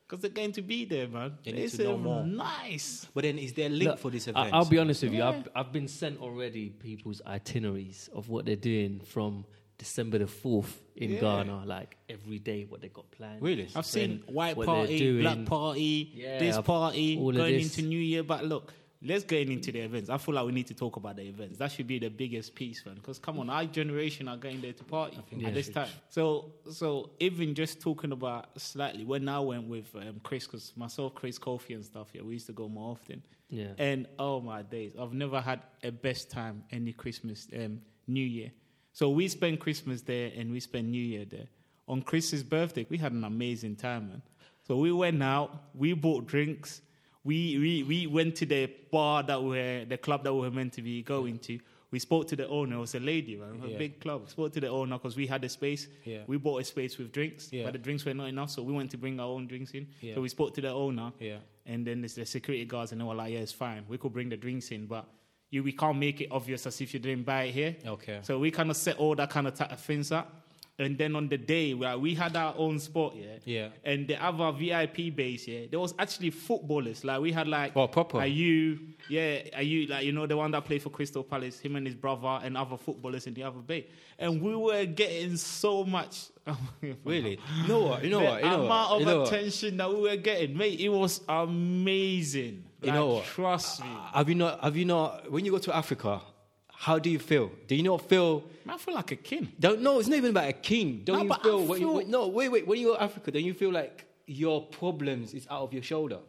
Because 0.08 0.22
they're 0.22 0.30
going 0.30 0.52
to 0.52 0.62
be 0.62 0.86
there, 0.86 1.08
man. 1.08 1.38
They 1.44 1.54
need 1.54 1.64
It's, 1.64 1.78
to 1.78 1.86
know 1.86 1.98
more. 1.98 2.24
Nice. 2.24 3.08
But 3.14 3.24
then, 3.24 3.40
is 3.40 3.54
there 3.54 3.68
a 3.68 3.70
link 3.70 3.90
Look, 3.92 4.00
for 4.00 4.12
this 4.12 4.28
event? 4.28 4.54
I'll 4.54 4.66
be 4.66 4.78
honest 4.78 5.02
with 5.04 5.14
you. 5.14 5.20
Yeah. 5.20 5.30
I've, 5.30 5.48
I've 5.56 5.72
been 5.72 5.88
sent 5.88 6.20
already 6.22 6.70
people's 6.70 7.22
itineraries 7.26 8.10
of 8.14 8.30
what 8.30 8.46
they're 8.46 8.56
doing 8.58 9.00
from 9.00 9.46
December 9.82 10.20
the 10.20 10.26
4th 10.26 10.72
in 10.96 11.14
Yeah. 11.14 11.20
Ghana, 11.22 11.64
like 11.66 11.98
every 12.08 12.38
day, 12.38 12.66
what 12.70 12.82
they 12.82 12.90
got 12.90 13.10
planned. 13.10 13.42
Really? 13.42 13.68
I've 13.76 13.86
seen 13.88 14.22
white 14.28 14.56
party, 14.56 15.20
black 15.22 15.44
party, 15.46 16.12
Yeah, 16.14 16.38
this 16.38 16.60
party, 16.60 17.18
all 17.18 17.30
of 17.32 17.36
going 17.36 17.56
this. 17.56 17.76
into 17.78 17.90
New 17.90 17.98
Year. 18.00 18.22
But 18.22 18.46
look, 18.46 18.72
let's 19.02 19.24
get 19.24 19.50
into 19.50 19.72
the 19.72 19.80
events. 19.80 20.12
I 20.12 20.20
feel 20.20 20.36
like 20.36 20.46
we 20.46 20.52
need 20.52 20.68
to 20.68 20.76
talk 20.76 20.98
about 20.98 21.16
the 21.16 21.24
events. 21.24 21.58
That 21.58 21.72
should 21.72 21.88
be 21.88 21.98
the 21.98 22.10
biggest 22.10 22.54
piece, 22.54 22.86
man. 22.86 22.94
Because 22.94 23.18
come 23.18 23.40
on, 23.40 23.50
our 23.50 23.66
generation 23.66 24.28
are 24.28 24.38
going 24.38 24.62
there 24.62 24.74
to 24.74 24.84
party 24.84 25.18
Yeah. 25.36 25.48
at 25.48 25.56
this 25.56 25.70
time. 25.70 25.90
So, 26.10 26.54
so 26.72 27.10
even 27.20 27.56
just 27.56 27.82
talking 27.82 28.12
about 28.12 28.62
slightly 28.62 29.04
when 29.04 29.28
I 29.28 29.40
went 29.40 29.68
with 29.68 29.90
um, 29.96 30.20
Chris, 30.22 30.46
because 30.46 30.74
myself, 30.76 31.16
Chris, 31.16 31.40
Kofi, 31.40 31.74
and 31.74 31.84
stuff. 31.84 32.10
Yeah, 32.14 32.22
we 32.22 32.34
used 32.34 32.46
to 32.46 32.54
go 32.54 32.70
more 32.70 32.92
often. 32.92 33.24
Yeah. 33.50 33.74
And 33.80 34.06
oh 34.20 34.42
my 34.42 34.62
days, 34.62 34.94
I've 35.00 35.14
never 35.14 35.42
had 35.42 35.62
a 35.84 35.90
best 35.92 36.30
time 36.30 36.64
any 36.72 36.94
Christmas, 36.94 37.48
um, 37.56 37.82
New 38.08 38.24
Year. 38.24 38.52
So 38.94 39.10
we 39.10 39.28
spent 39.28 39.60
Christmas 39.60 40.02
there 40.02 40.32
and 40.36 40.52
we 40.52 40.60
spent 40.60 40.88
New 40.88 41.02
Year 41.04 41.26
there. 41.26 41.48
On 41.88 42.02
Chris's 42.02 42.44
birthday, 42.44 42.86
we 42.90 42.98
had 42.98 43.12
an 43.12 43.24
amazing 43.24 43.76
time, 43.76 44.10
man. 44.10 44.22
So 44.68 44.78
we 44.78 44.92
went 44.92 45.22
out, 45.24 45.64
we 45.74 45.94
bought 45.94 46.28
drinks, 46.28 46.82
we 47.24 47.58
we, 47.58 47.84
we 47.84 48.08
went 48.08 48.36
to 48.38 48.46
the 48.46 48.70
bar 48.92 49.24
that 49.24 49.42
we 49.42 49.50
were 49.50 49.86
the 49.86 49.98
club 49.98 50.24
that 50.24 50.34
we 50.34 50.42
were 50.42 50.52
meant 50.52 50.74
to 50.74 50.82
be 50.82 51.02
going 51.02 51.40
to. 51.40 51.60
We 51.92 52.00
spoke 52.00 52.28
to 52.30 52.38
the 52.38 52.48
owner. 52.48 52.78
It 52.78 52.80
was 52.80 52.96
a 52.96 53.02
lady, 53.02 53.36
man. 53.36 53.62
A 53.66 53.68
Yeah. 53.68 53.78
big 53.78 54.00
club. 54.00 54.30
Spoke 54.30 54.54
to 54.54 54.62
the 54.62 54.70
owner 54.70 54.98
because 54.98 55.18
we 55.18 55.28
had 55.28 55.44
a 55.44 55.50
space. 55.50 55.88
Yeah. 56.06 56.20
We 56.26 56.38
bought 56.38 56.62
a 56.62 56.64
space 56.64 56.98
with 56.98 57.12
drinks, 57.12 57.52
Yeah. 57.52 57.66
but 57.66 57.74
the 57.74 57.80
drinks 57.80 58.06
were 58.06 58.14
not 58.14 58.30
enough, 58.30 58.50
so 58.50 58.64
we 58.64 58.72
went 58.72 58.92
to 58.92 58.98
bring 58.98 59.20
our 59.20 59.28
own 59.28 59.46
drinks 59.48 59.72
in. 59.72 59.88
Yeah. 60.00 60.14
So 60.16 60.22
we 60.22 60.30
spoke 60.30 60.54
to 60.56 60.62
the 60.62 60.70
owner. 60.72 61.12
Yeah. 61.20 61.40
And 61.66 61.86
then 61.86 62.00
there's 62.02 62.16
the 62.16 62.26
security 62.26 62.64
guards, 62.66 62.94
and 62.94 63.02
they 63.02 63.06
were 63.06 63.14
like, 63.16 63.34
"Yeah, 63.34 63.40
it's 63.40 63.52
fine. 63.52 63.84
We 63.90 63.98
could 63.98 64.14
bring 64.14 64.30
the 64.30 64.38
drinks 64.38 64.72
in, 64.72 64.86
but 64.88 65.06
you 65.52 65.62
we 65.64 65.72
can't 65.74 65.98
make 66.00 66.22
it 66.22 66.30
obvious 66.32 66.66
as 66.66 66.82
if 66.82 66.94
you 66.94 67.00
didn't 67.00 67.26
buy 67.26 67.44
it 67.44 67.52
here." 67.54 67.76
Okay. 67.86 68.20
So 68.24 68.40
we 68.40 68.50
kind 68.50 68.70
of 68.72 68.78
set 68.78 68.98
all 68.98 69.14
that 69.16 69.30
kind 69.30 69.46
of 69.48 69.54
ta- 69.54 69.76
things 69.76 70.12
up, 70.12 70.34
and 70.80 70.98
then 70.98 71.16
on 71.16 71.28
the 71.28 71.38
day 71.38 71.74
where 71.76 71.96
we 72.00 72.16
had 72.16 72.36
our 72.36 72.56
own 72.58 72.80
spot, 72.80 73.14
yeah, 73.16 73.36
Yeah. 73.46 73.68
and 73.84 74.08
the 74.08 74.16
other 74.24 74.52
VIP 74.58 75.10
base, 75.16 75.48
yeah, 75.48 75.66
there 75.70 75.80
was 75.80 75.94
actually 76.00 76.32
footballers. 76.32 77.04
Like 77.04 77.20
we 77.22 77.32
had 77.32 77.48
like, 77.48 77.74
proper? 77.74 78.18
Are 78.18 78.26
you, 78.26 78.80
yeah, 79.10 79.42
are 79.56 79.62
you 79.62 79.86
like 79.88 80.06
you 80.06 80.12
know 80.14 80.26
the 80.26 80.38
one 80.38 80.50
that 80.52 80.66
played 80.66 80.82
for 80.82 80.90
Crystal 80.90 81.24
Palace? 81.24 81.60
Him 81.60 81.76
and 81.76 81.86
his 81.86 81.96
brother 81.96 82.40
and 82.44 82.56
other 82.58 82.78
footballers 82.78 83.28
in 83.28 83.34
the 83.36 83.44
other 83.44 83.60
bay, 83.60 83.88
and 84.18 84.42
we 84.42 84.56
were 84.56 84.86
getting 84.86 85.38
so 85.38 85.84
much. 85.84 86.28
Really? 87.04 87.38
You 87.62 87.68
know 87.68 87.80
what? 87.84 88.04
You 88.04 88.10
know 88.10 88.20
the 88.20 88.26
what? 88.26 88.44
You 88.44 88.50
know 88.50 88.66
amount 88.66 88.90
what? 88.90 88.96
of 88.96 89.00
You 89.02 89.06
know 89.06 89.20
what? 89.20 89.28
attention 89.34 89.78
that 89.78 89.90
we 89.94 90.02
were 90.02 90.16
getting, 90.16 90.58
mate, 90.58 90.80
it 90.80 90.90
was 90.90 91.22
amazing. 91.30 92.64
You 92.82 92.92
know 92.92 93.08
what? 93.08 93.26
Trust 93.26 93.82
me. 93.84 93.90
Uh, 93.90 94.18
have 94.18 94.30
you 94.30 94.36
not? 94.36 94.60
Have 94.64 94.76
you 94.76 94.86
not? 94.86 95.32
When 95.32 95.46
you 95.46 95.52
go 95.52 95.60
to 95.60 95.76
Africa, 95.76 96.22
how 96.74 96.98
do 97.00 97.10
you 97.10 97.20
feel? 97.20 97.52
Do 97.68 97.76
you 97.76 97.84
not 97.84 98.08
feel? 98.10 98.44
I 98.68 98.78
feel 98.78 98.96
like 98.96 99.12
a 99.12 99.16
king. 99.16 99.52
Don't 99.60 99.82
no, 99.82 100.00
it's 100.00 100.08
not 100.08 100.18
even 100.18 100.32
about 100.32 100.50
a 100.50 100.54
king. 100.54 101.02
Don't 101.04 101.18
No, 101.18 101.24
you 101.24 101.30
but 101.30 101.44
feel, 101.44 101.60
when 101.66 101.82
you, 101.82 101.88
feel- 101.88 101.96
when- 101.98 102.12
no, 102.12 102.28
wait, 102.28 102.50
wait. 102.50 102.66
When 102.68 102.80
you 102.80 102.88
go 102.88 102.96
to 102.96 103.04
Africa, 103.04 103.32
don't 103.32 103.44
you 103.44 103.54
feel 103.54 103.72
like 103.72 104.06
your 104.26 104.66
problems 104.66 105.34
is 105.34 105.46
out 105.52 105.62
of 105.62 105.74
your 105.74 105.84
shoulder? 105.84 106.20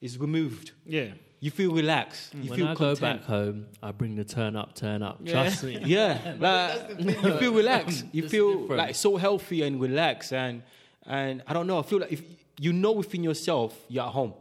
It's 0.00 0.16
removed. 0.18 0.72
Yeah. 0.84 1.12
You 1.40 1.50
feel 1.50 1.72
relaxed. 1.72 2.34
Mm. 2.36 2.44
You 2.44 2.50
when 2.50 2.58
feel 2.58 2.68
I 2.68 2.74
go 2.74 2.96
back 2.96 3.22
home, 3.24 3.66
I 3.82 3.92
bring 3.92 4.16
the 4.16 4.24
turn 4.24 4.56
up, 4.56 4.74
turn 4.74 5.02
up. 5.02 5.18
Yeah. 5.22 5.32
Trust 5.32 5.64
me. 5.64 5.78
Yeah, 5.84 6.34
like, 6.40 6.98
you 6.98 7.38
feel 7.38 7.54
relaxed. 7.54 8.04
You 8.12 8.22
It's 8.24 8.32
feel 8.32 8.52
different. 8.60 8.78
like 8.78 8.94
so 8.94 9.16
healthy 9.16 9.62
and 9.62 9.80
relaxed, 9.80 10.32
and 10.32 10.62
and 11.06 11.42
I 11.46 11.52
don't 11.54 11.66
know. 11.66 11.78
I 11.78 11.82
feel 11.82 12.00
like 12.00 12.12
if 12.12 12.22
you 12.58 12.72
know 12.72 12.92
within 12.92 13.22
yourself, 13.22 13.78
you're 13.88 14.04
at 14.04 14.10
home. 14.10 14.32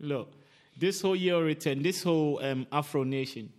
Look, 0.00 0.32
this 0.78 1.02
whole 1.02 1.16
year 1.16 1.42
return, 1.42 1.82
this 1.82 2.02
whole 2.02 2.40
um, 2.42 2.66
Afro 2.70 3.02
Nation, 3.04 3.52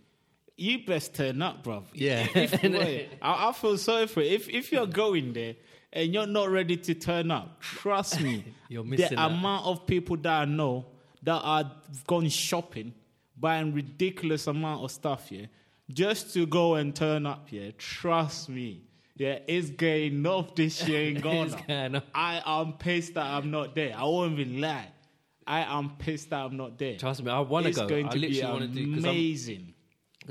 you 0.58 0.86
best 0.86 1.14
turn 1.16 1.42
up, 1.42 1.64
bruv. 1.64 1.84
Yeah. 1.94 2.28
I, 2.36 3.08
I 3.22 3.52
feel 3.54 3.78
sorry 3.78 4.08
for. 4.08 4.22
If, 4.22 4.50
if 4.50 4.72
you're 4.72 4.88
going 4.88 5.34
there 5.34 5.56
and 5.94 6.14
you're 6.14 6.28
not 6.28 6.50
ready 6.50 6.78
to 6.78 6.94
turn 6.94 7.32
up, 7.32 7.62
trust 7.62 8.22
me, 8.22 8.44
You're 8.70 8.84
the 8.84 8.90
missing 8.90 9.18
out. 9.18 9.32
amount 9.32 9.66
of 9.66 9.86
people 9.88 10.18
that 10.18 10.42
I 10.42 10.46
know 10.46 10.86
that 11.24 11.40
are 11.42 11.72
gone 12.08 12.30
shopping, 12.30 12.94
buying 13.38 13.74
ridiculous 13.74 14.48
amount 14.48 14.84
of 14.84 14.92
stuff, 14.92 15.32
yeah, 15.32 15.46
just 15.90 16.34
to 16.34 16.46
go 16.46 16.76
and 16.76 16.96
turn 16.96 17.26
up, 17.26 17.48
yeah. 17.52 17.72
Trust 17.78 18.50
me, 18.50 18.84
yeah, 19.16 19.40
it's 19.48 19.70
getting 19.72 20.14
enough 20.20 20.56
this 20.56 20.88
year 20.88 21.10
in 21.10 21.22
Ghana. 21.68 22.04
I 22.14 22.42
am 22.46 22.74
pissed 22.74 23.16
that 23.16 23.26
I'm 23.26 23.50
not 23.50 23.76
there. 23.76 23.96
I 23.98 24.04
won't 24.04 24.38
even 24.40 24.62
lie. 24.62 24.88
I 25.50 25.62
am 25.78 25.95
pissed 25.97 26.30
that 26.30 26.45
I'm 26.45 26.56
not 26.58 26.78
there. 26.78 26.97
Trust 26.97 27.24
me, 27.24 27.32
I 27.32 27.39
want 27.39 27.66
to 27.66 27.72
go. 27.72 27.82
it's 27.82 27.82
go. 27.82 27.88
going 27.89 28.06
I 28.06 28.10
to 28.12 28.20
be 28.20 28.28
literally 28.28 28.54
want 28.60 28.72
to 28.74 28.80
do 28.80 28.86
because 28.91 29.06
I'm, 29.06 29.16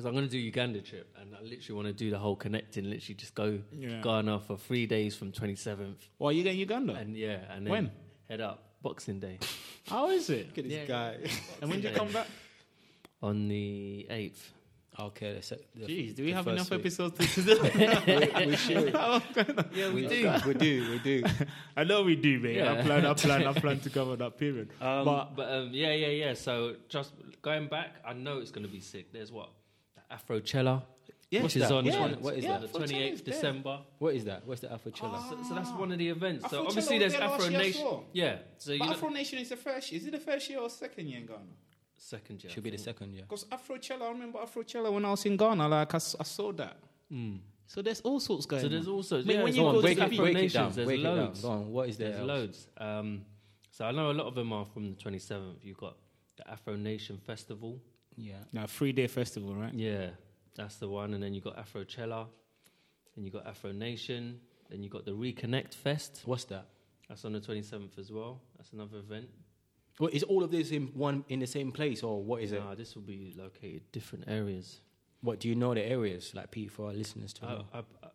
I'm 0.06 0.12
going 0.14 0.24
to 0.26 0.30
do 0.30 0.38
Uganda 0.38 0.80
trip, 0.80 1.12
and 1.20 1.34
I 1.34 1.42
literally 1.42 1.76
want 1.76 1.88
to 1.88 1.92
do 2.04 2.10
the 2.10 2.18
whole 2.18 2.36
connecting. 2.36 2.84
Literally, 2.88 3.14
just 3.16 3.34
go 3.34 3.58
Yeah. 3.72 4.00
Ghana 4.00 4.38
for 4.40 4.56
three 4.56 4.86
days 4.86 5.16
from 5.16 5.32
27th, 5.32 5.96
Why 6.18 6.26
Well, 6.26 6.32
you 6.32 6.44
going 6.44 6.56
Uganda? 6.56 6.94
and 6.94 7.16
yeah, 7.16 7.40
and 7.50 7.66
then 7.66 7.70
When? 7.72 7.90
head 8.28 8.40
up 8.40 8.62
Boxing 8.80 9.18
Day 9.18 9.38
How 9.88 10.10
is 10.10 10.30
it? 10.30 10.48
Look 10.48 10.58
at 10.58 10.64
this 10.64 10.72
Yeah. 10.72 10.84
guy. 10.86 11.16
And 11.60 11.68
when 11.70 11.80
do 11.80 11.88
you 11.88 11.94
come 11.94 12.12
back? 12.12 12.28
on 13.20 13.48
the 13.48 14.06
8th. 14.08 14.38
Okay, 14.99 15.34
the, 15.34 15.42
se- 15.42 15.64
the, 15.74 15.86
Jeez, 15.86 16.14
do 16.14 16.24
we 16.24 16.32
have 16.32 16.46
enough 16.49 16.70
week. 16.70 16.80
episodes 16.80 17.18
to 17.34 17.42
do? 17.42 18.46
we 18.46 18.57
should. 18.57 18.92
Yeah, 19.74 19.92
we 19.92 20.07
do. 20.07 20.32
We 20.46 20.55
do. 20.55 20.90
We 20.90 20.99
do. 20.99 21.24
I 21.76 21.84
know 21.84 22.03
we 22.03 22.16
do, 22.16 22.40
man. 22.40 22.66
I 22.78 22.82
plan, 22.82 23.07
I 23.07 23.14
plan, 23.14 23.46
I 23.46 23.53
plan 23.53 23.80
to 23.80 23.90
cover 23.90 24.16
that 24.16 24.38
period. 24.38 24.70
Um, 24.80 25.05
but 25.05 25.36
But 25.36 25.51
um, 25.53 25.70
yeah, 25.72 25.92
yeah, 25.92 26.09
yeah. 26.09 26.34
So 26.34 26.76
just 26.88 27.12
going 27.42 27.68
back, 27.68 27.96
I 28.05 28.12
know 28.12 28.38
it's 28.38 28.51
going 28.51 28.66
to 28.66 28.72
be 28.72 28.80
sick. 28.80 29.12
There's 29.12 29.30
what 29.32 29.51
the 29.94 30.03
Afrochella, 30.14 30.82
Yeah. 31.30 31.42
which 31.42 31.55
What's 31.55 31.57
is 31.57 31.62
that? 31.62 31.72
on 31.72 31.84
Which 31.84 31.94
the 31.94 32.01
one? 32.01 32.12
What 32.20 32.34
is 32.36 32.44
Yeah, 32.44 32.59
the 32.59 32.68
28th 32.68 32.88
there. 33.24 33.34
December. 33.34 33.80
What 33.99 34.14
is 34.14 34.24
that? 34.24 34.46
What's 34.46 34.61
the 34.62 34.68
Afrochella? 34.68 35.28
So, 35.30 35.38
so 35.49 35.55
that's 35.55 35.70
one 35.72 35.92
of 35.92 35.99
the 35.99 36.09
events. 36.09 36.49
So 36.51 36.62
Afrochella 36.62 36.66
obviously 36.68 36.99
there's 36.99 37.14
Afro 37.14 37.49
Nation. 37.49 37.99
Yeah. 38.12 38.36
So 38.59 38.72
you 38.72 38.78
but 38.80 38.86
know, 38.86 38.92
Afro 38.92 39.09
Nation 39.11 39.38
is 39.38 39.49
the 39.51 39.57
first. 39.57 39.92
Is 39.92 40.07
it 40.07 40.12
the 40.12 40.18
first 40.20 40.49
year 40.51 40.59
or 40.61 40.70
second 40.70 41.07
year 41.09 41.18
in 41.20 41.26
Ghana? 41.26 41.40
Second 41.99 42.42
year. 42.42 42.51
Should 42.53 42.62
be 42.62 42.70
the 42.70 42.78
second, 42.78 43.12
year. 43.12 43.22
Because 43.22 43.44
Afrochella, 43.44 44.03
I 44.03 44.11
remember 44.11 44.38
Afrochella 44.38 44.92
when 44.92 45.05
I 45.05 45.11
was 45.11 45.24
in 45.26 45.36
Ghana. 45.36 45.68
Like 45.68 45.94
I, 45.94 45.96
I 45.96 45.99
saw 46.24 46.53
that. 46.53 46.76
So 47.66 47.82
there's 47.82 48.01
all 48.01 48.18
sorts 48.20 48.46
going. 48.46 48.62
So 48.62 48.68
there's 48.68 48.88
on. 48.88 48.94
also 48.94 49.22
Mate, 49.22 49.34
yeah, 49.36 49.42
when 49.42 49.53
so 49.53 49.57
you 49.57 49.62
Go 49.62 49.64
go 49.64 49.68
on, 49.68 49.74
to 49.76 49.80
break, 49.82 49.99
it, 49.99 50.01
Afro 50.03 50.16
break 50.16 50.30
it 50.30 50.34
Nations, 50.34 50.53
down. 50.55 50.72
There's 50.72 50.86
Break 50.86 51.01
it 51.01 51.03
down. 51.03 51.16
loads. 51.18 51.40
Go 51.42 51.49
on. 51.51 51.70
What 51.72 51.88
is 51.88 51.99
there? 51.99 52.09
There's 52.09 52.20
else? 52.20 52.28
loads. 52.28 52.66
Um, 52.78 53.24
so 53.70 53.84
I 53.84 53.90
know 53.92 54.11
a 54.11 54.12
lot 54.12 54.26
of 54.26 54.34
them 54.34 54.53
are 54.53 54.64
from 54.64 54.94
the 54.94 54.96
27th. 54.96 55.57
You've 55.62 55.76
got 55.76 55.96
the 56.36 56.51
Afro 56.51 56.76
Nation 56.76 57.18
Festival. 57.18 57.78
Yeah. 58.16 58.34
Now 58.53 58.66
three 58.66 58.92
day 58.92 59.07
festival, 59.07 59.55
right? 59.55 59.72
Yeah, 59.74 60.09
that's 60.57 60.76
the 60.76 60.88
one. 60.88 61.14
And 61.14 61.22
then 61.22 61.34
you 61.34 61.40
got 61.40 61.57
Afrochella. 61.57 62.26
Then 63.14 63.24
you 63.24 63.30
got 63.30 63.46
Afro 63.46 63.72
Nation. 63.72 64.40
Then 64.70 64.82
you 64.82 64.88
got 64.88 65.05
the 65.05 65.12
Reconnect 65.12 65.74
Fest. 65.74 66.22
What's 66.24 66.44
that? 66.44 66.66
That's 67.09 67.24
on 67.24 67.32
the 67.32 67.40
27th 67.40 67.99
as 67.99 68.11
well. 68.11 68.40
That's 68.57 68.72
another 68.72 68.99
event. 68.99 69.28
Well, 69.99 70.11
is 70.12 70.22
all 70.22 70.44
of 70.44 70.51
this 70.51 70.70
in 70.70 70.88
one 70.94 71.24
in 71.28 71.40
the 71.40 71.46
same 71.46 71.72
place, 71.72 72.03
or 72.03 72.22
what 72.22 72.42
is 72.42 72.53
it? 72.53 72.61
Nah, 72.61 72.74
this 72.74 72.94
will 72.94 73.03
be 73.03 73.34
located 73.36 73.82
different 73.92 74.24
areas. 74.28 74.80
What 75.20 75.40
do 75.40 75.49
you 75.49 75.57
know 75.57 75.74
the 75.74 75.82
areas 75.82 76.32
like 76.34 76.51
Pete 76.53 76.70
for 76.70 76.86
our 76.86 76.92
listeners 76.92 77.32
to 77.34 77.44
know? 77.44 77.64
I, 77.72 77.78
I, 77.78 77.80
I, 77.80 78.09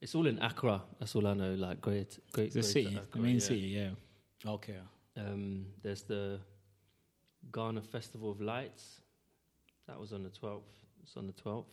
it's 0.00 0.14
all 0.14 0.26
in 0.26 0.38
Accra. 0.40 0.82
That's 0.98 1.14
all 1.14 1.26
I 1.26 1.34
know. 1.34 1.54
Like 1.54 1.80
great, 1.80 2.18
great, 2.32 2.52
The 2.52 2.60
great 2.60 2.64
city, 2.64 2.86
Accra, 2.96 3.06
the 3.12 3.18
main 3.20 3.34
yeah. 3.34 3.40
city, 3.40 3.60
yeah. 3.60 3.90
okay. 4.50 4.76
Um, 5.16 5.66
there's 5.82 6.02
the 6.02 6.40
Ghana 7.52 7.82
Festival 7.82 8.30
of 8.30 8.40
Lights. 8.40 9.00
That 9.86 9.98
was 9.98 10.12
on 10.12 10.22
the 10.22 10.30
12th. 10.30 10.62
It's 11.02 11.16
on 11.16 11.26
the 11.26 11.32
12th 11.32 11.64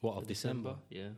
What 0.00 0.16
of 0.16 0.26
December? 0.26 0.76
Yeah. 0.88 1.08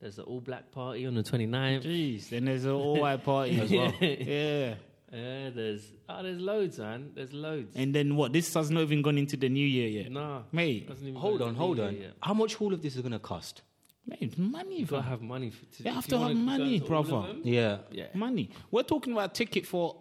There's 0.00 0.16
the 0.16 0.22
All 0.22 0.40
Black 0.40 0.70
Party 0.70 1.06
on 1.06 1.14
the 1.14 1.22
29th. 1.22 1.84
Jeez, 1.84 2.28
then 2.28 2.44
there's 2.44 2.64
an 2.64 2.72
all 2.72 3.00
white 3.00 3.24
party 3.24 3.60
as 3.60 3.70
well. 3.70 3.94
yeah. 4.00 4.74
Yeah, 5.12 5.50
there's 5.50 5.92
oh, 6.08 6.22
there's 6.22 6.38
loads, 6.40 6.78
man. 6.78 7.10
There's 7.14 7.32
loads. 7.32 7.74
And 7.76 7.94
then 7.94 8.14
what? 8.16 8.32
This 8.32 8.52
has 8.54 8.70
not 8.70 8.82
even 8.82 9.00
gone 9.02 9.16
into 9.16 9.36
the 9.36 9.48
new 9.48 9.66
year 9.66 9.88
yet. 9.88 10.12
nah, 10.12 10.42
Mate, 10.52 10.90
Hold 11.16 11.40
on, 11.42 11.54
hold 11.54 11.80
on. 11.80 11.96
Yet. 11.96 12.12
How 12.22 12.34
much 12.34 12.60
all 12.60 12.74
of 12.74 12.82
this 12.82 12.94
is 12.96 13.00
going 13.00 13.12
to 13.12 13.18
cost? 13.18 13.62
mate, 14.06 14.38
money, 14.38 14.80
You 14.80 14.86
gotta 14.86 15.02
have 15.02 15.20
money. 15.22 15.50
For, 15.50 15.64
to, 15.76 15.82
You 15.84 15.90
have 15.92 16.06
to 16.06 16.16
wanna 16.16 16.28
have 16.34 16.36
money, 16.44 16.80
to 16.80 16.86
brother. 16.86 17.34
Yeah. 17.44 17.78
Yeah. 17.90 18.06
money. 18.14 18.50
We're 18.70 18.82
talking 18.82 19.12
about 19.12 19.34
ticket 19.34 19.66
for, 19.66 19.96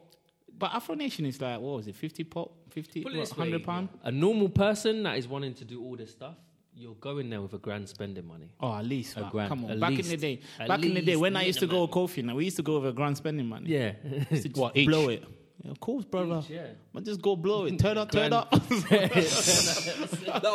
but 0.57 0.73
Afro 0.73 0.95
Nation 0.95 1.25
is 1.25 1.41
like 1.41 1.59
what 1.59 1.75
was 1.77 1.87
it, 1.87 1.95
fifty 1.95 2.23
pop, 2.23 2.51
fifty, 2.69 3.01
Put 3.03 3.13
it 3.13 3.17
this 3.17 3.31
hundred 3.31 3.61
way, 3.61 3.65
pound? 3.65 3.89
A 4.03 4.11
normal 4.11 4.49
person 4.49 5.03
that 5.03 5.17
is 5.17 5.27
wanting 5.27 5.53
to 5.55 5.65
do 5.65 5.83
all 5.83 5.95
this 5.97 6.11
stuff, 6.11 6.35
you're 6.77 6.93
going 6.95 7.29
there 7.29 7.41
with 7.41 7.53
a 7.53 7.57
grand 7.57 7.89
spending 7.89 8.27
money. 8.27 8.49
Oh, 8.59 8.75
at 8.75 8.85
least 8.85 9.17
A 9.17 9.27
grand. 9.31 9.49
Come 9.49 9.65
on, 9.65 9.79
back 9.79 9.93
in 9.97 10.07
the 10.07 10.17
day, 10.17 10.39
back 10.67 10.83
in 10.83 10.93
the 10.93 11.01
day 11.01 11.15
when 11.15 11.35
I 11.35 11.43
used 11.43 11.59
to 11.59 11.67
go 11.67 11.87
Kofi, 11.87 12.23
now 12.23 12.35
we 12.35 12.45
used 12.45 12.57
to 12.57 12.63
go 12.63 12.79
with 12.79 12.89
a 12.89 12.93
grand 12.93 13.17
spending 13.17 13.47
money. 13.47 13.69
Yeah. 13.69 13.93
What, 14.53 14.77
each? 14.77 14.87
blow 14.87 15.09
it. 15.09 15.23
Yeah, 15.63 15.71
of 15.71 15.79
course, 15.79 16.05
brother. 16.05 16.41
Each, 16.45 16.51
yeah. 16.51 16.67
But 16.93 17.03
just 17.03 17.19
go 17.21 17.35
blow 17.35 17.65
it. 17.65 17.79
Turn 17.85 17.97
up, 17.97 18.11
turn 18.11 18.31
up. 18.31 18.47
I, 18.53 18.57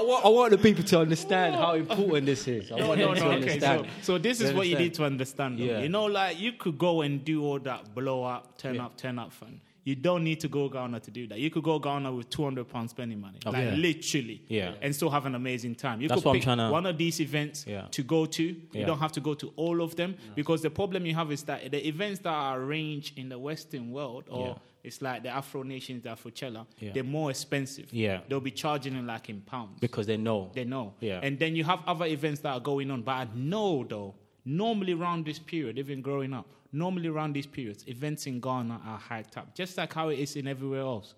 want, 0.01 0.25
I 0.25 0.29
want 0.29 0.51
the 0.53 0.59
people 0.59 0.85
to 0.85 1.01
understand 1.01 1.57
how 1.57 1.75
important 1.75 2.27
this 2.27 2.47
is. 2.47 2.71
I 2.71 2.79
No, 2.79 2.89
want 2.89 3.01
no, 3.01 3.07
them 3.09 3.17
to 3.17 3.21
no. 3.25 3.31
Okay, 3.33 3.59
so, 3.59 3.67
understand. 3.67 3.87
so 4.03 4.19
this 4.19 4.41
is 4.41 4.53
what 4.53 4.69
you 4.69 4.77
need 4.79 4.95
to 4.95 5.05
understand. 5.05 5.59
Yeah. 5.59 5.81
You 5.81 5.89
know, 5.89 6.05
like 6.05 6.39
you 6.39 6.53
could 6.53 6.79
go 6.79 7.03
and 7.03 7.25
do 7.25 7.43
all 7.45 7.59
that 7.61 7.93
blow 7.95 8.23
up, 8.23 8.57
turn 8.59 8.77
Yeah. 8.77 8.85
up, 8.87 8.97
turn 8.97 9.19
up 9.19 9.33
fun. 9.33 9.61
You 9.85 9.97
don't 9.97 10.23
need 10.23 10.39
to 10.41 10.49
go 10.49 10.69
Ghana 10.69 11.01
to 11.01 11.11
do 11.11 11.27
that. 11.27 11.39
You 11.41 11.51
could 11.51 11.65
go 11.65 11.79
Ghana 11.81 12.13
with 12.13 12.31
two 12.31 12.45
hundred 12.45 12.69
pounds 12.69 12.91
spending 12.93 13.21
money, 13.21 13.39
oh, 13.45 13.51
like 13.51 13.65
Yeah. 13.65 13.75
literally, 13.75 14.41
Yeah. 14.49 14.75
and 14.81 14.95
still 14.95 15.11
have 15.11 15.27
an 15.27 15.35
amazing 15.35 15.75
time. 15.75 16.01
You 16.01 16.07
That's 16.09 16.23
could 16.23 16.35
pick 16.35 16.45
tryna- 16.45 16.71
one 16.71 16.87
of 16.87 16.97
these 16.97 17.21
events 17.21 17.65
Yeah. 17.69 17.89
to 17.91 18.03
go 18.05 18.27
to. 18.27 18.43
You 18.45 18.87
don't 18.87 19.01
have 19.01 19.13
to 19.13 19.21
go 19.21 19.35
to 19.35 19.53
all 19.57 19.83
of 19.83 19.97
them 19.97 20.15
because 20.37 20.63
the 20.63 20.71
problem 20.71 21.05
you 21.05 21.15
have 21.17 21.33
is 21.33 21.43
that 21.45 21.69
the 21.71 21.85
events 21.87 22.21
that 22.21 22.33
are 22.33 22.61
arranged 22.63 23.19
in 23.19 23.29
the 23.29 23.39
Western 23.39 23.91
world, 23.91 24.25
or 24.29 24.61
it's 24.85 25.03
like 25.03 25.25
the 25.25 25.31
Afro 25.31 25.63
Nations, 25.65 26.03
the 26.05 26.11
Afrochella, 26.11 26.65
Yeah. 26.79 26.93
they're 26.93 27.03
more 27.03 27.31
expensive. 27.31 27.93
Yeah. 27.93 28.21
they'll 28.29 28.41
be 28.41 28.51
charging 28.53 28.95
it 28.95 29.03
like 29.05 29.29
in 29.31 29.41
pounds. 29.41 29.81
Because 29.81 30.07
they 30.07 30.17
know. 30.17 30.51
They 30.55 30.65
know. 30.65 30.95
Yeah. 31.01 31.19
And 31.25 31.39
then 31.41 31.57
you 31.57 31.65
have 31.65 31.81
other 31.89 32.07
events 32.07 32.41
that 32.43 32.51
are 32.53 32.61
going 32.61 32.89
on. 32.93 33.03
But 33.03 33.13
I 33.13 33.27
know 33.35 33.85
though, 33.89 34.15
normally 34.45 34.93
around 34.93 35.25
this 35.25 35.39
period, 35.41 35.79
even 35.79 36.03
growing 36.03 36.33
up, 36.33 36.47
normally 36.73 37.09
around 37.09 37.35
these 37.35 37.47
periods, 37.47 37.85
events 37.87 38.27
in 38.27 38.41
Ghana 38.41 38.81
are 38.85 38.99
hyped 38.99 39.37
up, 39.37 39.55
just 39.55 39.77
like 39.77 39.93
how 39.93 40.09
it 40.09 40.19
is 40.19 40.37
in 40.37 40.49
everywhere 40.49 40.81
else. 40.81 41.15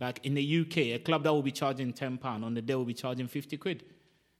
Like 0.00 0.20
in 0.24 0.34
the 0.34 0.60
UK, 0.60 0.76
a 0.76 0.98
club 0.98 1.24
that 1.24 1.32
will 1.32 1.42
be 1.42 1.50
charging 1.50 1.92
ten 1.92 2.16
pound 2.18 2.44
on 2.44 2.54
the 2.54 2.62
day 2.62 2.74
will 2.74 2.84
be 2.84 2.94
charging 2.94 3.26
fifty 3.26 3.56
quid. 3.56 3.84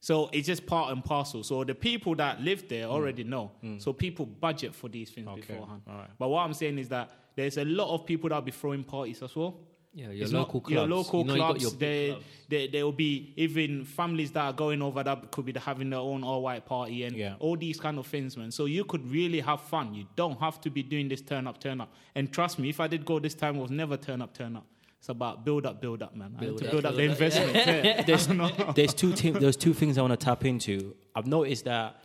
So 0.01 0.29
it's 0.33 0.47
just 0.47 0.67
part 0.67 0.93
and 0.93 1.03
parcel. 1.03 1.43
So 1.43 1.65
the 1.65 1.75
people 1.75 2.15
that 2.17 2.41
live 2.41 2.69
there 2.69 2.85
already 2.85 3.25
mm. 3.25 3.29
know. 3.29 3.51
Mm. 3.65 3.83
So 3.83 3.93
people 3.93 4.27
budget 4.27 4.75
for 4.75 4.89
these 4.89 5.11
things 5.11 5.27
Okay. 5.27 5.41
beforehand. 5.41 5.81
Right. 5.87 6.11
But 6.19 6.29
what 6.29 6.43
I'm 6.43 6.53
saying 6.53 6.79
is 6.79 6.91
that 6.91 7.11
there's 7.37 7.57
a 7.57 7.65
lot 7.65 7.93
of 7.95 8.05
people 8.05 8.29
that 8.29 8.35
will 8.37 8.43
be 8.43 8.51
throwing 8.53 8.85
parties 8.85 9.23
as 9.23 9.35
well. 9.35 9.61
Yeah, 9.97 10.11
your 10.11 10.25
It's 10.25 10.33
local 10.33 10.61
not, 10.61 10.65
clubs. 10.67 10.71
Your 10.71 10.87
local 10.89 11.21
You 11.21 11.25
know 11.27 11.35
you 11.35 11.41
clubs. 11.41 11.63
your 11.63 11.71
they, 11.73 12.09
clubs. 12.11 12.25
they, 12.49 12.67
there 12.67 12.85
will 12.85 12.93
be 12.93 13.33
even 13.37 13.85
families 13.85 14.33
that 14.33 14.43
are 14.45 14.53
going 14.53 14.83
over 14.83 15.05
that 15.05 15.31
could 15.31 15.45
be 15.45 15.53
having 15.59 15.91
their 15.91 16.01
own 16.01 16.25
all 16.25 16.43
white 16.43 16.67
party 16.67 17.05
and 17.05 17.15
Yeah. 17.17 17.37
all 17.39 17.57
these 17.57 17.79
kind 17.79 17.99
of 17.99 18.07
things, 18.07 18.37
man. 18.37 18.51
So 18.51 18.65
you 18.65 18.85
could 18.85 19.09
really 19.09 19.41
have 19.41 19.61
fun. 19.61 19.95
You 19.95 20.07
don't 20.17 20.39
have 20.41 20.61
to 20.63 20.71
be 20.71 20.83
doing 20.83 21.09
this 21.09 21.21
turn 21.23 21.47
up, 21.47 21.61
turn 21.61 21.81
up. 21.81 21.93
And 22.17 22.33
trust 22.33 22.59
me, 22.59 22.69
if 22.69 22.81
I 22.81 22.89
did 22.89 23.05
go 23.07 23.21
this 23.21 23.35
time, 23.35 23.57
it 23.57 23.61
was 23.63 23.71
never 23.71 23.97
turn 23.97 24.21
up, 24.21 24.35
turn 24.35 24.57
up. 24.57 24.67
It's 24.99 25.09
about 25.11 25.45
build 25.45 25.65
up, 25.67 25.81
build 25.81 26.03
up, 26.03 26.17
man. 26.17 26.35
I 26.37 26.41
Build 26.41 26.53
need 26.55 26.59
to 26.61 26.65
up, 26.67 26.71
build 26.73 26.87
up 26.87 26.95
the 26.97 27.03
investment. 27.03 27.55
Yeah. 27.55 28.03
there's, 28.07 28.27
there's 28.75 28.95
two 28.95 29.13
there's 29.13 29.57
two 29.57 29.75
things 29.75 29.97
I 29.99 30.01
want 30.03 30.19
to 30.19 30.25
tap 30.25 30.45
into. 30.45 30.97
I've 31.15 31.27
noticed 31.29 31.67
that 31.67 32.03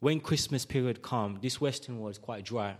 when 0.00 0.20
Christmas 0.20 0.64
period 0.64 1.02
come, 1.02 1.38
this 1.42 1.60
Western 1.60 1.98
world 1.98 2.12
is 2.12 2.18
quite 2.18 2.44
dry. 2.44 2.76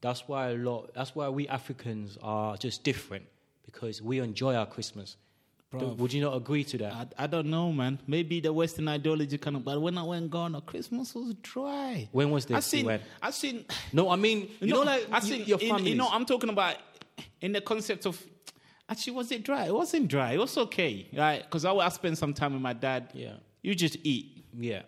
That's 0.00 0.26
why 0.26 0.50
a 0.50 0.54
lot. 0.54 0.92
That's 0.94 1.14
why 1.14 1.28
we 1.28 1.46
Africans 1.46 2.18
are 2.22 2.56
just 2.56 2.82
different 2.84 3.26
because 3.72 4.02
we 4.02 4.18
enjoy 4.20 4.54
our 4.54 4.66
Christmas. 4.66 5.16
Bruv. 5.72 5.96
Would 5.96 6.12
you 6.12 6.20
not 6.20 6.36
agree 6.36 6.64
to 6.64 6.78
that? 6.78 6.92
I, 7.18 7.24
I 7.24 7.26
don't 7.26 7.46
know, 7.46 7.72
man. 7.72 7.98
Maybe 8.06 8.40
the 8.40 8.52
Western 8.52 8.88
ideology 8.88 9.38
kind 9.38 9.56
of, 9.56 9.64
but 9.64 9.80
when 9.80 9.96
I 9.96 10.02
went 10.02 10.30
Ghana, 10.30 10.60
Christmas 10.62 11.14
was 11.14 11.32
dry. 11.42 12.08
When 12.12 12.30
was 12.30 12.44
this? 12.44 12.56
I 12.58 12.60
seen, 12.60 12.84
When? 12.86 13.00
I 13.22 13.30
seen, 13.30 13.64
No, 13.92 14.10
I 14.10 14.16
mean, 14.16 14.50
you 14.60 14.68
no, 14.68 14.80
know, 14.80 14.90
like 14.90 15.06
I 15.10 15.20
seen 15.20 15.44
your 15.46 15.58
family. 15.58 15.90
You 15.90 15.96
know, 15.96 16.08
I'm 16.10 16.26
talking 16.26 16.50
about 16.50 16.76
in 17.40 17.52
the 17.52 17.60
concept 17.62 18.06
of. 18.06 18.22
Actually, 18.88 19.14
was 19.14 19.32
it 19.32 19.42
dry? 19.44 19.64
It 19.66 19.74
wasn't 19.74 20.08
dry. 20.08 20.32
It 20.32 20.38
was 20.38 20.58
okay, 20.58 21.08
right? 21.16 21.42
Because 21.42 21.64
I, 21.64 21.72
I 21.72 21.88
spent 21.88 22.18
some 22.18 22.34
time 22.34 22.52
with 22.52 22.60
my 22.60 22.74
dad. 22.74 23.08
Yeah. 23.14 23.34
You 23.62 23.74
just 23.74 23.96
eat. 24.02 24.44
yeah, 24.58 24.82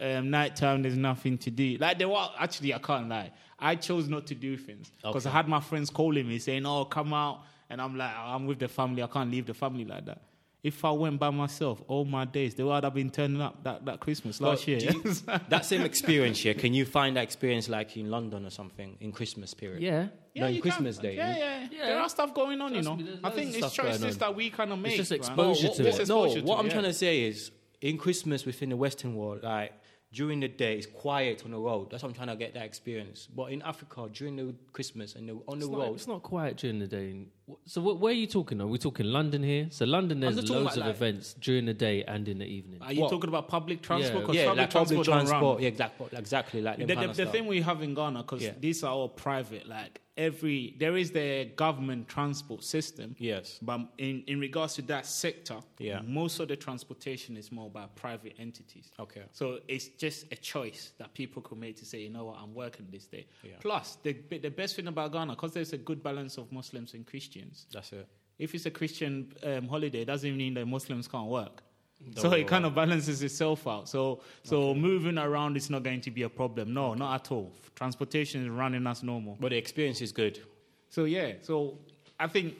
Um, 0.00 0.30
nighttime, 0.30 0.82
there's 0.82 0.96
nothing 0.98 1.36
to 1.38 1.50
do. 1.50 1.78
Like 1.80 1.98
there 1.98 2.08
were 2.08 2.28
actually, 2.38 2.72
I 2.72 2.78
can't 2.78 3.08
lie. 3.08 3.32
I 3.58 3.74
chose 3.74 4.08
not 4.08 4.26
to 4.28 4.36
do 4.36 4.56
things 4.56 4.92
because 5.02 5.26
I 5.26 5.30
had 5.30 5.48
my 5.48 5.60
friends 5.60 5.90
calling 5.90 6.28
me 6.28 6.38
saying, 6.38 6.64
"Oh, 6.66 6.84
come 6.84 7.12
out," 7.14 7.42
and 7.72 7.80
I'm 7.82 7.96
like, 7.98 8.14
"I'm 8.16 8.46
with 8.46 8.60
the 8.60 8.68
family. 8.68 9.02
I 9.02 9.08
can't 9.08 9.30
leave 9.30 9.46
the 9.46 9.54
family 9.54 9.84
like 9.84 10.04
that." 10.06 10.20
If 10.62 10.84
I 10.84 10.92
went 10.92 11.18
by 11.18 11.30
myself, 11.30 11.82
all 11.88 12.04
my 12.04 12.24
days, 12.24 12.54
they 12.54 12.62
would 12.62 12.84
have 12.84 12.94
been 12.94 13.10
turning 13.10 13.40
up 13.40 13.64
that, 13.64 13.84
that 13.84 13.98
Christmas 13.98 14.40
last 14.40 14.60
But 14.60 14.68
year. 14.68 14.78
you- 14.92 15.14
that 15.48 15.64
same 15.64 15.80
experience 15.82 16.38
here. 16.38 16.54
Can 16.54 16.72
you 16.72 16.84
find 16.84 17.16
that 17.16 17.24
experience 17.24 17.68
like 17.68 17.96
in 17.96 18.08
London 18.12 18.46
or 18.46 18.50
something 18.50 18.96
in 19.00 19.10
Christmas 19.10 19.54
period? 19.54 19.82
Yeah. 19.82 20.06
No, 20.36 20.46
in 20.46 20.60
Christmas 20.60 20.98
can. 20.98 21.02
Day, 21.06 21.16
Yeah, 21.16 21.36
yeah, 21.36 21.68
Yeah. 21.72 21.86
There 21.86 21.98
are 22.00 22.08
stuff 22.08 22.32
going 22.32 22.60
on, 22.60 22.74
you 22.76 22.82
know. 22.82 22.94
me, 22.94 23.02
there's 23.02 23.18
I 23.24 23.30
think 23.30 23.48
it's 23.56 23.58
stuff 23.58 23.74
choices 23.74 24.16
that 24.18 24.36
we 24.36 24.50
kind 24.50 24.72
of 24.72 24.78
make. 24.78 24.96
just 24.96 25.10
exposure 25.10 25.66
what, 25.66 25.76
to 25.78 25.82
what- 25.82 25.94
it. 25.94 25.96
Just 25.96 26.08
No, 26.08 26.22
exposure 26.24 26.40
to 26.42 26.46
what 26.46 26.58
I'm 26.60 26.66
yeah. 26.66 26.72
trying 26.72 26.84
to 26.84 26.92
say 26.94 27.22
is 27.24 27.50
in 27.80 27.98
Christmas 27.98 28.46
within 28.46 28.68
the 28.68 28.76
Western 28.76 29.16
world, 29.16 29.42
like 29.42 29.72
during 30.12 30.38
the 30.40 30.48
day, 30.48 30.76
it's 30.76 30.86
quiet 30.86 31.42
on 31.44 31.50
the 31.50 31.58
road. 31.58 31.90
That's 31.90 32.02
what 32.04 32.10
I'm 32.10 32.14
trying 32.14 32.28
to 32.28 32.36
get 32.36 32.54
that 32.54 32.64
experience. 32.66 33.26
But 33.34 33.50
in 33.50 33.62
Africa, 33.62 34.08
during 34.12 34.36
the 34.36 34.54
Christmas 34.72 35.16
and 35.16 35.28
the, 35.28 35.38
on 35.48 35.58
the 35.58 35.66
not, 35.68 35.78
road, 35.80 35.94
it's 35.96 36.06
not 36.06 36.22
quiet 36.22 36.58
during 36.58 36.78
the 36.78 36.86
day. 36.86 37.26
So 37.66 37.80
wh- 37.80 38.00
where 38.00 38.12
are 38.12 38.16
you 38.16 38.26
talking? 38.26 38.60
Are 38.60 38.66
we 38.66 38.78
talking 38.78 39.06
London 39.06 39.42
here? 39.42 39.66
So 39.70 39.84
London, 39.84 40.20
there's 40.20 40.36
loads 40.50 40.76
of 40.76 40.82
like- 40.86 40.90
events 40.94 41.34
during 41.34 41.66
the 41.66 41.74
day 41.74 42.04
and 42.04 42.28
in 42.28 42.38
the 42.38 42.46
evening. 42.46 42.80
Are 42.82 42.92
you 42.92 43.02
What? 43.02 43.10
talking 43.10 43.28
about 43.28 43.48
public 43.48 43.82
transport? 43.82 44.20
Yeah. 44.20 44.26
'Cause 44.26 44.34
yeah, 44.36 44.44
public 44.46 44.58
like 44.62 44.70
transport 44.70 45.06
don't 45.06 45.14
transport. 45.26 45.60
Yeah, 45.62 45.68
exactly, 45.68 46.06
exactly 46.18 46.60
like 46.62 46.78
The, 46.78 46.86
the, 46.86 47.06
the 47.24 47.26
thing 47.26 47.46
we 47.46 47.60
have 47.62 47.82
in 47.82 47.94
Ghana, 47.94 48.22
because 48.22 48.42
Yeah. 48.42 48.52
these 48.58 48.82
are 48.84 48.92
all 48.92 49.08
private, 49.08 49.68
like 49.68 50.00
every 50.16 50.76
there 50.78 50.96
is 50.96 51.10
the 51.10 51.50
government 51.56 52.08
transport 52.08 52.62
system. 52.64 53.14
Yes. 53.18 53.58
But 53.62 53.80
in, 53.98 54.22
in 54.26 54.40
regards 54.40 54.74
to 54.74 54.82
that 54.82 55.06
sector, 55.06 55.56
Yeah. 55.78 56.00
most 56.06 56.40
of 56.40 56.48
the 56.48 56.56
transportation 56.56 57.36
is 57.36 57.50
more 57.50 57.70
by 57.70 57.86
private 57.94 58.34
entities. 58.38 58.90
Okay. 58.98 59.22
So 59.32 59.60
it's 59.68 59.88
just 59.88 60.26
a 60.32 60.36
choice 60.36 60.92
that 60.98 61.14
people 61.14 61.42
could 61.42 61.58
make 61.58 61.76
to 61.76 61.84
say, 61.84 62.00
you 62.00 62.10
know 62.10 62.26
what, 62.26 62.38
I'm 62.42 62.54
working 62.54 62.86
this 62.90 63.06
day. 63.06 63.26
Yeah. 63.42 63.52
Plus, 63.60 63.96
the 64.02 64.12
the 64.42 64.50
best 64.50 64.76
thing 64.76 64.88
about 64.88 65.12
Ghana, 65.12 65.32
because 65.34 65.52
there's 65.52 65.72
a 65.72 65.78
good 65.78 66.02
balance 66.02 66.38
of 66.38 66.50
Muslims 66.52 66.94
and 66.94 67.06
Christians. 67.06 67.66
That's 67.72 67.92
it. 67.92 68.06
If 68.38 68.54
it's 68.54 68.66
a 68.66 68.70
Christian 68.70 69.32
um, 69.44 69.68
holiday, 69.68 70.02
it 70.02 70.06
doesn't 70.06 70.36
mean 70.36 70.54
that 70.54 70.66
Muslims 70.66 71.06
can't 71.08 71.28
work. 71.28 71.62
Don't 72.10 72.22
So 72.22 72.32
it 72.32 72.46
kind 72.46 72.64
of 72.64 72.74
balances 72.74 73.22
itself 73.22 73.66
out. 73.66 73.88
So 73.88 74.20
so 74.42 74.74
moving 74.74 75.18
around 75.18 75.56
is 75.56 75.70
not 75.70 75.82
going 75.82 76.00
to 76.02 76.10
be 76.10 76.22
a 76.22 76.28
problem. 76.28 76.72
No, 76.74 76.94
not 76.94 77.14
at 77.14 77.32
all. 77.32 77.52
Transportation 77.74 78.42
is 78.42 78.48
running 78.48 78.86
as 78.86 79.02
normal. 79.02 79.36
But 79.40 79.50
the 79.50 79.56
experience 79.56 80.00
is 80.00 80.12
good. 80.12 80.40
So 80.88 81.04
yeah, 81.04 81.34
so 81.42 81.78
I 82.18 82.26
think 82.26 82.54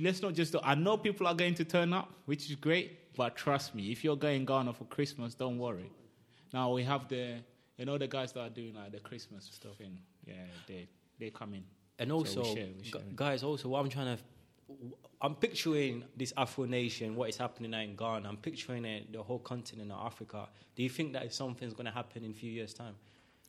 let's 0.00 0.20
not 0.22 0.34
just. 0.34 0.54
I 0.62 0.74
know 0.74 0.96
people 0.96 1.26
are 1.26 1.34
going 1.34 1.54
to 1.54 1.64
turn 1.64 1.92
up, 1.92 2.12
which 2.26 2.50
is 2.50 2.56
great, 2.56 3.14
but 3.16 3.36
trust 3.36 3.74
me, 3.74 3.90
if 3.90 4.04
you're 4.04 4.16
going 4.16 4.44
Ghana 4.44 4.72
for 4.74 4.84
Christmas, 4.84 5.34
don't 5.34 5.58
worry. 5.58 5.90
Now 6.52 6.72
we 6.72 6.82
have 6.84 7.08
the, 7.08 7.36
you 7.76 7.84
know, 7.84 7.98
the 7.98 8.06
guys 8.06 8.32
that 8.32 8.40
are 8.40 8.50
doing 8.50 8.74
like 8.74 8.92
the 8.92 9.00
Christmas 9.00 9.48
stuff 9.52 9.80
in. 9.80 9.98
Yeah, 10.26 10.34
they 10.66 10.88
they 11.18 11.30
come 11.30 11.54
in. 11.54 11.64
And 11.98 12.10
So 12.10 12.14
we 12.16 12.18
also, 12.20 12.54
share, 12.54 12.66
we 12.78 12.84
share. 12.84 13.00
guys, 13.16 13.42
also 13.42 13.68
what 13.70 13.80
I'm 13.80 13.88
trying 13.88 14.16
to, 14.16 14.22
I'm 15.20 15.34
picturing 15.34 16.04
this 16.16 16.32
Afro 16.36 16.64
nation, 16.64 17.16
what 17.16 17.28
is 17.28 17.36
happening 17.36 17.72
now 17.72 17.80
in 17.80 17.96
Ghana. 17.96 18.28
I'm 18.28 18.36
picturing 18.36 18.84
it, 18.84 19.12
the 19.12 19.22
whole 19.22 19.40
continent 19.40 19.90
of 19.90 20.06
Africa. 20.06 20.48
Do 20.76 20.82
you 20.82 20.88
think 20.90 21.12
that 21.14 21.32
something's 21.32 21.72
going 21.74 21.86
to 21.86 21.92
happen 21.92 22.24
in 22.24 22.30
a 22.30 22.34
few 22.34 22.50
years' 22.50 22.74
time? 22.74 22.94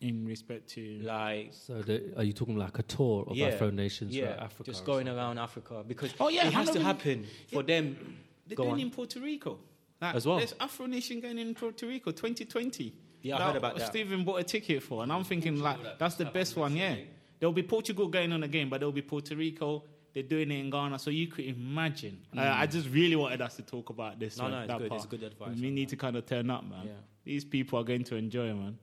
in 0.01 0.25
respect 0.25 0.69
to 0.69 0.99
Like, 1.03 1.49
So 1.51 1.81
the, 1.81 2.13
are 2.15 2.23
you 2.23 2.31
talking 2.31 2.55
like 2.55 2.79
a 2.79 2.83
tour 2.83 3.25
of 3.27 3.35
yeah, 3.35 3.47
Afro 3.47 3.69
nations 3.69 4.15
yeah, 4.15 4.27
throughout 4.27 4.43
Africa? 4.43 4.71
just 4.71 4.85
going 4.85 5.09
around 5.09 5.37
Africa 5.37 5.83
because 5.85 6.13
Oh, 6.21 6.29
yeah, 6.29 6.47
it 6.47 6.53
has 6.53 6.69
to 6.69 6.79
Halloween. 6.79 6.85
happen 6.85 7.27
for 7.51 7.63
them. 7.63 8.17
they're 8.47 8.55
going 8.55 8.71
on. 8.71 8.79
in 8.79 8.91
Puerto 8.91 9.19
Rico. 9.19 9.59
Like, 10.01 10.15
As 10.15 10.25
well? 10.25 10.37
There's 10.37 10.55
Afro 10.57 10.85
Nation 10.85 11.19
going 11.19 11.37
in 11.37 11.53
Puerto 11.53 11.85
Rico 11.85 12.11
2020. 12.11 12.93
Yeah, 13.23 13.37
I 13.37 13.47
heard 13.47 13.57
about 13.57 13.77
that. 13.77 13.87
Stephen 13.87 14.23
bought 14.23 14.39
a 14.39 14.43
ticket 14.45 14.81
for, 14.81 15.03
and 15.03 15.11
I'm 15.11 15.25
thinking 15.25 15.59
like 15.59 15.77
that's 15.99 16.15
the 16.15 16.23
best 16.23 16.55
one. 16.55 16.77
Yeah, 16.77 16.95
there'll 17.37 17.51
be 17.51 17.63
Portugal 17.63 18.07
going 18.07 18.31
on 18.31 18.43
again, 18.43 18.69
but 18.69 18.79
there'll 18.79 18.93
be 18.93 19.01
Puerto 19.01 19.35
Rico. 19.35 19.83
They're 20.13 20.23
doing 20.23 20.51
it 20.51 20.59
in 20.59 20.69
Ghana, 20.69 20.97
so 20.99 21.11
you 21.11 21.27
could 21.27 21.45
imagine. 21.45 22.19
Uh, 22.35 22.41
I 22.41 22.65
just 22.65 22.89
really 22.89 23.15
wanted 23.15 23.41
us 23.41 23.55
to 23.57 23.61
talk 23.61 23.89
about 23.89 24.19
this. 24.19 24.37
No, 24.37 24.47
no, 24.47 24.59
it's 24.59 24.67
that 24.67 24.79
good. 24.79 24.89
part. 24.89 25.01
It's 25.01 25.09
good 25.09 25.23
advice 25.23 25.57
We 25.59 25.69
need 25.69 25.89
to 25.89 25.95
kind 25.95 26.15
of 26.15 26.25
turn 26.25 26.49
up, 26.49 26.63
man. 26.67 26.85
Yeah. 26.85 26.91
These 27.23 27.45
people 27.45 27.79
are 27.79 27.83
going 27.83 28.03
to 28.05 28.15
enjoy, 28.15 28.53
man. 28.53 28.77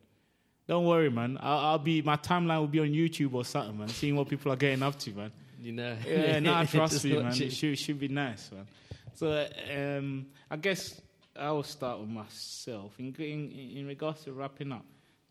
Don't 0.69 0.85
worry, 0.85 1.11
man. 1.11 1.39
I'll, 1.41 1.59
I'll 1.59 1.79
be 1.79 2.03
my 2.03 2.17
timeline 2.17 2.61
will 2.61 2.67
be 2.67 2.81
on 2.81 2.89
YouTube 2.89 3.35
or 3.35 3.45
something, 3.45 3.79
man. 3.79 3.89
Seeing 3.89 4.17
what 4.17 4.29
people 4.29 4.53
are 4.53 4.57
getting 4.57 4.83
up 4.83 4.99
to, 5.01 5.11
man. 5.13 5.33
You 5.61 5.73
know? 5.73 5.97
Yeah, 6.07 6.39
no, 6.39 6.65
trust 6.71 7.05
me, 7.05 7.17
man. 7.17 7.33
It 7.33 7.41
it. 7.41 7.53
should, 7.53 7.79
should 7.79 7.99
be 7.99 8.09
nice, 8.09 8.51
man. 8.53 8.67
So, 9.15 9.49
um, 9.75 10.27
I 10.51 10.57
guess 10.57 11.01
I 11.35 11.51
will 11.51 11.63
start 11.63 12.01
with 12.01 12.09
myself. 12.09 12.95
In, 12.99 13.15
in, 13.19 13.51
in 13.79 13.87
regards 13.87 14.25
to 14.25 14.33
wrapping 14.33 14.73
up, 14.73 14.85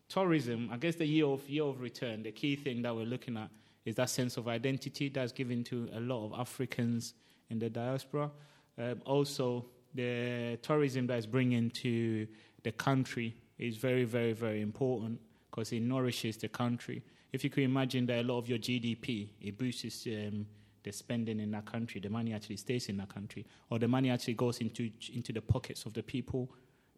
tourism, 0.09 0.69
I 0.71 0.77
guess 0.77 0.95
the 0.95 1.05
year 1.05 1.25
of, 1.25 1.47
year 1.49 1.63
of 1.63 1.81
return, 1.81 2.23
the 2.23 2.31
key 2.31 2.55
thing 2.55 2.81
that 2.81 2.95
we're 2.95 3.05
looking 3.05 3.37
at 3.37 3.49
is 3.85 3.95
that 3.95 4.09
sense 4.09 4.37
of 4.37 4.47
identity 4.47 5.09
that's 5.09 5.31
given 5.31 5.63
to 5.63 5.87
a 5.93 5.99
lot 5.99 6.25
of 6.25 6.39
Africans 6.39 7.13
in 7.49 7.59
the 7.59 7.69
diaspora. 7.69 8.31
Um, 8.77 9.01
also, 9.05 9.65
the 9.93 10.57
tourism 10.61 11.07
that's 11.07 11.25
bringing 11.25 11.69
to 11.69 12.27
the 12.63 12.71
country 12.71 13.35
is 13.57 13.77
very, 13.77 14.03
very, 14.03 14.33
very 14.33 14.61
important 14.61 15.19
because 15.49 15.71
it 15.71 15.81
nourishes 15.81 16.37
the 16.37 16.49
country. 16.49 17.03
If 17.31 17.43
you 17.43 17.49
could 17.49 17.63
imagine 17.63 18.05
that 18.07 18.21
a 18.21 18.23
lot 18.23 18.39
of 18.39 18.49
your 18.49 18.57
GDP, 18.57 19.29
it 19.39 19.57
boosts 19.57 20.07
um, 20.07 20.45
the 20.83 20.91
spending 20.91 21.39
in 21.39 21.51
that 21.51 21.65
country, 21.65 22.01
the 22.01 22.09
money 22.09 22.33
actually 22.33 22.57
stays 22.57 22.89
in 22.89 22.97
that 22.97 23.09
country, 23.09 23.45
or 23.69 23.79
the 23.79 23.87
money 23.87 24.09
actually 24.09 24.35
goes 24.35 24.59
into 24.59 24.89
into 25.13 25.33
the 25.33 25.41
pockets 25.41 25.85
of 25.85 25.93
the 25.93 26.03
people 26.03 26.51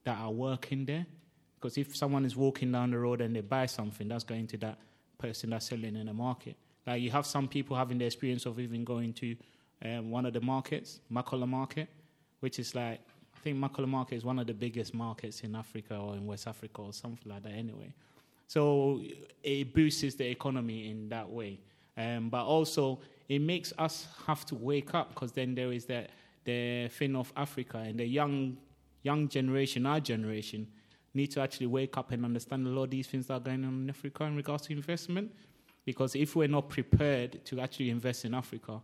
that 0.03 0.17
are 0.17 0.31
working 0.31 0.85
there. 0.85 1.05
Because 1.55 1.77
if 1.77 1.95
someone 1.95 2.25
is 2.25 2.35
walking 2.35 2.71
down 2.71 2.91
the 2.91 2.99
road 2.99 3.21
and 3.21 3.35
they 3.35 3.41
buy 3.41 3.65
something, 3.65 4.07
that's 4.07 4.23
going 4.23 4.47
to 4.47 4.57
that 4.57 4.77
person 5.17 5.49
that's 5.49 5.67
selling 5.67 5.95
in 5.95 6.05
the 6.05 6.13
market. 6.13 6.55
Like 6.88 7.01
you 7.01 7.11
have 7.11 7.25
some 7.25 7.49
people 7.49 7.75
having 7.75 7.97
the 7.97 8.05
experience 8.05 8.45
of 8.45 8.59
even 8.59 8.85
going 8.85 9.13
to 9.13 9.35
um, 9.83 10.09
one 10.09 10.25
of 10.25 10.33
the 10.33 10.41
markets, 10.41 11.01
Makola 11.11 11.47
Market, 11.47 11.89
which 12.39 12.57
is 12.57 12.73
like 12.73 13.01
I 13.35 13.39
think 13.43 13.57
Makola 13.57 13.88
Market 13.88 14.15
is 14.15 14.25
one 14.25 14.39
of 14.39 14.47
the 14.47 14.53
biggest 14.53 14.93
markets 14.93 15.41
in 15.41 15.55
Africa 15.55 15.97
or 15.97 16.15
in 16.15 16.25
West 16.25 16.47
Africa 16.47 16.81
or 16.81 16.93
something 16.93 17.31
like 17.31 17.43
that. 17.43 17.51
Anyway, 17.51 17.93
so 18.47 19.01
it 19.43 19.73
boosts 19.73 20.15
the 20.15 20.27
economy 20.27 20.89
in 20.89 21.09
that 21.09 21.29
way. 21.29 21.59
Um, 21.97 22.29
but 22.29 22.45
also, 22.45 22.99
it 23.27 23.39
makes 23.39 23.73
us 23.77 24.07
have 24.25 24.45
to 24.45 24.55
wake 24.55 24.93
up 24.93 25.13
because 25.13 25.31
then 25.33 25.55
there 25.55 25.71
is 25.73 25.85
that 25.85 26.11
the 26.45 26.88
thing 26.88 27.15
of 27.15 27.33
Africa 27.35 27.79
and 27.79 27.99
the 27.99 28.05
young 28.05 28.57
young 29.03 29.27
generation, 29.27 29.85
our 29.85 29.99
generation, 29.99 30.67
need 31.13 31.27
to 31.27 31.41
actually 31.41 31.67
wake 31.67 31.97
up 31.97 32.11
and 32.11 32.23
understand 32.23 32.65
a 32.65 32.69
lot 32.69 32.83
of 32.83 32.89
these 32.91 33.07
things 33.07 33.27
that 33.27 33.33
are 33.33 33.39
going 33.39 33.63
on 33.65 33.81
in 33.83 33.89
Africa 33.89 34.23
in 34.23 34.35
regards 34.35 34.63
to 34.67 34.73
investment. 34.73 35.31
Because 35.88 36.17
if 36.17 36.35
we're 36.35 36.49
not 36.49 36.67
prepared 36.67 37.45
to 37.45 37.61
actually 37.61 37.91
invest 37.91 38.25
in 38.25 38.33
Africa, 38.33 38.81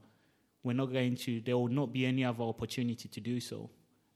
we're 0.64 0.72
not 0.72 0.94
going 0.94 1.18
to. 1.18 1.42
There 1.42 1.58
will 1.58 1.68
not 1.68 1.92
be 1.92 2.06
any 2.06 2.24
other 2.24 2.46
opportunity 2.46 3.10
to 3.10 3.20
do 3.20 3.42
so, 3.42 3.70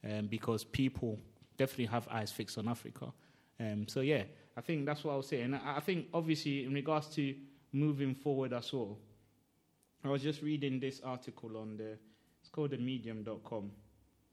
um, 0.10 0.28
because 0.28 0.64
people 0.64 1.20
definitely 1.58 1.88
have 1.88 2.08
eyes 2.10 2.32
fixed 2.32 2.58
on 2.58 2.70
Africa. 2.70 3.12
Um, 3.60 3.90
so 3.90 4.00
yeah, 4.00 4.24
I 4.56 4.62
think 4.62 4.86
that's 4.86 5.04
what 5.04 5.12
I 5.12 5.18
was 5.18 5.28
saying. 5.28 5.54
I 5.54 5.82
think 5.82 6.06
obviously 6.14 6.64
in 6.64 6.74
regards 6.74 7.08
to 7.16 7.36
moving 7.74 8.16
forward 8.16 8.54
as 8.54 8.72
well, 8.72 8.98
I 10.06 10.08
was 10.08 10.24
just 10.24 10.42
reading 10.42 10.80
this 10.80 11.02
article 11.04 11.58
on 11.58 11.76
the 11.76 11.98
it's 12.40 12.50
called 12.50 12.70
the 12.70 12.78
medium.com 12.78 13.70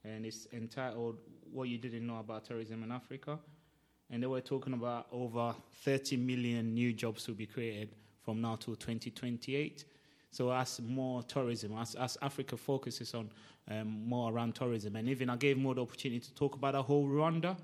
and 0.05 0.24
it's 0.24 0.46
entitled 0.52 1.16
What 1.52 1.68
You 1.68 1.78
Didn't 1.78 2.07
Know 2.07 2.18
About 2.18 2.44
Tourism 2.44 2.84
in 2.84 2.92
Africa. 2.92 3.36
And 4.11 4.22
they 4.22 4.28
were 4.28 4.42
talking 4.42 4.74
about 4.74 5.09
over 5.11 5.57
30 5.82 6.18
million 6.18 6.72
new 6.72 6.92
jobs 6.92 7.26
will 7.26 7.34
be 7.34 7.46
created 7.46 7.88
from 8.25 8.41
now 8.41 8.57
till 8.57 8.75
2028. 8.75 9.85
So 10.31 10.53
as 10.53 10.81
more 10.81 11.22
tourism, 11.22 11.77
as, 11.79 11.95
as 11.95 12.18
Africa 12.20 12.57
focuses 12.57 13.14
on 13.14 13.31
um, 13.70 14.09
more 14.09 14.33
around 14.33 14.55
tourism, 14.55 14.97
and 14.97 15.09
even 15.09 15.31
I 15.31 15.37
gave 15.37 15.57
more 15.57 15.75
the 15.75 15.83
opportunity 15.83 16.20
to 16.20 16.35
talk 16.35 16.55
about 16.57 16.72
the 16.72 16.83
whole 16.83 17.07
Rwanda. 17.07 17.57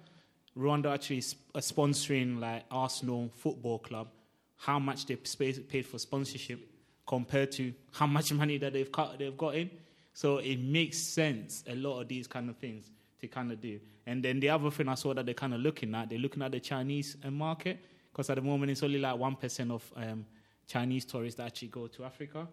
Rwanda 0.57 0.95
actually 0.95 1.19
is 1.19 1.35
sponsoring 1.57 2.39
like 2.41 2.65
Arsenal 2.71 3.31
Football 3.35 3.81
Club, 3.81 4.09
how 4.57 4.79
much 4.79 5.07
they 5.07 5.17
paid 5.17 5.87
for 5.87 5.99
sponsorship 5.99 6.61
compared 7.07 7.51
to 7.53 7.73
how 7.93 8.07
much 8.07 8.33
money 8.33 8.57
that 8.59 8.73
they've 8.73 8.93
cut, 8.93 9.19
they've 9.19 9.37
got 9.37 9.57
in. 9.57 9.71
So 10.13 10.39
it 10.39 10.59
makes 10.61 10.99
sense 10.99 11.65
a 11.67 11.75
lot 11.75 12.01
of 12.01 12.09
these 12.09 12.27
kind 12.27 12.49
of 12.49 12.57
things 12.57 12.91
to 13.21 13.27
kind 13.27 13.51
of 13.51 13.61
do. 13.61 13.81
And 14.07 14.23
then 14.23 14.41
the 14.41 14.51
other 14.51 14.71
thing 14.71 14.89
I 14.89 14.95
saw 14.95 15.15
that 15.15 15.25
they're 15.25 15.35
kind 15.35 15.55
of 15.55 15.61
looking 15.61 15.95
at, 15.95 16.09
they're 16.09 16.19
looking 16.19 16.43
at 16.43 16.53
the 16.53 16.61
Chinese 16.61 17.17
uh, 17.25 17.31
market 17.31 17.79
because 18.13 18.31
at 18.31 18.37
the 18.37 18.43
moment 18.43 18.71
it's 18.71 18.83
only 18.83 18.99
like 18.99 19.17
one 19.17 19.37
percent 19.37 19.71
of 19.71 19.93
um, 19.97 20.25
Chinese 20.71 21.05
tourists 21.05 21.37
that 21.39 21.47
actually 21.47 21.69
go 21.69 21.89
to 21.89 22.05
Africa, 22.05 22.47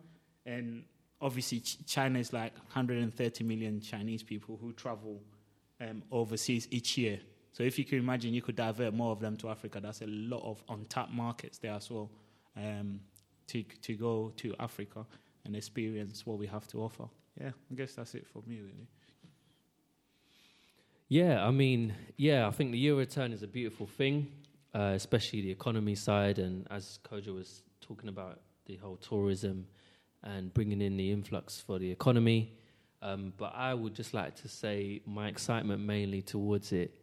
and 0.45 0.83
obviously 1.21 1.59
Ch- 1.59 1.85
China 1.85 2.17
is 2.17 2.33
like 2.33 2.55
130 2.57 3.43
million 3.43 3.79
Chinese 3.79 4.23
people 4.23 4.57
who 4.59 4.73
travel 4.73 5.21
um, 5.79 6.01
overseas 6.11 6.67
each 6.71 6.97
year. 6.97 7.19
So 7.51 7.61
if 7.61 7.77
you 7.77 7.85
can 7.85 7.99
imagine, 7.99 8.33
you 8.33 8.41
could 8.41 8.55
divert 8.55 8.93
more 8.95 9.11
of 9.11 9.19
them 9.19 9.37
to 9.37 9.49
Africa. 9.49 9.79
That's 9.79 10.01
a 10.01 10.07
lot 10.07 10.41
of 10.43 10.63
untapped 10.67 11.11
markets 11.11 11.59
there 11.59 11.73
as 11.73 11.91
well 11.91 12.09
um, 12.55 13.01
to 13.47 13.63
to 13.83 13.93
go 13.95 14.31
to 14.37 14.55
Africa 14.59 15.05
and 15.45 15.55
experience 15.55 16.25
what 16.25 16.39
we 16.39 16.47
have 16.47 16.67
to 16.69 16.81
offer. 16.81 17.05
Yeah, 17.39 17.51
I 17.71 17.75
guess 17.75 17.93
that's 17.93 18.15
it 18.15 18.25
for 18.25 18.41
me 18.47 18.61
really. 18.61 18.87
Yeah, 21.07 21.45
I 21.45 21.51
mean, 21.51 21.93
yeah, 22.17 22.47
I 22.47 22.51
think 22.51 22.71
the 22.71 22.79
year 22.79 22.95
return 22.95 23.31
is 23.31 23.43
a 23.43 23.47
beautiful 23.47 23.87
thing, 23.87 24.27
uh, 24.73 24.93
especially 24.95 25.41
the 25.41 25.51
economy 25.51 25.95
side. 25.95 26.37
And 26.37 26.67
as 26.69 26.99
Kojo 27.09 27.35
was 27.35 27.63
talking 27.87 28.09
about, 28.09 28.41
the 28.65 28.75
whole 28.75 28.97
tourism 28.97 29.65
and 30.23 30.53
bringing 30.53 30.81
in 30.81 30.97
the 30.97 31.11
influx 31.11 31.61
for 31.61 31.79
the 31.79 31.89
economy. 31.89 32.53
Um, 33.01 33.33
but 33.37 33.53
I 33.55 33.73
would 33.73 33.93
just 33.93 34.13
like 34.13 34.35
to 34.41 34.47
say 34.47 35.01
my 35.05 35.27
excitement 35.27 35.81
mainly 35.81 36.21
towards 36.21 36.71
it 36.71 36.93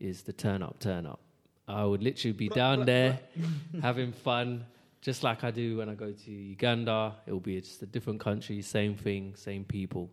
is 0.00 0.22
the 0.22 0.32
turn 0.32 0.62
up, 0.62 0.80
turn 0.80 1.06
up. 1.06 1.20
I 1.66 1.84
would 1.84 2.02
literally 2.02 2.32
be 2.32 2.48
down 2.48 2.84
there 2.84 3.20
having 3.82 4.12
fun, 4.12 4.66
just 5.00 5.22
like 5.22 5.44
I 5.44 5.50
do 5.50 5.78
when 5.78 5.88
I 5.88 5.94
go 5.94 6.12
to 6.12 6.30
Uganda. 6.30 7.14
It 7.26 7.32
will 7.32 7.40
be 7.40 7.58
just 7.60 7.82
a 7.82 7.86
different 7.86 8.20
country, 8.20 8.60
same 8.60 8.96
thing, 8.96 9.34
same 9.36 9.64
people, 9.64 10.10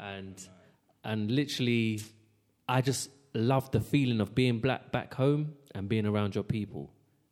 and 0.00 0.34
and 1.04 1.30
literally, 1.30 2.00
I 2.68 2.80
just 2.80 3.10
love 3.34 3.70
the 3.70 3.80
feeling 3.80 4.20
of 4.20 4.34
being 4.34 4.58
black 4.58 4.90
back 4.90 5.14
home 5.14 5.54
and 5.72 5.88
being 5.88 6.06
around 6.06 6.34
your 6.34 6.44
people. 6.44 6.90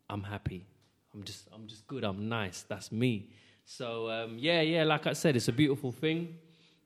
I'm 0.09 0.23
happy. 0.23 0.65
I'm 1.17 1.23
just 1.23 1.47
I'm 1.51 1.65
just 1.67 1.87
good. 1.87 2.03
I'm 2.03 2.29
nice. 2.29 2.63
That's 2.69 2.91
me. 2.91 3.31
So 3.65 4.07
um, 4.09 4.37
yeah, 4.37 4.61
yeah. 4.61 4.83
Like 4.83 5.07
I 5.07 5.13
said, 5.13 5.35
it's 5.35 5.47
a 5.47 5.51
beautiful 5.51 5.91
thing. 5.91 6.35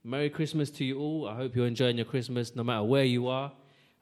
Merry 0.05 0.29
Christmas 0.29 0.69
to 0.71 0.85
you 0.85 0.99
all. 0.99 1.27
I 1.27 1.35
hope 1.35 1.53
you're 1.53 1.67
enjoying 1.67 1.97
your 1.97 2.05
Christmas, 2.05 2.55
no 2.55 2.63
matter 2.63 2.83
where 2.83 3.03
you 3.03 3.27
are. 3.27 3.51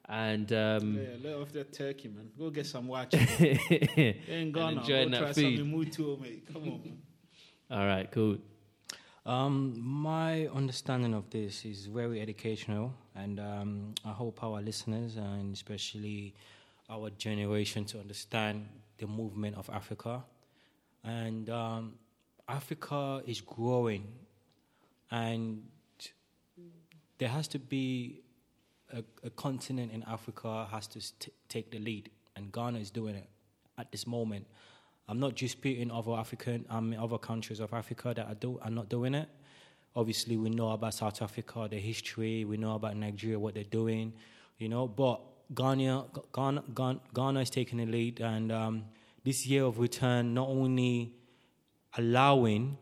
And 0.08 0.52
um, 0.52 0.98
Yeah, 0.98 1.16
let 1.22 1.34
off 1.40 1.52
that 1.52 1.72
turkey, 1.72 2.08
man. 2.08 2.30
Go 2.38 2.48
get 2.50 2.66
some 2.66 2.86
watch. 2.94 3.12
in 3.14 4.52
Ghana, 4.52 4.80
enjoying 4.80 5.10
go 5.10 5.18
that 5.18 5.18
try 5.18 5.32
food. 5.32 5.58
some 5.58 5.72
mutu, 5.72 6.20
mate. 6.20 6.46
Come 6.52 6.62
on. 6.62 6.68
Man. 6.68 6.98
all 7.72 7.86
right, 7.86 8.10
cool. 8.12 8.38
Um, 9.26 9.74
my 9.80 10.46
understanding 10.46 11.12
of 11.12 11.28
this 11.28 11.64
is 11.64 11.86
very 11.86 12.20
educational, 12.20 12.94
and 13.16 13.40
um, 13.40 13.94
I 14.04 14.12
hope 14.12 14.42
our 14.44 14.62
listeners 14.62 15.16
and 15.16 15.52
especially 15.54 16.34
our 16.88 17.10
generation 17.10 17.84
to 17.86 17.98
understand 17.98 18.66
the 19.00 19.06
movement 19.06 19.56
of 19.56 19.68
Africa. 19.70 20.22
And 21.02 21.50
um, 21.50 21.94
Africa 22.48 23.22
is 23.26 23.40
growing, 23.40 24.06
and 25.10 25.62
there 27.18 27.28
has 27.28 27.48
to 27.48 27.58
be 27.58 28.22
a, 28.92 29.02
a 29.24 29.30
continent 29.30 29.92
in 29.92 30.02
Africa 30.04 30.66
has 30.70 30.86
to 30.88 31.00
take 31.48 31.70
the 31.70 31.78
lead, 31.78 32.10
and 32.36 32.52
Ghana 32.52 32.78
is 32.78 32.90
doing 32.90 33.16
it 33.16 33.28
at 33.78 33.90
this 33.90 34.06
moment. 34.06 34.46
I'm 35.08 35.18
not 35.18 35.34
disputing 35.34 35.90
other 35.90 36.12
African, 36.12 36.64
um, 36.70 36.94
other 36.98 37.18
countries 37.18 37.60
of 37.60 37.72
Africa 37.72 38.12
that 38.14 38.26
are, 38.26 38.34
do, 38.34 38.60
are 38.62 38.70
not 38.70 38.88
doing 38.88 39.14
it. 39.14 39.28
Obviously, 39.96 40.36
we 40.36 40.50
know 40.50 40.70
about 40.70 40.94
South 40.94 41.20
Africa, 41.20 41.66
the 41.68 41.78
history. 41.78 42.44
We 42.44 42.56
know 42.56 42.76
about 42.76 42.96
Nigeria, 42.96 43.38
what 43.38 43.54
they're 43.54 43.64
doing, 43.64 44.12
you 44.58 44.68
know. 44.68 44.86
But 44.86 45.20
Ghana, 45.54 46.06
Ghana, 46.32 46.64
Ghana, 46.74 47.00
Ghana 47.12 47.40
is 47.40 47.50
taking 47.50 47.78
the 47.78 47.86
lead, 47.86 48.20
and 48.20 48.52
um, 48.52 48.84
this 49.24 49.46
year 49.46 49.64
of 49.64 49.78
return 49.78 50.34
not 50.34 50.48
only 50.48 51.14
allowing 51.96 52.78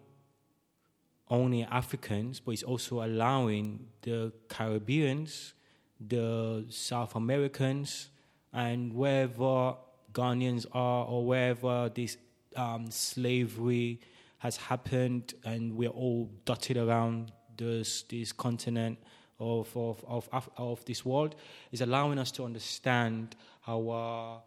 only 1.31 1.63
Africans, 1.65 2.41
but 2.41 2.53
it's 2.53 2.63
also 2.63 3.05
allowing 3.05 3.87
the 4.03 4.33
Caribbeans, 4.49 5.55
the 6.01 6.65
South 6.69 7.15
Americans, 7.15 8.09
and 8.53 8.95
wherever 8.95 9.77
Ghanaians 10.13 10.67
are 10.73 11.05
or 11.07 11.27
wherever 11.27 11.91
this 11.95 12.17
um, 12.57 12.91
slavery 12.91 14.01
has 14.39 14.57
happened, 14.57 15.35
and 15.45 15.75
we're 15.77 15.91
all 15.91 16.31
dotted 16.45 16.77
around 16.77 17.33
this 17.57 18.03
this 18.03 18.33
continent 18.33 18.99
of 19.39 19.77
of 19.77 20.05
of, 20.07 20.51
of 20.57 20.85
this 20.85 21.05
world, 21.05 21.35
is 21.73 21.81
allowing 21.81 22.19
us 22.19 22.31
to 22.33 22.45
understand 22.45 23.37
our 23.67 24.43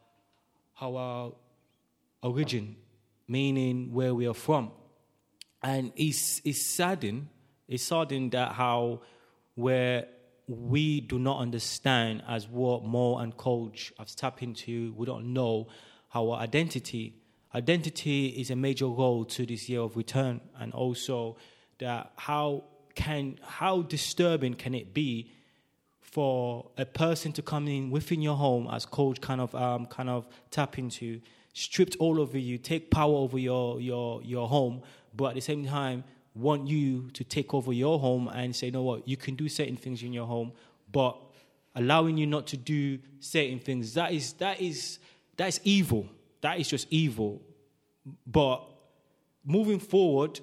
our 0.79 1.33
origin, 2.23 2.75
meaning 3.27 3.91
where 3.93 4.13
we 4.13 4.27
are 4.27 4.33
from 4.33 4.71
and 5.63 5.91
it's 5.95 6.41
it's 6.43 6.65
saddened 6.65 7.27
it's 7.71 7.83
saddened 7.83 8.31
that 8.31 8.51
how 8.51 9.01
where 9.55 10.05
we 10.45 10.99
do 10.99 11.17
not 11.17 11.39
understand 11.39 12.21
as 12.27 12.49
what 12.49 12.83
Mo 12.83 13.17
and 13.17 13.37
Kojo 13.37 13.97
have 13.97 14.13
tapped 14.13 14.43
into, 14.43 14.93
we 14.97 15.05
don't 15.05 15.31
know 15.31 15.67
our 16.13 16.35
identity. 16.35 17.15
Identity 17.55 18.27
is 18.27 18.51
a 18.51 18.57
major 18.57 18.87
role 18.87 19.23
to 19.23 19.45
this 19.45 19.69
year 19.69 19.79
of 19.79 19.95
return, 19.95 20.41
and 20.59 20.73
also 20.73 21.37
that 21.79 22.11
how 22.17 22.65
can 22.95 23.39
how 23.43 23.81
disturbing 23.81 24.53
can 24.55 24.73
it 24.75 24.93
be 24.93 25.31
for 26.01 26.69
a 26.77 26.85
person 26.85 27.31
to 27.33 27.41
come 27.41 27.67
in 27.67 27.89
within 27.89 28.21
your 28.21 28.35
home, 28.35 28.67
as 28.71 28.85
Kojo 28.85 29.21
kind 29.21 29.41
of 29.41 29.55
um, 29.55 29.85
kind 29.85 30.09
of 30.09 30.27
tap 30.49 30.77
into, 30.77 31.21
stripped 31.53 31.95
all 31.99 32.19
over 32.19 32.37
you, 32.37 32.57
take 32.57 32.91
power 32.91 33.15
over 33.15 33.39
your 33.39 33.79
your 33.79 34.21
your 34.23 34.47
home, 34.47 34.81
but 35.15 35.27
at 35.27 35.35
the 35.35 35.41
same 35.41 35.65
time 35.65 36.03
want 36.33 36.65
you 36.65 37.09
to 37.11 37.25
take 37.25 37.53
over 37.53 37.73
your 37.73 37.99
home 37.99 38.29
and 38.29 38.55
say, 38.55 38.67
you 38.67 38.71
know 38.71 38.81
what, 38.81 39.05
you 39.05 39.17
can 39.17 39.35
do 39.35 39.49
certain 39.49 39.75
things 39.75 40.01
in 40.01 40.13
your 40.13 40.25
home, 40.25 40.53
but 40.89 41.17
allowing 41.75 42.17
you 42.17 42.25
not 42.25 42.47
to 42.47 42.55
do 42.55 42.97
certain 43.19 43.59
things 43.59 43.93
that 43.95 44.13
is 44.13 44.33
that 44.33 44.61
is 44.61 44.99
that 45.37 45.47
is 45.47 45.61
evil. 45.63 46.07
That 46.41 46.59
is 46.59 46.67
just 46.67 46.87
evil. 46.89 47.41
But 48.27 48.63
moving 49.45 49.79
forward, 49.79 50.39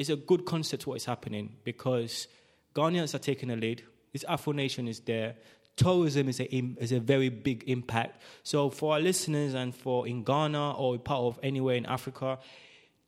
it's 0.00 0.08
a 0.08 0.16
good 0.16 0.46
concept 0.46 0.86
what 0.86 0.94
is 0.94 1.04
happening 1.04 1.56
because 1.62 2.26
Ghanaians 2.74 3.14
are 3.14 3.18
taking 3.18 3.50
the 3.50 3.56
lead. 3.56 3.84
This 4.14 4.24
Afro 4.24 4.54
Nation 4.54 4.88
is 4.88 5.00
there. 5.00 5.34
Tourism 5.76 6.26
is 6.30 6.40
a 6.40 6.46
is 6.80 6.92
a 6.92 7.00
very 7.00 7.28
big 7.28 7.64
impact. 7.66 8.22
So 8.42 8.70
for 8.70 8.94
our 8.94 9.00
listeners 9.00 9.52
and 9.52 9.74
for 9.74 10.08
in 10.08 10.24
Ghana 10.24 10.72
or 10.72 10.96
part 10.96 11.20
of 11.20 11.38
anywhere 11.42 11.74
in 11.74 11.84
Africa, 11.84 12.38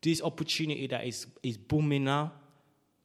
this 0.03 0.21
opportunity 0.21 0.87
that 0.89 1.07
is 1.07 1.27
is 1.43 1.57
booming 1.57 2.05
now, 2.05 2.33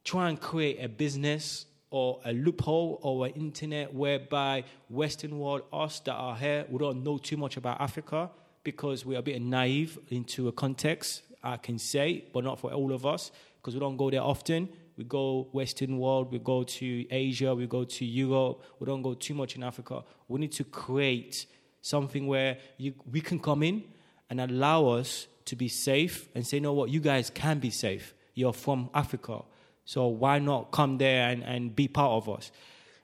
try 0.04 0.28
and 0.28 0.38
create 0.38 0.84
a 0.84 0.88
business 0.90 1.64
or 1.90 2.20
a 2.26 2.34
loophole 2.34 2.98
or 3.00 3.24
an 3.24 3.32
internet 3.32 3.94
whereby 3.94 4.64
Western 4.90 5.38
world, 5.38 5.62
us 5.72 6.00
that 6.00 6.12
are 6.12 6.36
here, 6.36 6.66
we 6.68 6.78
don't 6.78 7.02
know 7.02 7.16
too 7.16 7.38
much 7.38 7.56
about 7.56 7.80
Africa 7.80 8.28
because 8.64 9.06
we're 9.06 9.18
a 9.18 9.22
bit 9.22 9.40
naive 9.40 9.98
into 10.08 10.48
a 10.48 10.52
context, 10.52 11.22
I 11.42 11.56
can 11.56 11.78
say, 11.78 12.26
but 12.34 12.44
not 12.44 12.60
for 12.60 12.70
all 12.70 12.92
of 12.92 13.06
us 13.06 13.32
because 13.60 13.74
we 13.74 13.80
don't 13.80 13.96
go 13.96 14.10
there 14.10 14.22
often. 14.22 14.68
We 14.96 15.04
go 15.04 15.48
Western 15.52 15.98
world, 15.98 16.32
we 16.32 16.40
go 16.40 16.64
to 16.64 17.06
Asia, 17.10 17.54
we 17.54 17.66
go 17.66 17.84
to 17.84 18.04
Europe. 18.04 18.62
We 18.80 18.86
don't 18.86 19.02
go 19.02 19.14
too 19.14 19.34
much 19.34 19.54
in 19.54 19.62
Africa. 19.62 20.02
We 20.26 20.40
need 20.40 20.52
to 20.52 20.64
create 20.64 21.46
something 21.80 22.26
where 22.26 22.58
you, 22.78 22.94
we 23.10 23.20
can 23.20 23.38
come 23.38 23.62
in 23.62 23.84
and 24.28 24.40
allow 24.40 24.88
us 24.88 25.28
to 25.44 25.56
be 25.56 25.68
safe 25.68 26.28
and 26.34 26.46
say, 26.46 26.60
know 26.60 26.72
what, 26.72 26.90
you 26.90 27.00
guys 27.00 27.30
can 27.30 27.58
be 27.58 27.70
safe. 27.70 28.14
You're 28.34 28.52
from 28.52 28.90
Africa. 28.92 29.42
So 29.84 30.08
why 30.08 30.38
not 30.38 30.70
come 30.70 30.98
there 30.98 31.28
and, 31.30 31.42
and 31.44 31.74
be 31.74 31.88
part 31.88 32.10
of 32.10 32.28
us? 32.28 32.50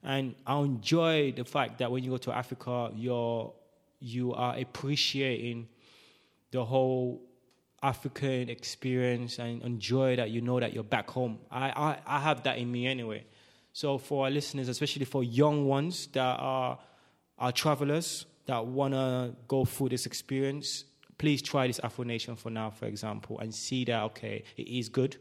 And 0.02 0.34
I 0.46 0.58
enjoy 0.58 1.32
the 1.32 1.44
fact 1.44 1.78
that 1.78 1.90
when 1.90 2.04
you 2.04 2.10
go 2.10 2.18
to 2.18 2.32
Africa, 2.32 2.90
you're, 2.94 3.52
you 4.00 4.34
are 4.34 4.56
appreciating 4.58 5.68
the 6.50 6.64
whole 6.64 7.22
African 7.84 8.48
experience 8.48 9.38
and 9.38 9.62
enjoy 9.62 10.16
that 10.16 10.30
you 10.30 10.40
know 10.40 10.58
that 10.58 10.72
you're 10.72 10.82
back 10.82 11.10
home. 11.10 11.38
I, 11.50 11.68
I, 11.68 12.16
I 12.16 12.18
have 12.20 12.42
that 12.44 12.56
in 12.56 12.72
me 12.72 12.86
anyway. 12.86 13.24
So 13.74 13.98
for 13.98 14.24
our 14.24 14.30
listeners, 14.30 14.68
especially 14.68 15.04
for 15.04 15.22
young 15.22 15.66
ones 15.66 16.06
that 16.08 16.38
are, 16.40 16.78
are 17.38 17.52
travelers 17.52 18.24
that 18.46 18.64
want 18.64 18.94
to 18.94 19.34
go 19.48 19.66
through 19.66 19.90
this 19.90 20.06
experience, 20.06 20.84
please 21.18 21.42
try 21.42 21.66
this 21.66 21.78
Afro 21.80 22.04
Nation 22.04 22.36
for 22.36 22.48
now, 22.48 22.70
for 22.70 22.86
example, 22.86 23.38
and 23.38 23.54
see 23.54 23.84
that, 23.84 24.02
okay, 24.04 24.44
it 24.56 24.66
is 24.66 24.88
good 24.88 25.18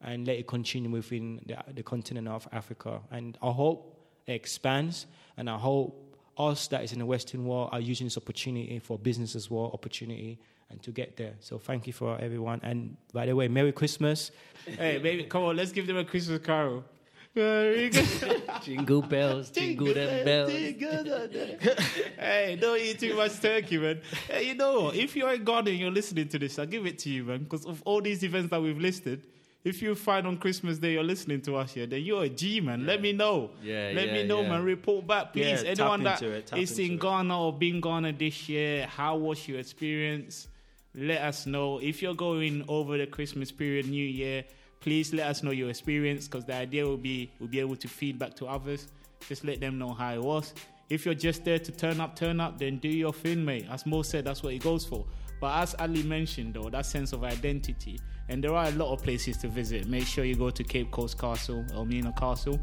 and 0.00 0.26
let 0.26 0.36
it 0.36 0.46
continue 0.46 0.90
within 0.90 1.42
the, 1.44 1.58
the 1.74 1.82
continent 1.82 2.28
of 2.28 2.48
Africa. 2.50 3.00
And 3.10 3.36
I 3.42 3.50
hope 3.50 4.00
it 4.26 4.32
expands 4.32 5.06
and 5.36 5.50
I 5.50 5.58
hope 5.58 6.02
us 6.38 6.68
that 6.68 6.82
is 6.82 6.92
in 6.92 6.98
the 6.98 7.06
Western 7.06 7.44
world 7.44 7.70
are 7.72 7.80
using 7.80 8.06
this 8.06 8.16
opportunity 8.16 8.78
for 8.78 8.98
business 8.98 9.34
as 9.34 9.50
well, 9.50 9.70
opportunity 9.74 10.38
and 10.70 10.82
to 10.82 10.90
get 10.90 11.16
there. 11.16 11.34
So 11.40 11.58
thank 11.58 11.86
you 11.86 11.92
for 11.92 12.18
everyone. 12.20 12.60
And 12.62 12.96
by 13.12 13.26
the 13.26 13.34
way, 13.36 13.48
Merry 13.48 13.72
Christmas. 13.72 14.30
hey, 14.64 14.98
baby, 14.98 15.24
come 15.24 15.44
on, 15.44 15.56
let's 15.56 15.72
give 15.72 15.86
them 15.86 15.96
a 15.96 16.04
Christmas 16.04 16.40
carol. 16.40 16.84
Merry 17.36 17.90
Christmas. 17.90 18.40
Jingle 18.64 19.02
bells, 19.02 19.50
jingle 19.50 19.92
them 19.92 20.24
bells. 20.24 20.50
hey, 22.18 22.56
don't 22.58 22.80
eat 22.80 22.98
too 22.98 23.14
much 23.14 23.38
turkey, 23.40 23.76
man. 23.78 24.00
Hey, 24.26 24.48
you 24.48 24.54
know 24.54 24.80
what? 24.82 24.94
If 24.96 25.14
you're 25.14 25.32
in 25.34 25.44
Ghana 25.44 25.70
and 25.70 25.78
you're 25.78 25.90
listening 25.90 26.28
to 26.28 26.38
this, 26.38 26.58
I'll 26.58 26.66
give 26.66 26.86
it 26.86 26.98
to 27.00 27.10
you, 27.10 27.24
man. 27.24 27.44
Because 27.44 27.66
of 27.66 27.82
all 27.84 28.00
these 28.00 28.24
events 28.24 28.50
that 28.50 28.62
we've 28.62 28.78
listed, 28.78 29.22
if 29.64 29.82
you 29.82 29.94
find 29.96 30.26
on 30.26 30.36
Christmas 30.38 30.78
Day 30.78 30.92
you're 30.92 31.02
listening 31.02 31.40
to 31.42 31.56
us 31.56 31.72
here, 31.72 31.86
then 31.86 32.02
you're 32.02 32.22
a 32.22 32.28
G, 32.28 32.60
man. 32.60 32.86
Let 32.86 33.02
me 33.02 33.12
know. 33.12 33.50
Yeah, 33.62 33.92
Let 33.94 34.12
me 34.12 34.22
know, 34.22 34.42
yeah. 34.42 34.48
man. 34.48 34.62
Report 34.62 35.06
back, 35.06 35.32
please. 35.32 35.62
Yeah, 35.62 35.70
Anyone 35.70 36.04
that 36.04 36.22
into 36.22 36.34
it, 36.36 36.46
tap 36.46 36.58
is 36.58 36.78
in 36.78 36.84
into 36.92 36.94
it. 36.94 37.00
Ghana 37.00 37.42
or 37.44 37.52
been 37.52 37.80
Ghana 37.80 38.12
this 38.12 38.48
year, 38.48 38.86
how 38.86 39.16
was 39.16 39.46
your 39.48 39.58
experience? 39.58 40.48
Let 40.96 41.20
us 41.20 41.46
know. 41.46 41.78
If 41.78 42.00
you're 42.00 42.14
going 42.14 42.64
over 42.68 42.96
the 42.96 43.06
Christmas 43.06 43.52
period, 43.52 43.86
New 43.86 44.04
Year, 44.04 44.44
please 44.80 45.12
let 45.12 45.26
us 45.26 45.42
know 45.42 45.50
your 45.50 45.68
experience 45.68 46.26
because 46.26 46.46
the 46.46 46.54
idea 46.54 46.86
will 46.86 46.96
be 46.96 47.30
we'll 47.38 47.50
be 47.50 47.60
able 47.60 47.76
to 47.76 47.88
feed 47.88 48.18
back 48.18 48.34
to 48.36 48.46
others. 48.46 48.88
Just 49.28 49.44
let 49.44 49.60
them 49.60 49.78
know 49.78 49.92
how 49.92 50.14
it 50.14 50.22
was. 50.22 50.54
If 50.88 51.04
you're 51.04 51.14
just 51.14 51.44
there 51.44 51.58
to 51.58 51.72
turn 51.72 52.00
up, 52.00 52.16
turn 52.16 52.40
up, 52.40 52.58
then 52.58 52.78
do 52.78 52.88
your 52.88 53.12
thing, 53.12 53.44
mate. 53.44 53.66
As 53.70 53.84
Mo 53.84 54.02
said, 54.02 54.24
that's 54.24 54.42
what 54.42 54.54
it 54.54 54.62
goes 54.62 54.86
for. 54.86 55.04
But 55.40 55.60
as 55.62 55.74
Ali 55.78 56.02
mentioned, 56.02 56.54
though, 56.54 56.70
that 56.70 56.86
sense 56.86 57.12
of 57.12 57.24
identity, 57.24 58.00
and 58.28 58.42
there 58.42 58.54
are 58.54 58.66
a 58.66 58.70
lot 58.72 58.92
of 58.92 59.02
places 59.02 59.36
to 59.38 59.48
visit. 59.48 59.86
Make 59.88 60.06
sure 60.06 60.24
you 60.24 60.34
go 60.34 60.50
to 60.50 60.64
Cape 60.64 60.90
Coast 60.92 61.18
Castle, 61.18 61.64
Elmina 61.74 62.12
Castle. 62.12 62.58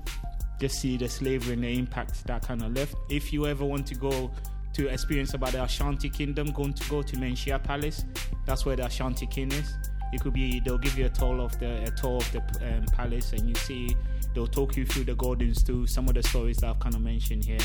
Just 0.59 0.79
see 0.79 0.97
the 0.97 1.09
slavery 1.09 1.53
and 1.53 1.63
the 1.63 1.77
impact 1.77 2.25
that 2.25 2.47
kind 2.47 2.63
of 2.63 2.73
left. 2.73 2.95
If 3.09 3.31
you 3.33 3.45
ever 3.45 3.65
want 3.65 3.85
to 3.87 3.95
go 3.95 4.31
to 4.73 4.87
experience 4.87 5.33
about 5.33 5.51
the 5.51 5.63
Ashanti 5.63 6.09
Kingdom, 6.09 6.51
going 6.51 6.73
to 6.73 6.89
go 6.89 7.01
to 7.01 7.15
Manhyia 7.15 7.61
Palace. 7.61 8.05
That's 8.45 8.65
where 8.65 8.75
the 8.75 8.85
Ashanti 8.85 9.27
King 9.27 9.51
is. 9.51 9.73
It 10.11 10.21
could 10.21 10.33
be 10.33 10.59
they'll 10.59 10.77
give 10.77 10.97
you 10.97 11.05
a 11.05 11.09
tour 11.09 11.39
of 11.39 11.57
the 11.59 11.83
a 11.83 11.91
tour 11.91 12.17
of 12.17 12.31
the 12.31 12.39
um, 12.67 12.85
palace, 12.85 13.33
and 13.33 13.47
you 13.49 13.55
see 13.55 13.95
they'll 14.35 14.47
talk 14.47 14.77
you 14.77 14.85
through 14.85 15.05
the 15.05 15.15
gardens 15.15 15.63
too. 15.63 15.87
Some 15.87 16.07
of 16.07 16.13
the 16.13 16.23
stories 16.23 16.57
that 16.57 16.69
I've 16.69 16.79
kind 16.79 16.95
of 16.95 17.01
mentioned 17.01 17.45
here. 17.45 17.59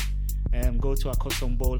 Um, 0.53 0.79
go 0.79 0.95
to 0.95 1.09
a 1.09 1.15
cotton 1.15 1.55
bowl. 1.55 1.79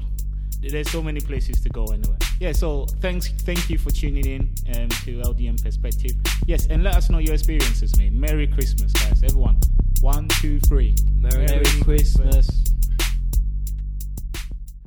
There's 0.60 0.90
so 0.90 1.02
many 1.02 1.20
places 1.20 1.60
to 1.62 1.70
go 1.70 1.86
anyway. 1.86 2.16
Yeah, 2.38 2.52
so 2.52 2.86
thanks, 3.00 3.28
thank 3.28 3.70
you 3.70 3.78
for 3.78 3.90
tuning 3.90 4.26
in 4.26 4.40
um, 4.76 4.88
to 4.90 5.20
LDM 5.22 5.62
Perspective. 5.62 6.12
Yes, 6.46 6.66
and 6.66 6.84
let 6.84 6.96
us 6.96 7.08
know 7.08 7.18
your 7.18 7.34
experiences, 7.34 7.96
mate. 7.96 8.12
Merry 8.12 8.46
Christmas, 8.46 8.92
guys, 8.92 9.22
everyone. 9.24 9.58
One, 10.02 10.28
two, 10.28 10.60
three. 10.60 10.94
Merry, 11.14 11.46
Merry 11.46 11.64
Christmas. 11.82 12.62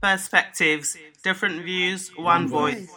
Perspectives, 0.03 0.97
different 1.23 1.63
views, 1.63 2.11
one 2.17 2.49
voice. 2.49 2.91